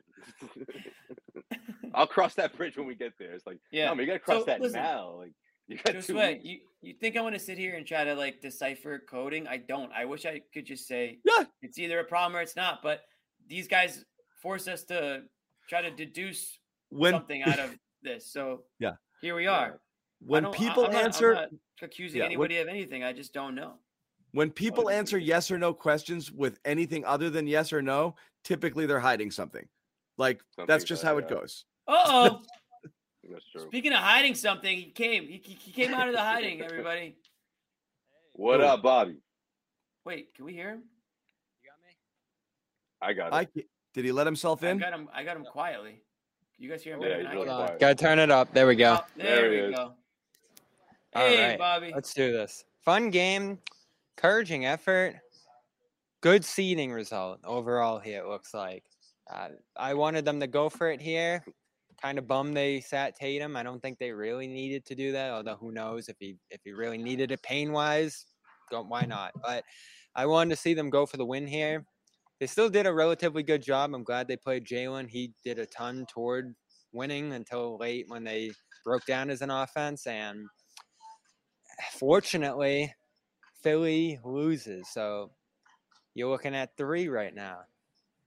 I'll 1.93 2.05
cross 2.05 2.33
that 2.33 2.53
bridge 2.57 2.75
when 2.75 2.85
we 2.85 2.95
get 2.95 3.13
there. 3.17 3.31
It's 3.31 3.47
like, 3.47 3.59
Yeah. 3.71 3.85
no, 3.85 3.95
man, 3.95 4.01
you 4.01 4.07
gotta 4.07 4.19
cross 4.19 4.39
So, 4.41 4.45
that 4.47 4.59
listen, 4.59 4.81
now. 4.81 5.11
Like, 5.19 5.31
you 5.67 5.77
got 5.83 5.93
Just 5.93 6.07
two 6.07 6.15
weeks. 6.15 6.43
You 6.43 6.59
you 6.81 6.93
think 6.93 7.17
I 7.17 7.21
want 7.21 7.33
to 7.35 7.39
sit 7.39 7.57
here 7.57 7.75
and 7.75 7.85
try 7.85 8.03
to 8.03 8.13
like 8.13 8.41
decipher 8.41 9.01
coding? 9.09 9.47
I 9.47 9.57
don't. 9.57 9.91
I 9.91 10.05
wish 10.05 10.25
I 10.25 10.41
could 10.53 10.65
just 10.65 10.87
say 10.87 11.19
Yeah. 11.25 11.45
it's 11.61 11.79
either 11.79 11.99
a 11.99 12.03
problem 12.03 12.35
or 12.35 12.41
it's 12.41 12.55
not. 12.55 12.81
But 12.83 13.01
these 13.47 13.67
guys 13.67 14.05
force 14.41 14.67
us 14.67 14.83
to 14.85 15.23
try 15.67 15.81
to 15.81 15.89
deduce 15.91 16.59
When 16.89 17.13
something 17.13 17.41
out 17.43 17.59
of 17.59 17.75
this. 18.03 18.31
So 18.31 18.63
Yeah. 18.79 18.93
here 19.21 19.35
we 19.35 19.47
are. 19.47 19.79
When 20.19 20.43
don't- 20.43 20.55
I- 20.55 20.57
people 20.57 20.85
I'm 20.85 20.91
not- 20.91 20.99
I'm 20.99 21.05
answer 21.05 21.33
not 21.33 21.49
accusing 21.81 22.17
Yeah, 22.19 22.23
when- 22.25 22.31
anybody 22.33 22.57
of 22.59 22.67
anything. 22.67 23.03
I 23.03 23.13
just 23.13 23.33
don't 23.33 23.55
know. 23.55 23.79
when 24.31 24.51
people 24.51 24.89
answer 24.89 25.17
yes 25.17 25.49
or 25.49 25.57
no 25.57 25.73
questions 25.73 26.31
with 26.31 26.59
anything 26.65 27.03
other 27.05 27.29
than 27.29 27.47
yes 27.47 27.71
or 27.73 27.81
no, 27.81 28.15
typically 28.43 28.85
they're 28.85 28.99
hiding 28.99 29.31
something. 29.31 29.67
Like 30.17 30.41
that's 30.67 30.83
just 30.83 31.01
how 31.03 31.17
it 31.17 31.27
that. 31.27 31.39
goes. 31.39 31.65
Uh 31.87 32.03
oh. 32.05 32.41
That's 33.31 33.45
true. 33.51 33.61
Speaking 33.67 33.91
of 33.93 33.99
hiding 33.99 34.35
something, 34.35 34.77
he 34.77 34.85
came. 34.91 35.23
He, 35.27 35.37
he 35.43 35.71
came 35.71 35.93
out 35.93 36.07
of 36.07 36.13
the 36.13 36.21
hiding. 36.21 36.61
Everybody, 36.61 37.15
What 38.33 38.59
Who? 38.59 38.65
up, 38.65 38.83
Bobby? 38.83 39.17
wait. 40.05 40.33
Can 40.35 40.45
we 40.45 40.53
hear 40.53 40.69
him? 40.71 40.83
You 41.63 41.69
got 41.69 41.79
me? 41.83 41.95
I 43.01 43.13
got 43.13 43.27
it. 43.27 43.33
I 43.35 43.45
ca- 43.45 43.67
did 43.93 44.05
he 44.05 44.11
let 44.11 44.27
himself 44.27 44.61
in? 44.63 44.67
I 44.67 44.71
in? 44.71 44.77
got 44.79 44.93
him. 44.93 45.09
I 45.13 45.23
got 45.23 45.37
him 45.37 45.45
quietly. 45.45 46.01
You 46.57 46.69
guys 46.69 46.83
hear 46.83 46.95
him 46.95 47.01
Yeah, 47.01 47.07
better 47.09 47.19
he's 47.21 47.27
I 47.27 47.33
really 47.33 47.45
can? 47.45 47.53
Hold 47.53 47.61
on. 47.61 47.67
quiet. 47.67 47.79
Gotta 47.79 47.95
turn 47.95 48.19
it 48.19 48.31
up. 48.31 48.53
There 48.53 48.67
we 48.67 48.75
go. 48.75 48.97
Oh, 49.01 49.05
there, 49.17 49.35
There 49.35 49.51
he 49.51 49.57
we 49.61 49.63
is. 49.67 49.75
go. 49.75 49.81
All 49.81 49.95
Hey, 51.27 51.49
right. 51.49 51.57
Bobby. 51.57 51.91
Let's 51.93 52.13
do 52.13 52.31
this. 52.31 52.65
Fun 52.83 53.09
game, 53.09 53.57
encouraging 54.17 54.65
effort, 54.65 55.15
good 56.21 56.45
seeding 56.45 56.91
result 56.91 57.39
overall 57.43 57.99
here. 57.99 58.19
It 58.23 58.27
looks 58.27 58.53
like. 58.53 58.83
Uh, 59.31 59.49
I 59.75 59.95
wanted 59.95 60.23
them 60.23 60.39
to 60.41 60.47
go 60.47 60.69
for 60.69 60.91
it 60.91 61.01
here. 61.01 61.43
Kind 62.01 62.17
of 62.17 62.27
bummed 62.27 62.55
they 62.55 62.81
sat 62.81 63.15
Tatum. 63.15 63.55
I 63.55 63.63
don't 63.63 63.81
think 63.81 63.97
they 63.97 64.11
really 64.11 64.47
needed 64.47 64.85
to 64.85 64.95
do 64.95 65.11
that. 65.13 65.31
Although 65.31 65.55
who 65.55 65.71
knows 65.71 66.09
if 66.09 66.17
he 66.19 66.37
if 66.51 66.61
he 66.63 66.71
really 66.71 66.97
needed 66.97 67.31
it 67.31 67.41
pain 67.41 67.71
wise, 67.71 68.25
go 68.69 68.83
why 68.83 69.01
not? 69.07 69.31
But 69.41 69.63
I 70.15 70.25
wanted 70.25 70.51
to 70.51 70.61
see 70.61 70.73
them 70.73 70.89
go 70.89 71.05
for 71.05 71.17
the 71.17 71.25
win 71.25 71.47
here. 71.47 71.85
They 72.39 72.47
still 72.47 72.69
did 72.69 72.85
a 72.85 72.93
relatively 72.93 73.43
good 73.43 73.63
job. 73.63 73.93
I'm 73.93 74.03
glad 74.03 74.27
they 74.27 74.37
played 74.37 74.65
Jaylen. 74.65 75.09
He 75.09 75.33
did 75.43 75.57
a 75.57 75.65
ton 75.65 76.05
toward 76.09 76.53
winning 76.91 77.33
until 77.33 77.77
late 77.77 78.05
when 78.07 78.23
they 78.23 78.51
broke 78.83 79.05
down 79.05 79.29
as 79.29 79.41
an 79.41 79.49
offense 79.49 80.05
and 80.05 80.45
fortunately, 81.93 82.93
Philly 83.63 84.19
loses. 84.23 84.89
So 84.89 85.31
you're 86.13 86.29
looking 86.29 86.55
at 86.55 86.77
three 86.77 87.07
right 87.07 87.33
now. 87.33 87.59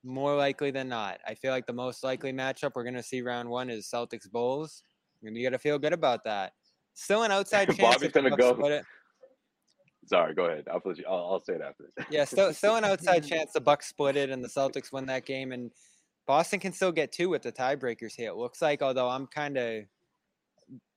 More 0.04 0.36
likely 0.36 0.70
than 0.70 0.88
not. 0.88 1.18
I 1.26 1.34
feel 1.34 1.50
like 1.50 1.66
the 1.66 1.72
most 1.72 2.04
likely 2.04 2.32
matchup 2.32 2.72
we're 2.74 2.84
going 2.84 2.94
to 2.94 3.02
see 3.02 3.20
round 3.20 3.48
one 3.48 3.68
is 3.68 3.90
Celtics 3.92 4.30
Bulls. 4.30 4.82
And 5.22 5.36
you 5.36 5.42
got 5.42 5.50
to 5.50 5.58
feel 5.58 5.78
good 5.78 5.92
about 5.92 6.24
that. 6.24 6.52
Still 6.94 7.22
an 7.24 7.30
outside 7.32 7.66
chance. 7.66 7.78
Bobby's 7.78 8.12
gonna 8.12 8.36
go. 8.36 8.54
split 8.54 8.72
it. 8.72 8.84
Sorry, 10.06 10.34
go 10.34 10.46
ahead. 10.46 10.66
I'll, 10.70 10.80
you, 10.94 11.04
I'll, 11.08 11.32
I'll 11.32 11.44
say 11.44 11.54
it 11.54 11.60
after. 11.60 11.90
Yeah, 12.10 12.24
still 12.24 12.52
still 12.54 12.76
an 12.76 12.84
outside 12.84 13.20
chance 13.28 13.52
the 13.52 13.60
Bucks 13.60 13.88
split 13.88 14.16
it 14.16 14.30
and 14.30 14.42
the 14.42 14.48
Celtics 14.48 14.92
win 14.92 15.06
that 15.06 15.26
game 15.26 15.52
and 15.52 15.70
Boston 16.26 16.60
can 16.60 16.72
still 16.72 16.92
get 16.92 17.12
two 17.12 17.28
with 17.28 17.42
the 17.42 17.52
tiebreakers 17.52 18.14
here. 18.14 18.30
It 18.30 18.36
looks 18.36 18.60
like, 18.60 18.82
although 18.82 19.08
I'm 19.08 19.26
kind 19.26 19.56
of 19.56 19.84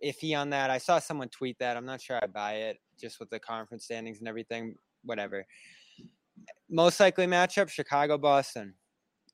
iffy 0.03 0.37
on 0.37 0.49
that. 0.49 0.69
I 0.69 0.77
saw 0.77 0.99
someone 0.99 1.29
tweet 1.29 1.57
that. 1.59 1.77
I'm 1.77 1.85
not 1.85 2.01
sure 2.01 2.19
I 2.21 2.27
buy 2.27 2.53
it, 2.53 2.77
just 2.99 3.19
with 3.19 3.29
the 3.29 3.39
conference 3.39 3.85
standings 3.85 4.19
and 4.19 4.27
everything. 4.27 4.75
Whatever. 5.03 5.45
Most 6.69 6.99
likely 6.99 7.27
matchup: 7.27 7.69
Chicago 7.69 8.17
Boston. 8.17 8.73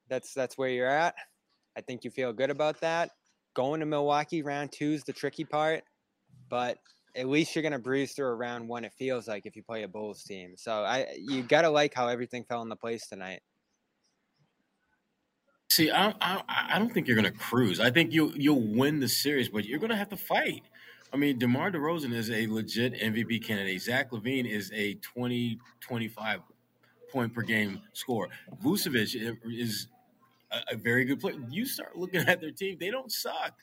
That's 0.10 0.34
that's 0.34 0.58
where 0.58 0.70
you're 0.70 0.88
at. 0.88 1.16
I 1.78 1.82
think 1.82 2.04
you 2.04 2.12
feel 2.12 2.34
good 2.34 2.50
about 2.50 2.82
that. 2.82 3.12
Going 3.54 3.80
to 3.80 3.86
Milwaukee 3.86 4.42
round 4.42 4.72
two 4.72 4.92
is 4.92 5.04
the 5.04 5.14
tricky 5.14 5.44
part, 5.44 5.84
but 6.50 6.78
at 7.16 7.28
least 7.28 7.56
you're 7.56 7.64
gonna 7.64 7.80
breeze 7.80 8.14
through 8.14 8.28
a 8.28 8.36
round 8.36 8.68
one. 8.68 8.86
It 8.86 8.94
feels 8.94 9.28
like 9.28 9.46
if 9.46 9.56
you 9.56 9.64
play 9.64 9.84
a 9.84 9.88
Bulls 9.88 10.24
team. 10.24 10.54
So 10.56 10.72
I 10.72 11.08
you 11.18 11.44
gotta 11.44 11.70
like 11.70 11.94
how 11.94 12.08
everything 12.08 12.44
fell 12.44 12.62
into 12.62 12.76
place 12.76 13.08
tonight. 13.08 13.42
See, 15.70 15.92
I, 15.92 16.14
I 16.22 16.42
I 16.48 16.80
don't 16.80 16.94
think 16.94 17.08
you're 17.08 17.16
to 17.32 17.38
cruise. 17.38 17.80
I 17.80 17.92
think 17.92 18.14
you'll 18.14 18.32
you'll 18.36 18.62
win 18.62 19.00
the 19.00 19.08
series, 19.08 19.50
but 19.50 19.66
you're 19.66 19.80
to 19.90 19.96
have 19.96 20.10
to 20.10 20.18
fight. 20.18 20.64
I 21.14 21.18
mean, 21.18 21.40
DeMar 21.40 21.72
DeRozan 21.72 22.14
is 22.14 22.30
a 22.30 22.48
legit 22.48 22.94
MVP 22.94 23.44
candidate. 23.44 23.82
Zach 23.82 24.12
LaVine 24.12 24.46
is 24.46 24.72
a 24.74 24.96
20, 24.96 25.58
25 25.80 26.42
point 27.12 27.34
per 27.34 27.42
game 27.42 27.82
scorer. 27.94 28.28
Vucevic 28.64 29.16
is 29.46 29.88
a, 30.52 30.74
a 30.74 30.76
very 30.76 31.06
good 31.06 31.20
player. 31.20 31.36
You 31.50 31.66
start 31.66 31.98
looking 31.98 32.22
at 32.28 32.42
their 32.42 32.52
team; 32.52 32.78
they 32.80 32.90
don't 32.90 33.12
suck. 33.12 33.54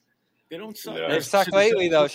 They 0.50 0.56
don't 0.58 0.76
suck. 0.76 0.96
Yeah. 0.96 1.08
They've 1.08 1.24
sucked 1.24 1.46
should 1.46 1.54
the 1.54 1.58
lately 1.58 1.88
though. 1.88 2.08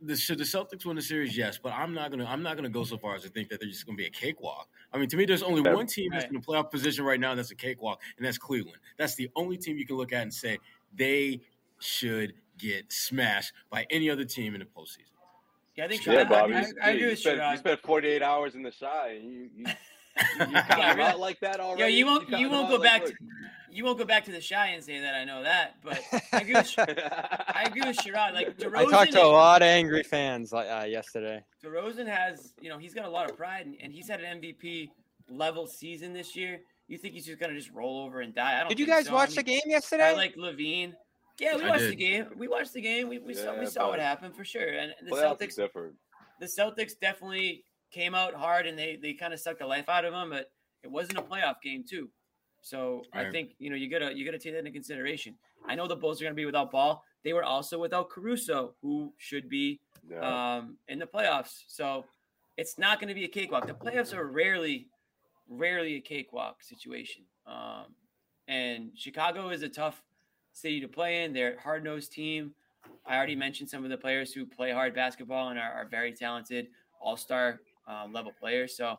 The, 0.00 0.14
should 0.14 0.38
the 0.38 0.44
Celtics 0.44 0.84
win 0.86 0.94
the 0.94 1.02
series? 1.02 1.36
Yes, 1.36 1.58
but 1.60 1.72
I'm 1.72 1.92
not 1.92 2.10
gonna. 2.12 2.24
I'm 2.24 2.42
not 2.42 2.54
gonna 2.56 2.68
go 2.68 2.84
so 2.84 2.96
far 2.96 3.16
as 3.16 3.22
to 3.22 3.28
think 3.28 3.48
that 3.48 3.58
they're 3.58 3.68
just 3.68 3.84
gonna 3.84 3.96
be 3.96 4.06
a 4.06 4.10
cakewalk. 4.10 4.68
I 4.92 4.98
mean, 4.98 5.08
to 5.08 5.16
me, 5.16 5.24
there's 5.24 5.42
only 5.42 5.60
Yeah. 5.64 5.74
one 5.74 5.86
team 5.88 6.10
that's 6.12 6.24
Right. 6.24 6.30
in 6.30 6.36
a 6.36 6.40
playoff 6.40 6.70
position 6.70 7.04
right 7.04 7.18
now 7.18 7.34
that's 7.34 7.50
a 7.50 7.56
cakewalk, 7.56 8.00
and 8.16 8.24
that's 8.24 8.38
Cleveland. 8.38 8.78
That's 8.96 9.16
the 9.16 9.28
only 9.34 9.56
team 9.56 9.76
you 9.76 9.84
can 9.84 9.96
look 9.96 10.12
at 10.12 10.22
and 10.22 10.32
say 10.32 10.58
they 10.94 11.40
should 11.80 12.34
get 12.58 12.92
smashed 12.92 13.52
by 13.70 13.86
any 13.90 14.08
other 14.08 14.24
team 14.24 14.54
in 14.54 14.60
the 14.60 14.66
postseason. 14.66 15.10
Yeah, 15.74 15.86
I 15.86 15.88
think. 15.88 16.06
Yeah, 16.06 16.20
I- 16.20 16.24
Bobby. 16.24 16.54
I, 16.54 16.60
you, 16.60 16.66
I, 16.80 16.86
I 16.86 16.90
you 16.92 17.06
with 17.08 17.18
spent, 17.18 17.50
you 17.50 17.56
spent 17.56 17.80
48 17.82 18.22
hours 18.22 18.54
in 18.54 18.62
the 18.62 18.70
shy. 18.72 19.18
And 19.20 19.32
you, 19.32 19.50
you, 19.56 19.64
you, 20.38 20.46
you 20.46 20.52
kind 20.52 20.66
Yeah, 20.78 20.90
of 20.92 20.96
really. 20.98 21.20
like 21.20 21.40
that 21.40 21.60
already. 21.60 21.82
Yeah, 21.82 21.88
you 21.88 22.06
won't. 22.06 22.24
kinda 22.24 22.38
You 22.38 22.50
won't 22.50 22.68
go 22.68 22.74
like, 22.76 22.82
back. 22.82 23.02
look. 23.02 23.10
To, 23.12 23.16
you 23.70 23.84
won't 23.84 23.98
go 23.98 24.04
back 24.04 24.24
to 24.24 24.32
the 24.32 24.40
shy 24.40 24.68
and 24.68 24.82
say 24.82 25.00
that 25.00 25.14
I 25.14 25.24
know 25.24 25.42
that. 25.42 25.74
But 25.84 26.02
I 26.32 26.40
agree 26.40 26.54
with. 26.54 26.68
Sh- 26.68 26.78
I 26.78 27.64
agree 27.66 27.82
with 27.84 27.96
Sherrod. 27.98 28.32
Like 28.34 28.56
DeRozan. 28.58 28.76
I 28.76 28.90
talked 28.90 29.12
to 29.12 29.22
a 29.22 29.26
lot 29.26 29.62
of 29.62 29.66
angry 29.68 30.02
fans 30.02 30.52
like 30.52 30.68
uh, 30.68 30.84
yesterday. 30.86 31.44
DeRozan 31.64 32.06
has, 32.06 32.54
you 32.60 32.68
know, 32.70 32.78
he's 32.78 32.94
got 32.94 33.04
a 33.04 33.10
lot 33.10 33.30
of 33.30 33.36
pride, 33.36 33.66
and, 33.66 33.76
and 33.82 33.92
he's 33.92 34.08
had 34.08 34.20
an 34.20 34.40
MVP 34.40 34.90
level 35.30 35.66
season 35.66 36.12
this 36.12 36.34
year. 36.34 36.60
You 36.88 36.96
think 36.96 37.12
he's 37.14 37.26
just 37.26 37.38
gonna 37.38 37.54
just 37.54 37.70
roll 37.72 38.00
over 38.06 38.20
and 38.22 38.34
die? 38.34 38.56
I 38.56 38.60
don't. 38.60 38.68
Did 38.70 38.80
you 38.80 38.86
guys 38.86 39.06
so. 39.06 39.12
watch 39.14 39.32
I 39.32 39.34
the 39.36 39.42
game 39.42 39.60
yesterday? 39.66 40.04
I 40.08 40.12
like 40.14 40.36
LaVine. 40.36 40.94
Yeah, 41.38 41.56
we 41.56 41.62
I 41.64 41.68
watched 41.68 41.80
did. 41.82 41.92
the 41.92 41.96
game. 41.96 42.26
We 42.36 42.48
watched 42.48 42.72
the 42.72 42.80
game. 42.80 43.08
We, 43.08 43.18
we 43.18 43.34
saw 43.34 43.56
we 43.58 43.66
saw 43.66 43.90
what 43.90 44.00
happened 44.00 44.34
for 44.34 44.44
sure. 44.44 44.66
And 44.66 44.92
the 45.04 45.10
Playoffs 45.14 45.38
Celtics, 45.40 45.56
different. 45.56 45.94
the 46.40 46.46
Celtics 46.46 46.92
definitely 47.00 47.62
came 47.90 48.14
out 48.14 48.34
hard, 48.34 48.66
and 48.66 48.78
they 48.78 48.96
they 49.00 49.12
kind 49.12 49.32
of 49.32 49.40
sucked 49.40 49.60
the 49.60 49.66
life 49.66 49.88
out 49.88 50.04
of 50.04 50.12
them. 50.12 50.30
But 50.30 50.50
it 50.82 50.90
wasn't 50.90 51.18
a 51.18 51.22
playoff 51.22 51.60
game 51.62 51.84
too. 51.88 52.10
So 52.62 53.02
I 53.12 53.30
think 53.30 53.54
you 53.58 53.70
know 53.70 53.76
you 53.76 53.88
gotta 53.88 54.16
you 54.16 54.24
gotta 54.24 54.38
take 54.38 54.52
that 54.52 54.60
into 54.60 54.70
consideration. 54.70 55.34
I 55.66 55.74
know 55.74 55.86
the 55.86 55.96
Bulls 55.96 56.20
are 56.20 56.24
gonna 56.24 56.34
be 56.34 56.46
without 56.46 56.70
Ball. 56.70 57.02
They 57.24 57.32
were 57.32 57.44
also 57.44 57.78
without 57.78 58.10
Caruso, 58.10 58.74
who 58.80 59.12
should 59.16 59.48
be 59.48 59.80
um, 60.20 60.76
in 60.88 60.98
the 60.98 61.06
playoffs. 61.06 61.64
So 61.66 62.04
it's 62.56 62.78
not 62.78 63.00
going 63.00 63.08
to 63.08 63.14
be 63.14 63.24
a 63.24 63.28
cakewalk. 63.28 63.66
The 63.66 63.74
playoffs 63.74 64.14
are 64.14 64.26
rarely, 64.26 64.88
rarely 65.48 65.96
a 65.96 66.00
cakewalk 66.00 66.62
situation. 66.62 67.22
Um, 67.46 67.94
and 68.46 68.90
Chicago 68.94 69.50
is 69.50 69.62
a 69.62 69.68
tough 69.68 70.02
city 70.52 70.80
to 70.80 70.88
play 70.88 71.24
in. 71.24 71.32
They're 71.32 71.56
a 71.56 71.60
hard 71.60 71.84
nosed 71.84 72.12
team. 72.12 72.52
I 73.06 73.16
already 73.16 73.36
mentioned 73.36 73.68
some 73.68 73.84
of 73.84 73.90
the 73.90 73.96
players 73.96 74.32
who 74.32 74.46
play 74.46 74.72
hard 74.72 74.94
basketball 74.94 75.50
and 75.50 75.58
are, 75.58 75.70
are 75.70 75.86
very 75.90 76.12
talented, 76.12 76.68
all 77.00 77.16
star 77.16 77.60
um, 77.88 78.12
level 78.12 78.32
players. 78.38 78.76
So 78.76 78.96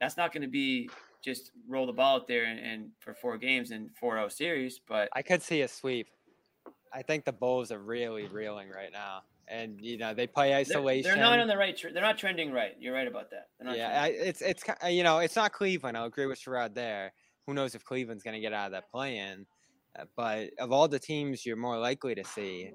that's 0.00 0.16
not 0.16 0.32
going 0.32 0.42
to 0.42 0.48
be 0.48 0.90
just 1.24 1.52
roll 1.66 1.86
the 1.86 1.92
ball 1.92 2.16
out 2.16 2.28
there 2.28 2.44
and, 2.44 2.60
and 2.60 2.90
for 3.00 3.14
four 3.14 3.38
games 3.38 3.70
and 3.70 3.90
4 3.96 4.16
0 4.16 4.28
series. 4.28 4.80
But 4.86 5.08
I 5.14 5.22
could 5.22 5.42
see 5.42 5.62
a 5.62 5.68
sweep. 5.68 6.08
I 6.92 7.02
think 7.02 7.24
the 7.24 7.32
Bulls 7.32 7.72
are 7.72 7.78
really 7.78 8.26
reeling 8.26 8.68
right 8.68 8.92
now, 8.92 9.22
and 9.48 9.80
you 9.80 9.96
know 9.96 10.14
they 10.14 10.26
play 10.26 10.54
isolation. 10.54 11.10
they're 11.10 11.20
not 11.20 11.38
on 11.40 11.48
the 11.48 11.56
right. 11.56 11.76
Tr- 11.76 11.88
they're 11.92 12.02
not 12.02 12.18
trending 12.18 12.52
right. 12.52 12.76
You're 12.78 12.94
right 12.94 13.08
about 13.08 13.30
that. 13.30 13.48
Yeah. 13.74 14.02
I, 14.02 14.08
it's 14.08 14.42
it's 14.42 14.62
you 14.88 15.02
know 15.02 15.18
it's 15.18 15.34
not 15.34 15.52
Cleveland. 15.52 15.96
I'll 15.96 16.04
agree 16.04 16.26
with 16.26 16.40
Sherrod 16.40 16.74
there. 16.74 17.12
Who 17.46 17.54
knows 17.54 17.74
if 17.74 17.84
Cleveland's 17.84 18.22
going 18.22 18.34
to 18.34 18.40
get 18.40 18.52
out 18.52 18.66
of 18.66 18.72
that 18.72 18.90
play-in? 18.90 19.44
Uh, 19.98 20.04
but 20.16 20.50
of 20.58 20.72
all 20.72 20.88
the 20.88 20.98
teams 20.98 21.44
you're 21.44 21.56
more 21.56 21.78
likely 21.78 22.14
to 22.14 22.24
see, 22.24 22.70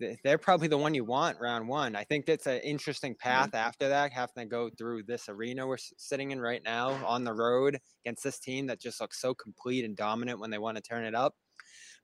Eh, 0.00 0.14
they're 0.24 0.38
probably 0.38 0.68
the 0.68 0.78
one 0.78 0.94
you 0.94 1.04
want 1.04 1.38
round 1.40 1.68
one. 1.68 1.96
I 1.96 2.04
think 2.04 2.26
that's 2.26 2.46
an 2.46 2.60
interesting 2.60 3.14
path 3.14 3.48
mm-hmm. 3.48 3.56
after 3.56 3.88
that, 3.88 4.12
having 4.12 4.44
to 4.44 4.46
go 4.46 4.70
through 4.76 5.04
this 5.04 5.28
arena 5.28 5.66
we're 5.66 5.76
sitting 5.96 6.30
in 6.30 6.40
right 6.40 6.62
now 6.64 6.90
on 7.06 7.24
the 7.24 7.34
road 7.34 7.78
against 8.04 8.24
this 8.24 8.38
team 8.38 8.66
that 8.66 8.80
just 8.80 9.00
looks 9.00 9.20
so 9.20 9.34
complete 9.34 9.84
and 9.84 9.96
dominant 9.96 10.40
when 10.40 10.50
they 10.50 10.58
want 10.58 10.76
to 10.76 10.82
turn 10.82 11.04
it 11.04 11.14
up. 11.14 11.34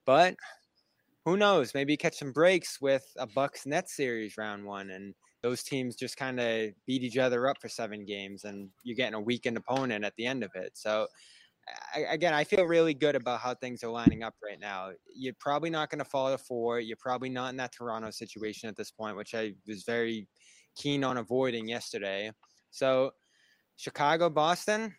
But 0.05 0.37
who 1.25 1.37
knows? 1.37 1.73
Maybe 1.75 1.97
catch 1.97 2.19
some 2.19 2.33
breaks 2.33 2.81
with 2.81 3.05
a 3.17 3.27
Bucks 3.27 3.65
Nets 3.67 3.97
series 3.97 4.37
round 4.37 4.65
one, 4.65 4.91
and 4.91 5.15
those 5.43 5.62
teams 5.62 5.97
just 5.97 6.17
kind 6.17 6.39
of 6.39 6.71
beat 6.87 7.03
each 7.03 7.17
other 7.17 7.49
up 7.49 7.57
for 7.61 7.69
seven 7.69 8.05
games, 8.05 8.45
and 8.45 8.69
you're 8.83 8.97
getting 8.97 9.15
a 9.15 9.21
weakened 9.21 9.57
opponent 9.57 10.05
at 10.05 10.15
the 10.17 10.27
end 10.27 10.45
of 10.45 10.51
it. 10.55 10.73
So, 10.75 11.07
I, 11.95 12.01
again, 12.01 12.35
I 12.35 12.45
feel 12.45 12.65
really 12.65 12.95
good 12.95 13.17
about 13.17 13.41
how 13.41 13.55
things 13.55 13.83
are 13.83 13.91
lining 13.91 14.23
up 14.23 14.35
right 14.43 14.61
now. 14.61 14.91
You're 15.15 15.35
probably 15.41 15.71
not 15.71 15.91
going 15.91 16.01
to 16.01 16.05
fall 16.05 16.31
to 16.31 16.39
four. 16.39 16.81
You're 16.81 16.97
probably 16.99 17.31
not 17.31 17.51
in 17.51 17.57
that 17.57 17.73
Toronto 17.73 18.11
situation 18.11 18.69
at 18.69 18.77
this 18.77 18.91
point, 18.91 19.17
which 19.17 19.35
I 19.35 19.55
was 19.67 19.85
very 19.85 20.29
keen 20.77 21.05
on 21.05 21.17
avoiding 21.17 21.69
yesterday. 21.69 22.31
So, 22.71 23.12
Chicago, 23.77 24.29
Boston, 24.29 24.95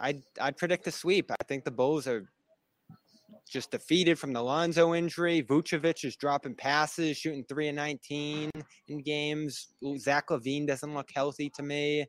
I'd 0.00 0.22
I'd 0.40 0.56
predict 0.56 0.86
a 0.86 0.90
sweep. 0.90 1.30
I 1.30 1.44
think 1.44 1.64
the 1.64 1.70
Bulls 1.70 2.06
are 2.06 2.28
just 3.48 3.70
defeated 3.70 4.18
from 4.18 4.32
the 4.32 4.42
Lonzo 4.42 4.94
injury. 4.94 5.42
Vucevic 5.42 6.04
is 6.04 6.16
dropping 6.16 6.54
passes, 6.56 7.16
shooting 7.16 7.44
three 7.48 7.68
and 7.68 7.76
nineteen 7.76 8.50
in 8.88 9.02
games. 9.02 9.68
Zach 9.98 10.28
LaVine 10.30 10.66
doesn't 10.66 10.94
look 10.94 11.10
healthy 11.14 11.50
to 11.56 11.62
me. 11.62 12.06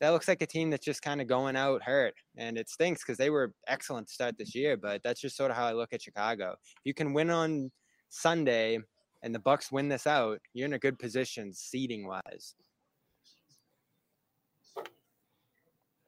That 0.00 0.10
looks 0.10 0.28
like 0.28 0.42
a 0.42 0.46
team 0.46 0.70
that's 0.70 0.84
just 0.84 1.02
kind 1.02 1.20
of 1.20 1.26
going 1.26 1.56
out 1.56 1.82
hurt, 1.82 2.14
and 2.36 2.58
it 2.58 2.68
stinks 2.68 3.02
because 3.02 3.18
they 3.18 3.30
were 3.30 3.52
excellent 3.68 4.08
to 4.08 4.14
start 4.14 4.36
this 4.38 4.54
year. 4.54 4.76
But 4.76 5.02
that's 5.02 5.20
just 5.20 5.36
sort 5.36 5.50
of 5.50 5.56
how 5.56 5.66
I 5.66 5.72
look 5.72 5.92
at 5.92 6.02
Chicago. 6.02 6.56
If 6.60 6.82
you 6.84 6.94
can 6.94 7.12
win 7.12 7.30
on 7.30 7.70
Sunday, 8.10 8.78
and 9.24 9.34
the 9.34 9.38
Bucks 9.38 9.72
win 9.72 9.88
this 9.88 10.06
out, 10.06 10.38
you're 10.52 10.66
in 10.66 10.74
a 10.74 10.78
good 10.78 10.98
position 10.98 11.52
seeding 11.52 12.06
wise. 12.06 12.54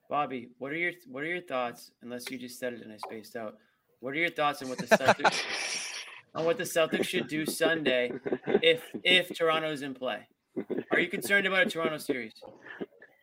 Bobby, 0.09 0.51
what 0.59 0.71
are 0.71 0.77
your 0.77 0.93
what 1.11 1.23
are 1.23 1.27
your 1.27 1.41
thoughts? 1.41 1.91
Unless 2.03 2.31
you 2.31 2.39
just 2.39 2.61
said 2.61 2.75
it 2.75 2.83
and 2.83 2.93
I 2.93 2.99
spaced 2.99 3.35
out. 3.35 3.57
What 4.01 4.13
are 4.13 4.19
your 4.19 4.31
thoughts 4.31 4.63
on 4.63 4.69
what 4.69 4.79
the 4.79 4.87
Celtics 4.87 5.43
on 6.35 6.45
what 6.45 6.59
the 6.59 6.65
Celtics 6.65 7.07
should 7.07 7.27
do 7.27 7.47
Sunday 7.47 8.13
if 8.63 8.83
if 9.03 9.35
Toronto's 9.35 9.83
in 9.83 9.95
play? 9.95 10.29
Are 10.93 11.01
you 11.01 11.09
concerned 11.09 11.47
about 11.47 11.67
a 11.67 11.71
Toronto 11.71 11.97
series? 11.97 12.35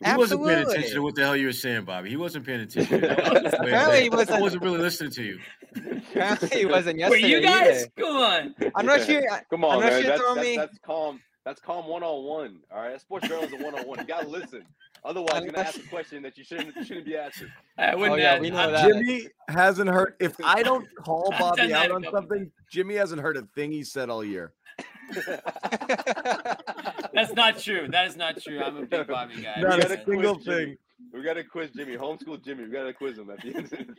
He 0.06 0.18
wasn't 0.18 0.46
paying 0.46 0.68
attention 0.68 0.94
to 0.96 1.02
what 1.02 1.16
the 1.16 1.22
hell 1.22 1.36
you 1.36 1.48
were 1.48 1.52
saying, 1.54 1.86
Bobby. 1.86 2.10
He 2.10 2.18
wasn't 2.18 2.46
paying 2.46 2.62
attention. 2.62 3.04
Apparently 3.04 4.02
he 4.04 4.10
wasn't- 4.10 4.32
I 4.32 4.42
wasn't 4.42 4.64
really 4.64 4.80
listening 4.80 5.12
to 5.12 5.24
you. 5.24 5.40
Apparently, 5.76 6.50
he 6.60 6.66
wasn't 6.66 6.98
Were 6.98 7.16
yesterday 7.16 7.28
you 7.28 7.42
guys? 7.42 7.82
either. 7.82 7.92
Come 7.98 8.16
on. 8.16 8.56
I'm 8.76 8.86
not 8.86 9.02
sure. 9.04 9.22
Come 9.50 9.64
on, 9.66 9.76
I'm 9.76 9.80
not 9.82 9.92
man. 9.92 10.02
sure 10.02 10.12
That's, 10.12 10.22
that's, 10.24 10.40
me- 10.40 10.58
that's 10.58 10.78
calm. 10.86 11.22
That's 11.46 11.60
calm 11.60 11.88
one 11.88 12.04
on 12.04 12.24
one. 12.24 12.60
All 12.74 12.82
right, 12.82 13.00
sports 13.02 13.28
journalism 13.28 13.62
one 13.64 13.76
on 13.78 13.86
one. 13.88 14.00
You 14.00 14.06
gotta 14.06 14.28
listen. 14.28 14.64
Otherwise, 15.04 15.44
you're 15.44 15.52
gonna 15.52 15.68
ask 15.68 15.78
a 15.78 15.88
question 15.90 16.24
that 16.24 16.38
you 16.38 16.44
shouldn't 16.46 16.74
you 16.76 16.84
shouldn't 16.86 17.06
be 17.06 17.18
asking. 17.18 17.50
I 17.78 17.96
wouldn't. 17.96 18.14
Oh, 18.14 18.16
yeah, 18.16 18.40
we 18.40 18.50
know 18.50 18.58
uh, 18.60 18.72
that. 18.72 18.88
Jimmy 18.88 19.28
hasn't 19.50 19.90
heard. 19.90 20.14
If 20.22 20.36
I 20.44 20.64
don't 20.64 20.88
call 21.04 21.34
Bobby 21.38 21.74
out 21.74 21.92
on 21.92 22.06
something, 22.12 22.50
Jimmy 22.72 22.96
hasn't 22.96 23.22
heard 23.22 23.36
a 23.36 23.42
thing 23.56 23.72
he 23.74 23.84
said 23.84 24.10
all 24.10 24.24
year. 24.24 24.54
That's 27.14 27.34
not 27.34 27.60
true. 27.60 27.88
That 27.90 28.08
is 28.08 28.16
not 28.16 28.42
true. 28.42 28.62
I'm 28.62 28.78
a 28.78 28.86
big 28.86 29.08
Bobby 29.08 29.42
guy. 29.42 29.62
Not 29.62 29.80
a 29.80 30.04
single 30.06 30.40
thing. 30.40 30.78
We 31.12 31.22
gotta 31.24 31.44
quiz 31.44 31.70
Jimmy. 31.76 31.96
Homeschool 31.96 32.44
Jimmy. 32.44 32.64
We 32.66 32.70
gotta 32.72 32.94
quiz 32.94 33.18
him 33.18 33.30
at 33.30 33.42
the 33.42 33.56
end. 33.56 33.96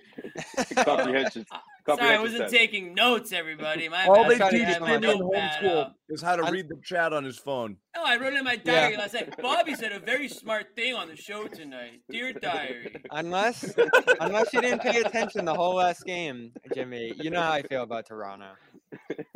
comprehension. 0.85 1.47
Sorry, 1.87 2.15
I 2.15 2.19
wasn't 2.21 2.43
test. 2.43 2.55
taking 2.55 2.95
notes, 2.95 3.33
everybody. 3.33 3.89
My 3.89 4.07
All 4.07 4.25
bad. 4.27 4.31
they 4.51 4.59
teach 4.59 4.67
get 4.67 4.77
I 4.77 4.79
my 4.81 4.91
had 4.93 5.03
Jimmy 5.03 5.15
in 5.15 5.23
uh, 5.23 5.27
homeschool 5.29 5.77
up. 5.83 5.95
is 6.09 6.23
how 6.23 6.37
to 6.37 6.43
I'm- 6.45 6.53
read 6.53 6.69
the 6.69 6.81
chat 6.83 7.13
on 7.13 7.25
his 7.25 7.39
phone. 7.39 7.77
No, 7.95 8.03
I 8.05 8.17
wrote 8.17 8.33
it 8.33 8.39
in 8.39 8.45
my 8.45 8.55
Yeah. 8.65 8.73
diary 8.73 8.97
last 8.97 9.15
night. 9.15 9.35
Bobby 9.41 9.75
said 9.75 9.93
a 9.93 10.01
very 10.01 10.29
smart 10.29 10.75
thing 10.75 10.95
on 10.95 11.09
the 11.09 11.17
show 11.17 11.47
tonight. 11.47 12.01
Dear 12.11 12.33
diary. 12.33 12.97
unless 13.11 13.75
unless 14.21 14.53
you 14.53 14.61
didn't 14.61 14.81
pay 14.83 15.01
attention 15.01 15.45
the 15.45 15.55
whole 15.55 15.75
last 15.77 16.05
game, 16.05 16.53
Jimmy, 16.75 17.13
you 17.21 17.31
know 17.31 17.41
how 17.43 17.53
I 17.53 17.63
feel 17.63 17.83
about 17.83 18.07
Toronto. 18.07 18.49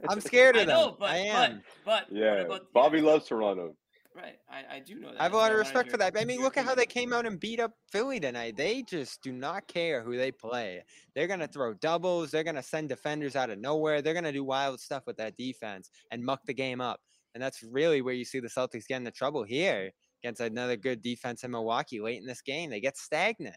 I'm 0.09 0.21
scared 0.21 0.57
I 0.57 0.63
of 0.63 0.67
them. 0.69 0.77
know, 0.77 0.97
but 0.99 1.11
I 1.11 1.17
am. 1.19 1.63
but 1.85 2.07
but 2.09 2.13
what 2.13 2.19
Yeah, 2.19 2.35
about- 2.43 2.73
Bobby 2.73 3.01
loves 3.01 3.29
Toronto. 3.29 3.75
Right, 4.21 4.39
I, 4.51 4.77
I 4.77 4.81
do 4.81 4.99
know 4.99 5.13
that. 5.13 5.21
I 5.21 5.23
have 5.23 5.33
a 5.33 5.37
lot 5.37 5.53
of 5.53 5.59
respect 5.59 5.93
for 5.93 5.97
that. 5.99 6.15
I 6.19 6.25
mean, 6.25 6.41
look 6.41 6.57
at 6.57 6.65
how 6.65 6.75
they 6.75 6.87
came 6.87 7.13
out 7.13 7.25
and 7.25 7.39
beat 7.39 7.61
up 7.61 7.73
Philly 7.93 8.19
tonight. 8.19 8.57
They 8.57 8.83
just 8.83 9.23
do 9.23 9.31
not 9.33 9.69
care 9.69 10.03
who 10.03 10.17
they 10.17 10.33
play. 10.33 10.83
They're 11.15 11.29
going 11.29 11.39
to 11.39 11.47
throw 11.47 11.75
doubles. 11.75 12.33
They're 12.33 12.43
going 12.43 12.57
to 12.57 12.63
send 12.63 12.89
defenders 12.89 13.37
out 13.37 13.51
of 13.51 13.61
nowhere. 13.61 14.03
They're 14.03 14.15
going 14.15 14.25
to 14.25 14.33
do 14.33 14.43
wild 14.43 14.81
stuff 14.81 15.05
with 15.07 15.17
that 15.19 15.37
defense 15.37 15.91
and 16.11 16.25
muck 16.25 16.41
the 16.47 16.55
game 16.55 16.81
up. 16.81 17.01
And 17.35 17.43
that's 17.43 17.63
really 17.63 18.03
where 18.03 18.15
you 18.15 18.25
see 18.25 18.41
the 18.41 18.49
Celtics 18.49 18.89
get 18.89 18.97
into 18.97 19.13
trouble 19.13 19.45
here 19.45 19.93
against 20.25 20.41
another 20.41 20.77
good 20.77 21.01
defense 21.01 21.45
in 21.45 21.53
Milwaukee 21.53 22.01
late 22.01 22.21
in 22.21 22.27
this 22.27 22.43
game. 22.43 22.71
They 22.71 22.81
get 22.81 22.97
stagnant. 22.97 23.55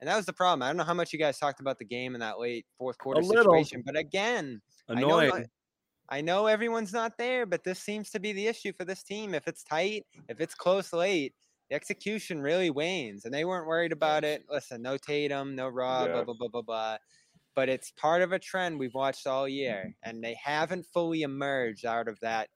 And 0.00 0.08
that 0.08 0.16
was 0.16 0.26
the 0.26 0.32
problem. 0.32 0.62
I 0.62 0.66
don't 0.66 0.76
know 0.76 0.84
how 0.84 0.94
much 0.94 1.12
you 1.12 1.18
guys 1.18 1.38
talked 1.38 1.60
about 1.60 1.78
the 1.78 1.84
game 1.84 2.14
in 2.14 2.20
that 2.20 2.38
late 2.38 2.66
fourth 2.76 2.98
quarter 2.98 3.22
little. 3.22 3.44
situation, 3.44 3.82
but 3.86 3.96
again, 3.96 4.60
I 4.88 4.94
know 4.94 5.20
Annoying. 5.20 5.46
Not- 6.10 6.16
I 6.16 6.20
know 6.20 6.46
everyone's 6.46 6.92
not 6.92 7.16
there, 7.18 7.46
but 7.46 7.64
this 7.64 7.78
seems 7.80 8.10
to 8.10 8.20
be 8.20 8.32
the 8.32 8.46
issue 8.46 8.72
for 8.72 8.84
this 8.84 9.02
team. 9.02 9.34
If 9.34 9.46
it's 9.48 9.62
tight, 9.64 10.04
if 10.28 10.40
it's 10.40 10.54
close 10.54 10.92
late, 10.92 11.34
the 11.70 11.76
execution 11.76 12.40
really 12.42 12.70
wanes, 12.70 13.24
and 13.24 13.32
they 13.32 13.44
weren't 13.44 13.66
worried 13.66 13.92
about 13.92 14.24
it. 14.24 14.44
Listen, 14.50 14.82
no 14.82 14.96
Tatum, 14.98 15.54
no 15.54 15.68
Rob, 15.68 16.08
Yeah. 16.08 16.12
blah 16.14 16.24
blah 16.24 16.34
blah 16.34 16.48
blah 16.48 16.62
blah. 16.62 16.98
But 17.54 17.68
it's 17.68 17.90
part 17.92 18.22
of 18.22 18.32
a 18.32 18.38
trend 18.38 18.78
we've 18.78 18.94
watched 18.94 19.26
all 19.26 19.46
year, 19.48 19.94
and 20.02 20.22
they 20.24 20.34
haven't 20.42 20.86
fully 20.86 21.22
emerged 21.22 21.84
out 21.86 22.08
of 22.08 22.18
that 22.20 22.48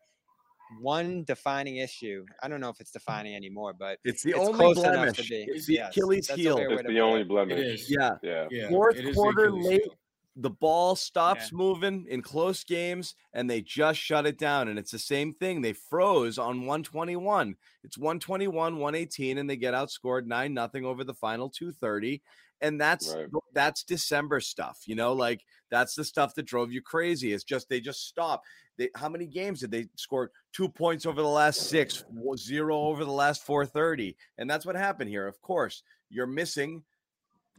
one 0.80 1.22
defining 1.24 1.76
issue. 1.76 2.26
I 2.42 2.48
don't 2.48 2.60
know 2.60 2.70
if 2.70 2.80
it's 2.80 2.90
defining 2.90 3.36
anymore, 3.36 3.72
but 3.72 3.98
It's 4.04 4.22
the 4.22 4.30
it's 4.30 4.38
only 4.38 4.54
close 4.58 4.76
blemish. 4.76 5.16
to 5.18 5.22
be. 5.22 5.44
It's 5.48 5.66
the 5.66 5.74
Yes, 5.74 5.96
Achilles 5.96 6.28
heel. 6.30 6.58
It's 6.58 6.82
the 6.82 7.00
only 7.00 7.22
blemish. 7.24 7.58
It 7.58 7.66
is. 7.66 7.90
Yeah. 7.90 8.16
Yeah. 8.22 8.48
Yeah. 8.50 8.68
Fourth 8.68 8.96
the 8.96 9.12
quarter 9.14 9.44
Achilles 9.46 9.66
late, 9.66 9.82
heel. 9.82 9.94
The 10.36 10.50
ball 10.50 10.94
stops 10.96 11.50
Yeah. 11.50 11.56
moving 11.58 12.06
in 12.08 12.20
close 12.22 12.62
games 12.62 13.14
and 13.32 13.48
they 13.48 13.62
just 13.62 13.98
shut 13.98 14.26
it 14.26 14.38
down. 14.38 14.68
And 14.68 14.78
it's 14.78 14.90
the 14.90 14.98
same 14.98 15.32
thing. 15.32 15.62
They 15.62 15.72
froze 15.72 16.38
on 16.38 16.66
121. 16.66 17.56
It's 17.84 17.96
121, 17.98 18.76
118, 18.78 19.38
and 19.38 19.48
they 19.48 19.56
get 19.56 19.74
outscored 19.74 20.26
9 20.26 20.52
nothing 20.54 20.84
over 20.84 21.04
the 21.04 21.14
final 21.14 21.48
230. 21.50 22.22
And 22.60 22.80
that's 22.80 23.16
Right. 23.16 23.28
that's 23.52 23.82
December 23.84 24.40
stuff, 24.40 24.82
you 24.86 24.94
know, 24.94 25.12
like 25.14 25.44
that's 25.70 25.94
the 25.94 26.04
stuff 26.04 26.34
that 26.34 26.42
drove 26.44 26.70
you 26.72 26.82
crazy. 26.82 27.32
It's 27.32 27.44
just 27.44 27.68
they 27.68 27.80
just 27.80 28.06
stop. 28.06 28.42
They, 28.76 28.90
how 28.94 29.08
many 29.08 29.26
games 29.26 29.60
did 29.60 29.70
they 29.70 29.88
score 29.96 30.30
two 30.52 30.68
points 30.68 31.06
over 31.06 31.22
the 31.22 31.28
last 31.28 31.68
six, 31.68 32.04
zero 32.36 32.76
over 32.76 33.04
the 33.04 33.10
last 33.12 33.42
430? 33.44 34.16
And 34.38 34.48
that's 34.50 34.66
what 34.66 34.76
happened 34.76 35.08
here. 35.10 35.26
Of 35.26 35.40
course, 35.40 35.82
you're 36.10 36.26
missing 36.26 36.84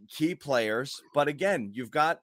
key 0.07 0.35
players, 0.35 1.01
but 1.13 1.27
again, 1.27 1.71
you've 1.73 1.91
got 1.91 2.21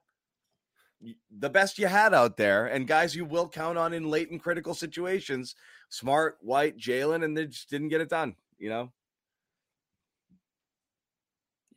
the 1.37 1.49
best 1.49 1.77
you 1.79 1.87
had 1.87 2.13
out 2.13 2.37
there 2.37 2.65
and 2.65 2.87
guys 2.87 3.15
you 3.15 3.25
will 3.25 3.47
count 3.49 3.77
on 3.77 3.93
in 3.93 4.09
late 4.09 4.31
and 4.31 4.41
critical 4.41 4.73
situations. 4.73 5.55
Smart, 5.89 6.37
White, 6.41 6.77
Jaylen, 6.77 7.23
and 7.23 7.37
they 7.37 7.45
just 7.45 7.69
didn't 7.69 7.89
get 7.89 8.01
it 8.01 8.09
done. 8.09 8.35
You 8.57 8.69
know, 8.69 8.91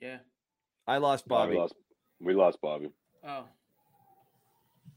Yeah. 0.00 0.18
I 0.86 0.98
lost 0.98 1.26
Bobby 1.28 1.50
Bobby. 1.50 1.58
lost. 1.60 1.74
We 2.20 2.34
lost 2.34 2.58
Bobby. 2.62 2.88
Oh, 3.26 3.44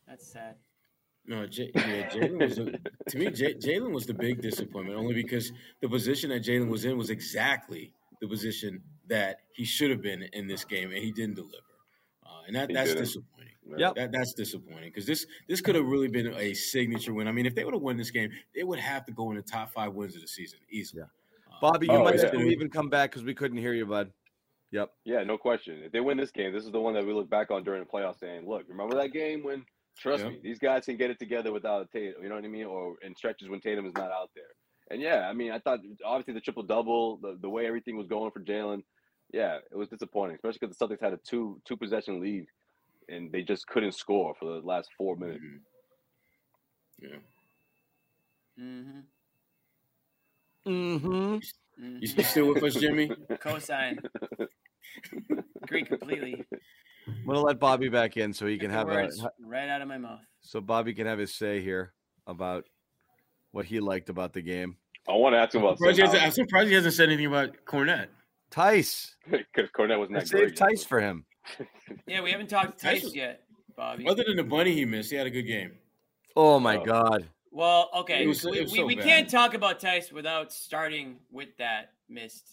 that's 0.08 0.32
sad. 0.32 0.56
No, 1.26 1.46
J- 1.46 1.72
yeah, 1.76 2.10
Jaylen 2.10 2.40
was 2.40 2.56
the, 2.56 2.80
to 3.10 3.18
me. 3.18 3.30
J- 3.30 3.56
Jaylen 3.56 3.92
was 3.94 4.06
the 4.06 4.14
big 4.14 4.42
disappointment, 4.42 4.98
only 4.98 5.14
because 5.14 5.52
the 5.82 5.90
position 5.90 6.30
that 6.30 6.44
Jaylen 6.44 6.70
was 6.70 6.86
in 6.86 6.98
was 6.98 7.10
exactly 7.10 7.94
the 8.22 8.28
position 8.28 8.82
that 9.08 9.38
he 9.54 9.66
should 9.66 9.92
have 9.92 10.02
been 10.02 10.24
in 10.34 10.48
this 10.48 10.64
game, 10.66 10.90
and 10.92 11.00
he 11.00 11.12
didn't 11.12 11.36
deliver. 11.36 11.58
And 12.48 12.56
that, 12.56 12.72
that's 12.74 12.94
disappointing. 12.94 13.54
Yep. 13.78 13.96
That, 13.96 14.12
that's 14.12 14.34
disappointing 14.34 14.90
because 14.90 15.06
this 15.06 15.26
this 15.48 15.62
could 15.62 15.76
have 15.76 15.86
really 15.86 16.08
been 16.08 16.34
a 16.34 16.54
signature 16.54 17.14
win. 17.14 17.28
I 17.28 17.32
mean, 17.32 17.46
if 17.46 17.56
they 17.56 17.64
would 17.64 17.74
have 17.74 17.84
won 17.84 17.96
this 17.96 18.12
game, 18.12 18.30
they 18.56 18.64
would 18.64 18.80
have 18.80 19.06
to 19.06 19.12
go 19.12 19.32
in 19.32 19.38
the 19.38 19.44
top 19.44 19.72
five 19.72 19.94
wins 19.94 20.16
of 20.16 20.22
the 20.22 20.28
season 20.28 20.60
easily. 20.70 21.04
Uh, 21.04 21.06
Bobby, 21.62 21.88
you 21.88 21.94
Oh, 21.94 22.04
might 22.04 22.16
yeah. 22.16 22.24
have 22.24 22.32
to 22.32 22.38
leave 22.38 22.60
and 22.62 22.72
come 22.72 22.90
back 22.90 23.12
because 23.12 23.24
we 23.24 23.34
couldn't 23.34 23.58
hear 23.58 23.74
you, 23.74 23.86
bud. 23.86 24.12
Yep. 24.72 24.92
Yeah, 25.06 25.24
no 25.24 25.38
question. 25.38 25.82
If 25.84 25.92
they 25.92 26.00
win 26.00 26.18
this 26.18 26.32
game, 26.32 26.54
this 26.54 26.66
is 26.66 26.72
the 26.72 26.80
one 26.80 26.94
that 26.96 27.06
we 27.06 27.14
look 27.14 27.30
back 27.30 27.52
on 27.52 27.64
during 27.64 27.82
the 27.84 27.90
playoffs 27.90 28.20
saying, 28.20 28.48
look, 28.48 28.64
remember 28.68 28.96
that 28.96 29.12
game 29.14 29.44
when, 29.44 29.66
trust 29.98 30.24
Yeah. 30.24 30.30
me, 30.30 30.40
these 30.42 30.60
guys 30.60 30.86
can 30.86 30.98
get 30.98 31.12
it 31.12 31.20
together 31.20 31.52
without 31.52 31.92
Tatum. 31.92 32.24
You 32.24 32.30
know 32.30 32.36
what 32.36 32.46
I 32.46 32.48
mean? 32.48 32.66
Or 32.66 32.96
in 33.04 33.16
stretches 33.16 33.50
when 33.50 33.60
Tatum 33.60 33.86
is 33.86 33.94
not 33.94 34.12
out 34.12 34.32
there. 34.34 34.46
And 34.90 35.02
yeah, 35.02 35.28
I 35.30 35.34
mean, 35.34 35.52
I 35.52 35.60
thought 35.60 35.80
obviously 36.04 36.34
the 36.34 36.42
triple 36.42 36.64
double, 36.64 37.18
the, 37.18 37.38
the 37.42 37.50
way 37.50 37.66
everything 37.68 37.96
was 37.98 38.08
going 38.08 38.32
for 38.32 38.40
Jaylen, 38.42 38.84
yeah, 39.34 39.58
it 39.72 39.76
was 39.76 39.90
disappointing, 39.90 40.36
especially 40.36 40.60
because 40.62 40.78
the 40.78 40.86
Celtics 40.88 41.02
had 41.02 41.14
a 41.14 41.18
two 41.18 41.62
two 41.66 41.78
possession 41.78 42.22
lead 42.22 42.46
and 43.10 43.32
they 43.32 43.42
just 43.42 43.68
couldn't 43.68 43.94
score 43.94 44.34
for 44.40 44.46
the 44.46 44.66
last 44.66 44.90
four 44.98 45.16
minutes. 45.16 45.44
mhm. 45.44 45.60
Yeah. 47.02 47.18
Mm-hmm. 48.64 49.00
Mm-hmm. 50.68 51.12
You, 51.12 51.40
mm-hmm. 51.82 51.98
you 52.02 52.24
still 52.24 52.54
with 52.54 52.64
us, 52.64 52.76
Jimmy? 52.76 53.10
Cosine. 53.40 54.00
Agree 55.64 55.84
completely. 55.84 56.46
I'm 57.08 57.26
gonna 57.26 57.40
let 57.42 57.60
Bobby 57.60 57.90
back 57.90 58.18
in 58.18 58.34
so 58.34 58.46
he 58.46 58.54
Took 58.56 58.62
can 58.62 58.72
the 58.72 58.78
have 58.78 58.90
a 58.90 59.10
right 59.40 59.70
out 59.70 59.82
of 59.82 59.88
my 59.88 59.98
mouth. 59.98 60.20
so 60.42 60.62
Bobby 60.62 60.94
can 60.94 61.08
have 61.08 61.18
his 61.18 61.34
say 61.34 61.62
here 61.62 61.94
about 62.28 62.66
what 63.52 63.66
he 63.66 63.80
liked 63.80 64.10
about 64.10 64.34
the 64.34 64.42
game. 64.42 64.78
I 65.10 65.14
want 65.14 65.34
to 65.34 65.40
ask 65.40 65.56
him 65.56 65.62
I'm 65.62 65.68
about 65.68 65.78
surprised, 65.80 65.98
he 65.98 66.02
hasn't, 66.06 66.24
I'm 66.24 66.32
surprised 66.32 66.70
he 66.70 66.76
hasn't 66.76 66.94
said 66.94 67.10
anything 67.10 67.26
about 67.26 67.50
Kornet. 67.66 68.08
Theis, 68.52 69.16
Because 69.30 69.70
Kornet 69.76 69.98
wasn't 69.98 70.18
I 70.18 70.20
that 70.22 70.28
saved 70.28 70.58
great. 70.58 70.72
Theis 70.72 70.86
for 70.86 71.00
him. 71.00 71.26
Yeah, 72.08 72.22
we 72.22 72.32
haven't 72.32 72.50
talked 72.50 72.80
Theis 72.82 73.00
Theis 73.00 73.04
was- 73.06 73.16
yet, 73.16 73.42
Bobby. 73.76 74.06
Other 74.08 74.24
than 74.28 74.36
the 74.38 74.44
bunny 74.44 74.74
he 74.74 74.86
missed, 74.86 75.10
he 75.12 75.18
had 75.18 75.28
a 75.28 75.32
good 75.32 75.44
game. 75.48 75.72
Oh 76.36 76.60
my 76.60 76.78
Oh. 76.78 76.86
god. 76.86 77.30
Well, 77.52 77.90
okay, 77.96 78.26
was- 78.28 78.44
we, 78.46 78.60
it 78.60 78.64
was 78.64 78.72
we, 78.74 78.84
we 78.84 78.96
can't 78.96 79.30
talk 79.30 79.54
about 79.54 79.80
Theis 79.82 80.12
without 80.12 80.54
starting 80.54 81.18
with 81.32 81.50
that 81.58 81.92
missed 82.10 82.48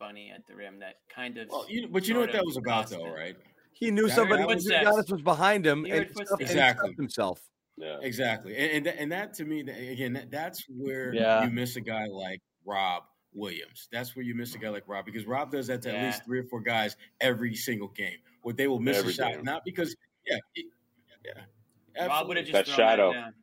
bunny 0.00 0.30
at 0.34 0.46
the 0.46 0.54
rim. 0.54 0.78
That 0.80 0.96
kind 1.14 1.36
of. 1.38 1.48
Well, 1.50 1.66
you, 1.68 1.88
but 1.88 2.06
you 2.08 2.14
know 2.14 2.20
what 2.20 2.32
that 2.32 2.44
was 2.44 2.56
about, 2.56 2.88
though, 2.90 3.12
right? 3.12 3.36
He 3.72 3.90
knew 3.90 4.06
That- 4.08 4.14
somebody 4.14 4.42
that 4.42 4.48
was 4.48 4.64
was- 4.70 5.10
was 5.10 5.22
behind 5.22 5.66
him 5.66 5.84
and, 5.84 5.92
heard 5.94 6.10
stuff- 6.14 6.28
footsteps. 6.28 6.40
and 6.40 6.50
Exactly. 6.50 6.94
himself. 6.96 7.40
Yeah. 7.76 7.98
Exactly, 8.02 8.56
and 8.56 8.70
and, 8.72 8.86
that, 8.86 9.00
and 9.00 9.12
that 9.12 9.34
to 9.34 9.44
me, 9.44 9.60
again, 9.62 10.12
that, 10.12 10.30
that's 10.30 10.64
where 10.68 11.12
Yeah. 11.12 11.42
you 11.44 11.50
miss 11.50 11.74
a 11.74 11.80
guy 11.80 12.06
like 12.06 12.40
Rob 12.64 13.02
Williams. 13.34 13.88
That's 13.92 14.14
where 14.16 14.24
you 14.24 14.34
miss 14.34 14.54
a 14.54 14.58
guy 14.58 14.68
like 14.70 14.84
Rob 14.86 15.04
because 15.04 15.26
Rob 15.26 15.50
does 15.50 15.66
that 15.66 15.82
to 15.82 15.94
at 15.94 16.04
least 16.06 16.24
three 16.24 16.38
or 16.38 16.44
four 16.44 16.60
guys 16.60 16.96
every 17.20 17.54
single 17.54 17.88
game, 17.88 18.18
where 18.42 18.54
they 18.54 18.66
will 18.68 18.80
miss 18.80 18.98
Every 18.98 19.10
a 19.12 19.14
shot, 19.14 19.32
game. 19.32 19.44
not 19.44 19.64
because 19.64 19.94
yeah, 20.26 20.38
it- 20.54 20.66
yeah, 21.24 22.06
Rob 22.06 22.28
would 22.28 22.36
have 22.36 22.46
just 22.46 22.52
That 22.54 22.66
thrown 22.66 22.76
shadow. 22.76 23.12
down. 23.12 23.34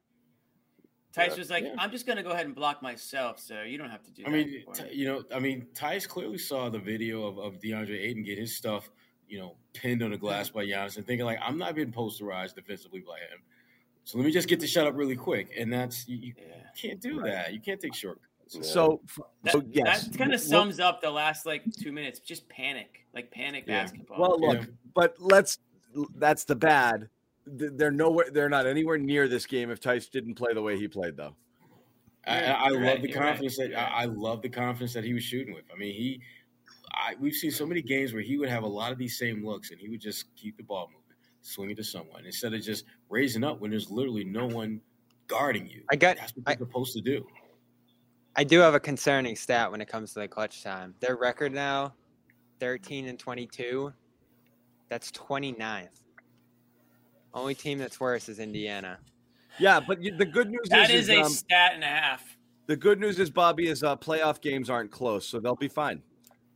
Theis 1.13 1.37
was 1.37 1.49
like, 1.49 1.65
Yeah. 1.65 1.75
"I'm 1.77 1.91
just 1.91 2.05
gonna 2.05 2.23
go 2.23 2.29
ahead 2.29 2.45
and 2.45 2.55
block 2.55 2.81
myself, 2.81 3.37
so 3.39 3.63
you 3.63 3.77
don't 3.77 3.89
have 3.89 4.03
to 4.03 4.11
do." 4.11 4.23
That. 4.23 4.29
I 4.29 4.31
that 4.31 4.47
mean, 4.47 4.65
t- 4.73 4.93
you 4.95 5.05
know, 5.07 5.23
I 5.33 5.39
mean, 5.39 5.67
Theis 5.73 6.07
clearly 6.07 6.37
saw 6.37 6.69
the 6.69 6.79
video 6.79 7.25
of, 7.25 7.37
of 7.37 7.59
DeAndre 7.59 7.99
Ayton 7.99 8.23
get 8.23 8.37
his 8.37 8.55
stuff, 8.55 8.89
you 9.27 9.37
know, 9.39 9.57
pinned 9.73 10.03
on 10.03 10.11
the 10.11 10.17
glass 10.17 10.49
by 10.49 10.65
Giannis 10.65 10.95
and 10.97 11.05
thinking 11.05 11.25
like, 11.25 11.39
I'm 11.41 11.57
not 11.57 11.75
being 11.75 11.91
posterized 11.91 12.55
defensively 12.55 13.01
by 13.01 13.17
him. 13.19 13.41
So 14.05 14.17
let 14.17 14.25
me 14.25 14.31
just 14.31 14.47
get 14.47 14.59
the 14.61 14.67
shut 14.67 14.87
up 14.87 14.95
really 14.95 15.15
quick. 15.17 15.51
And 15.57 15.71
that's 15.71 16.07
you, 16.07 16.17
you 16.17 16.33
yeah. 16.37 16.69
can't 16.81 16.99
do 17.01 17.21
that. 17.23 17.53
You 17.53 17.59
can't 17.59 17.79
take 17.79 17.93
shortcuts. 17.93 18.27
So, 18.61 19.01
That, 19.43 19.53
so 19.53 19.63
yes, 19.71 20.07
that 20.07 20.17
kind 20.17 20.33
of 20.33 20.41
Well- 20.41 20.49
sums 20.49 20.79
up 20.79 21.01
the 21.01 21.09
last 21.09 21.45
like 21.45 21.63
two 21.73 21.91
minutes. 21.91 22.19
Just 22.19 22.47
panic, 22.49 23.05
like 23.13 23.31
panic 23.31 23.63
Yeah. 23.65 23.83
basketball. 23.83 24.19
Well, 24.19 24.39
look, 24.39 24.59
Yeah. 24.59 24.65
but 24.93 25.15
let's. 25.19 25.59
That's 26.15 26.43
the 26.43 26.55
bad. 26.55 27.09
They're 27.45 27.91
nowhere. 27.91 28.29
They're 28.31 28.49
not 28.49 28.67
anywhere 28.67 28.97
near 28.97 29.27
this 29.27 29.45
game 29.45 29.69
if 29.71 29.79
Theis 29.79 30.09
didn't 30.09 30.35
play 30.35 30.53
the 30.53 30.61
way 30.61 30.77
he 30.77 30.87
played, 30.87 31.15
though. 31.17 31.35
I, 32.27 32.43
I, 32.43 32.51
I 32.51 32.67
love 32.69 32.81
right, 32.81 33.01
the 33.01 33.09
you're 33.09 33.19
right, 33.19 33.27
confidence 33.27 33.57
that 33.57 33.71
right. 33.73 33.91
I, 33.91 34.01
I 34.03 34.05
love 34.05 34.41
the 34.41 34.49
confidence 34.49 34.93
that 34.93 35.03
he 35.03 35.13
was 35.13 35.23
shooting 35.23 35.53
with. 35.53 35.63
I 35.73 35.77
mean, 35.77 35.93
he, 35.95 36.21
I, 36.93 37.15
we've 37.19 37.33
seen 37.33 37.49
so 37.51 37.65
many 37.65 37.81
games 37.81 38.13
where 38.13 38.21
he 38.21 38.37
would 38.37 38.47
have 38.49 38.63
a 38.63 38.67
lot 38.67 38.91
of 38.91 38.97
these 38.99 39.17
same 39.17 39.43
looks, 39.45 39.71
and 39.71 39.79
he 39.79 39.89
would 39.89 39.99
just 40.01 40.33
keep 40.35 40.55
the 40.55 40.63
ball 40.63 40.87
moving, 40.87 41.17
swing 41.41 41.71
it 41.71 41.77
to 41.77 41.83
someone 41.83 42.25
instead 42.25 42.53
of 42.53 42.61
just 42.61 42.85
raising 43.09 43.43
up 43.43 43.59
when 43.59 43.71
there's 43.71 43.89
literally 43.89 44.23
no 44.23 44.45
one 44.45 44.79
guarding 45.27 45.67
you. 45.67 45.83
I 45.89 45.95
got- 45.95 46.17
That's 46.17 46.33
what 46.35 46.43
I- 46.47 46.51
you're 46.51 46.67
supposed 46.67 46.93
to 46.93 47.01
do. 47.01 47.25
I 48.35 48.43
do 48.43 48.59
have 48.59 48.73
a 48.73 48.79
concerning 48.79 49.35
stat 49.35 49.71
when 49.71 49.81
it 49.81 49.87
comes 49.87 50.13
to 50.13 50.19
the 50.19 50.27
clutch 50.27 50.63
time. 50.63 50.95
Their 50.99 51.17
record 51.17 51.53
now, 51.53 51.93
13 52.59 53.07
and 53.07 53.19
22. 53.19 53.91
That's 54.89 55.11
29th. 55.11 55.87
Only 57.33 57.55
team 57.55 57.77
that's 57.77 57.99
worse 57.99 58.29
is 58.29 58.39
Indiana. 58.39 58.99
Yeah, 59.59 59.79
but 59.85 60.01
you, 60.01 60.15
the 60.15 60.25
good 60.25 60.49
news 60.49 60.61
is 60.63 60.69
that 60.69 60.89
is, 60.89 61.09
is 61.09 61.17
a 61.17 61.21
um, 61.21 61.29
stat 61.31 61.71
and 61.75 61.83
a 61.83 61.87
half. 61.87 62.37
the 62.67 62.75
good 62.75 62.99
news 62.99 63.19
is 63.19 63.29
Bobby 63.29 63.67
is 63.67 63.83
uh, 63.83 63.95
playoff 63.97 64.41
games 64.41 64.69
aren't 64.69 64.91
close, 64.91 65.25
so 65.27 65.39
they'll 65.39 65.55
be 65.55 65.67
fine. 65.67 66.01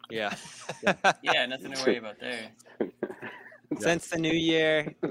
Yeah. 0.09 0.33
Yeah, 1.23 1.45
nothing 1.45 1.71
to 1.73 1.83
worry 1.83 1.97
about 1.97 2.19
there. 2.19 2.51
Since 3.79 4.07
the 4.09 4.17
new 4.19 4.31
year, 4.33 4.93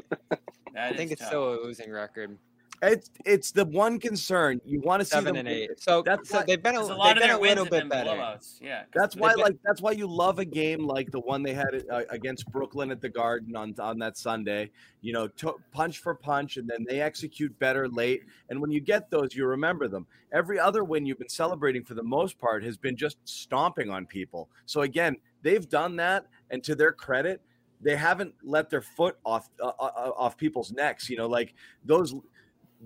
That 0.74 0.92
I 0.92 0.96
think 0.96 1.08
is 1.08 1.12
it's 1.12 1.20
tough. 1.20 1.28
still 1.28 1.54
a 1.54 1.56
losing 1.62 1.90
record. 1.90 2.36
It's 2.82 3.08
it's 3.24 3.50
the 3.52 3.64
one 3.64 3.98
concern 3.98 4.60
you 4.66 4.80
want 4.80 5.00
to 5.00 5.04
see 5.06 5.12
Seven 5.12 5.34
them 5.34 5.46
and 5.46 5.48
eight. 5.48 5.70
So, 5.80 6.02
That's 6.02 6.28
so 6.28 6.38
why- 6.38 6.44
they've 6.46 6.62
been 6.62 6.74
a, 6.74 6.80
a 6.80 6.82
lot 6.82 7.12
of 7.16 7.20
been 7.20 7.28
their 7.28 7.36
a 7.36 7.40
wins 7.40 7.50
little 7.60 7.64
have 7.64 7.70
bit 7.70 7.80
been 7.80 7.88
better. 7.88 8.10
blowouts. 8.10 8.60
Yeah, 8.60 8.80
'cause 8.82 8.88
That's 8.94 9.16
why, 9.16 9.34
been- 9.34 9.44
like, 9.44 9.56
that's 9.64 9.80
why 9.80 9.92
you 9.92 10.06
love 10.06 10.38
a 10.38 10.44
game 10.44 10.86
like 10.86 11.10
the 11.10 11.20
one 11.20 11.42
they 11.42 11.54
had 11.54 11.84
uh, 11.90 12.02
against 12.10 12.50
Brooklyn 12.50 12.90
at 12.90 13.00
the 13.00 13.08
Garden 13.08 13.56
on 13.56 13.74
on 13.78 13.98
that 14.00 14.18
Sunday. 14.18 14.70
You 15.00 15.12
know, 15.12 15.28
to, 15.28 15.54
punch 15.72 15.98
for 15.98 16.14
punch, 16.14 16.56
and 16.56 16.68
then 16.68 16.84
they 16.88 17.00
execute 17.00 17.56
better 17.58 17.88
late. 17.88 18.22
And 18.50 18.60
when 18.60 18.70
you 18.70 18.80
get 18.80 19.08
those, 19.10 19.34
you 19.34 19.46
remember 19.46 19.86
them. 19.88 20.06
Every 20.32 20.58
other 20.58 20.82
win 20.84 21.06
you've 21.06 21.18
been 21.18 21.28
celebrating 21.28 21.84
for 21.84 21.94
the 21.94 22.02
most 22.02 22.38
part 22.38 22.64
has 22.64 22.76
been 22.76 22.96
just 22.96 23.16
stomping 23.24 23.88
on 23.90 24.04
people. 24.04 24.50
So 24.66 24.80
again, 24.82 25.16
they've 25.42 25.66
done 25.68 25.96
that, 25.96 26.26
and 26.50 26.62
to 26.64 26.74
their 26.74 26.92
credit, 26.92 27.40
they 27.80 27.96
haven't 27.96 28.34
let 28.42 28.68
their 28.68 28.82
foot 28.82 29.16
off 29.24 29.48
uh, 29.62 29.72
uh, 29.78 30.10
off 30.16 30.36
people's 30.36 30.72
necks. 30.72 31.08
You 31.08 31.16
know, 31.16 31.28
like 31.28 31.54
those. 31.84 32.14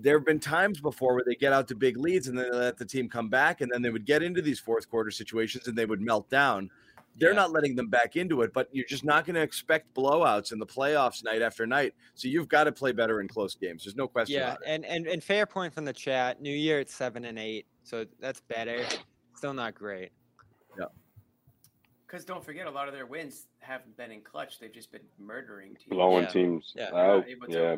There 0.01 0.17
have 0.17 0.25
been 0.25 0.39
times 0.39 0.79
before 0.79 1.13
where 1.15 1.23
they 1.25 1.35
get 1.35 1.51
out 1.53 1.67
to 1.69 1.75
big 1.75 1.97
leads 1.97 2.27
and 2.27 2.37
then 2.37 2.49
they 2.51 2.57
let 2.57 2.77
the 2.77 2.85
team 2.85 3.09
come 3.09 3.29
back, 3.29 3.61
and 3.61 3.69
then 3.71 3.81
they 3.81 3.89
would 3.89 4.05
get 4.05 4.23
into 4.23 4.41
these 4.41 4.59
fourth 4.59 4.89
quarter 4.89 5.11
situations 5.11 5.67
and 5.67 5.77
they 5.77 5.85
would 5.85 6.01
melt 6.01 6.29
down. 6.29 6.69
They're 7.17 7.31
Yeah. 7.31 7.35
not 7.37 7.51
letting 7.51 7.75
them 7.75 7.87
back 7.89 8.15
into 8.15 8.43
it, 8.43 8.53
but 8.53 8.69
you're 8.71 8.85
just 8.85 9.03
not 9.03 9.25
going 9.25 9.35
to 9.35 9.41
expect 9.41 9.93
blowouts 9.93 10.53
in 10.53 10.59
the 10.59 10.65
playoffs 10.65 11.21
night 11.23 11.41
after 11.41 11.67
night. 11.67 11.93
So 12.15 12.29
you've 12.29 12.47
got 12.47 12.63
to 12.65 12.71
play 12.71 12.93
better 12.93 13.19
in 13.19 13.27
close 13.27 13.55
games. 13.55 13.83
There's 13.83 13.95
no 13.97 14.07
question. 14.07 14.39
Yeah, 14.39 14.53
about 14.53 14.61
it. 14.61 14.67
and, 14.67 14.85
and 14.85 15.05
and 15.07 15.21
fair 15.21 15.45
point 15.45 15.73
from 15.73 15.83
the 15.83 15.91
chat. 15.91 16.41
New 16.41 16.53
Year 16.53 16.79
it's 16.79 16.93
seven 16.93 17.25
and 17.25 17.37
eight, 17.37 17.65
so 17.83 18.05
that's 18.21 18.39
better. 18.41 18.85
Still 19.35 19.53
not 19.53 19.75
great. 19.75 20.11
Because 22.09 22.25
don't 22.25 22.43
forget, 22.43 22.65
a 22.65 22.71
lot 22.71 22.87
of 22.87 22.93
their 22.93 23.05
wins 23.05 23.45
haven't 23.59 23.95
been 23.95 24.11
in 24.11 24.21
clutch. 24.21 24.59
They've 24.59 24.73
just 24.73 24.91
been 24.91 25.01
murdering 25.19 25.75
teams. 25.75 25.89
blowing 25.89 26.23
Yeah. 26.23 26.29
teams 26.29 26.73
Yeah. 26.75 26.95
out. 26.95 27.25
Yeah. 27.47 27.75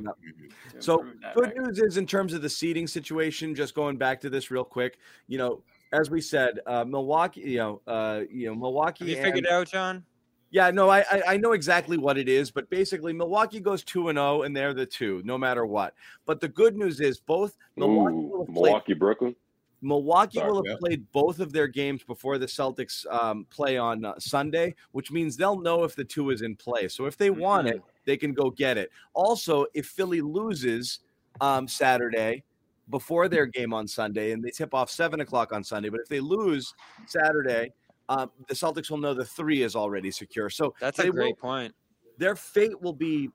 So 0.79 0.99
good 0.99 1.47
record. 1.47 1.57
news 1.57 1.79
is 1.79 1.97
in 1.97 2.07
terms 2.07 2.33
of 2.33 2.41
the 2.41 2.49
seating 2.49 2.87
situation. 2.87 3.53
Just 3.53 3.75
going 3.75 3.97
back 3.97 4.21
to 4.21 4.29
this 4.29 4.49
real 4.49 4.63
quick, 4.63 4.99
you 5.27 5.37
know, 5.37 5.63
as 5.91 6.09
we 6.09 6.21
said, 6.21 6.61
uh, 6.65 6.85
Milwaukee, 6.85 7.41
you 7.41 7.57
know, 7.57 7.81
uh, 7.87 8.21
you 8.31 8.47
know, 8.47 8.55
Milwaukee. 8.55 9.03
Have 9.03 9.09
you 9.09 9.15
and- 9.17 9.25
figured 9.25 9.45
it 9.45 9.51
out, 9.51 9.67
John? 9.67 10.05
Yeah, 10.49 10.69
no, 10.71 10.89
I, 10.89 10.99
I 10.99 11.23
I 11.27 11.37
know 11.37 11.51
exactly 11.53 11.97
what 11.97 12.17
it 12.17 12.27
is, 12.27 12.51
but 12.51 12.69
basically 12.69 13.13
Milwaukee 13.13 13.61
goes 13.61 13.83
two 13.85 14.09
and 14.09 14.17
zero, 14.17 14.41
and 14.43 14.55
they're 14.55 14.73
the 14.73 14.85
two, 14.85 15.21
no 15.25 15.37
matter 15.37 15.65
what. 15.65 15.93
But 16.25 16.39
the 16.41 16.49
good 16.49 16.75
news 16.77 16.99
is 16.99 17.19
both 17.19 17.57
Milwaukee 17.77 18.15
Ooh, 18.15 18.39
have 18.39 18.47
played 18.47 18.63
Milwaukee, 18.63 18.93
Brooklyn. 18.93 19.35
Milwaukee 19.81 20.37
Sorry, 20.37 20.51
will 20.51 20.57
have 20.57 20.65
yeah. 20.67 20.75
played 20.79 21.11
both 21.11 21.39
of 21.39 21.51
their 21.51 21.67
games 21.67 22.03
before 22.03 22.37
the 22.37 22.45
Celtics 22.45 23.05
um, 23.11 23.45
play 23.49 23.77
on 23.77 24.05
uh, 24.05 24.13
Sunday, 24.19 24.75
which 24.91 25.11
means 25.11 25.35
they'll 25.35 25.59
know 25.59 25.83
if 25.83 25.95
the 25.95 26.03
two 26.03 26.29
is 26.29 26.43
in 26.43 26.55
play. 26.55 26.87
So 26.87 27.05
if 27.07 27.17
they 27.17 27.31
want 27.31 27.67
it, 27.67 27.81
they 28.05 28.15
can 28.15 28.33
go 28.33 28.51
get 28.51 28.77
it. 28.77 28.91
Also, 29.13 29.65
if 29.73 29.87
Philly 29.87 30.21
loses 30.21 30.99
um, 31.39 31.67
Saturday 31.67 32.43
before 32.91 33.27
their 33.27 33.45
game 33.47 33.73
on 33.73 33.87
Sunday, 33.87 34.31
and 34.33 34.43
they 34.43 34.51
tip 34.51 34.73
off 34.73 34.89
seven 34.91 35.21
o'clock 35.21 35.51
on 35.51 35.63
Sunday, 35.63 35.89
but 35.89 35.99
if 36.01 36.07
they 36.09 36.19
lose 36.19 36.73
Saturday, 37.07 37.71
um, 38.09 38.29
the 38.47 38.53
Celtics 38.53 38.91
will 38.91 38.97
know 38.97 39.13
the 39.13 39.25
three 39.25 39.63
is 39.63 39.75
already 39.75 40.11
secure. 40.11 40.49
So 40.49 40.75
That's 40.79 40.97
they 40.97 41.05
a 41.07 41.11
will- 41.11 41.13
great 41.13 41.37
point. 41.39 41.73
their 42.17 42.35
fate 42.35 42.79
will 42.81 42.93
be 42.93 43.29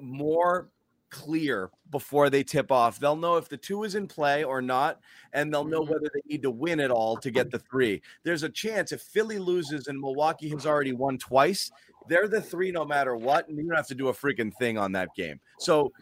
more 0.00 0.68
clear 1.14 1.70
before 1.92 2.28
they 2.28 2.42
tip 2.42 2.72
off. 2.72 2.98
They'll 2.98 3.14
know 3.14 3.36
if 3.36 3.48
the 3.48 3.56
two 3.56 3.84
is 3.84 3.94
in 3.94 4.08
play 4.08 4.42
or 4.42 4.60
not, 4.60 5.00
and 5.32 5.52
they'll 5.52 5.64
know 5.64 5.82
Mhm. 5.82 5.88
whether 5.90 6.10
they 6.12 6.20
need 6.26 6.42
to 6.42 6.50
win 6.50 6.80
it 6.80 6.90
all 6.90 7.16
to 7.18 7.30
get 7.30 7.52
the 7.52 7.60
three. 7.60 8.02
There's 8.24 8.42
a 8.42 8.48
chance 8.48 8.90
if 8.90 9.00
Philly 9.00 9.38
loses 9.38 9.86
and 9.86 10.00
Milwaukee 10.00 10.48
has 10.48 10.66
already 10.66 10.92
won 10.92 11.16
twice, 11.18 11.70
they're 12.08 12.26
the 12.26 12.42
three 12.42 12.72
no 12.72 12.84
matter 12.84 13.14
what, 13.16 13.48
and 13.48 13.56
you 13.56 13.64
don't 13.64 13.76
have 13.76 13.86
to 13.86 13.94
do 13.94 14.08
a 14.08 14.12
freaking 14.12 14.52
thing 14.58 14.76
on 14.76 14.90
that 14.92 15.08
game. 15.14 15.40
So 15.58 15.92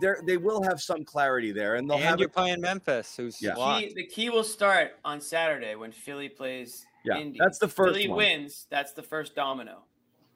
there 0.00 0.20
they 0.26 0.36
will 0.36 0.62
have 0.62 0.82
some 0.82 1.02
clarity 1.04 1.50
there, 1.50 1.76
and 1.76 1.88
they'll 1.88 1.96
And 1.96 2.06
have 2.06 2.18
you're 2.20 2.28
it. 2.28 2.34
playing 2.34 2.60
Memphis, 2.60 3.16
who's 3.16 3.40
Yeah. 3.40 3.54
locked. 3.54 3.86
Key, 3.86 3.94
the 3.94 4.06
key 4.06 4.28
will 4.28 4.44
start 4.44 4.98
on 5.04 5.20
Saturday 5.20 5.76
when 5.76 5.92
Philly 5.92 6.28
plays 6.28 6.84
Yeah, 7.04 7.16
Indy. 7.18 7.38
that's 7.38 7.58
the 7.58 7.68
first 7.68 7.94
Philly 7.94 8.08
one. 8.08 8.18
wins. 8.18 8.66
That's 8.68 8.92
the 8.92 9.02
first 9.02 9.34
domino. 9.34 9.84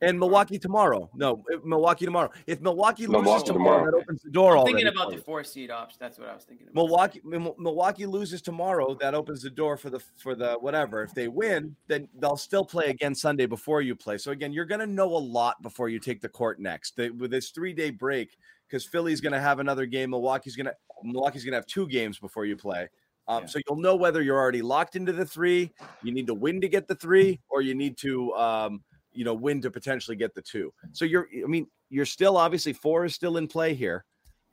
And 0.03 0.19
Milwaukee 0.19 0.59
tomorrow. 0.59 1.09
No, 1.15 1.45
Milwaukee 1.65 2.05
tomorrow. 2.05 2.31
If 2.49 2.61
Milwaukee 2.61 3.07
loses 3.07 3.45
tomorrow, 3.45 3.45
tomorrow. 3.45 3.91
that 3.93 3.97
opens 3.97 4.23
the 4.23 4.31
door 4.31 4.53
I'm 4.53 4.59
already. 4.59 4.75
thinking 4.75 4.93
about 4.93 5.11
for 5.13 5.17
the 5.17 5.23
four 5.23 5.45
seed 5.45 5.71
option. 5.71 5.97
That's 6.01 6.19
what 6.19 6.29
I 6.29 6.35
was 6.35 6.43
thinking. 6.43 6.67
About. 6.67 6.75
Milwaukee 6.75 7.21
Mil- 7.25 7.55
Milwaukee 7.57 8.07
loses 8.07 8.43
tomorrow, 8.43 8.95
that 9.01 9.15
opens 9.15 9.43
the 9.43 9.51
door 9.51 9.77
for 9.77 9.91
the 9.91 10.01
for 10.19 10.35
the 10.35 10.55
whatever. 10.55 11.03
If 11.05 11.15
they 11.15 11.29
win, 11.29 11.77
then 11.87 12.09
they'll 12.19 12.37
still 12.37 12.65
play 12.65 12.87
again 12.87 13.15
Sunday 13.15 13.47
before 13.47 13.81
you 13.81 13.95
play. 13.95 14.19
So 14.19 14.33
again, 14.33 14.53
you're 14.53 14.65
going 14.65 14.81
to 14.81 14.87
know 14.87 15.07
a 15.07 15.17
lot 15.17 15.63
before 15.63 15.89
you 15.89 16.01
take 16.01 16.21
the 16.21 16.29
court 16.29 16.59
next. 16.59 16.97
They, 16.97 17.11
with 17.11 17.31
this 17.31 17.51
three 17.51 17.73
day 17.73 17.91
break, 17.91 18.37
because 18.69 18.85
Philly's 18.85 19.21
going 19.21 19.35
to 19.35 19.41
have 19.41 19.61
another 19.61 19.87
game, 19.87 20.11
Milwaukee's 20.11 20.57
going 20.57 20.67
to 20.67 20.75
Milwaukee's 21.05 21.45
going 21.45 21.53
to 21.53 21.59
have 21.59 21.67
two 21.67 21.87
games 21.87 22.19
before 22.19 22.45
you 22.45 22.57
play. 22.57 22.89
Um, 23.29 23.43
Yeah. 23.43 23.47
So 23.47 23.61
you'll 23.69 23.81
know 23.81 23.95
whether 23.95 24.21
you're 24.21 24.39
already 24.39 24.63
locked 24.63 24.97
into 24.97 25.13
the 25.13 25.25
three, 25.25 25.73
you 26.03 26.13
need 26.13 26.27
to 26.27 26.35
win 26.35 26.61
to 26.61 26.69
get 26.69 26.89
the 26.89 26.97
three, 26.97 27.39
or 27.51 27.63
you 27.63 27.77
need 27.77 27.97
to 27.99 28.33
um, 28.35 28.83
you 29.13 29.25
know 29.25 29.35
win 29.35 29.61
to 29.63 29.71
potentially 29.71 30.17
get 30.17 30.35
the 30.35 30.43
two. 30.43 30.73
So 30.93 31.05
you're, 31.05 31.29
I 31.43 31.47
mean, 31.47 31.67
you're 31.91 32.07
still 32.07 32.37
obviously 32.37 32.73
four 32.73 33.05
is 33.05 33.15
still 33.15 33.37
in 33.37 33.47
play 33.49 33.75
here. 33.75 34.05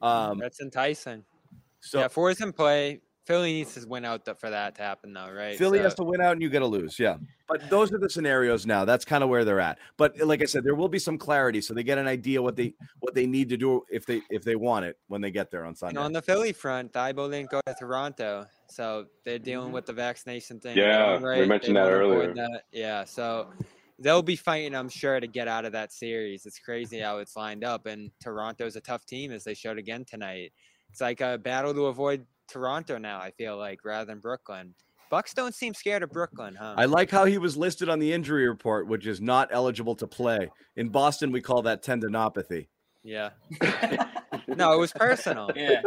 Um, 0.01 0.37
That's 0.39 0.61
enticing. 0.61 1.23
so 1.81 1.99
yeah, 1.99 2.07
four 2.07 2.29
is 2.31 2.41
in 2.41 2.53
play. 2.53 3.01
Philly 3.25 3.53
needs 3.53 3.75
to 3.75 3.87
win 3.87 4.05
out 4.05 4.27
for 4.39 4.49
that 4.49 4.73
to 4.73 4.81
happen, 4.81 5.13
though, 5.13 5.29
right? 5.29 5.55
Philly 5.55 5.77
So- 5.77 5.83
has 5.83 5.93
to 5.95 6.03
win 6.03 6.19
out 6.19 6.31
and 6.31 6.41
you 6.41 6.49
got 6.49 6.59
to 6.59 6.65
lose. 6.65 6.97
Yeah. 6.97 7.17
But 7.47 7.69
those 7.69 7.93
are 7.93 7.99
the 7.99 8.09
scenarios 8.09 8.65
now. 8.65 8.85
That's 8.85 9.05
kind 9.05 9.23
of 9.23 9.29
where 9.29 9.45
they're 9.45 9.59
at. 9.59 9.77
But 9.97 10.17
like 10.19 10.41
I 10.41 10.45
said, 10.45 10.63
there 10.63 10.73
will 10.73 10.87
be 10.87 10.97
some 10.97 11.15
clarity 11.19 11.61
so 11.61 11.75
they 11.75 11.83
get 11.83 11.99
an 11.99 12.07
idea 12.07 12.41
what 12.41 12.55
they 12.55 12.73
what 13.01 13.13
they 13.13 13.27
need 13.27 13.49
to 13.49 13.57
do 13.57 13.83
if 13.91 14.07
they 14.07 14.21
if 14.31 14.43
they 14.43 14.55
want 14.55 14.85
it 14.85 14.97
when 15.09 15.21
they 15.21 15.29
get 15.29 15.51
there 15.51 15.61
on 15.61 15.69
And 15.69 15.77
Sunday. 15.77 15.99
on 15.99 16.11
the 16.11 16.23
Philly 16.23 16.53
front, 16.53 16.91
Thybulle 16.91 17.29
didn't 17.29 17.51
go 17.51 17.61
to 17.67 17.75
Toronto, 17.79 18.47
so 18.67 19.05
they're 19.25 19.37
dealing 19.37 19.71
with 19.73 19.85
the 19.85 19.93
vaccination 19.93 20.59
thing. 20.59 20.75
Yeah, 20.75 21.19
All 21.23 21.39
we 21.39 21.45
mentioned 21.45 21.75
they 21.75 21.81
that 21.81 21.91
earlier. 21.91 22.33
that. 22.33 22.63
Yeah, 22.71 23.03
so 23.03 23.49
they'll 23.99 24.21
be 24.21 24.35
fighting, 24.35 24.75
I'm 24.75 24.89
sure, 24.89 25.19
to 25.19 25.27
get 25.27 25.47
out 25.47 25.65
of 25.65 25.71
that 25.73 25.91
series. 25.91 26.45
It's 26.45 26.59
crazy 26.59 26.99
how 26.99 27.17
it's 27.19 27.35
lined 27.35 27.63
up, 27.63 27.85
and 27.85 28.11
Toronto's 28.21 28.75
a 28.75 28.81
tough 28.81 29.05
team, 29.05 29.31
as 29.31 29.43
they 29.43 29.53
showed 29.53 29.77
again 29.77 30.05
tonight. 30.05 30.51
It's 30.89 31.01
like 31.01 31.21
a 31.21 31.37
battle 31.37 31.73
to 31.73 31.87
avoid 31.87 32.25
Toronto 32.47 32.97
now. 32.97 33.19
I 33.19 33.31
feel 33.31 33.57
like 33.57 33.85
rather 33.85 34.05
than 34.05 34.19
Brooklyn. 34.19 34.73
Bucks 35.09 35.33
don't 35.33 35.55
seem 35.55 35.73
scared 35.73 36.03
of 36.03 36.11
Brooklyn, 36.11 36.55
huh? 36.55 36.75
I 36.77 36.85
like 36.85 37.09
how 37.09 37.25
he 37.25 37.39
was 37.39 37.57
listed 37.57 37.89
on 37.89 37.97
the 37.97 38.13
injury 38.13 38.47
report, 38.47 38.87
which 38.87 39.07
is 39.07 39.19
not 39.19 39.49
eligible 39.51 39.95
to 39.95 40.05
play. 40.07 40.51
In 40.75 40.89
Boston, 40.89 41.31
we 41.31 41.41
call 41.41 41.63
that 41.63 41.83
tendinopathy. 41.83 42.67
yeah. 43.03 43.31
No, 44.47 44.73
it 44.73 44.79
was 44.79 44.91
personal. 44.91 45.51
yeah. 45.55 45.81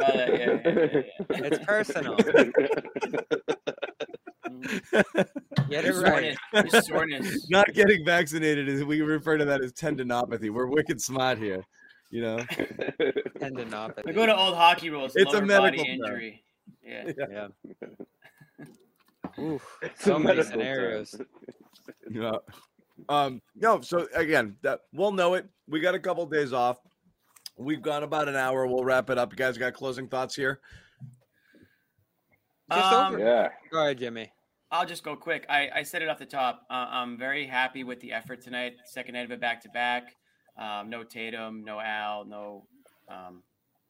Uh, 0.00 0.12
yeah, 0.14 0.26
yeah, 0.26 0.36
yeah, 0.36 0.58
yeah, 0.64 1.02
yeah. 1.30 1.40
It's 1.44 1.58
personal. 1.64 2.16
Get 5.68 5.84
it 5.84 5.94
right. 5.94 6.36
Soreness. 6.52 6.72
Just 6.72 6.86
soreness. 6.88 7.46
Not 7.50 7.72
getting 7.74 8.04
vaccinated 8.04 8.68
is 8.68 8.84
we 8.84 9.00
refer 9.02 9.36
to 9.38 9.44
that 9.44 9.62
as 9.64 9.72
tendinopathy. 9.72 10.50
We're 10.50 10.66
wicked 10.66 11.00
smart 11.00 11.38
here. 11.38 11.64
You 12.10 12.22
know, 12.22 12.36
I 12.40 12.44
Tendinopathy. 13.38 14.14
go 14.14 14.26
to 14.26 14.36
old 14.36 14.56
hockey 14.56 14.90
rules. 14.90 15.12
It's 15.14 15.32
a 15.32 15.40
medical 15.40 15.84
body 15.84 15.98
term. 15.98 16.06
injury. 16.06 16.44
Yeah. 16.84 17.12
Yeah. 17.30 17.48
Oof, 19.38 19.78
It's 19.82 20.02
so 20.04 20.18
many 20.18 20.38
medical 20.38 20.44
term. 20.44 20.50
scenarios. 20.60 21.20
Yeah. 22.10 22.32
Um, 23.08 23.40
no, 23.54 23.80
so 23.80 24.08
again, 24.14 24.56
that 24.62 24.80
we'll 24.92 25.12
know 25.12 25.34
it. 25.34 25.48
We 25.68 25.78
got 25.80 25.94
a 25.94 26.00
couple 26.00 26.26
days 26.26 26.52
off. 26.52 26.78
We've 27.56 27.80
gone 27.80 28.02
about 28.02 28.28
an 28.28 28.36
hour. 28.36 28.66
We'll 28.66 28.84
wrap 28.84 29.08
it 29.10 29.18
up. 29.18 29.32
You 29.32 29.36
guys 29.36 29.56
got 29.56 29.74
closing 29.74 30.08
thoughts 30.08 30.34
here? 30.34 30.60
Just 32.72 32.92
Um, 32.92 33.14
over. 33.14 33.24
Yeah. 33.24 33.48
Go 33.70 33.82
ahead, 33.84 33.98
Jimmy. 33.98 34.32
I'll 34.72 34.86
just 34.86 35.02
go 35.02 35.16
quick. 35.16 35.46
I, 35.48 35.68
I 35.74 35.82
said 35.82 36.02
it 36.02 36.08
off 36.08 36.18
the 36.18 36.26
top. 36.26 36.62
Uh, 36.70 36.86
I'm 36.90 37.18
very 37.18 37.46
happy 37.46 37.82
with 37.82 38.00
the 38.00 38.12
effort 38.12 38.40
tonight. 38.40 38.74
Second 38.84 39.14
night 39.14 39.24
of 39.24 39.32
it 39.32 39.40
back 39.40 39.60
to 39.62 39.68
back. 39.70 40.14
Um, 40.56 40.90
No 40.90 41.02
Tatum, 41.02 41.64
no 41.64 41.80
Al, 41.80 42.24
no 42.24 42.66
um, 43.08 43.42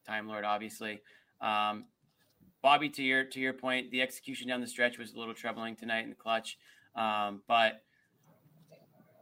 Time 0.06 0.26
Lord, 0.26 0.44
obviously. 0.44 1.02
Um, 1.40 1.84
Bobby, 2.62 2.88
to 2.90 3.02
your 3.02 3.24
to 3.24 3.40
your 3.40 3.52
point, 3.52 3.90
the 3.90 4.02
execution 4.02 4.48
down 4.48 4.60
the 4.60 4.66
stretch 4.66 4.98
was 4.98 5.14
a 5.14 5.18
little 5.18 5.34
troubling 5.34 5.76
tonight 5.76 6.04
in 6.04 6.10
the 6.10 6.16
clutch, 6.16 6.58
um, 6.94 7.42
but 7.48 7.82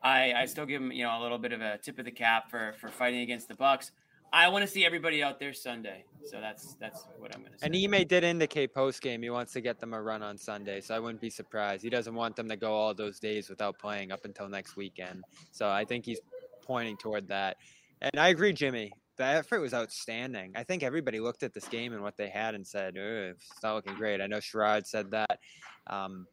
I 0.02 0.32
I 0.32 0.46
still 0.46 0.66
give 0.66 0.82
him 0.82 0.90
you 0.90 1.04
know 1.04 1.20
a 1.20 1.22
little 1.22 1.38
bit 1.38 1.52
of 1.52 1.60
a 1.60 1.78
tip 1.78 2.00
of 2.00 2.04
the 2.04 2.10
cap 2.10 2.50
for 2.50 2.74
for 2.80 2.88
fighting 2.88 3.20
against 3.20 3.46
the 3.46 3.54
Bucks. 3.54 3.92
I 4.32 4.48
want 4.48 4.62
to 4.64 4.70
see 4.70 4.84
everybody 4.84 5.22
out 5.22 5.38
there 5.40 5.52
Sunday, 5.52 6.04
so 6.24 6.40
that's 6.40 6.74
that's 6.74 7.06
what 7.18 7.34
I'm 7.34 7.40
going 7.40 7.52
to 7.52 7.58
say. 7.58 7.66
And 7.66 7.94
Ime 7.94 8.06
did 8.06 8.24
indicate 8.24 8.74
post 8.74 9.00
game 9.00 9.22
he 9.22 9.30
wants 9.30 9.52
to 9.54 9.60
get 9.60 9.80
them 9.80 9.94
a 9.94 10.02
run 10.02 10.22
on 10.22 10.36
Sunday, 10.36 10.80
so 10.80 10.94
I 10.94 10.98
wouldn't 10.98 11.20
be 11.20 11.30
surprised. 11.30 11.82
He 11.82 11.90
doesn't 11.90 12.14
want 12.14 12.36
them 12.36 12.48
to 12.48 12.56
go 12.56 12.72
all 12.72 12.94
those 12.94 13.18
days 13.18 13.48
without 13.48 13.78
playing 13.78 14.12
up 14.12 14.24
until 14.24 14.48
next 14.48 14.76
weekend. 14.76 15.24
So 15.50 15.68
I 15.68 15.84
think 15.84 16.04
he's 16.04 16.20
pointing 16.62 16.96
toward 16.96 17.28
that. 17.28 17.56
And 18.02 18.18
I 18.18 18.28
agree, 18.28 18.52
Jimmy. 18.52 18.92
The 19.16 19.24
effort 19.24 19.60
was 19.60 19.74
outstanding. 19.74 20.52
I 20.54 20.62
think 20.62 20.82
everybody 20.82 21.18
looked 21.18 21.42
at 21.42 21.52
this 21.52 21.66
game 21.66 21.92
and 21.92 22.02
what 22.02 22.16
they 22.16 22.28
had 22.28 22.54
and 22.54 22.66
said, 22.66 22.96
"Ugh, 22.96 23.34
"It's 23.34 23.62
not 23.62 23.74
looking 23.74 23.94
great." 23.94 24.20
I 24.20 24.26
know 24.26 24.38
Sherrod 24.38 24.86
said 24.86 25.10
that. 25.10 25.40
Um, 25.86 26.26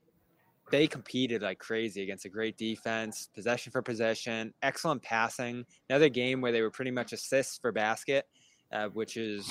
they 0.72 0.88
competed 0.88 1.42
like 1.42 1.60
crazy 1.60 2.02
against 2.02 2.26
a 2.26 2.30
great 2.30 2.58
defense, 2.58 3.30
possession 3.34 3.72
for 3.72 3.82
possession, 3.82 4.54
excellent 4.62 5.02
passing. 5.04 5.66
Another 5.90 6.10
game 6.10 6.42
where 6.42 6.52
they 6.52 6.62
were 6.62 6.72
pretty 6.72 6.92
much 6.92 7.14
assists 7.14 7.58
for 7.58 7.72
basket, 7.72 8.28
uh, 8.72 8.88
which 8.88 9.18
is 9.18 9.50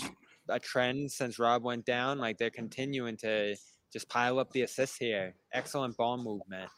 a 0.48 0.58
trend 0.58 1.10
since 1.10 1.38
Rob 1.38 1.62
went 1.62 1.84
down. 1.84 2.18
Like 2.18 2.38
they're 2.38 2.50
continuing 2.50 3.16
to 3.18 3.56
just 3.92 4.08
pile 4.08 4.38
up 4.38 4.50
the 4.52 4.62
assists 4.62 4.96
here. 4.96 5.34
Excellent 5.52 5.96
ball 5.96 6.16
movement. 6.18 6.68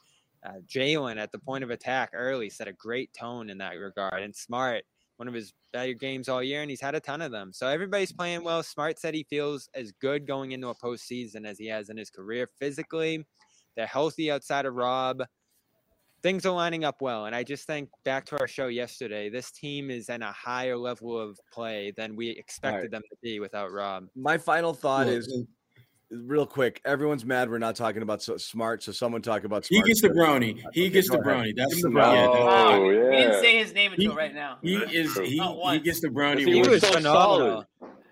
Uh, 0.45 0.61
Jaylen 0.69 1.17
at 1.17 1.33
the 1.33 1.39
point 1.39 1.65
of 1.65 1.71
attack 1.71 2.11
early 2.13 2.51
set 2.51 2.69
a 2.69 2.73
great 2.73 3.13
tone 3.15 3.51
in 3.51 3.59
that 3.59 3.73
regard. 3.73 4.23
And 4.23 4.37
Smart, 4.37 4.85
one 5.17 5.29
of 5.29 5.35
his 5.35 5.55
better 5.73 5.95
games 5.95 6.29
all 6.29 6.43
year, 6.43 6.61
and 6.61 6.71
he's 6.71 6.81
had 6.81 6.95
a 6.95 7.01
ton 7.01 7.23
of 7.23 7.33
them. 7.33 7.53
So 7.53 7.67
everybody's 7.67 8.13
playing 8.13 8.45
well. 8.45 8.63
Smart 8.63 8.99
said 8.99 9.15
he 9.15 9.25
feels 9.25 9.69
as 9.75 9.93
good 9.93 10.27
going 10.27 10.53
into 10.53 10.69
a 10.69 10.75
postseason 10.75 11.47
as 11.47 11.59
he 11.59 11.67
has 11.69 11.89
in 11.89 11.97
his 11.97 12.11
career 12.11 12.51
physically. 12.59 13.25
They're 13.77 13.87
healthy 13.87 14.31
outside 14.31 14.67
of 14.67 14.75
Rob. 14.75 15.23
Things 16.23 16.45
are 16.47 16.53
lining 16.53 16.83
up 16.85 17.03
well. 17.03 17.27
And 17.27 17.37
I 17.37 17.43
just 17.45 17.67
think 17.67 17.89
back 18.05 18.25
to 18.27 18.41
our 18.41 18.49
show 18.49 18.67
yesterday, 18.69 19.29
this 19.29 19.51
team 19.53 19.91
is 19.91 20.09
in 20.09 20.23
a 20.23 20.33
higher 20.33 20.77
level 20.77 21.19
of 21.21 21.39
play 21.53 21.93
than 21.97 22.17
we 22.17 22.31
expected 22.31 22.91
them 22.91 23.03
to 23.11 23.17
be 23.23 23.39
without 23.39 23.71
Rob. 23.71 24.07
My 24.17 24.39
final 24.39 24.73
thought 24.75 25.07
Look, 25.07 25.19
is 25.19 25.45
real 26.11 26.47
quick. 26.47 26.81
Everyone's 26.85 27.25
mad 27.25 27.51
we're 27.51 27.59
not 27.59 27.77
talking 27.77 28.03
about 28.03 28.23
so 28.23 28.39
smart, 28.39 28.83
so 28.83 28.93
someone 28.93 29.23
talk 29.23 29.45
about 29.45 29.67
smart. 29.67 29.85
he 29.85 29.89
gets 29.91 30.01
the 30.03 30.09
brownie. 30.11 30.55
He 30.73 30.85
Okay, 30.87 30.89
gets 30.91 31.09
the 31.09 31.15
ahead. 31.17 31.25
brownie. 31.25 31.51
Oh, 31.51 31.63
that's 31.63 31.75
Give 31.77 31.85
him 31.85 31.95
the 31.95 32.01
the 32.01 32.07
yeah, 32.07 32.27
brownie. 32.27 32.45
that- 32.45 32.73
Oh, 32.73 33.09
We 33.11 33.17
didn't 33.17 33.41
say 33.43 33.59
his 33.59 33.75
name 33.75 33.93
until 33.93 34.11
He- 34.13 34.17
right 34.17 34.35
now. 34.35 34.59
He 34.63 34.77
is 34.77 35.15
he, 35.19 35.39
he 35.39 35.79
gets 35.81 36.01
the 36.01 36.11
brownie. 36.11 36.45
He 36.45 36.53
He 36.55 36.59
was 36.61 36.69
was 36.69 36.81
so 36.83 36.93
phenomenal. 36.93 37.65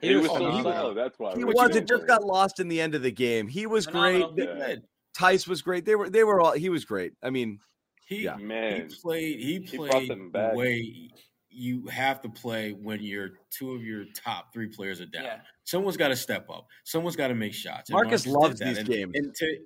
He, 0.03 0.09
He 0.09 0.15
was 0.17 0.23
was 0.23 0.31
so 0.31 0.37
phenomenal. 0.37 0.73
solid. 0.73 0.97
That's 0.99 1.19
why. 1.19 1.35
He 1.35 1.45
What 1.45 1.57
was. 1.57 1.77
It 1.77 1.89
just 1.89 2.07
got 2.07 2.23
lost 2.23 2.61
in 2.61 2.69
the 2.69 2.81
end 2.81 2.95
of 2.95 3.03
the 3.03 3.11
game. 3.13 3.49
He 3.49 3.67
was 3.67 3.87
Phenomenal. 3.87 4.33
great. 4.35 4.49
Yeah. 4.59 4.75
Did. 5.15 5.23
Theis 5.25 5.47
was 5.49 5.63
great. 5.63 5.85
They 5.85 5.95
were. 5.95 6.11
They 6.11 6.25
were 6.25 6.41
all. 6.41 6.53
He 6.53 6.69
was 6.69 6.85
great. 6.85 7.13
I 7.23 7.31
mean, 7.31 7.61
He 8.07 8.25
Yeah. 8.25 8.37
Man. 8.37 8.89
he 8.89 8.95
played 9.03 9.39
he 9.41 9.61
He 9.61 9.77
played 9.79 10.11
them 10.11 10.31
the 10.33 10.51
way 10.55 11.11
you 11.51 11.87
have 11.87 12.21
to 12.23 12.29
play 12.29 12.73
when 12.73 13.01
your 13.03 13.31
two 13.51 13.73
of 13.75 13.83
your 13.85 14.05
top 14.15 14.53
three 14.53 14.67
players 14.69 15.01
are 15.01 15.07
down. 15.07 15.25
Yeah. 15.25 15.41
Someone's 15.65 15.97
got 15.97 16.09
to 16.09 16.17
step 16.17 16.51
up. 16.51 16.67
Someone's 16.83 17.17
got 17.17 17.29
to 17.29 17.35
make 17.35 17.55
shots. 17.55 17.89
And 17.91 17.95
Marcus 17.95 18.27
loves 18.27 18.59
these 18.61 18.79
And- 18.79 18.89
games. 18.89 19.13
And 19.15 19.33
to, 19.35 19.59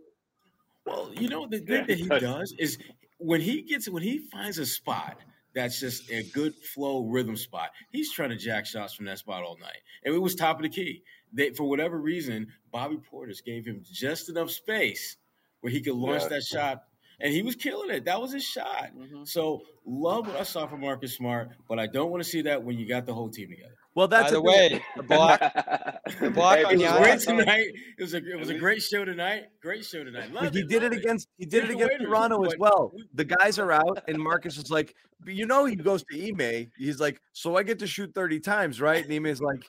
well, 0.84 1.10
you 1.14 1.28
know 1.28 1.46
the 1.46 1.58
thing 1.58 1.66
Yeah, 1.68 1.84
that 1.86 1.96
he 1.96 2.02
he 2.02 2.08
does. 2.08 2.20
does 2.22 2.54
is 2.58 2.78
when 3.18 3.40
he 3.40 3.62
gets 3.62 3.88
when 3.88 4.02
he 4.02 4.18
finds 4.18 4.58
a 4.58 4.66
spot 4.66 5.18
that's 5.54 5.80
just 5.80 6.10
a 6.10 6.22
good 6.30 6.54
flow 6.54 7.06
rhythm 7.06 7.36
spot. 7.36 7.70
He's 7.90 8.12
trying 8.12 8.30
to 8.30 8.36
jack 8.36 8.66
shots 8.66 8.92
from 8.94 9.06
that 9.06 9.18
spot 9.18 9.42
all 9.42 9.56
night, 9.58 9.78
and 10.04 10.14
it 10.14 10.18
was 10.18 10.34
top 10.34 10.56
of 10.56 10.62
the 10.62 10.68
key. 10.68 11.02
They, 11.32 11.50
for 11.50 11.64
whatever 11.64 11.98
reason, 11.98 12.52
Bobby 12.70 12.96
Portis 12.98 13.42
gave 13.44 13.66
him 13.66 13.82
just 13.90 14.28
enough 14.28 14.50
space 14.50 15.16
where 15.60 15.72
he 15.72 15.80
could 15.80 15.94
launch 15.94 16.22
Yeah. 16.22 16.28
that 16.28 16.42
shot, 16.44 16.82
and 17.20 17.32
he 17.32 17.42
was 17.42 17.56
killing 17.56 17.90
it. 17.90 18.04
That 18.04 18.20
was 18.20 18.32
his 18.32 18.44
shot. 18.44 18.90
Mhm. 18.96 19.26
So 19.26 19.62
love 19.84 20.26
what 20.26 20.36
I 20.36 20.42
saw 20.44 20.66
from 20.66 20.80
Marcus 20.80 21.16
Smart, 21.16 21.50
but 21.68 21.78
I 21.78 21.86
don't 21.86 22.10
want 22.10 22.22
to 22.22 22.28
see 22.28 22.42
that 22.42 22.62
when 22.62 22.78
you 22.78 22.86
got 22.86 23.06
the 23.06 23.14
whole 23.14 23.28
team 23.30 23.48
together. 23.50 23.74
well, 23.94 24.06
that's 24.06 24.24
By 24.26 24.30
the 24.30 24.36
the 24.36 24.42
way, 24.42 24.84
the 24.96 25.02
block 25.02 25.40
the 26.20 26.30
block 26.30 26.58
on 26.64 26.72
It 26.72 26.78
was 26.78 26.82
Giannis- 26.82 27.26
great 27.26 27.38
tonight. 27.38 27.66
It 27.98 28.02
was 28.02 28.14
a 28.14 28.18
it 28.18 28.38
was 28.38 28.48
a 28.50 28.54
great 28.54 28.80
show 28.82 29.04
tonight. 29.04 29.46
Great 29.60 29.84
show 29.84 30.04
tonight. 30.04 30.32
Love 30.32 30.54
he 30.54 30.60
it, 30.60 30.68
did 30.68 30.82
it 30.84 30.92
love 30.92 31.00
against 31.00 31.28
he 31.38 31.46
did 31.46 31.64
it 31.64 31.70
against 31.70 31.92
waiters, 31.94 32.06
Toronto 32.06 32.44
as 32.44 32.54
well. 32.58 32.92
The 33.14 33.24
guys 33.24 33.58
are 33.58 33.72
out, 33.72 34.04
and 34.06 34.16
Marcus 34.18 34.56
is 34.56 34.70
like, 34.70 34.94
you 35.26 35.46
know, 35.46 35.64
he 35.64 35.74
goes 35.74 36.04
to 36.12 36.28
Ime. 36.28 36.70
He's 36.76 37.00
like, 37.00 37.20
so 37.32 37.56
I 37.56 37.64
get 37.64 37.80
to 37.80 37.88
shoot 37.88 38.14
thirty 38.14 38.38
times, 38.38 38.80
right? 38.80 39.02
And 39.02 39.12
Ime's 39.12 39.40
like, 39.42 39.66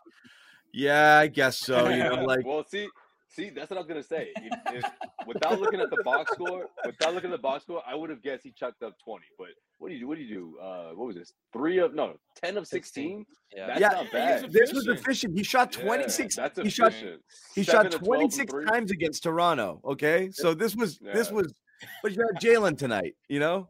yeah, 0.73 1.17
I 1.17 1.27
guess 1.27 1.57
so. 1.57 1.89
You 1.89 2.03
know, 2.03 2.13
like 2.25 2.45
well, 2.45 2.63
see, 2.65 2.87
see, 3.29 3.49
that's 3.49 3.69
what 3.69 3.77
I 3.77 3.79
was 3.79 3.87
gonna 3.87 4.03
say. 4.03 4.31
If, 4.37 4.59
if, 4.75 4.83
without 5.27 5.59
looking 5.59 5.79
at 5.81 5.89
the 5.89 6.01
box 6.03 6.31
score, 6.33 6.65
without 6.85 7.13
looking 7.13 7.29
at 7.31 7.37
the 7.37 7.41
box 7.41 7.63
score, 7.63 7.81
I 7.87 7.95
would 7.95 8.09
have 8.09 8.21
guessed 8.21 8.43
he 8.43 8.51
chucked 8.51 8.83
up 8.83 8.95
twenty. 9.03 9.25
But 9.37 9.47
what 9.77 9.89
do 9.89 9.93
you 9.95 10.01
do? 10.01 10.07
What 10.07 10.17
do 10.17 10.23
you 10.23 10.35
do? 10.35 10.57
Uh, 10.61 10.89
what 10.95 11.07
was 11.07 11.15
this? 11.15 11.33
Three 11.53 11.77
of 11.79 11.93
no, 11.95 12.17
ten 12.35 12.57
of 12.57 12.67
sixteen. 12.67 13.25
Yeah. 13.55 13.67
That's 13.67 13.79
Yeah, 13.79 13.87
not 13.89 14.11
bad. 14.11 14.43
a- 14.45 14.47
this 14.47 14.73
was 14.73 14.87
efficient. 14.87 14.99
efficient. 14.99 15.37
He 15.37 15.43
shot 15.43 15.75
Yeah, 15.77 15.83
twenty 15.83 16.09
six. 16.09 16.35
That's 16.35 16.59
he 16.59 16.69
shot 16.69 16.91
efficient. 16.91 17.21
he 17.55 17.63
Seven 17.63 17.83
shot 17.85 17.91
to 17.91 17.97
12 17.99 18.03
twenty 18.05 18.23
from 18.25 18.31
six 18.31 18.51
three. 18.53 18.65
times 18.65 18.91
against 18.91 19.23
Toronto. 19.23 19.79
Okay, 19.85 20.29
so 20.31 20.53
this 20.53 20.75
was 20.75 20.97
this 20.99 21.31
was, 21.31 21.53
but 22.03 22.11
you 22.15 22.21
had 22.21 22.41
Jaylen 22.41 22.77
tonight. 22.77 23.15
You 23.27 23.39
know, 23.39 23.67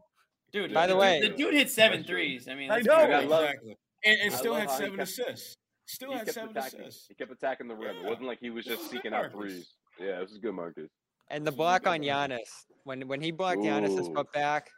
Dude, 0.52 0.74
By 0.74 0.88
the 0.88 0.96
way- 0.96 1.20
the 1.20 1.28
dude 1.28 1.54
hit 1.54 1.70
seven 1.70 1.98
That's 1.98 2.08
true. 2.08 2.16
threes. 2.16 2.48
I 2.48 2.54
mean, 2.56 2.70
I 2.72 2.80
know. 2.80 2.94
I 2.94 3.20
real. 3.20 3.28
love- 3.28 3.44
exactly. 3.44 3.76
And, 4.04 4.18
and 4.22 4.32
still 4.32 4.54
had 4.54 4.70
seven 4.70 4.98
assists. 4.98 5.56
Still 5.92 6.10
He 6.12 6.18
had 6.18 6.26
kept 6.26 6.34
seven 6.34 6.56
attacking. 6.56 6.80
assists. 6.82 7.08
He 7.08 7.14
kept 7.14 7.32
attacking 7.32 7.66
the 7.68 7.74
rim. 7.74 7.96
It 7.96 8.04
wasn't 8.04 8.26
like 8.26 8.38
he 8.40 8.50
was 8.50 8.64
just 8.64 8.82
is 8.82 8.88
good, 8.88 8.96
seeking 8.98 9.12
out 9.12 9.32
Marcus. 9.34 9.52
threes. 9.52 9.68
Yeah, 9.98 10.20
this 10.20 10.30
is 10.30 10.38
good, 10.38 10.54
Marcus. 10.54 10.88
And 11.30 11.44
the 11.46 11.50
block 11.52 11.86
on 11.86 12.00
right. 12.00 12.02
Giannis, 12.02 12.48
when 12.84 13.06
when 13.08 13.20
he 13.20 13.32
blocked 13.32 13.58
Giannis's 13.60 14.08
Ooh. 14.08 14.14
foot 14.14 14.32
back, 14.32 14.70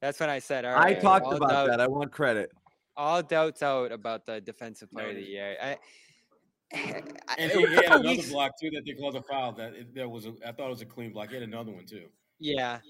that's 0.00 0.18
when 0.20 0.30
I 0.30 0.38
said, 0.38 0.64
"All 0.64 0.76
I 0.78 0.94
talked 0.94 1.26
all 1.26 1.34
about 1.36 1.50
doubt- 1.50 1.66
that. 1.68 1.80
I 1.80 1.86
want 1.86 2.12
credit. 2.12 2.50
All 2.96 3.22
doubts 3.22 3.62
out 3.62 3.92
about 3.92 4.24
the 4.24 4.40
defensive 4.40 4.90
player 4.90 5.10
of 5.10 5.16
the 5.16 5.22
year." 5.22 5.56
I, 5.62 5.78
I- 6.72 7.02
And 7.38 7.52
he, 7.52 7.66
he 7.66 7.74
had 7.74 8.00
another 8.00 8.22
block 8.30 8.52
too 8.60 8.70
that 8.70 8.84
they 8.86 8.92
called 8.94 9.16
a 9.16 9.22
foul. 9.22 9.52
That 9.52 9.74
it, 9.74 9.94
that 9.94 10.08
was 10.08 10.24
a, 10.26 10.32
I 10.46 10.52
thought 10.52 10.66
it 10.66 10.70
was 10.70 10.82
a 10.82 10.86
clean 10.86 11.12
block. 11.12 11.28
He 11.28 11.34
had 11.34 11.42
another 11.42 11.72
one 11.72 11.84
too. 11.86 12.06
Yeah. 12.40 12.80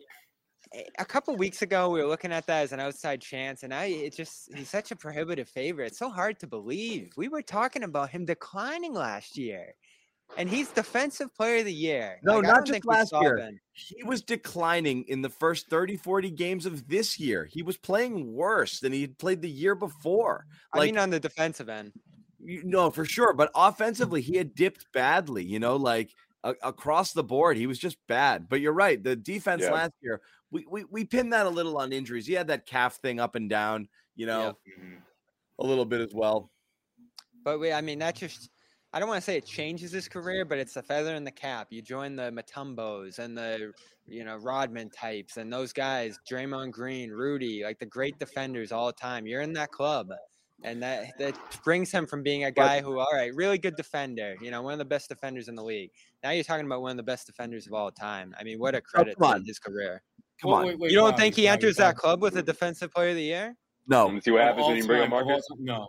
A- 0.74 0.88
A 0.98 1.04
couple 1.04 1.36
weeks 1.36 1.62
ago, 1.62 1.88
we 1.90 2.00
were 2.00 2.06
looking 2.08 2.32
at 2.32 2.46
that 2.46 2.62
as 2.64 2.72
an 2.72 2.80
outside 2.80 3.20
chance, 3.20 3.62
and 3.62 3.72
I 3.72 3.84
it 3.86 4.14
just 4.16 4.52
he's 4.54 4.68
such 4.68 4.90
a 4.90 4.96
prohibitive 4.96 5.48
favorite. 5.48 5.86
It's 5.86 5.98
so 5.98 6.10
hard 6.10 6.38
to 6.40 6.46
believe. 6.46 7.12
We 7.16 7.28
were 7.28 7.42
talking 7.42 7.84
about 7.84 8.10
him 8.10 8.24
declining 8.24 8.92
last 8.94 9.36
year, 9.38 9.74
and 10.36 10.48
he's 10.48 10.70
defensive 10.70 11.32
player 11.34 11.58
of 11.58 11.64
the 11.66 11.72
year. 11.72 12.18
No, 12.22 12.36
Like, 12.38 12.44
not 12.44 12.66
just 12.66 12.84
last 12.84 13.12
year. 13.20 13.36
Ben. 13.36 13.60
He 13.72 14.02
was 14.02 14.22
declining 14.22 15.04
in 15.08 15.22
the 15.22 15.30
first 15.30 15.68
30, 15.70 15.96
40 15.96 16.30
games 16.30 16.66
of 16.66 16.88
this 16.88 17.18
year. 17.20 17.44
He 17.44 17.62
was 17.62 17.76
playing 17.76 18.32
worse 18.32 18.80
than 18.80 18.92
he 18.92 19.02
had 19.02 19.18
played 19.18 19.42
the 19.42 19.50
year 19.50 19.74
before. 19.74 20.46
I 20.72 20.84
mean, 20.86 20.98
on 20.98 21.10
the 21.10 21.20
defensive 21.20 21.68
end. 21.68 21.92
you 22.40 22.62
no, 22.64 22.90
for 22.90 23.04
sure. 23.04 23.32
But 23.32 23.50
offensively, 23.54 24.22
he 24.22 24.36
had 24.36 24.54
dipped 24.54 24.86
badly, 24.92 25.44
you 25.44 25.58
know, 25.60 25.76
like 25.76 26.10
across 26.62 27.12
the 27.12 27.24
board. 27.24 27.56
He 27.56 27.66
was 27.66 27.78
just 27.78 27.96
bad. 28.06 28.48
But 28.50 28.60
you're 28.60 28.74
right. 28.74 29.02
The 29.02 29.16
defense 29.16 29.62
Yeah. 29.62 29.70
last 29.72 29.92
year, 30.02 30.20
we, 30.54 30.64
we, 30.70 30.84
we 30.84 31.04
pinned 31.04 31.32
that 31.32 31.46
a 31.46 31.50
little 31.50 31.76
on 31.78 31.92
injuries. 31.92 32.26
He 32.28 32.32
had 32.32 32.46
that 32.46 32.64
calf 32.64 32.94
thing 33.02 33.18
up 33.18 33.34
and 33.34 33.50
down, 33.50 33.88
you 34.14 34.24
know, 34.24 34.56
mm-hmm. 34.78 34.98
a 35.58 35.66
little 35.66 35.84
bit 35.84 36.00
as 36.00 36.14
well. 36.14 36.48
But 37.44 37.58
we, 37.58 37.72
I 37.72 37.80
mean, 37.80 37.98
that 37.98 38.14
just, 38.14 38.50
I 38.92 39.00
don't 39.00 39.08
want 39.08 39.18
to 39.18 39.24
say 39.24 39.36
it 39.36 39.44
changes 39.44 39.90
his 39.90 40.06
career, 40.06 40.44
but 40.44 40.58
it's 40.58 40.76
a 40.76 40.82
feather 40.82 41.16
in 41.16 41.24
the 41.24 41.32
cap. 41.32 41.66
You 41.70 41.82
join 41.82 42.14
the 42.14 42.30
Mutombos 42.30 43.18
and 43.18 43.36
the, 43.36 43.72
you 44.06 44.24
know, 44.24 44.36
Rodman 44.36 44.90
types 44.90 45.38
and 45.38 45.52
those 45.52 45.72
guys, 45.72 46.20
Draymond 46.30 46.70
Green, 46.70 47.10
Rudy, 47.10 47.64
like 47.64 47.80
the 47.80 47.86
great 47.86 48.16
defenders 48.20 48.70
all 48.70 48.86
the 48.86 48.92
time. 48.92 49.26
You're 49.26 49.42
in 49.42 49.54
that 49.54 49.72
club. 49.72 50.12
And 50.62 50.80
that, 50.84 51.18
that 51.18 51.36
brings 51.64 51.90
him 51.90 52.06
from 52.06 52.22
being 52.22 52.44
a 52.44 52.50
guy 52.52 52.80
who, 52.80 52.98
all 53.00 53.12
right, 53.12 53.34
really 53.34 53.58
good 53.58 53.74
defender, 53.74 54.36
you 54.40 54.52
know, 54.52 54.62
one 54.62 54.72
of 54.72 54.78
the 54.78 54.84
best 54.84 55.08
defenders 55.08 55.48
in 55.48 55.56
the 55.56 55.64
league. 55.64 55.90
Now 56.22 56.30
you're 56.30 56.44
talking 56.44 56.64
about 56.64 56.80
one 56.80 56.92
of 56.92 56.96
the 56.96 57.02
best 57.02 57.26
defenders 57.26 57.66
of 57.66 57.74
all 57.74 57.90
time. 57.90 58.34
I 58.38 58.44
mean, 58.44 58.60
what 58.60 58.74
a 58.74 58.78
oh, 58.78 58.80
credit 58.80 59.18
come 59.18 59.42
to 59.42 59.46
his 59.46 59.58
career. 59.58 60.00
Come 60.42 60.50
Wait, 60.50 60.56
on. 60.56 60.66
wait, 60.66 60.78
wait, 60.78 60.90
You 60.90 60.96
don't 60.98 61.10
Bobby, 61.12 61.22
think 61.22 61.34
he 61.36 61.42
Bobby, 61.42 61.48
enters 61.52 61.76
that 61.76 61.94
Bobby. 61.94 62.00
club 62.00 62.22
with 62.22 62.36
a 62.36 62.42
defensive 62.42 62.90
player 62.92 63.10
of 63.10 63.16
the 63.16 63.22
year? 63.22 63.56
No. 63.86 64.06
Let 64.06 64.14
me 64.14 64.20
see 64.20 64.30
what 64.30 64.42
happens 64.42 64.66
when 64.66 64.76
you 64.76 64.86
bring 64.86 65.02
up 65.02 65.10
time, 65.10 65.26
Marcus. 65.26 65.46
No, 65.58 65.88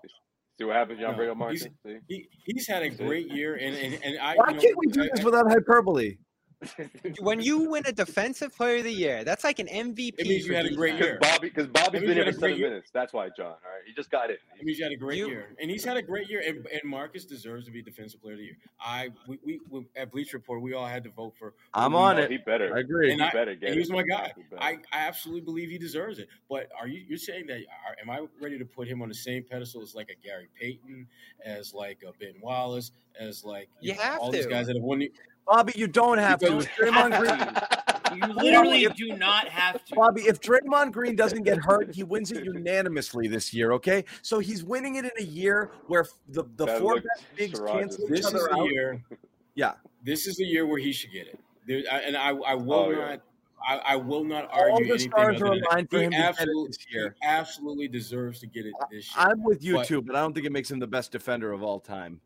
See 0.58 0.64
what 0.66 0.76
happens, 0.76 1.00
John 1.02 1.12
No, 1.12 1.18
Brito 1.18 1.36
Marcus. 1.36 1.64
he's- 1.84 2.00
He, 2.08 2.30
he's 2.46 2.68
had 2.68 2.84
a 2.84 2.89
great 2.89 3.30
year, 3.32 3.56
and 3.56 3.76
and, 3.76 4.00
and 4.04 4.18
I. 4.20 4.36
Why 4.36 4.50
you 4.50 4.54
know, 4.56 4.62
can't 4.62 4.78
we 4.78 4.88
do 4.88 5.02
I- 5.04 5.10
this 5.14 5.20
I- 5.22 5.24
without 5.26 5.50
hyperbole? 5.50 6.18
When 7.20 7.39
you 7.41 7.70
win 7.70 7.84
a 7.86 7.91
defensive 7.91 8.56
player 8.56 8.78
of 8.78 8.84
the 8.84 8.91
year, 8.91 9.24
that's 9.24 9.43
like 9.43 9.60
an 9.60 9.68
MVP. 9.68 10.14
It 10.18 10.28
means 10.28 10.45
you 10.47 10.56
had 10.56 10.66
a 10.66 10.74
great 10.74 10.95
year. 10.95 11.18
Because 11.20 11.32
Bobby, 11.34 11.49
because 11.49 11.68
Bobby's 11.68 12.01
Maybe 12.01 12.08
been 12.08 12.24
here 12.24 12.34
for 12.34 12.39
seven 12.39 12.58
year. 12.58 12.70
minutes. 12.70 12.89
That's 12.93 13.14
why, 13.14 13.30
John. 13.36 13.45
All 13.47 13.51
right, 13.53 13.82
he 13.86 13.93
just 13.93 14.10
got 14.12 14.30
in. 14.30 14.38
It 14.60 14.66
means 14.66 14.78
you 14.80 14.84
had 14.86 14.91
a 14.93 14.97
great 14.97 15.18
You- 15.20 15.28
year, 15.30 15.56
and 15.62 15.70
he's 15.70 15.84
had 15.84 15.97
a 15.97 16.01
great 16.01 16.30
year. 16.30 16.41
And, 16.45 16.66
and 16.68 16.82
Marcus 16.84 17.26
deserves 17.26 17.66
to 17.66 17.72
be 17.72 17.82
Defensive 17.82 18.22
Player 18.22 18.34
of 18.34 18.39
the 18.39 18.45
Year. 18.45 18.58
I 18.80 19.10
we, 19.28 19.39
we, 19.45 19.60
we 19.70 19.86
at 19.95 20.12
Bleach 20.12 20.34
Report 20.34 20.62
we 20.62 20.74
all 20.74 20.86
had 20.88 21.03
to 21.03 21.10
vote 21.12 21.34
for. 21.38 21.53
I'm 21.74 21.95
on 21.95 22.16
thought- 22.16 22.24
it. 22.26 22.32
He 22.32 22.38
better. 22.38 22.76
I 22.76 22.80
agree. 22.80 23.12
And 23.12 23.22
he 23.22 23.28
I- 23.28 23.32
better 23.32 23.56
get 23.56 23.68
And 23.70 23.74
he 23.76 23.80
was 23.80 23.89
my 23.91 24.03
guy. 24.03 24.32
He. 24.36 24.43
I, 24.58 24.72
I 24.91 25.08
absolutely 25.08 25.41
believe 25.41 25.70
he 25.70 25.78
deserves 25.78 26.20
it. 26.20 26.28
But 26.49 26.70
are 26.80 26.88
you 26.88 27.03
you're 27.08 27.18
saying 27.18 27.47
that? 27.47 27.58
Are, 27.58 27.95
am 28.01 28.10
I 28.10 28.26
ready 28.41 28.58
to 28.58 28.66
put 28.66 28.88
him 28.88 29.01
on 29.01 29.10
the 29.10 29.16
same 29.16 29.43
pedestal 29.43 29.82
as 29.82 29.93
like 29.95 30.10
a 30.10 30.26
Gary 30.26 30.47
Payton, 30.60 31.08
as 31.45 31.74
like 31.74 31.99
a 32.08 32.12
Ben 32.20 32.34
Wallace, 32.41 32.91
as 33.20 33.43
like 33.45 33.70
You 33.82 33.93
know, 33.93 34.01
have 34.01 34.20
all 34.20 34.32
these 34.32 34.45
guys 34.47 34.68
that 34.68 34.76
have 34.76 34.84
won? 34.84 34.99
The, 34.99 35.12
Bobby, 35.48 35.74
you 35.76 35.88
don't 35.88 36.18
have 36.18 36.39
to. 36.39 36.48
Draymond 36.48 37.20
Green, 37.20 38.20
You 38.30 38.34
literally 38.34 38.86
do 38.96 39.16
not 39.18 39.48
have 39.50 39.84
to. 39.86 39.96
Bobby, 39.96 40.24
if 40.24 40.39
Draymond 40.41 40.91
Green 40.91 41.16
doesn't 41.16 41.43
get 41.43 41.58
hurt, 41.58 41.93
he 41.93 42.04
wins 42.04 42.32
it 42.32 42.43
unanimously 42.46 43.28
this 43.28 43.54
year. 43.54 43.72
Okay, 43.74 44.06
so 44.22 44.39
he's 44.39 44.64
winning 44.64 44.96
it 44.96 45.06
in 45.06 45.12
a 45.20 45.24
year 45.24 45.72
where 45.88 46.06
the 46.30 46.43
the 46.56 46.66
That 46.66 46.80
four 46.80 46.96
best 46.96 47.26
bigs 47.36 47.60
Sherrod 47.60 47.80
cancel 47.80 48.04
each 48.06 48.10
this 48.10 48.20
is 48.22 48.26
other 48.28 48.48
the 48.52 48.58
out. 48.60 48.70
year. 48.72 49.04
Yeah. 49.58 49.76
This 50.04 50.28
is 50.28 50.36
the 50.36 50.43
year 50.43 50.66
where 50.68 50.78
he 50.80 50.91
should 50.91 51.14
get 51.14 51.28
it. 51.28 51.39
There, 51.66 51.82
I, 51.89 52.00
and 52.00 52.18
I, 52.18 52.32
I 52.32 52.56
will 52.56 52.74
Oh, 52.74 52.89
yeah. 52.91 52.98
not. 52.98 53.22
I, 53.66 53.93
I 53.93 53.96
will 53.96 54.26
not 54.26 54.50
All 54.52 54.74
argue 54.74 54.86
the 54.88 54.93
anything. 54.96 55.12
stars 55.12 55.36
other 55.38 55.46
are 55.46 55.50
than 55.52 55.60
that. 55.62 55.70
aligned 55.72 55.89
for 55.89 55.98
him 56.02 56.12
to 56.12 56.18
get 56.18 56.20
it 56.26 56.28
absolutely, 56.28 56.68
this 56.68 56.78
year. 56.91 57.16
he 57.22 57.26
absolutely 57.28 57.88
deserves 57.88 58.39
to 58.41 58.48
get 58.48 58.66
it 58.66 58.74
this 58.91 59.16
year. 59.16 59.26
I'm 59.28 59.41
with 59.43 59.64
you 59.64 59.76
But- 59.76 59.88
too, 59.88 60.02
but 60.02 60.14
I 60.18 60.20
don't 60.20 60.34
think 60.34 60.46
it 60.46 60.52
makes 60.52 60.70
him 60.70 60.80
the 60.80 60.88
best 60.88 61.14
defender 61.14 61.54
of 61.54 61.64
all 61.64 61.80
time. 61.80 62.20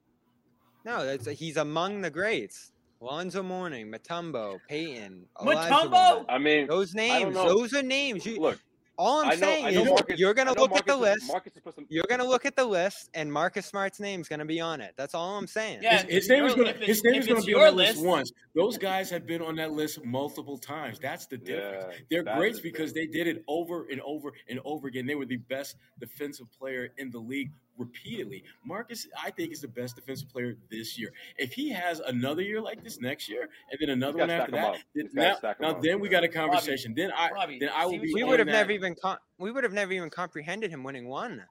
No, 0.86 1.06
that's 1.06 1.28
he's 1.28 1.58
among 1.58 2.02
the 2.02 2.10
greats. 2.10 2.72
Lonzo 3.02 3.42
Mourning, 3.42 3.92
Mutombo, 3.92 4.60
Payton, 4.68 5.26
Mutombo. 5.38 6.26
I 6.28 6.38
mean, 6.38 6.68
Those 6.68 6.94
names, 6.94 7.34
those 7.34 7.74
are 7.74 7.82
names. 7.84 8.26
You, 8.26 8.40
look, 8.42 8.60
all 8.98 9.22
I'm 9.22 9.30
know, 9.30 9.36
saying 9.36 9.68
is 9.68 9.86
Marcus, 9.90 10.20
you're 10.20 10.34
gonna 10.34 10.52
I 10.52 10.54
know 10.56 10.64
look 10.64 10.76
at 10.76 10.86
the 10.86 10.98
Marcus- 10.98 11.22
list. 11.22 11.28
Marcus 11.32 11.54
put 11.64 11.76
some. 11.76 11.86
You're 11.88 12.04
gonna 12.10 12.26
look 12.26 12.46
at 12.46 12.58
the 12.58 12.66
list, 12.66 13.10
and 13.14 13.32
Marcus 13.32 13.66
Smart's 13.66 14.02
name's 14.02 14.28
gonna 14.28 14.44
be 14.44 14.60
on 14.60 14.82
it. 14.82 14.94
That's 14.98 15.16
all 15.16 15.38
I'm 15.38 15.48
saying. 15.48 15.80
Yeah, 15.82 16.02
his, 16.04 16.28
his 16.28 16.30
name 16.30 16.44
is 16.44 16.54
gonna 16.56 16.74
his 16.74 17.00
it's- 17.00 17.04
name 17.06 17.22
is 17.22 17.28
gonna 17.28 17.42
be 17.42 17.54
on 17.54 17.60
your 17.62 17.70
that 17.70 17.76
list 17.76 17.94
list- 17.96 18.06
once. 18.06 18.32
Those 18.54 18.78
guys 18.78 19.10
have 19.12 19.26
been 19.26 19.42
on 19.42 19.56
that 19.56 19.72
list 19.72 20.04
multiple 20.04 20.58
times. 20.58 21.00
That's 21.00 21.26
the 21.28 21.38
difference. 21.38 21.86
Yeah, 21.94 22.00
They're 22.12 22.24
that 22.26 22.38
greats 22.38 22.60
because 22.60 22.92
big. 22.92 23.14
they 23.14 23.18
did 23.18 23.28
it 23.28 23.46
over 23.48 23.88
and 23.90 24.02
over 24.02 24.34
and 24.50 24.60
over 24.66 24.90
again. 24.90 25.06
They 25.06 25.16
were 25.16 25.26
the 25.26 25.38
best 25.38 25.78
defensive 26.02 26.48
player 26.52 26.90
in 26.98 27.10
the 27.12 27.20
league 27.20 27.52
repeatedly. 27.80 28.44
Marcus, 28.64 29.08
I 29.24 29.32
think, 29.32 29.52
is 29.52 29.62
the 29.62 29.68
best 29.68 29.96
defensive 29.96 30.30
player 30.30 30.56
this 30.70 31.00
year. 31.00 31.12
If 31.38 31.54
he 31.54 31.70
has 31.70 32.00
another 32.02 32.44
year 32.44 32.62
like 32.62 32.84
this 32.84 33.00
next 33.02 33.28
year, 33.28 33.50
and 33.72 33.80
then 33.82 33.90
another 33.90 34.20
one 34.20 34.30
after 34.30 34.52
that, 34.52 34.78
then 34.94 35.06
He's 35.06 35.14
now, 35.16 35.36
stack 35.38 35.56
'em 35.60 35.64
now 35.64 35.70
up, 35.72 35.82
then 35.82 36.00
we 36.00 36.10
got 36.10 36.24
a 36.24 36.28
conversation. 36.28 36.94
then 36.96 37.12
I 37.12 37.32
Robbie, 37.32 37.58
then 37.60 37.70
I 37.70 37.86
see 37.86 37.86
will 37.86 37.92
what 37.94 38.02
be. 38.02 38.14
we 38.14 38.24
would 38.26 38.40
have 38.40 38.46
that. 38.48 38.52
never 38.52 38.72
even 38.72 38.96
con- 39.02 39.18
we 39.40 39.52
would 39.52 39.64
have 39.64 39.74
never 39.74 39.94
even 39.94 40.10
comprehended 40.12 40.70
him 40.70 40.84
winning 40.84 41.08
one. 41.08 41.44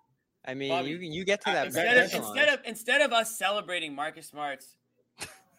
I 0.44 0.54
mean, 0.54 0.68
Bobby, 0.70 0.90
you 0.90 0.98
you 0.98 1.24
get 1.24 1.40
to 1.42 1.50
I- 1.50 1.54
that. 1.54 1.66
Instead 1.66 1.96
of, 1.98 2.04
instead 2.14 2.48
of 2.48 2.60
instead 2.64 3.00
of 3.00 3.12
us 3.12 3.36
celebrating 3.36 3.94
Marcus 3.94 4.28
Smart's 4.28 4.76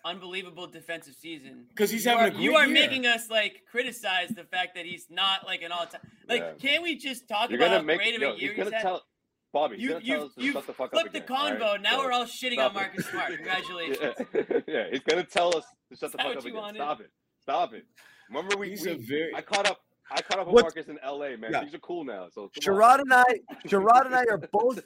unbelievable 0.06 0.66
defensive 0.68 1.14
season, 1.16 1.66
because 1.70 1.92
he's 1.92 2.06
you 2.06 2.12
having 2.12 2.24
are, 2.26 2.28
a 2.28 2.32
great 2.32 2.42
you 2.44 2.56
are 2.56 2.66
year. 2.66 2.74
making 2.74 3.06
us 3.06 3.30
like 3.30 3.64
criticize 3.70 4.30
the 4.30 4.46
fact 4.46 4.76
that 4.76 4.86
he's 4.86 5.08
not 5.10 5.46
like 5.46 5.62
an 5.62 5.72
all 5.72 5.86
time. 5.86 6.02
Like, 6.28 6.42
Yeah. 6.42 6.70
can 6.70 6.82
we 6.84 6.96
just 6.96 7.28
talk 7.28 7.50
You're 7.50 7.60
about 7.60 7.66
gonna 7.68 7.78
how 7.80 7.84
make. 7.84 7.98
great 7.98 8.16
of 8.16 8.22
Yo, 8.22 8.32
a 8.34 8.38
year 8.38 8.54
he's 8.54 8.64
he's 8.64 8.74
had? 8.74 8.82
tell 8.82 9.04
Bobby. 9.52 9.76
He's 9.78 9.84
You 9.86 9.90
tell 9.92 10.02
you 10.02 10.16
us 10.26 10.34
to 10.36 10.44
you 10.44 10.52
shut 10.54 10.68
the 10.68 10.74
fuck 10.74 10.94
up 10.94 11.00
flipped 11.02 11.14
the 11.14 11.24
again. 11.24 11.38
all 11.38 11.50
convo. 11.52 11.60
right? 11.74 11.82
Now 11.82 11.90
So, 11.98 12.04
we're 12.06 12.12
all 12.12 12.26
shitting 12.26 12.60
on 12.66 12.74
Marcus 12.74 13.06
it. 13.06 13.10
Smart. 13.12 13.34
Congratulations. 13.36 13.98
Yeah, 14.34 14.60
yeah, 14.68 14.84
he's 14.92 15.00
gonna 15.02 15.24
tell 15.24 15.58
us 15.58 15.66
to 15.92 15.98
shut 15.98 16.00
the 16.00 16.06
Is 16.06 16.12
that 16.12 16.22
fuck 16.28 16.38
up 16.38 16.44
again. 16.46 16.54
wanted? 16.56 16.78
Stop 16.78 17.02
it. 17.02 17.12
Stop 17.42 17.74
it. 17.74 17.86
Remember 18.30 18.58
we, 18.58 18.70
He's 18.70 18.86
we 18.86 18.94
very. 18.96 19.36
I 19.36 19.42
caught 19.42 19.68
up. 19.70 19.80
I 20.12 20.22
caught 20.22 20.40
up 20.40 20.48
with 20.48 20.56
What's- 20.56 20.76
Marcus 20.76 20.90
in 20.90 20.98
L.A. 21.04 21.36
Man, 21.38 21.52
Yeah. 21.52 21.60
things 21.62 21.74
are 21.74 21.80
cool 21.80 22.04
now. 22.04 22.28
So 22.34 22.50
come 22.62 22.76
Sherrod 22.76 23.00
and 23.02 23.14
I, 23.14 23.24
Sherrod 23.68 24.06
and 24.06 24.16
I 24.16 24.24
are 24.30 24.38
both 24.52 24.80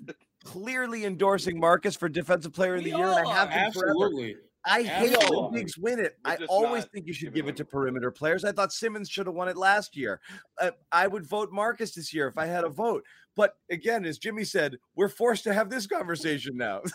clearly 0.43 1.05
endorsing 1.05 1.59
Marcus 1.59 1.95
for 1.95 2.09
defensive 2.09 2.51
player 2.53 2.75
of 2.75 2.83
the 2.83 2.91
We 2.91 2.97
year, 2.97 3.07
and 3.09 3.27
I 3.27 3.33
have 3.33 3.49
are. 3.49 3.51
been 3.51 3.71
forever. 3.73 4.39
Absolutely. 4.65 5.15
I 5.17 5.19
hate 5.21 5.29
when 5.29 5.51
bigs 5.53 5.77
win 5.77 5.99
it. 5.99 6.17
I 6.23 6.37
always 6.47 6.85
think 6.85 7.05
you 7.07 7.13
should 7.13 7.33
give 7.33 7.47
it 7.47 7.57
to 7.57 7.65
perimeter 7.65 8.11
players. 8.11 8.45
I 8.45 8.51
thought 8.51 8.71
Simmons 8.71 9.09
should 9.09 9.25
have 9.27 9.35
won 9.35 9.47
it 9.49 9.57
last 9.57 9.95
year. 9.97 10.21
Uh, 10.59 10.71
I 10.91 11.07
would 11.07 11.25
vote 11.25 11.51
Marcus 11.51 11.93
this 11.95 12.13
year 12.13 12.27
if 12.27 12.37
I 12.37 12.45
had 12.45 12.63
a 12.63 12.69
vote. 12.69 13.03
But 13.35 13.55
again, 13.71 14.05
as 14.05 14.19
Jimmy 14.19 14.43
said, 14.43 14.77
we're 14.95 15.09
forced 15.09 15.43
to 15.45 15.53
have 15.53 15.69
this 15.69 15.87
conversation 15.87 16.55
now. 16.55 16.81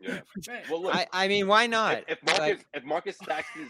Yeah. 0.00 0.20
Well, 0.70 0.82
look. 0.82 0.94
I, 0.94 1.06
I 1.12 1.28
mean, 1.28 1.48
why 1.48 1.66
not? 1.66 1.98
if, 2.08 2.18
if 2.18 2.22
Marcus, 2.24 2.38
Like- 2.40 2.66
if 2.74 2.84
Marcus 2.84 3.16
stacks 3.16 3.48
these, 3.56 3.68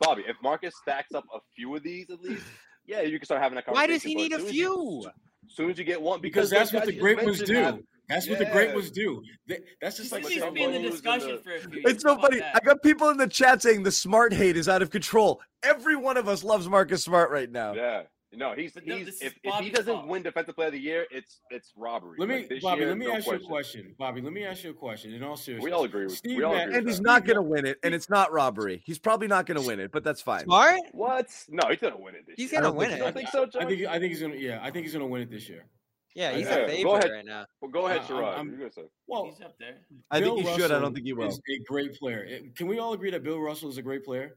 Bobby, 0.00 0.24
if 0.26 0.36
Marcus 0.42 0.74
stacks 0.80 1.12
up 1.14 1.24
a 1.34 1.38
few 1.54 1.74
of 1.76 1.82
these 1.82 2.08
at 2.10 2.20
least, 2.20 2.44
yeah, 2.86 3.02
you 3.02 3.18
can 3.18 3.26
start 3.26 3.42
having 3.42 3.58
a 3.58 3.62
conversation. 3.62 3.82
why 3.90 3.92
does 3.94 4.02
he 4.02 4.14
need 4.14 4.32
a 4.32 4.36
as 4.36 4.40
soon 4.42 4.48
as 4.48 4.54
you- 4.54 5.02
few? 5.02 5.10
As 5.48 5.56
soon 5.56 5.70
as 5.70 5.78
you 5.78 5.84
get 5.84 6.00
one, 6.00 6.20
because 6.20 6.50
those 6.50 6.70
that's 6.70 6.72
what 6.72 6.86
the 6.86 6.92
great 6.98 7.16
ones 7.22 7.40
mentioned 7.40 7.76
do. 7.78 7.84
Have- 8.12 8.24
That's 8.24 8.28
what 8.28 8.38
the 8.38 8.52
great 8.52 8.68
Yeah. 8.68 8.74
ones 8.74 8.90
do. 8.90 9.22
That's 9.48 9.96
just 9.96 9.96
This 9.98 10.12
like 10.12 10.22
needs 10.22 10.34
to 10.36 10.40
some 10.40 10.54
be 10.54 10.62
in 10.62 10.72
the 10.72 10.78
Mutombos 10.78 10.82
and 10.82 10.90
discussion 10.92 11.28
the- 11.36 11.42
for 11.42 11.54
a 11.56 11.60
few. 11.60 11.82
It's 11.84 12.02
so 12.02 12.16
funny. 12.18 12.38
that? 12.38 12.56
I 12.56 12.60
got 12.64 12.82
people 12.82 13.08
in 13.10 13.16
the 13.16 13.26
chat 13.28 13.62
saying 13.62 13.82
the 13.82 13.92
smart 13.92 14.32
hate 14.32 14.56
is 14.56 14.68
out 14.68 14.82
of 14.82 14.90
control. 14.90 15.40
Every 15.62 15.96
one 15.96 16.16
of 16.16 16.28
us 16.28 16.42
loves 16.44 16.68
Marcus 16.68 17.04
Smart 17.04 17.30
right 17.30 17.50
now. 17.50 17.74
Yeah. 17.74 18.02
No, 18.34 18.54
he's 18.54 18.74
no, 18.86 18.96
he's 18.96 19.20
if, 19.20 19.34
if 19.44 19.54
he 19.56 19.68
doesn't 19.68 19.92
fault. 19.92 20.06
win 20.06 20.22
defensive 20.22 20.54
player 20.54 20.68
of 20.68 20.72
the 20.72 20.80
year, 20.80 21.04
it's 21.10 21.40
it's 21.50 21.74
robbery. 21.76 22.16
Let 22.18 22.30
me, 22.30 22.46
Like, 22.50 22.62
Bobby. 22.62 22.80
year, 22.80 22.88
let 22.88 22.96
me 22.96 23.04
no 23.06 23.12
ask 23.12 23.26
you 23.26 23.32
a 23.32 23.36
question. 23.36 23.48
question, 23.82 23.94
Bobby. 23.98 24.22
Let 24.22 24.32
me 24.32 24.40
mm-hmm. 24.40 24.50
ask 24.52 24.64
you 24.64 24.70
a 24.70 24.72
question. 24.72 25.12
In 25.12 25.22
all 25.22 25.36
seriousness, 25.36 25.64
We 25.66 25.72
all 25.72 25.84
agree 25.84 26.04
with 26.06 26.16
Steve 26.16 26.38
we 26.38 26.42
all 26.42 26.54
agree 26.54 26.62
And 26.62 26.72
with 26.76 26.86
he's 26.86 26.96
that. 26.96 27.02
not 27.02 27.26
going 27.26 27.36
to 27.36 27.42
win 27.42 27.66
it, 27.66 27.78
and 27.82 27.94
it's 27.94 28.08
not 28.08 28.32
robbery. 28.32 28.82
He's 28.86 28.98
probably 28.98 29.26
not 29.28 29.44
going 29.44 29.60
to 29.60 29.66
win 29.66 29.80
it, 29.80 29.92
but 29.92 30.02
that's 30.02 30.22
fine. 30.22 30.44
Smart? 30.44 30.80
What? 30.92 31.26
No, 31.50 31.68
he's 31.68 31.78
gonna 31.80 31.98
win 31.98 32.14
it 32.14 32.26
this 32.26 32.36
He's 32.38 32.52
year. 32.52 32.62
I 32.62 32.64
gonna 32.64 32.74
win 32.74 32.90
it. 32.92 33.00
don't 33.00 33.12
think 33.12 33.28
so, 33.28 33.44
John? 33.44 33.64
I 33.64 33.66
think. 33.66 33.84
I 33.86 33.98
think 33.98 34.12
he's 34.12 34.22
gonna. 34.22 34.36
Yeah, 34.36 34.60
I 34.62 34.70
think 34.70 34.86
he's 34.86 34.94
gonna 34.94 35.06
win 35.06 35.20
it 35.20 35.30
this 35.30 35.46
year. 35.50 35.66
Yeah, 36.14 36.32
he's 36.32 36.46
Yeah, 36.46 36.54
a 36.54 36.60
go 36.60 36.66
favorite 36.68 36.92
ahead. 36.98 37.10
right 37.10 37.24
now. 37.24 37.46
well, 37.60 37.70
go 37.70 37.86
ahead, 37.86 38.00
Uh, 38.00 38.04
Sherrod. 38.04 38.36
I'm- 38.36 38.56
You're. 38.58 38.70
Well, 39.06 39.24
He's 39.24 39.40
up 39.40 39.56
there. 39.58 39.78
I 40.10 40.20
think 40.20 40.42
Bill 40.44 40.54
he 40.54 40.60
should. 40.60 40.70
I 40.70 40.78
don't 40.78 40.92
think 40.94 41.06
he 41.06 41.12
will. 41.14 41.28
Is 41.28 41.40
a 41.50 41.58
great 41.64 41.94
player. 41.98 42.22
It- 42.24 42.54
Can 42.56 42.66
we 42.66 42.78
all 42.78 42.92
agree 42.92 43.10
that 43.10 43.22
Bill 43.22 43.40
Russell 43.40 43.70
is 43.70 43.78
a 43.78 43.82
great 43.82 44.04
player? 44.04 44.36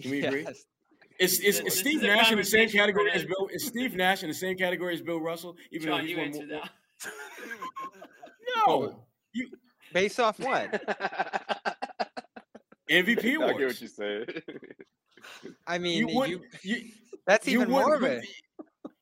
Can 0.00 0.10
we 0.10 0.24
agree? 0.24 0.44
Yes. 0.44 0.64
Is, 1.20 1.38
is, 1.40 1.60
is 1.60 1.66
is 1.66 1.78
Steve 1.78 2.02
a 2.02 2.06
Nash 2.08 2.32
in 2.32 2.38
the 2.38 2.44
same 2.44 2.68
category 2.68 3.10
as 3.12 3.24
Bill? 3.24 3.48
Is 3.52 3.66
Steve 3.66 3.94
Nash 3.94 4.22
in 4.22 4.28
the 4.28 4.34
same 4.34 4.56
category 4.56 4.94
as 4.94 5.02
Bill 5.02 5.20
Russell? 5.20 5.56
Even 5.70 5.90
though 5.90 5.98
he's 5.98 6.10
you 6.10 6.16
more- 6.16 6.46
that. 6.48 6.70
No, 8.66 9.04
Based 9.92 10.18
off 10.18 10.40
what? 10.40 10.72
MVP 12.90 13.18
I 13.18 13.22
get 13.22 13.40
what 13.40 13.58
you're 13.58 13.70
saying. 13.88 14.26
I 15.66 15.78
mean, 15.78 15.98
You 15.98 16.08
you, 16.08 16.16
wouldn't. 16.18 16.42
You, 16.64 16.90
that's 17.26 17.46
you 17.46 17.60
even 17.60 17.70
more 17.70 17.94
of 17.94 18.02
wouldn't- 18.02 18.24
it. 18.24 18.28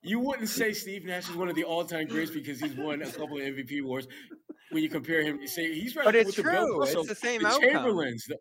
You 0.02 0.18
wouldn't 0.18 0.48
say 0.48 0.72
Steve 0.72 1.04
Nash 1.04 1.28
is 1.30 1.36
one 1.36 1.48
of 1.48 1.54
the 1.54 1.64
all-time 1.64 2.08
greats 2.08 2.30
because 2.30 2.58
he's 2.60 2.74
won 2.74 3.02
a 3.02 3.06
couple 3.06 3.36
of 3.36 3.42
MVP 3.44 3.80
awards. 3.82 4.08
When 4.70 4.82
you 4.82 4.88
compare 4.88 5.22
him, 5.22 5.38
you 5.40 5.46
say 5.46 5.72
he's 5.72 5.94
right 5.94 6.04
But 6.04 6.16
it's 6.16 6.28
with 6.28 6.36
the 6.36 6.42
true. 6.42 6.80
Russell, 6.80 7.00
It's 7.02 7.08
the 7.10 7.14
same 7.14 7.42
the 7.42 7.48
outcome. 7.48 7.70
Chamberlains. 7.70 8.24
the- 8.26 8.38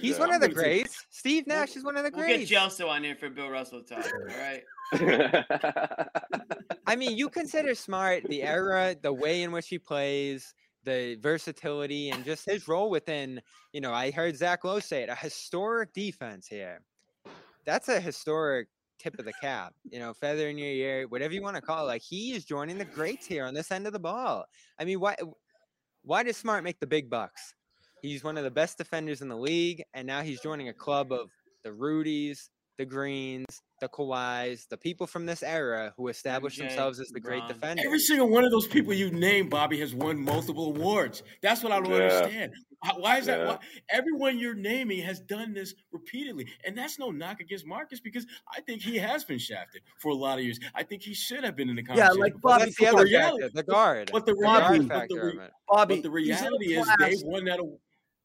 He's 0.00 0.12
Yeah, 0.14 0.20
one 0.20 0.28
I'm 0.30 0.34
of 0.36 0.40
the 0.40 0.48
gonna 0.48 0.62
take- 0.62 0.72
greats. 0.84 1.06
Steve 1.10 1.46
Nash 1.46 1.76
is 1.76 1.84
one 1.84 1.96
of 1.98 2.04
the 2.04 2.10
We'll 2.16 2.26
get 2.26 2.36
greats. 2.48 2.50
Gelso 2.50 2.88
on 2.88 3.04
here 3.04 3.14
for 3.16 3.28
Bill 3.28 3.50
Russell 3.50 3.82
talk. 3.82 4.06
All 4.06 4.24
right. 4.38 4.64
I 6.86 6.96
mean, 6.96 7.18
you 7.18 7.28
consider 7.28 7.74
Smart 7.74 8.24
the 8.24 8.42
era, 8.42 8.96
the 9.02 9.12
way 9.12 9.42
in 9.42 9.52
which 9.52 9.68
he 9.68 9.78
plays, 9.78 10.54
the 10.84 11.16
versatility, 11.20 12.08
and 12.08 12.24
just 12.24 12.46
his 12.48 12.66
role 12.66 12.88
within. 12.88 13.42
You 13.74 13.82
know, 13.82 13.92
I 13.92 14.10
heard 14.10 14.34
Zach 14.36 14.64
Lowe 14.64 14.80
say 14.80 15.02
it, 15.02 15.10
a 15.10 15.14
historic 15.14 15.92
defense 15.92 16.46
here. 16.46 16.80
That's 17.66 17.88
a 17.90 18.00
historic 18.00 18.68
tip 19.00 19.18
of 19.18 19.24
the 19.24 19.32
cap. 19.40 19.72
You 19.90 19.98
know, 19.98 20.12
feather 20.12 20.48
in 20.48 20.58
your 20.58 20.68
ear, 20.68 21.06
whatever 21.08 21.34
you 21.34 21.42
want 21.42 21.56
to 21.56 21.62
call 21.62 21.84
it. 21.84 21.88
Like 21.88 22.02
he 22.02 22.32
is 22.32 22.44
joining 22.44 22.78
the 22.78 22.84
greats 22.84 23.26
here 23.26 23.44
on 23.44 23.54
this 23.54 23.70
end 23.70 23.86
of 23.86 23.92
the 23.92 23.98
ball. 23.98 24.44
I 24.78 24.84
mean, 24.84 25.00
why? 25.00 25.16
Why 26.02 26.22
does 26.22 26.36
Smart 26.36 26.64
make 26.64 26.80
the 26.80 26.86
big 26.86 27.10
bucks? 27.10 27.54
He's 28.02 28.24
one 28.24 28.38
of 28.38 28.44
the 28.44 28.50
best 28.50 28.78
defenders 28.78 29.20
in 29.20 29.28
the 29.28 29.36
league, 29.36 29.82
and 29.92 30.06
now 30.06 30.22
he's 30.22 30.40
joining 30.40 30.68
a 30.68 30.72
club 30.72 31.12
of 31.12 31.30
the 31.64 31.70
Rudies, 31.70 32.48
the 32.78 32.86
Greens, 32.86 33.60
the 33.80 33.88
Kawhis, 33.88 34.68
the 34.68 34.76
people 34.76 35.06
from 35.06 35.26
this 35.26 35.42
era 35.42 35.92
who 35.96 36.08
established 36.08 36.58
MJ, 36.60 36.68
themselves 36.68 37.00
as 37.00 37.08
the 37.08 37.20
great 37.20 37.42
LeBron. 37.44 37.48
defenders. 37.48 37.86
Every 37.86 37.98
single 37.98 38.28
one 38.28 38.44
of 38.44 38.50
those 38.50 38.66
people 38.68 38.92
you 38.92 39.10
named, 39.10 39.50
Bobby, 39.50 39.80
has 39.80 39.94
won 39.94 40.20
multiple 40.22 40.66
awards. 40.76 41.22
That's 41.42 41.62
what 41.62 41.72
I 41.72 41.80
don't 41.80 41.90
Yeah. 41.90 41.96
understand. 42.08 42.52
Why- 42.82 42.94
Why 42.98 43.18
is 43.18 43.26
that? 43.26 43.46
Why, 43.46 43.58
everyone 43.90 44.38
you're 44.38 44.54
naming 44.54 45.00
has 45.02 45.20
done 45.20 45.52
this 45.52 45.74
repeatedly, 45.92 46.46
and 46.64 46.76
that's 46.78 46.98
no 46.98 47.10
knock 47.10 47.40
against 47.40 47.66
Marcus 47.66 48.00
because 48.00 48.26
I 48.56 48.60
think 48.62 48.80
he 48.82 48.96
has 48.96 49.22
been 49.24 49.38
shafted 49.38 49.82
for 50.00 50.10
a 50.10 50.14
lot 50.14 50.38
of 50.38 50.44
years. 50.44 50.58
I 50.74 50.82
think 50.82 51.02
he 51.02 51.12
should 51.12 51.44
have 51.44 51.56
been 51.56 51.68
in 51.68 51.76
the 51.76 51.82
conversation. 51.82 52.16
Yeah, 52.16 52.22
like 52.22 52.40
Bobby, 52.40 52.64
that's 52.64 52.76
the 52.78 52.86
other 52.86 53.04
reality- 53.04 53.42
factor, 53.42 53.54
the 53.54 53.62
guard. 53.64 54.10
but 54.12 54.24
the 54.24 54.32
the 54.32 54.38
reality- 54.40 54.86
but 54.86 55.08
the 55.10 55.20
re- 55.20 55.48
Bobby, 55.68 55.94
But 55.96 56.02
the 56.10 56.20
he's 56.20 56.40
in 56.40 56.46
a 56.46 56.50
reality 56.58 56.74
is 56.74 56.84
class- 56.86 56.98
they 56.98 57.16
won 57.28 57.44
that. 57.44 57.58
award. 57.60 57.80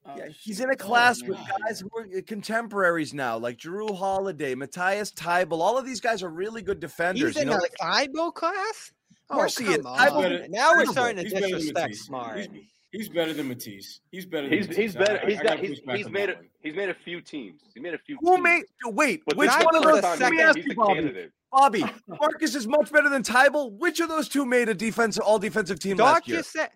Oh, 0.08 0.16
Yeah, 0.18 0.28
he's 0.40 0.60
in 0.60 0.70
a 0.70 0.74
Oh, 0.74 0.76
class 0.76 1.24
with 1.24 1.38
guys 1.66 1.80
who 1.80 1.90
are 1.98 2.04
uh, 2.04 2.22
contemporaries 2.28 3.14
now, 3.14 3.38
like 3.38 3.58
Jrue 3.58 3.98
Holiday, 3.98 4.54
Matisse 4.56 5.12
Thybulle. 5.12 5.60
All 5.62 5.78
of 5.78 5.86
these 5.86 6.00
guys 6.00 6.22
are 6.22 6.30
really 6.30 6.62
good 6.62 6.80
defenders. 6.80 7.34
He's 7.34 7.42
in 7.42 7.48
you 7.50 7.54
know, 7.56 7.60
the 7.60 7.70
Thybulle 7.82 8.34
class. 8.34 8.92
Oh, 9.30 9.36
course 9.36 9.58
he 9.58 9.66
come 9.66 9.74
is. 9.80 9.86
on. 9.86 10.00
I 10.00 10.10
better- 10.22 10.48
now 10.50 10.74
we're 10.76 10.86
starting 10.86 11.18
to 11.18 11.24
He's 11.24 11.34
disrespect 11.34 11.96
Smart. 11.96 12.38
He's, 12.38 12.50
he's 12.92 13.10
better 13.10 13.34
than 13.34 13.48
Matisse. 13.48 14.02
He's 14.12 14.28
better. 14.28 14.48
Than 14.48 14.58
He's 14.60 14.76
he's 14.76 14.94
better. 14.96 15.20
I- 15.24 15.26
I- 15.26 15.30
He's 15.32 15.40
I 15.40 15.44
got 15.44 15.56
gotta 15.58 15.68
he's, 15.68 15.80
he's 15.96 16.10
made 16.10 16.30
a 16.30 16.36
he's 16.62 16.76
made 16.76 16.90
a 16.90 16.94
few 17.04 17.22
teams. 17.22 17.62
He 17.74 17.80
made 17.80 17.96
a 17.96 17.98
few. 17.98 18.18
Who 18.22 18.36
teams. 18.36 18.44
made 18.44 18.64
wait? 18.86 19.24
But 19.26 19.38
which 19.38 19.50
one 19.50 19.76
of 19.76 19.82
those? 19.82 20.02
the 20.02 20.08
Let 20.08 20.20
me 20.20 20.38
second- 20.38 20.40
ask 20.42 20.56
He's 20.58 20.66
you, 20.66 20.70
the 20.70 20.76
Bobby. 20.76 20.94
candidate. 20.94 21.32
Bobby, 21.52 21.86
Marcus 22.08 22.54
is 22.54 22.68
much 22.68 22.92
better 22.92 23.10
than 23.10 23.24
Thybulle. 23.24 23.72
Which 23.80 24.00
of 24.02 24.10
those 24.10 24.28
two 24.30 24.46
made 24.46 24.70
a 24.70 24.74
defensive 24.76 25.24
all 25.24 25.40
defensive 25.40 25.80
team 25.80 25.98
Doc 25.98 26.14
last 26.16 26.28
year? 26.28 26.38
just 26.38 26.52
said. 26.52 26.70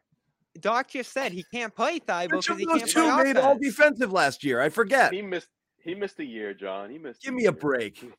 Doc 0.60 0.90
just 0.90 1.12
said 1.14 1.32
he 1.32 1.44
can't 1.54 1.76
play 1.76 2.00
Thybulle 2.00 2.30
because 2.42 2.58
he 2.58 2.66
can't 2.66 2.88
two 2.90 3.02
play 3.12 3.24
made 3.24 3.38
all 3.38 3.58
defensive 3.58 4.12
last 4.12 4.44
year? 4.44 4.62
I 4.62 4.70
forget. 4.70 5.14
He 5.14 5.22
missed. 5.22 5.48
He 5.82 5.96
missed 5.96 6.20
a 6.20 6.26
year, 6.26 6.54
John. 6.54 6.90
He 6.90 6.98
missed. 6.98 7.22
Give 7.22 7.34
me 7.34 7.46
a 7.46 7.52
break. 7.52 8.04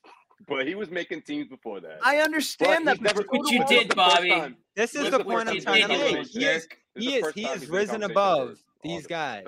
But 0.48 0.66
he 0.66 0.74
was 0.74 0.90
making 0.90 1.20
teams 1.20 1.48
before 1.48 1.80
that. 1.82 1.98
I 2.02 2.16
understand 2.20 2.86
But 2.86 2.94
that. 2.94 3.02
never- 3.02 3.24
but 3.24 3.34
so 3.34 3.38
Which 3.42 3.48
do 3.50 3.54
you 3.56 3.60
this 3.60 3.70
is 3.72 3.76
did, 3.78 3.90
the 3.90 3.94
first 3.94 4.14
Bobby. 4.16 4.30
This 4.74 4.92
this 4.92 4.94
is 4.94 5.04
is 5.04 5.10
the 5.12 5.18
the 5.18 5.24
point 5.24 5.48
first 5.48 5.48
I'm 5.50 5.54
You 5.56 5.60
trying 5.60 5.82
to 5.82 5.88
did, 5.88 5.98
been 5.98 6.08
you 6.10 6.16
make. 6.16 6.26
He 6.32 6.44
is, 6.46 6.68
he 6.96 7.14
is, 7.16 7.32
he 7.34 7.44
is 7.46 7.60
he's 7.60 7.68
risen 7.70 8.02
above 8.04 8.48
for 8.48 8.54
this 8.54 8.62
all 8.84 8.90
these 8.96 9.02
the- 9.02 9.08
guys. 9.10 9.44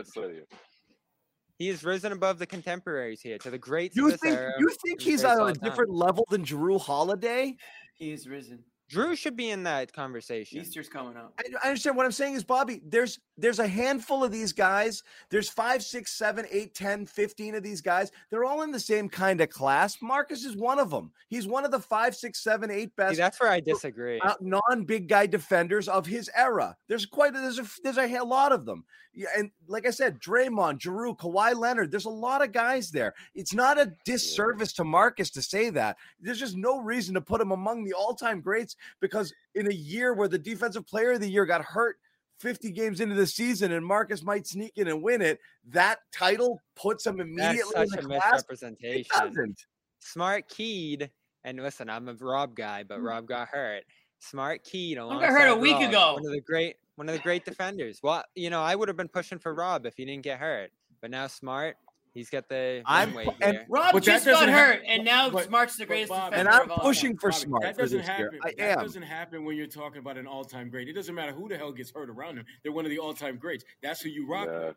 He 1.57 1.69
has 1.69 1.83
risen 1.83 2.13
above 2.13 2.39
the 2.39 2.47
contemporaries 2.47 3.23
here 3.23 3.39
to 3.39 3.51
the 3.51 3.57
greats 3.57 3.97
You 3.97 4.11
think 4.11 4.37
era. 4.37 4.53
you 4.59 4.69
think 4.85 5.01
he's 5.01 5.25
on 5.25 5.49
a 5.49 5.55
time. 5.55 5.63
different 5.63 5.93
level 5.95 6.27
than 6.31 6.45
Jrue 6.45 6.79
Holiday? 6.79 7.57
He's 7.95 8.29
risen. 8.29 8.63
Jrue 8.91 9.17
should 9.17 9.37
be 9.37 9.51
in 9.51 9.63
that 9.63 9.93
conversation. 9.93 10.61
Easter's 10.61 10.89
coming 10.89 11.17
up. 11.17 11.33
I, 11.39 11.45
I 11.63 11.69
understand 11.69 11.97
what 11.97 12.07
I'm 12.07 12.13
saying 12.13 12.35
is 12.35 12.45
Bobby. 12.45 12.81
There's 12.85 13.19
there's 13.39 13.59
a 13.59 13.67
handful 13.67 14.23
of 14.23 14.31
these 14.31 14.53
guys. 14.53 15.03
There's 15.31 15.49
five, 15.49 15.83
six, 15.83 16.13
seven, 16.13 16.47
eight, 16.51 16.75
10, 16.75 17.07
15 17.07 17.55
of 17.55 17.63
these 17.63 17.81
guys. 17.81 18.11
They're 18.31 18.45
all 18.45 18.63
in 18.63 18.71
the 18.71 18.81
same 18.81 19.09
kind 19.09 19.41
of 19.41 19.49
class. 19.49 19.97
Marcus 20.03 20.45
is 20.45 20.57
one 20.57 20.79
of 20.79 20.91
them. 20.91 21.11
He's 21.29 21.47
one 21.47 21.65
of 21.65 21.71
the 21.71 21.81
five, 21.81 22.15
six, 22.15 22.43
seven, 22.43 22.71
eight 22.71 22.91
See, 22.91 22.93
best 22.97 23.17
that's 23.17 23.41
where 23.41 23.51
I 23.51 23.61
disagree. 23.61 24.21
out 24.23 24.43
non-big 24.43 25.09
guy 25.09 25.27
defenders 25.27 25.89
of 25.89 26.07
his 26.07 26.31
era. 26.37 26.77
There's 26.89 27.07
quite 27.07 27.35
a, 27.35 27.41
there's 27.41 27.59
a 27.59 27.67
there's 27.83 27.99
a 27.99 28.23
lot 28.23 28.53
of 28.53 28.67
them. 28.67 28.85
Yeah, 29.15 29.29
and 29.37 29.51
like 29.67 29.87
I 29.87 29.91
said, 29.91 30.21
Draymond, 30.21 30.79
Jrue, 30.79 31.17
Kawhi 31.19 31.55
Leonard. 31.55 31.91
There's 31.91 32.07
a 32.07 32.11
lot 32.11 32.43
of 32.43 32.53
guys 32.53 32.91
there. 32.91 33.15
It's 33.35 33.53
not 33.53 33.79
a 33.79 33.93
disservice 34.07 34.73
to 34.75 34.85
Marcus 34.85 35.31
to 35.33 35.43
say 35.43 35.69
that. 35.71 35.99
There's 36.19 36.41
just 36.41 36.57
no 36.57 36.81
reason 36.81 37.15
to 37.15 37.21
put 37.21 37.41
him 37.41 37.53
among 37.53 37.85
the 37.85 37.93
all-time 37.93 38.41
greats 38.41 38.75
because 39.01 39.33
in 39.55 39.69
a 39.69 39.75
year 39.75 40.15
where 40.15 40.29
the 40.29 40.39
defensive 40.39 40.87
player 40.87 41.13
of 41.13 41.21
the 41.21 41.29
year 41.29 41.47
got 41.47 41.65
hurt 41.65 41.97
50 42.41 42.73
games 42.73 43.01
into 43.01 43.15
the 43.15 43.27
season 43.27 43.73
and 43.73 43.87
Marcus 43.87 44.23
might 44.25 44.47
sneak 44.47 44.73
in 44.77 44.89
and 44.89 45.03
win 45.03 45.23
it, 45.23 45.39
that 45.69 46.01
title 46.13 46.61
puts 46.75 47.07
him 47.07 47.21
immediately 47.21 47.73
That's 47.75 47.81
immediately 47.81 47.87
such 47.87 47.99
in 47.99 48.05
a 48.05 48.09
the 48.09 48.21
class. 48.21 48.25
It 48.25 48.35
misrepresentation. 48.35 49.11
doesn't. 49.17 49.67
Smart 50.01 50.49
keyed, 50.49 51.11
and 51.45 51.63
listen, 51.63 51.89
I'm 51.89 52.09
a 52.09 52.15
Rob 52.15 52.57
guy, 52.57 52.83
but 52.83 52.97
mm-hmm. 52.97 53.07
Rob 53.07 53.27
got 53.27 53.49
hurt. 53.49 53.85
Smart 54.19 54.65
keyed 54.65 54.97
got 54.97 55.05
alongside 55.05 55.31
hurt 55.31 55.49
a 55.49 55.57
week 55.57 55.75
Rob, 55.75 55.89
ago. 55.89 56.15
One 56.15 56.27
of 56.27 56.33
the 56.33 56.41
great, 56.41 56.77
one 56.97 57.09
of 57.09 57.15
the 57.15 57.21
great 57.21 57.45
defenders. 57.45 58.01
Well, 58.03 58.25
you 58.35 58.51
know, 58.51 58.63
I 58.63 58.75
would 58.75 58.89
have 58.89 58.97
been 58.97 59.09
pushing 59.09 59.39
for 59.39 59.55
Rob 59.55 59.87
if 59.87 59.95
he 59.97 60.05
didn't 60.05 60.25
get 60.25 60.41
hurt, 60.41 60.73
but 61.01 61.11
now 61.11 61.29
Smart, 61.29 61.77
he's 62.15 62.31
got 62.31 62.49
the 62.49 62.83
I'm- 62.87 63.15
runway 63.15 63.35
and- 63.41 63.65
Rob 63.69 63.93
But 63.93 64.03
just 64.03 64.25
got 64.25 64.33
doesn't 64.33 64.49
hap- 64.51 64.75
hurt, 64.77 64.85
and 64.87 65.05
now 65.05 65.31
but- 65.31 65.45
Smart's 65.47 65.77
the 65.77 65.85
but 65.85 65.89
greatest 65.89 66.11
Bob- 66.11 66.31
defender 66.33 66.49
And 66.51 66.57
I'm 66.57 66.65
of 66.65 66.71
all 66.71 66.77
time. 66.79 66.85
pushing 66.87 67.17
for 67.19 67.31
Bobby, 67.31 67.41
Smart 67.43 67.63
That 67.63 67.77
doesn't 67.79 67.99
this 67.99 68.07
year. 68.07 68.17
happen. 68.33 68.41
I 68.43 68.51
that 68.59 68.79
am. 68.79 68.85
doesn't 68.85 69.03
happen 69.03 69.45
when 69.45 69.57
you're 69.57 69.67
talking 69.67 69.99
about 69.99 70.17
an 70.19 70.27
all-time 70.27 70.69
great. 70.71 70.89
It 70.89 70.93
doesn't 70.95 71.15
matter 71.15 71.33
who 71.33 71.49
the 71.49 71.57
hell 71.57 71.73
gets 71.73 71.91
hurt 71.91 72.09
around 72.11 72.39
him. 72.39 72.47
They're 72.63 72.73
one 72.73 72.85
of 72.85 72.91
the 72.91 72.99
all-time 72.99 73.37
greats. 73.39 73.65
That's 73.83 74.01
who 74.01 74.09
you 74.09 74.27
rock 74.27 74.47
Yeah. 74.49 74.73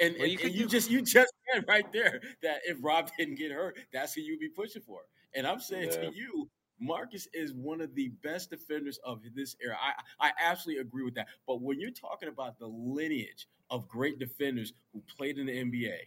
And, 0.00 0.14
Well, 0.14 0.22
and- 0.24 0.32
you 0.32 0.38
and 0.38 0.40
could 0.40 0.54
you 0.54 0.66
just 0.66 0.90
you 0.90 1.02
just 1.02 1.32
said 1.52 1.64
right 1.68 1.90
there 1.92 2.20
that 2.42 2.60
if 2.64 2.78
Rob 2.80 3.10
didn't 3.18 3.34
get 3.34 3.52
hurt, 3.52 3.78
that's 3.92 4.14
who 4.14 4.22
you'd 4.22 4.40
be 4.40 4.48
pushing 4.48 4.80
for. 4.82 5.02
And 5.34 5.46
I'm 5.46 5.60
saying 5.60 5.90
Yeah. 5.92 6.08
to 6.10 6.14
you, 6.14 6.48
Marcus 6.82 7.28
is 7.34 7.52
one 7.52 7.82
of 7.82 7.94
the 7.94 8.08
best 8.22 8.48
defenders 8.48 8.96
of 9.04 9.20
this 9.34 9.54
era. 9.62 9.76
I, 9.78 9.92
I 10.28 10.32
absolutely 10.40 10.80
agree 10.80 11.04
with 11.04 11.14
that. 11.16 11.28
But 11.46 11.60
when 11.60 11.78
you're 11.78 11.90
talking 11.90 12.30
about 12.30 12.58
the 12.58 12.66
lineage 12.68 13.46
of 13.68 13.86
great 13.86 14.18
defenders 14.18 14.72
who 14.94 15.02
played 15.02 15.36
in 15.38 15.44
the 15.46 15.52
NBA, 15.52 15.98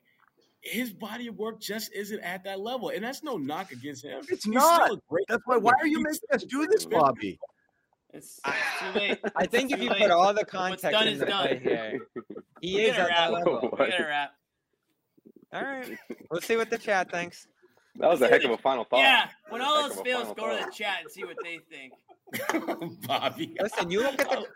his 0.64 0.94
body 0.94 1.28
of 1.28 1.38
work 1.38 1.60
just 1.60 1.94
isn't 1.94 2.20
at 2.22 2.44
that 2.46 2.60
level. 2.60 2.90
And 2.90 3.04
that's 3.04 3.22
no 3.24 3.38
knock 3.38 3.72
against 3.72 4.04
him. 4.04 4.24
It's 4.30 4.46
He's 4.46 4.54
not. 4.54 4.86
still 4.86 4.96
a 4.96 5.00
great 5.10 5.26
That's 5.28 5.44
why. 5.46 5.58
Why 5.58 5.74
are 5.80 5.88
you 5.88 5.98
He's 5.98 6.22
making 6.22 6.36
us 6.36 6.44
do 6.44 6.66
this, 6.68 6.86
Bobby? 6.86 7.40
It's, 8.14 8.40
it's 8.46 8.80
too 8.80 9.00
late. 9.00 9.20
I 9.36 9.46
think 9.46 9.72
if 9.72 9.82
you 9.82 9.90
late. 9.90 10.02
put 10.02 10.12
all 10.12 10.34
the 10.34 10.42
What's 10.42 10.52
context 10.52 10.92
done 10.92 11.08
into 11.08 11.24
is 11.24 11.30
done. 11.30 11.48
here, 11.64 12.00
he 12.62 12.76
We 12.76 12.82
is 12.86 12.96
gotta 12.96 13.12
at 13.12 13.18
that 13.18 13.34
level. 13.34 13.70
We 13.72 13.78
gotta 13.78 14.04
wrap. 14.04 14.32
All 15.52 15.64
right, 15.64 15.98
let's 16.32 16.48
see 16.48 16.58
what 16.58 16.70
the 16.70 16.78
chat 16.78 17.12
thinks. 17.12 17.48
That 17.98 18.10
was 18.10 18.22
a 18.22 18.28
heck 18.28 18.44
of 18.44 18.52
a 18.52 18.58
final 18.58 18.86
thought. 18.86 19.00
Yeah, 19.00 19.28
when 19.50 19.62
all 19.62 19.84
Heck 19.84 19.92
else 19.92 20.02
fails, 20.02 20.24
final 20.30 20.36
go 20.36 20.58
to 20.58 20.66
the 20.66 20.72
chat 20.72 21.02
and 21.02 21.12
see 21.12 21.24
what 21.24 21.38
they 21.44 21.60
think. 21.70 21.94
Bobby. 23.08 23.56
Listen, 23.62 23.92
you 23.92 24.02
look 24.02 24.20
at 24.20 24.30
the 24.30 24.48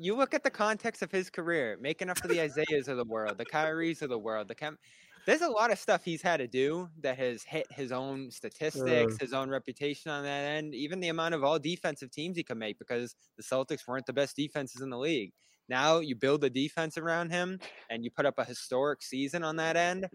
you 0.00 0.16
look 0.16 0.32
at 0.32 0.42
the 0.42 0.50
context 0.50 1.02
of 1.02 1.12
his 1.12 1.28
career, 1.28 1.76
making 1.78 2.08
up 2.08 2.18
for 2.18 2.28
the 2.28 2.40
Isaiahs 2.40 2.88
of 2.88 2.96
the 2.96 3.04
world, 3.04 3.36
the 3.36 3.44
Kyries 3.44 4.00
of 4.00 4.08
the 4.08 4.18
world, 4.18 4.48
the 4.48 4.54
Chem. 4.54 4.78
There's 5.26 5.42
a 5.42 5.48
lot 5.48 5.70
of 5.70 5.78
stuff 5.78 6.02
he's 6.02 6.22
had 6.22 6.38
to 6.38 6.48
do 6.48 6.88
that 7.02 7.18
has 7.18 7.42
hit 7.42 7.66
his 7.70 7.92
own 7.92 8.30
statistics, 8.30 9.18
his 9.20 9.34
own 9.34 9.50
reputation 9.50 10.10
on 10.10 10.24
that 10.24 10.52
end, 10.52 10.74
even 10.74 11.00
the 11.00 11.08
amount 11.08 11.34
of 11.34 11.44
all 11.44 11.58
defensive 11.58 12.10
teams 12.10 12.38
he 12.38 12.42
can 12.42 12.58
make 12.58 12.78
because 12.78 13.14
the 13.36 13.42
Celtics 13.42 13.86
weren't 13.86 14.06
the 14.06 14.14
best 14.14 14.34
defenses 14.36 14.80
in 14.80 14.88
the 14.88 14.98
league. 14.98 15.32
Now 15.68 15.98
you 15.98 16.16
build 16.16 16.42
a 16.44 16.50
defense 16.50 16.96
around 16.96 17.30
him 17.30 17.60
and 17.90 18.02
you 18.02 18.10
put 18.10 18.24
up 18.24 18.38
a 18.38 18.44
historic 18.44 19.02
season 19.02 19.44
on 19.44 19.56
that 19.56 19.76
end. 19.76 20.08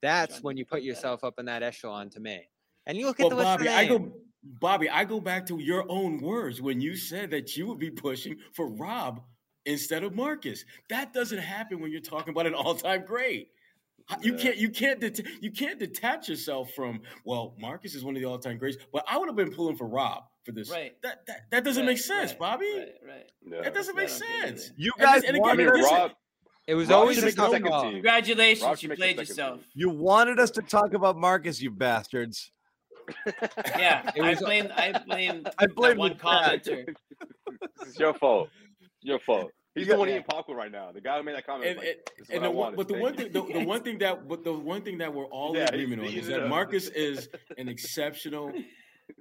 That's 0.00 0.42
when 0.42 0.56
you 0.56 0.64
put 0.64 0.82
yourself 0.82 1.22
up 1.22 1.34
in 1.38 1.44
that 1.44 1.62
echelon 1.62 2.08
to 2.10 2.20
me. 2.20 2.48
And 2.86 2.96
you 2.96 3.06
look 3.06 3.18
at 3.20 3.24
Well, 3.24 3.30
the 3.30 3.36
list 3.36 3.48
of 3.48 3.58
Bobby, 3.58 3.68
I 3.68 3.86
go, 3.86 4.12
Bobby, 4.44 4.88
I 4.90 5.04
go 5.04 5.20
back 5.20 5.46
to 5.46 5.58
your 5.58 5.84
own 5.88 6.18
words 6.20 6.62
when 6.62 6.80
you 6.80 6.96
said 6.96 7.30
that 7.32 7.56
you 7.56 7.66
would 7.66 7.78
be 7.78 7.90
pushing 7.90 8.36
for 8.54 8.68
Rob 8.68 9.20
instead 9.64 10.04
of 10.04 10.14
Marcus. 10.14 10.64
That 10.88 11.12
doesn't 11.12 11.38
happen 11.38 11.80
when 11.80 11.90
you're 11.90 12.00
talking 12.00 12.30
about 12.32 12.46
an 12.46 12.54
all-time 12.54 13.04
great. 13.04 13.48
You 14.22 14.34
Yeah. 14.34 14.38
can't, 14.38 14.56
you 14.56 14.70
can't, 14.70 15.00
det- 15.00 15.26
you 15.40 15.50
can't 15.50 15.80
detach 15.80 16.28
yourself 16.28 16.72
from. 16.74 17.00
Well, 17.24 17.56
Marcus 17.58 17.96
is 17.96 18.04
one 18.04 18.14
of 18.14 18.22
the 18.22 18.28
all-time 18.28 18.56
greats, 18.56 18.76
but 18.92 19.04
I 19.08 19.18
would 19.18 19.26
have 19.28 19.34
been 19.34 19.50
pulling 19.50 19.74
for 19.76 19.88
Rob 19.88 20.22
for 20.44 20.52
this. 20.52 20.70
Right. 20.70 20.92
That 21.02 21.26
that, 21.26 21.50
that 21.50 21.64
doesn't 21.64 21.82
Right, 21.82 21.94
make 21.94 21.98
sense, 21.98 22.30
right, 22.30 22.38
Bobby. 22.38 22.72
Right, 22.72 22.88
right. 23.04 23.30
Yeah. 23.44 23.62
That 23.62 23.74
doesn't 23.74 23.96
make 23.96 24.06
That's 24.06 24.20
not 24.20 24.28
okay, 24.30 24.46
sense. 24.46 24.70
You 24.76 24.92
guys 24.96 25.22
this- 25.22 25.28
and 25.30 25.36
again, 25.38 25.44
I 25.44 25.48
wanted 25.48 25.72
mean, 25.74 25.84
Rob. 25.84 26.12
It 26.68 26.74
was 26.76 26.88
Rob 26.88 27.00
always 27.00 27.16
should 27.16 27.24
a 27.24 27.26
make 27.26 27.34
the 27.36 27.42
tough 27.42 27.50
second 27.50 27.70
team. 27.82 27.92
Congratulations, 27.94 28.62
Rob 28.62 28.78
you 28.78 28.88
played 28.90 28.98
second 29.16 29.28
yourself. 29.28 29.60
You 29.74 29.90
wanted 29.90 30.38
us 30.38 30.52
to 30.52 30.62
talk 30.62 30.94
about 30.94 31.16
Marcus, 31.16 31.60
you 31.60 31.72
bastards. 31.72 32.52
Yeah, 33.78 34.10
It 34.14 34.22
I 34.22 34.34
blame 34.34 34.68
I 34.76 34.92
blame 35.06 35.46
I 35.58 35.66
blame 35.66 35.98
one 35.98 36.10
the 36.12 36.14
chat. 36.16 36.64
commenter. 36.64 36.94
It's 37.86 37.98
your 37.98 38.14
fault. 38.14 38.50
Your 39.02 39.18
fault. 39.20 39.52
He's 39.74 39.86
Yeah. 39.86 39.94
the 39.94 39.98
one 40.00 40.08
eating 40.08 40.22
popcorn 40.22 40.56
right 40.56 40.72
now. 40.72 40.90
The 40.92 41.00
guy 41.02 41.18
who 41.18 41.22
made 41.22 41.36
that 41.36 41.46
comment. 41.46 41.68
And, 41.70 41.78
like, 41.78 42.10
and, 42.18 42.36
and 42.36 42.44
the 42.44 42.50
wanted. 42.50 42.76
but 42.76 42.88
the 42.88 42.94
one 42.94 43.14
thing, 43.14 43.30
the, 43.32 43.42
the 43.42 43.64
one 43.64 43.82
thing 43.82 43.98
that, 43.98 44.26
but 44.26 44.42
the 44.42 44.52
one 44.52 44.80
thing 44.82 44.98
that 44.98 45.12
we're 45.12 45.26
all 45.26 45.50
in 45.54 45.56
Yeah, 45.60 45.68
agreement 45.68 46.00
on 46.02 46.06
is 46.08 46.28
that 46.28 46.44
up. 46.44 46.48
Marcus 46.48 46.88
is 46.88 47.28
an 47.58 47.68
exceptional 47.68 48.52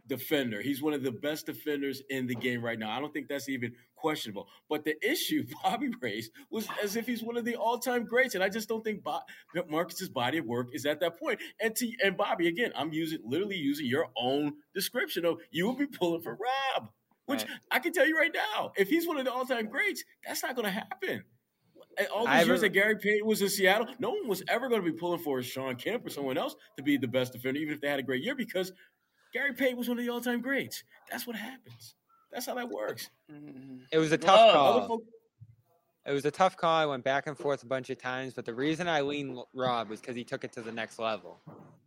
defender. 0.08 0.62
He's 0.62 0.82
one 0.82 0.94
of 0.94 1.04
the 1.04 1.12
best 1.12 1.46
defenders 1.46 2.02
in 2.10 2.26
the 2.26 2.36
game 2.36 2.64
right 2.64 2.80
now. 2.80 2.90
I 2.96 3.00
don't 3.02 3.12
think 3.14 3.28
that's 3.28 3.50
even 3.50 3.74
questionable. 4.06 4.48
But 4.70 4.84
the 4.84 4.96
issue 5.04 5.46
Bobby 5.64 5.90
raised 6.00 6.32
was 6.52 6.68
as 6.84 6.96
if 6.96 7.08
he's 7.08 7.24
one 7.24 7.38
of 7.38 7.46
the 7.46 7.56
all-time 7.56 8.06
greats, 8.06 8.36
and 8.36 8.44
I 8.44 8.50
just 8.50 8.70
don't 8.70 8.84
think 8.84 9.02
Bob, 9.02 9.24
Marcus's 9.68 10.10
body 10.10 10.38
of 10.38 10.46
work 10.46 10.68
is 10.74 10.86
at 10.86 11.00
that 11.00 11.20
point. 11.20 11.40
And 11.60 11.76
to 11.78 11.92
and 12.04 12.16
Bobby, 12.16 12.48
again, 12.48 12.72
I'm 12.76 12.94
using 12.94 13.20
literally 13.26 13.56
using 13.56 13.88
your 13.88 14.10
own 14.16 14.54
description 14.76 15.26
of 15.26 15.40
you 15.50 15.68
would 15.68 15.80
be 15.80 15.88
pulling 15.88 16.22
for 16.22 16.38
Rob, 16.38 16.90
which 17.26 17.42
Right. 17.42 17.52
I 17.72 17.80
can 17.80 17.94
tell 17.94 18.08
you 18.08 18.16
right 18.16 18.34
now, 18.34 18.74
if 18.78 18.90
he's 18.90 19.08
one 19.08 19.18
of 19.18 19.26
the 19.26 19.34
all-time 19.34 19.70
greats, 19.70 20.04
that's 20.24 20.44
not 20.44 20.56
going 20.56 20.66
to 20.66 20.72
happen. 20.72 21.24
All 22.14 22.28
these 22.28 22.46
years 22.46 22.62
that 22.62 22.70
Gary 22.70 22.98
Payton 22.98 23.26
was 23.26 23.42
in 23.42 23.50
Seattle, 23.50 23.88
no 23.98 24.12
one 24.12 24.28
was 24.28 24.44
ever 24.50 24.70
going 24.70 24.84
to 24.84 24.92
be 24.92 24.96
pulling 24.96 25.20
for 25.20 25.42
Shawn 25.42 25.78
Kemp 25.78 26.06
or 26.06 26.10
someone 26.10 26.38
else 26.38 26.56
to 26.78 26.84
be 26.84 26.98
the 26.98 27.08
best 27.08 27.34
defender, 27.34 27.60
even 27.60 27.74
if 27.74 27.82
they 27.82 27.88
had 27.88 28.00
a 28.00 28.04
great 28.04 28.22
year, 28.22 28.36
because 28.36 28.72
Gary 29.34 29.54
Payton 29.54 29.78
was 29.78 29.90
one 29.90 29.98
of 29.98 30.06
the 30.06 30.12
all-time 30.12 30.42
greats. 30.42 30.84
That's 31.10 31.26
what 31.26 31.36
happens. 31.36 31.96
That's 32.36 32.48
how 32.48 32.56
that 32.56 32.70
works. 32.70 33.10
Mhm. 33.32 33.84
It 33.94 33.98
was 33.98 34.12
a 34.12 34.18
tough 34.18 34.38
Whoa. 34.38 34.88
call. 34.88 35.02
It 36.06 36.12
was 36.12 36.26
a 36.26 36.32
tough 36.32 36.58
call. 36.58 36.76
I 36.76 36.86
went 36.86 37.06
back 37.06 37.28
and 37.28 37.38
forth 37.38 37.64
a 37.64 37.66
bunch 37.66 37.90
of 37.90 37.98
times, 37.98 38.34
but 38.34 38.44
the 38.44 38.54
reason 38.54 38.90
I 38.90 39.00
leaned 39.00 39.40
Rob 39.54 39.90
was 39.90 40.02
because 40.02 40.18
he 40.18 40.26
took 40.26 40.44
it 40.44 40.52
to 40.52 40.62
the 40.62 40.72
next 40.72 41.00
level. 41.00 41.40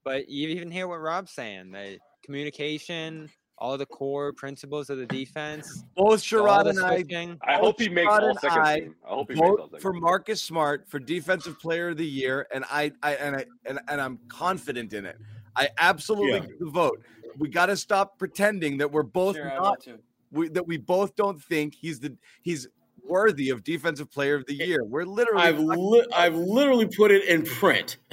But 0.04 0.30
you 0.30 0.48
even 0.48 0.70
hear 0.70 0.88
what 0.88 1.00
Rob's 1.00 1.32
saying: 1.32 1.70
the 1.70 1.98
communication, 2.24 3.30
all 3.58 3.76
the 3.76 3.84
core 3.84 4.32
principles 4.32 4.88
of 4.88 4.96
the 4.96 5.06
defense, 5.06 5.84
Both 5.94 6.06
all 6.06 6.16
Sherrod 6.16 6.70
and 6.70 6.80
I 6.80 6.96
switching. 7.02 7.38
I 7.42 7.58
hope 7.58 7.78
he 7.78 7.90
makes 7.90 8.10
Sherrod 8.10 8.22
all 8.22 8.34
second 8.38 8.62
I 8.62 8.80
team. 8.80 8.94
I 9.04 9.08
hope 9.10 9.30
he 9.30 9.34
makes 9.34 9.44
all 9.50 9.56
vote 9.58 9.70
second 9.72 9.80
for. 9.82 9.92
Marcus 9.92 10.42
Smart 10.42 10.88
for 10.88 10.98
Defensive 10.98 11.60
Player 11.60 11.90
of 11.90 11.98
the 11.98 12.06
Year, 12.06 12.46
and 12.50 12.64
I, 12.70 12.90
I 13.02 13.16
and 13.16 13.36
I 13.36 13.44
and, 13.66 13.78
and 13.86 14.00
I'm 14.00 14.18
confident 14.28 14.94
in 14.94 15.04
it. 15.04 15.18
I 15.56 15.68
absolutely 15.76 16.30
Yeah. 16.38 16.46
give 16.46 16.58
the 16.60 16.70
vote. 16.70 17.02
We 17.36 17.50
got 17.50 17.66
to 17.66 17.76
stop 17.76 18.18
pretending 18.18 18.78
that 18.78 18.90
we're 18.90 19.02
both 19.04 19.36
Sure, 19.36 19.44
not 19.44 19.60
will 19.60 19.76
too. 19.76 19.98
We, 20.30 20.48
that 20.50 20.66
we 20.66 20.76
both 20.76 21.14
don't 21.16 21.42
think 21.42 21.74
he's 21.74 22.00
the 22.00 22.16
he's 22.42 22.68
worthy 23.04 23.48
of 23.48 23.64
Defensive 23.64 24.10
Player 24.10 24.34
of 24.34 24.44
the 24.46 24.54
Year. 24.54 24.84
We're 24.84 25.04
literally 25.06 25.42
I've 25.42 25.58
li- 25.58 26.06
I've 26.14 26.34
literally 26.36 26.86
put 26.86 27.10
it 27.10 27.24
in 27.24 27.42
print 27.42 27.96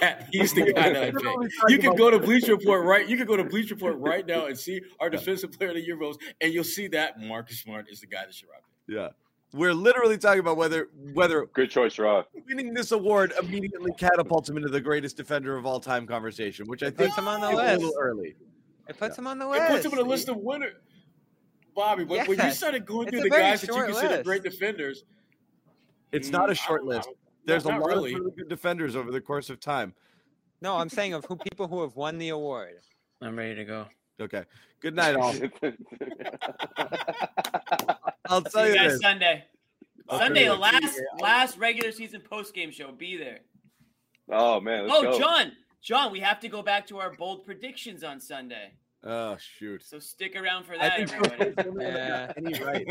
that 0.00 0.28
he's 0.32 0.52
the 0.52 0.72
guy 0.72 0.92
that 0.92 1.02
I 1.04 1.10
picked. 1.12 1.52
You 1.68 1.78
can 1.78 1.94
go 1.94 2.10
to 2.10 2.18
Bleacher 2.18 2.56
Report 2.56 2.84
right. 2.84 3.08
You 3.08 3.16
can 3.16 3.26
go 3.26 3.36
to 3.36 3.44
Bleacher 3.44 3.74
Report 3.74 3.96
right 3.98 4.26
now 4.26 4.46
and 4.46 4.58
see 4.58 4.80
our 5.00 5.08
defensive 5.10 5.52
player 5.52 5.68
of 5.70 5.76
the 5.76 5.82
year 5.82 5.96
votes, 5.96 6.18
and 6.40 6.52
you'll 6.52 6.64
see 6.64 6.88
that 6.88 7.20
Marcus 7.20 7.60
Smart 7.60 7.86
is 7.90 8.00
the 8.00 8.06
guy 8.08 8.24
that 8.24 8.34
should 8.34 8.48
rock 8.48 8.62
it. 8.88 8.92
yeah. 8.94 9.08
We're 9.54 9.74
literally 9.74 10.16
talking 10.16 10.40
about 10.40 10.56
whether 10.56 10.88
whether 11.12 11.44
Good 11.52 11.68
choice, 11.70 11.98
Raw. 11.98 12.22
winning 12.48 12.72
this 12.72 12.90
award 12.92 13.34
immediately 13.38 13.92
catapults 13.98 14.48
him 14.48 14.56
into 14.56 14.70
the 14.70 14.80
greatest 14.80 15.18
defender 15.18 15.58
of 15.58 15.66
all 15.66 15.78
time 15.78 16.06
conversation, 16.06 16.66
which 16.68 16.82
I 16.82 16.86
think 16.86 17.10
puts 17.10 17.18
him 17.18 17.28
on 17.28 17.42
the 17.42 17.48
is 17.50 17.54
a 17.58 17.78
little 17.78 17.92
early. 18.00 18.34
It 18.88 18.98
puts 18.98 19.18
him 19.18 19.26
on 19.26 19.38
the 19.38 19.44
It 19.44 19.50
list. 19.50 19.68
puts 19.70 19.84
him 19.84 19.92
in 19.92 19.98
a 19.98 20.08
list 20.08 20.30
of 20.30 20.38
winners. 20.38 20.72
Bobby, 21.74 22.04
when, 22.04 22.26
when 22.26 22.38
you 22.38 22.50
started 22.52 22.84
going 22.86 23.08
It's 23.08 23.16
through 23.16 23.22
the 23.28 23.30
guys 23.30 23.60
that 23.62 23.68
you 23.74 23.84
consider 23.84 24.08
list. 24.08 24.24
great 24.24 24.42
defenders, 24.42 25.04
It's 26.12 26.28
mm, 26.28 26.32
not 26.32 26.50
a 26.50 26.54
short 26.54 26.84
list. 26.84 27.08
There's 27.44 27.64
not 27.64 27.78
a 27.78 27.80
lot 27.80 27.88
really. 27.88 28.12
of 28.14 28.20
really 28.20 28.32
good 28.36 28.48
defenders 28.48 28.94
over 28.96 29.10
the 29.10 29.20
course 29.20 29.50
of 29.50 29.58
time. 29.60 29.94
No, 30.60 30.76
I'm 30.76 30.88
saying 30.88 31.14
of 31.14 31.24
who 31.24 31.36
people 31.36 31.66
who 31.66 31.80
have 31.82 31.96
won 31.96 32.18
the 32.18 32.28
award. 32.28 32.74
I'm 33.20 33.36
ready 33.36 33.54
to 33.56 33.64
go. 33.64 33.86
Okay. 34.20 34.44
Good 34.80 34.94
night, 34.94 35.16
all. 35.16 35.32
I'll 38.28 38.44
See 38.44 38.50
tell 38.50 38.66
you 38.66 38.72
you 38.72 38.78
guys 38.78 38.92
this. 38.92 39.00
Sunday. 39.00 39.44
Okay. 40.10 40.18
Sunday, 40.24 40.44
the 40.46 40.54
last 40.54 41.00
last 41.20 41.58
regular 41.58 41.92
season 41.92 42.20
post 42.20 42.54
game 42.54 42.70
show. 42.70 42.92
Be 42.92 43.16
there. 43.16 43.40
oh 44.30 44.60
man, 44.60 44.86
let's 44.86 44.94
Oh, 44.98 45.02
go. 45.12 45.18
John, 45.18 45.52
John, 45.82 46.12
we 46.12 46.20
have 46.20 46.38
to 46.40 46.48
go 46.48 46.62
back 46.62 46.86
to 46.88 46.98
our 46.98 47.12
bold 47.14 47.44
predictions 47.44 48.04
on 48.04 48.20
Sunday. 48.20 48.72
Oh 49.04 49.36
shoot. 49.38 49.82
So 49.84 49.98
stick 49.98 50.36
around 50.36 50.64
for 50.64 50.76
that, 50.78 50.98
everybody. 51.00 51.54
Yeah. 51.80 52.32
and 52.36 52.46
he's 52.48 52.60
right. 52.60 52.86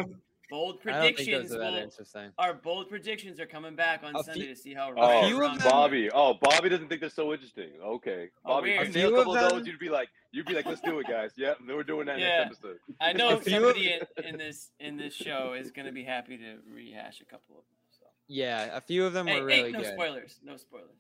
Bold 0.50 0.80
I 0.86 0.92
don't 0.92 1.02
think 1.04 1.16
predictions. 1.16 1.50
those 1.52 1.60
are 1.62 1.78
interesting. 1.80 2.32
our 2.38 2.54
bold 2.54 2.90
predictions 2.90 3.40
are 3.40 3.46
coming 3.46 3.74
back 3.78 4.02
on 4.04 4.14
A 4.18 4.22
Sunday 4.24 4.42
few- 4.42 4.50
to 4.50 4.56
see 4.58 4.74
how. 4.74 4.94
Oh, 4.98 5.26
few 5.26 5.36
of 5.36 5.40
wrong- 5.42 5.58
them- 5.58 5.70
Bobby. 5.70 6.10
Oh, 6.12 6.34
Bobby 6.42 6.68
doesn't 6.68 6.90
think 6.90 7.00
they're 7.00 7.10
so 7.10 7.32
interesting. 7.32 7.70
Okay, 7.82 8.28
Oh, 8.44 8.56
Bobby. 8.56 8.72
weird. 8.72 8.82
if 8.82 8.84
A 8.84 8.88
you 8.88 8.94
say 8.94 9.02
a 9.04 9.08
few 9.08 9.16
couple 9.16 9.36
of 9.38 9.42
of 9.44 9.50
them- 9.50 9.60
those, 9.60 9.68
you'd 9.68 9.80
be 9.80 9.88
like, 9.88 10.10
you'd 10.34 10.46
be 10.46 10.54
like, 10.54 10.66
let's 10.66 10.82
do 10.82 11.00
it, 11.00 11.08
guys. 11.08 11.32
Yeah, 11.38 11.54
we're 11.66 11.84
doing 11.84 12.08
that 12.08 12.20
Yeah. 12.20 12.40
next 12.44 12.58
episode. 12.60 12.80
I 13.00 13.14
know 13.14 13.38
A 13.38 13.40
few 13.40 13.56
of- 13.56 13.62
somebody 13.78 13.94
in, 13.94 14.26
in 14.26 14.38
this 14.38 14.72
in 14.82 14.98
this 14.98 15.14
show 15.14 15.54
is 15.58 15.72
going 15.72 15.86
to 15.86 15.94
be 15.94 16.04
happy 16.04 16.38
to 16.38 16.58
rehash 16.70 17.22
a 17.22 17.26
couple 17.26 17.56
of 17.60 17.64
them. 17.64 17.76
So. 17.98 18.06
Yeah, 18.28 18.76
a 18.76 18.82
few 18.82 19.06
of 19.06 19.14
them 19.14 19.28
Hey, 19.28 19.42
were 19.42 19.50
hey, 19.50 19.60
really 19.62 19.72
no 19.72 19.80
good. 19.80 19.88
No 19.88 19.94
spoilers. 19.94 20.40
No 20.44 20.58
spoilers. 20.58 21.00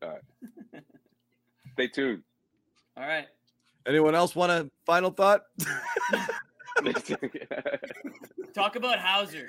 All 0.00 0.08
right. 0.08 0.82
Stay 1.74 1.88
tuned. 1.88 2.22
All 2.96 3.06
right. 3.06 3.28
Anyone 3.86 4.14
else 4.14 4.34
want 4.34 4.50
a 4.52 4.70
final 4.84 5.10
thought? 5.10 5.42
Talk 8.54 8.76
about 8.76 8.98
Hauser. 8.98 9.48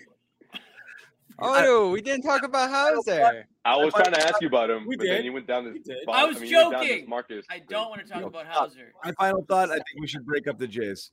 Oh, 1.40 1.62
no, 1.62 1.90
we 1.92 2.02
didn't 2.02 2.24
talk 2.24 2.44
about 2.44 2.70
Hauser. 2.72 3.46
I 3.64 3.76
was 3.78 3.94
trying 3.94 4.12
to 4.14 4.28
ask 4.28 4.42
you 4.42 4.48
about 4.48 4.70
him, 4.72 4.88
We 4.88 4.96
but 4.98 5.06
then 5.06 5.24
you 5.24 5.32
went 5.34 5.46
down 5.46 5.66
We 5.66 5.74
this. 5.74 5.84
did. 5.88 5.98
Bob- 6.06 6.16
I 6.16 6.26
was 6.26 6.40
mean, 6.40 6.50
you 6.50 6.58
went 6.58 6.72
down 6.72 6.82
this 6.82 6.90
joking. 6.90 7.10
Marcus. 7.10 7.46
I 7.52 7.60
don't 7.70 7.90
want 7.90 8.02
to 8.02 8.08
talk 8.12 8.22
No, 8.22 8.28
about. 8.28 8.48
Hauser. 8.48 8.92
My 9.04 9.12
final 9.14 9.44
thought. 9.48 9.70
I 9.70 9.76
think 9.76 9.86
we 10.02 10.08
should 10.08 10.26
break 10.26 10.48
up 10.48 10.58
the 10.58 10.68
Jays. 10.68 11.12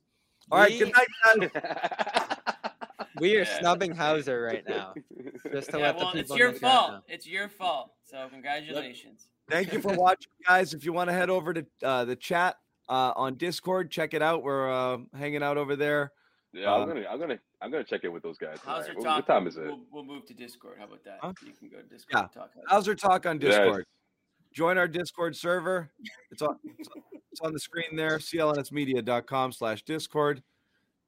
All 0.51 0.59
right. 0.59 0.71
We- 0.71 0.79
Good 0.79 0.93
night, 0.93 1.07
guys. 1.51 2.37
We 3.19 3.37
are 3.37 3.43
Yeah. 3.43 3.59
snubbing 3.59 3.95
Hauser 3.95 4.41
right 4.41 4.67
now. 4.67 4.93
Just 5.49 5.69
to 5.71 5.77
Yeah, 5.79 5.85
let 5.85 5.97
the 5.99 6.03
well, 6.03 6.13
people 6.13 6.19
it's 6.19 6.35
your 6.37 6.49
in 6.49 6.55
fault. 6.55 6.91
know. 6.91 6.99
It's 7.07 7.25
your 7.25 7.47
fault. 7.47 7.93
So 8.03 8.27
congratulations. 8.29 9.29
Thank 9.49 9.71
you 9.71 9.79
for 9.79 9.93
watching, 9.93 10.31
guys. 10.45 10.73
If 10.73 10.83
you 10.83 10.91
want 10.91 11.09
to 11.09 11.13
head 11.13 11.29
over 11.29 11.53
to 11.53 11.65
uh, 11.81 12.03
the 12.03 12.17
chat 12.17 12.57
uh, 12.89 13.13
on 13.15 13.35
Discord, 13.35 13.91
check 13.91 14.13
it 14.13 14.21
out. 14.21 14.43
We're 14.43 14.71
uh, 14.71 14.97
hanging 15.17 15.43
out 15.43 15.57
over 15.57 15.75
there. 15.75 16.11
yeah, 16.53 16.71
I'm 16.73 16.81
Um, 16.83 16.87
gonna, 16.89 17.05
I'm 17.09 17.19
gonna, 17.19 17.39
I'm 17.61 17.71
gonna 17.71 17.83
check 17.83 18.03
in 18.03 18.11
with 18.13 18.23
those 18.23 18.37
guys. 18.37 18.59
Hauser 18.59 18.93
tonight. 18.93 18.97
What, 18.97 19.03
talk. 19.05 19.27
what 19.27 19.33
time 19.33 19.47
is 19.47 19.57
it? 19.57 19.63
We'll, 19.65 19.81
we'll 19.91 20.03
move 20.05 20.25
to 20.27 20.33
Discord. 20.33 20.77
How 20.77 20.85
about 20.85 21.03
that? 21.05 21.19
Huh? 21.21 21.33
You 21.45 21.53
can 21.53 21.69
go 21.69 21.77
to 21.77 21.83
Discord 21.83 22.05
Yeah. 22.13 22.19
and 22.21 22.31
talk. 22.31 22.51
Hauser. 22.53 22.65
Hauser 22.67 22.95
Talk 22.95 23.25
on 23.25 23.39
Yes. 23.41 23.55
Discord. 23.57 23.85
Join 24.53 24.77
our 24.77 24.87
Discord 24.87 25.35
server. 25.35 25.89
It's 26.31 26.41
on, 26.41 26.57
it's 26.79 27.41
on- 27.41 27.51
the 27.51 27.59
screen 27.59 27.95
there. 27.95 28.17
clnsmedia.com 28.19 29.51
slash 29.51 29.81
Discord. 29.83 30.41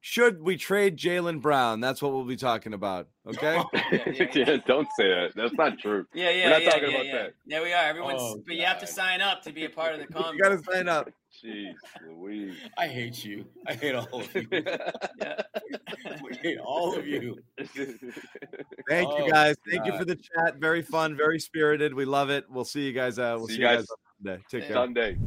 Should 0.02 0.41
we 0.41 0.58
trade 0.58 0.95
Jaylen 0.98 1.41
Brown? 1.41 1.80
That's 1.80 2.02
what 2.02 2.14
we'll 2.14 2.24
be 2.24 2.36
talking 2.36 2.74
about. 2.74 3.08
Okay. 3.26 3.62
Yeah, 3.91 4.04
yeah, 4.16 4.28
yeah, 4.34 4.58
don't 4.68 4.88
say 4.98 5.08
that. 5.10 5.32
That's 5.36 5.54
not 5.54 5.80
true. 5.80 6.06
Yeah, 6.14 6.30
yeah, 6.30 6.49
not 6.49 6.62
yeah, 6.64 6.70
talking 6.70 6.90
yeah, 6.91 6.95
about 6.95 7.06
yeah. 7.06 7.14
that. 7.24 7.34
Yeah, 7.45 7.62
we 7.64 7.74
are. 7.74 7.84
Everyone's, 7.86 8.22
Oh, 8.22 8.44
but 8.45 8.56
you 8.56 8.66
have 8.66 8.80
to 8.80 8.88
sign 8.88 9.22
up 9.22 9.41
to 9.44 9.52
be 9.54 9.64
a 9.66 9.70
part 9.70 9.94
of 9.94 9.99
the 9.99 10.06
you 10.34 10.40
got 10.41 10.49
to 10.49 10.62
sign 10.72 10.88
up. 10.90 11.10
Jeez, 11.44 11.74
Louise. 12.08 12.56
I 12.78 12.88
hate 12.88 13.24
you. 13.24 13.46
I 13.68 13.74
hate 13.74 13.94
all 13.96 14.22
of 14.22 14.34
you. 14.36 14.48
Yeah. 15.20 15.42
I 16.06 16.36
hate 16.42 16.58
all 16.60 16.98
of 16.98 17.06
you. 17.08 17.38
Thank 18.88 19.10
Oh, 19.10 19.26
you 19.26 19.32
guys. 19.32 19.56
Thank 19.70 19.86
you 19.86 19.98
for 19.98 20.06
the 20.06 20.16
chat. 20.16 20.58
Very 20.60 20.82
fun, 20.82 21.16
very 21.18 21.40
spirited. 21.40 21.94
We 21.94 22.06
love 22.06 22.30
it. 22.30 22.46
We'll 22.50 22.66
see 22.66 22.86
you 22.86 22.94
guys. 22.94 23.20
Uh, 23.20 23.36
we'll 23.38 23.48
see, 23.48 23.56
See 23.56 23.62
you 23.62 23.68
you 23.68 23.76
guys 23.76 23.78
guys 23.80 23.90
on 23.90 23.98
Sunday. 24.26 24.44
Take 24.50 24.64
care. 24.68 24.74
Sunday. 24.74 25.18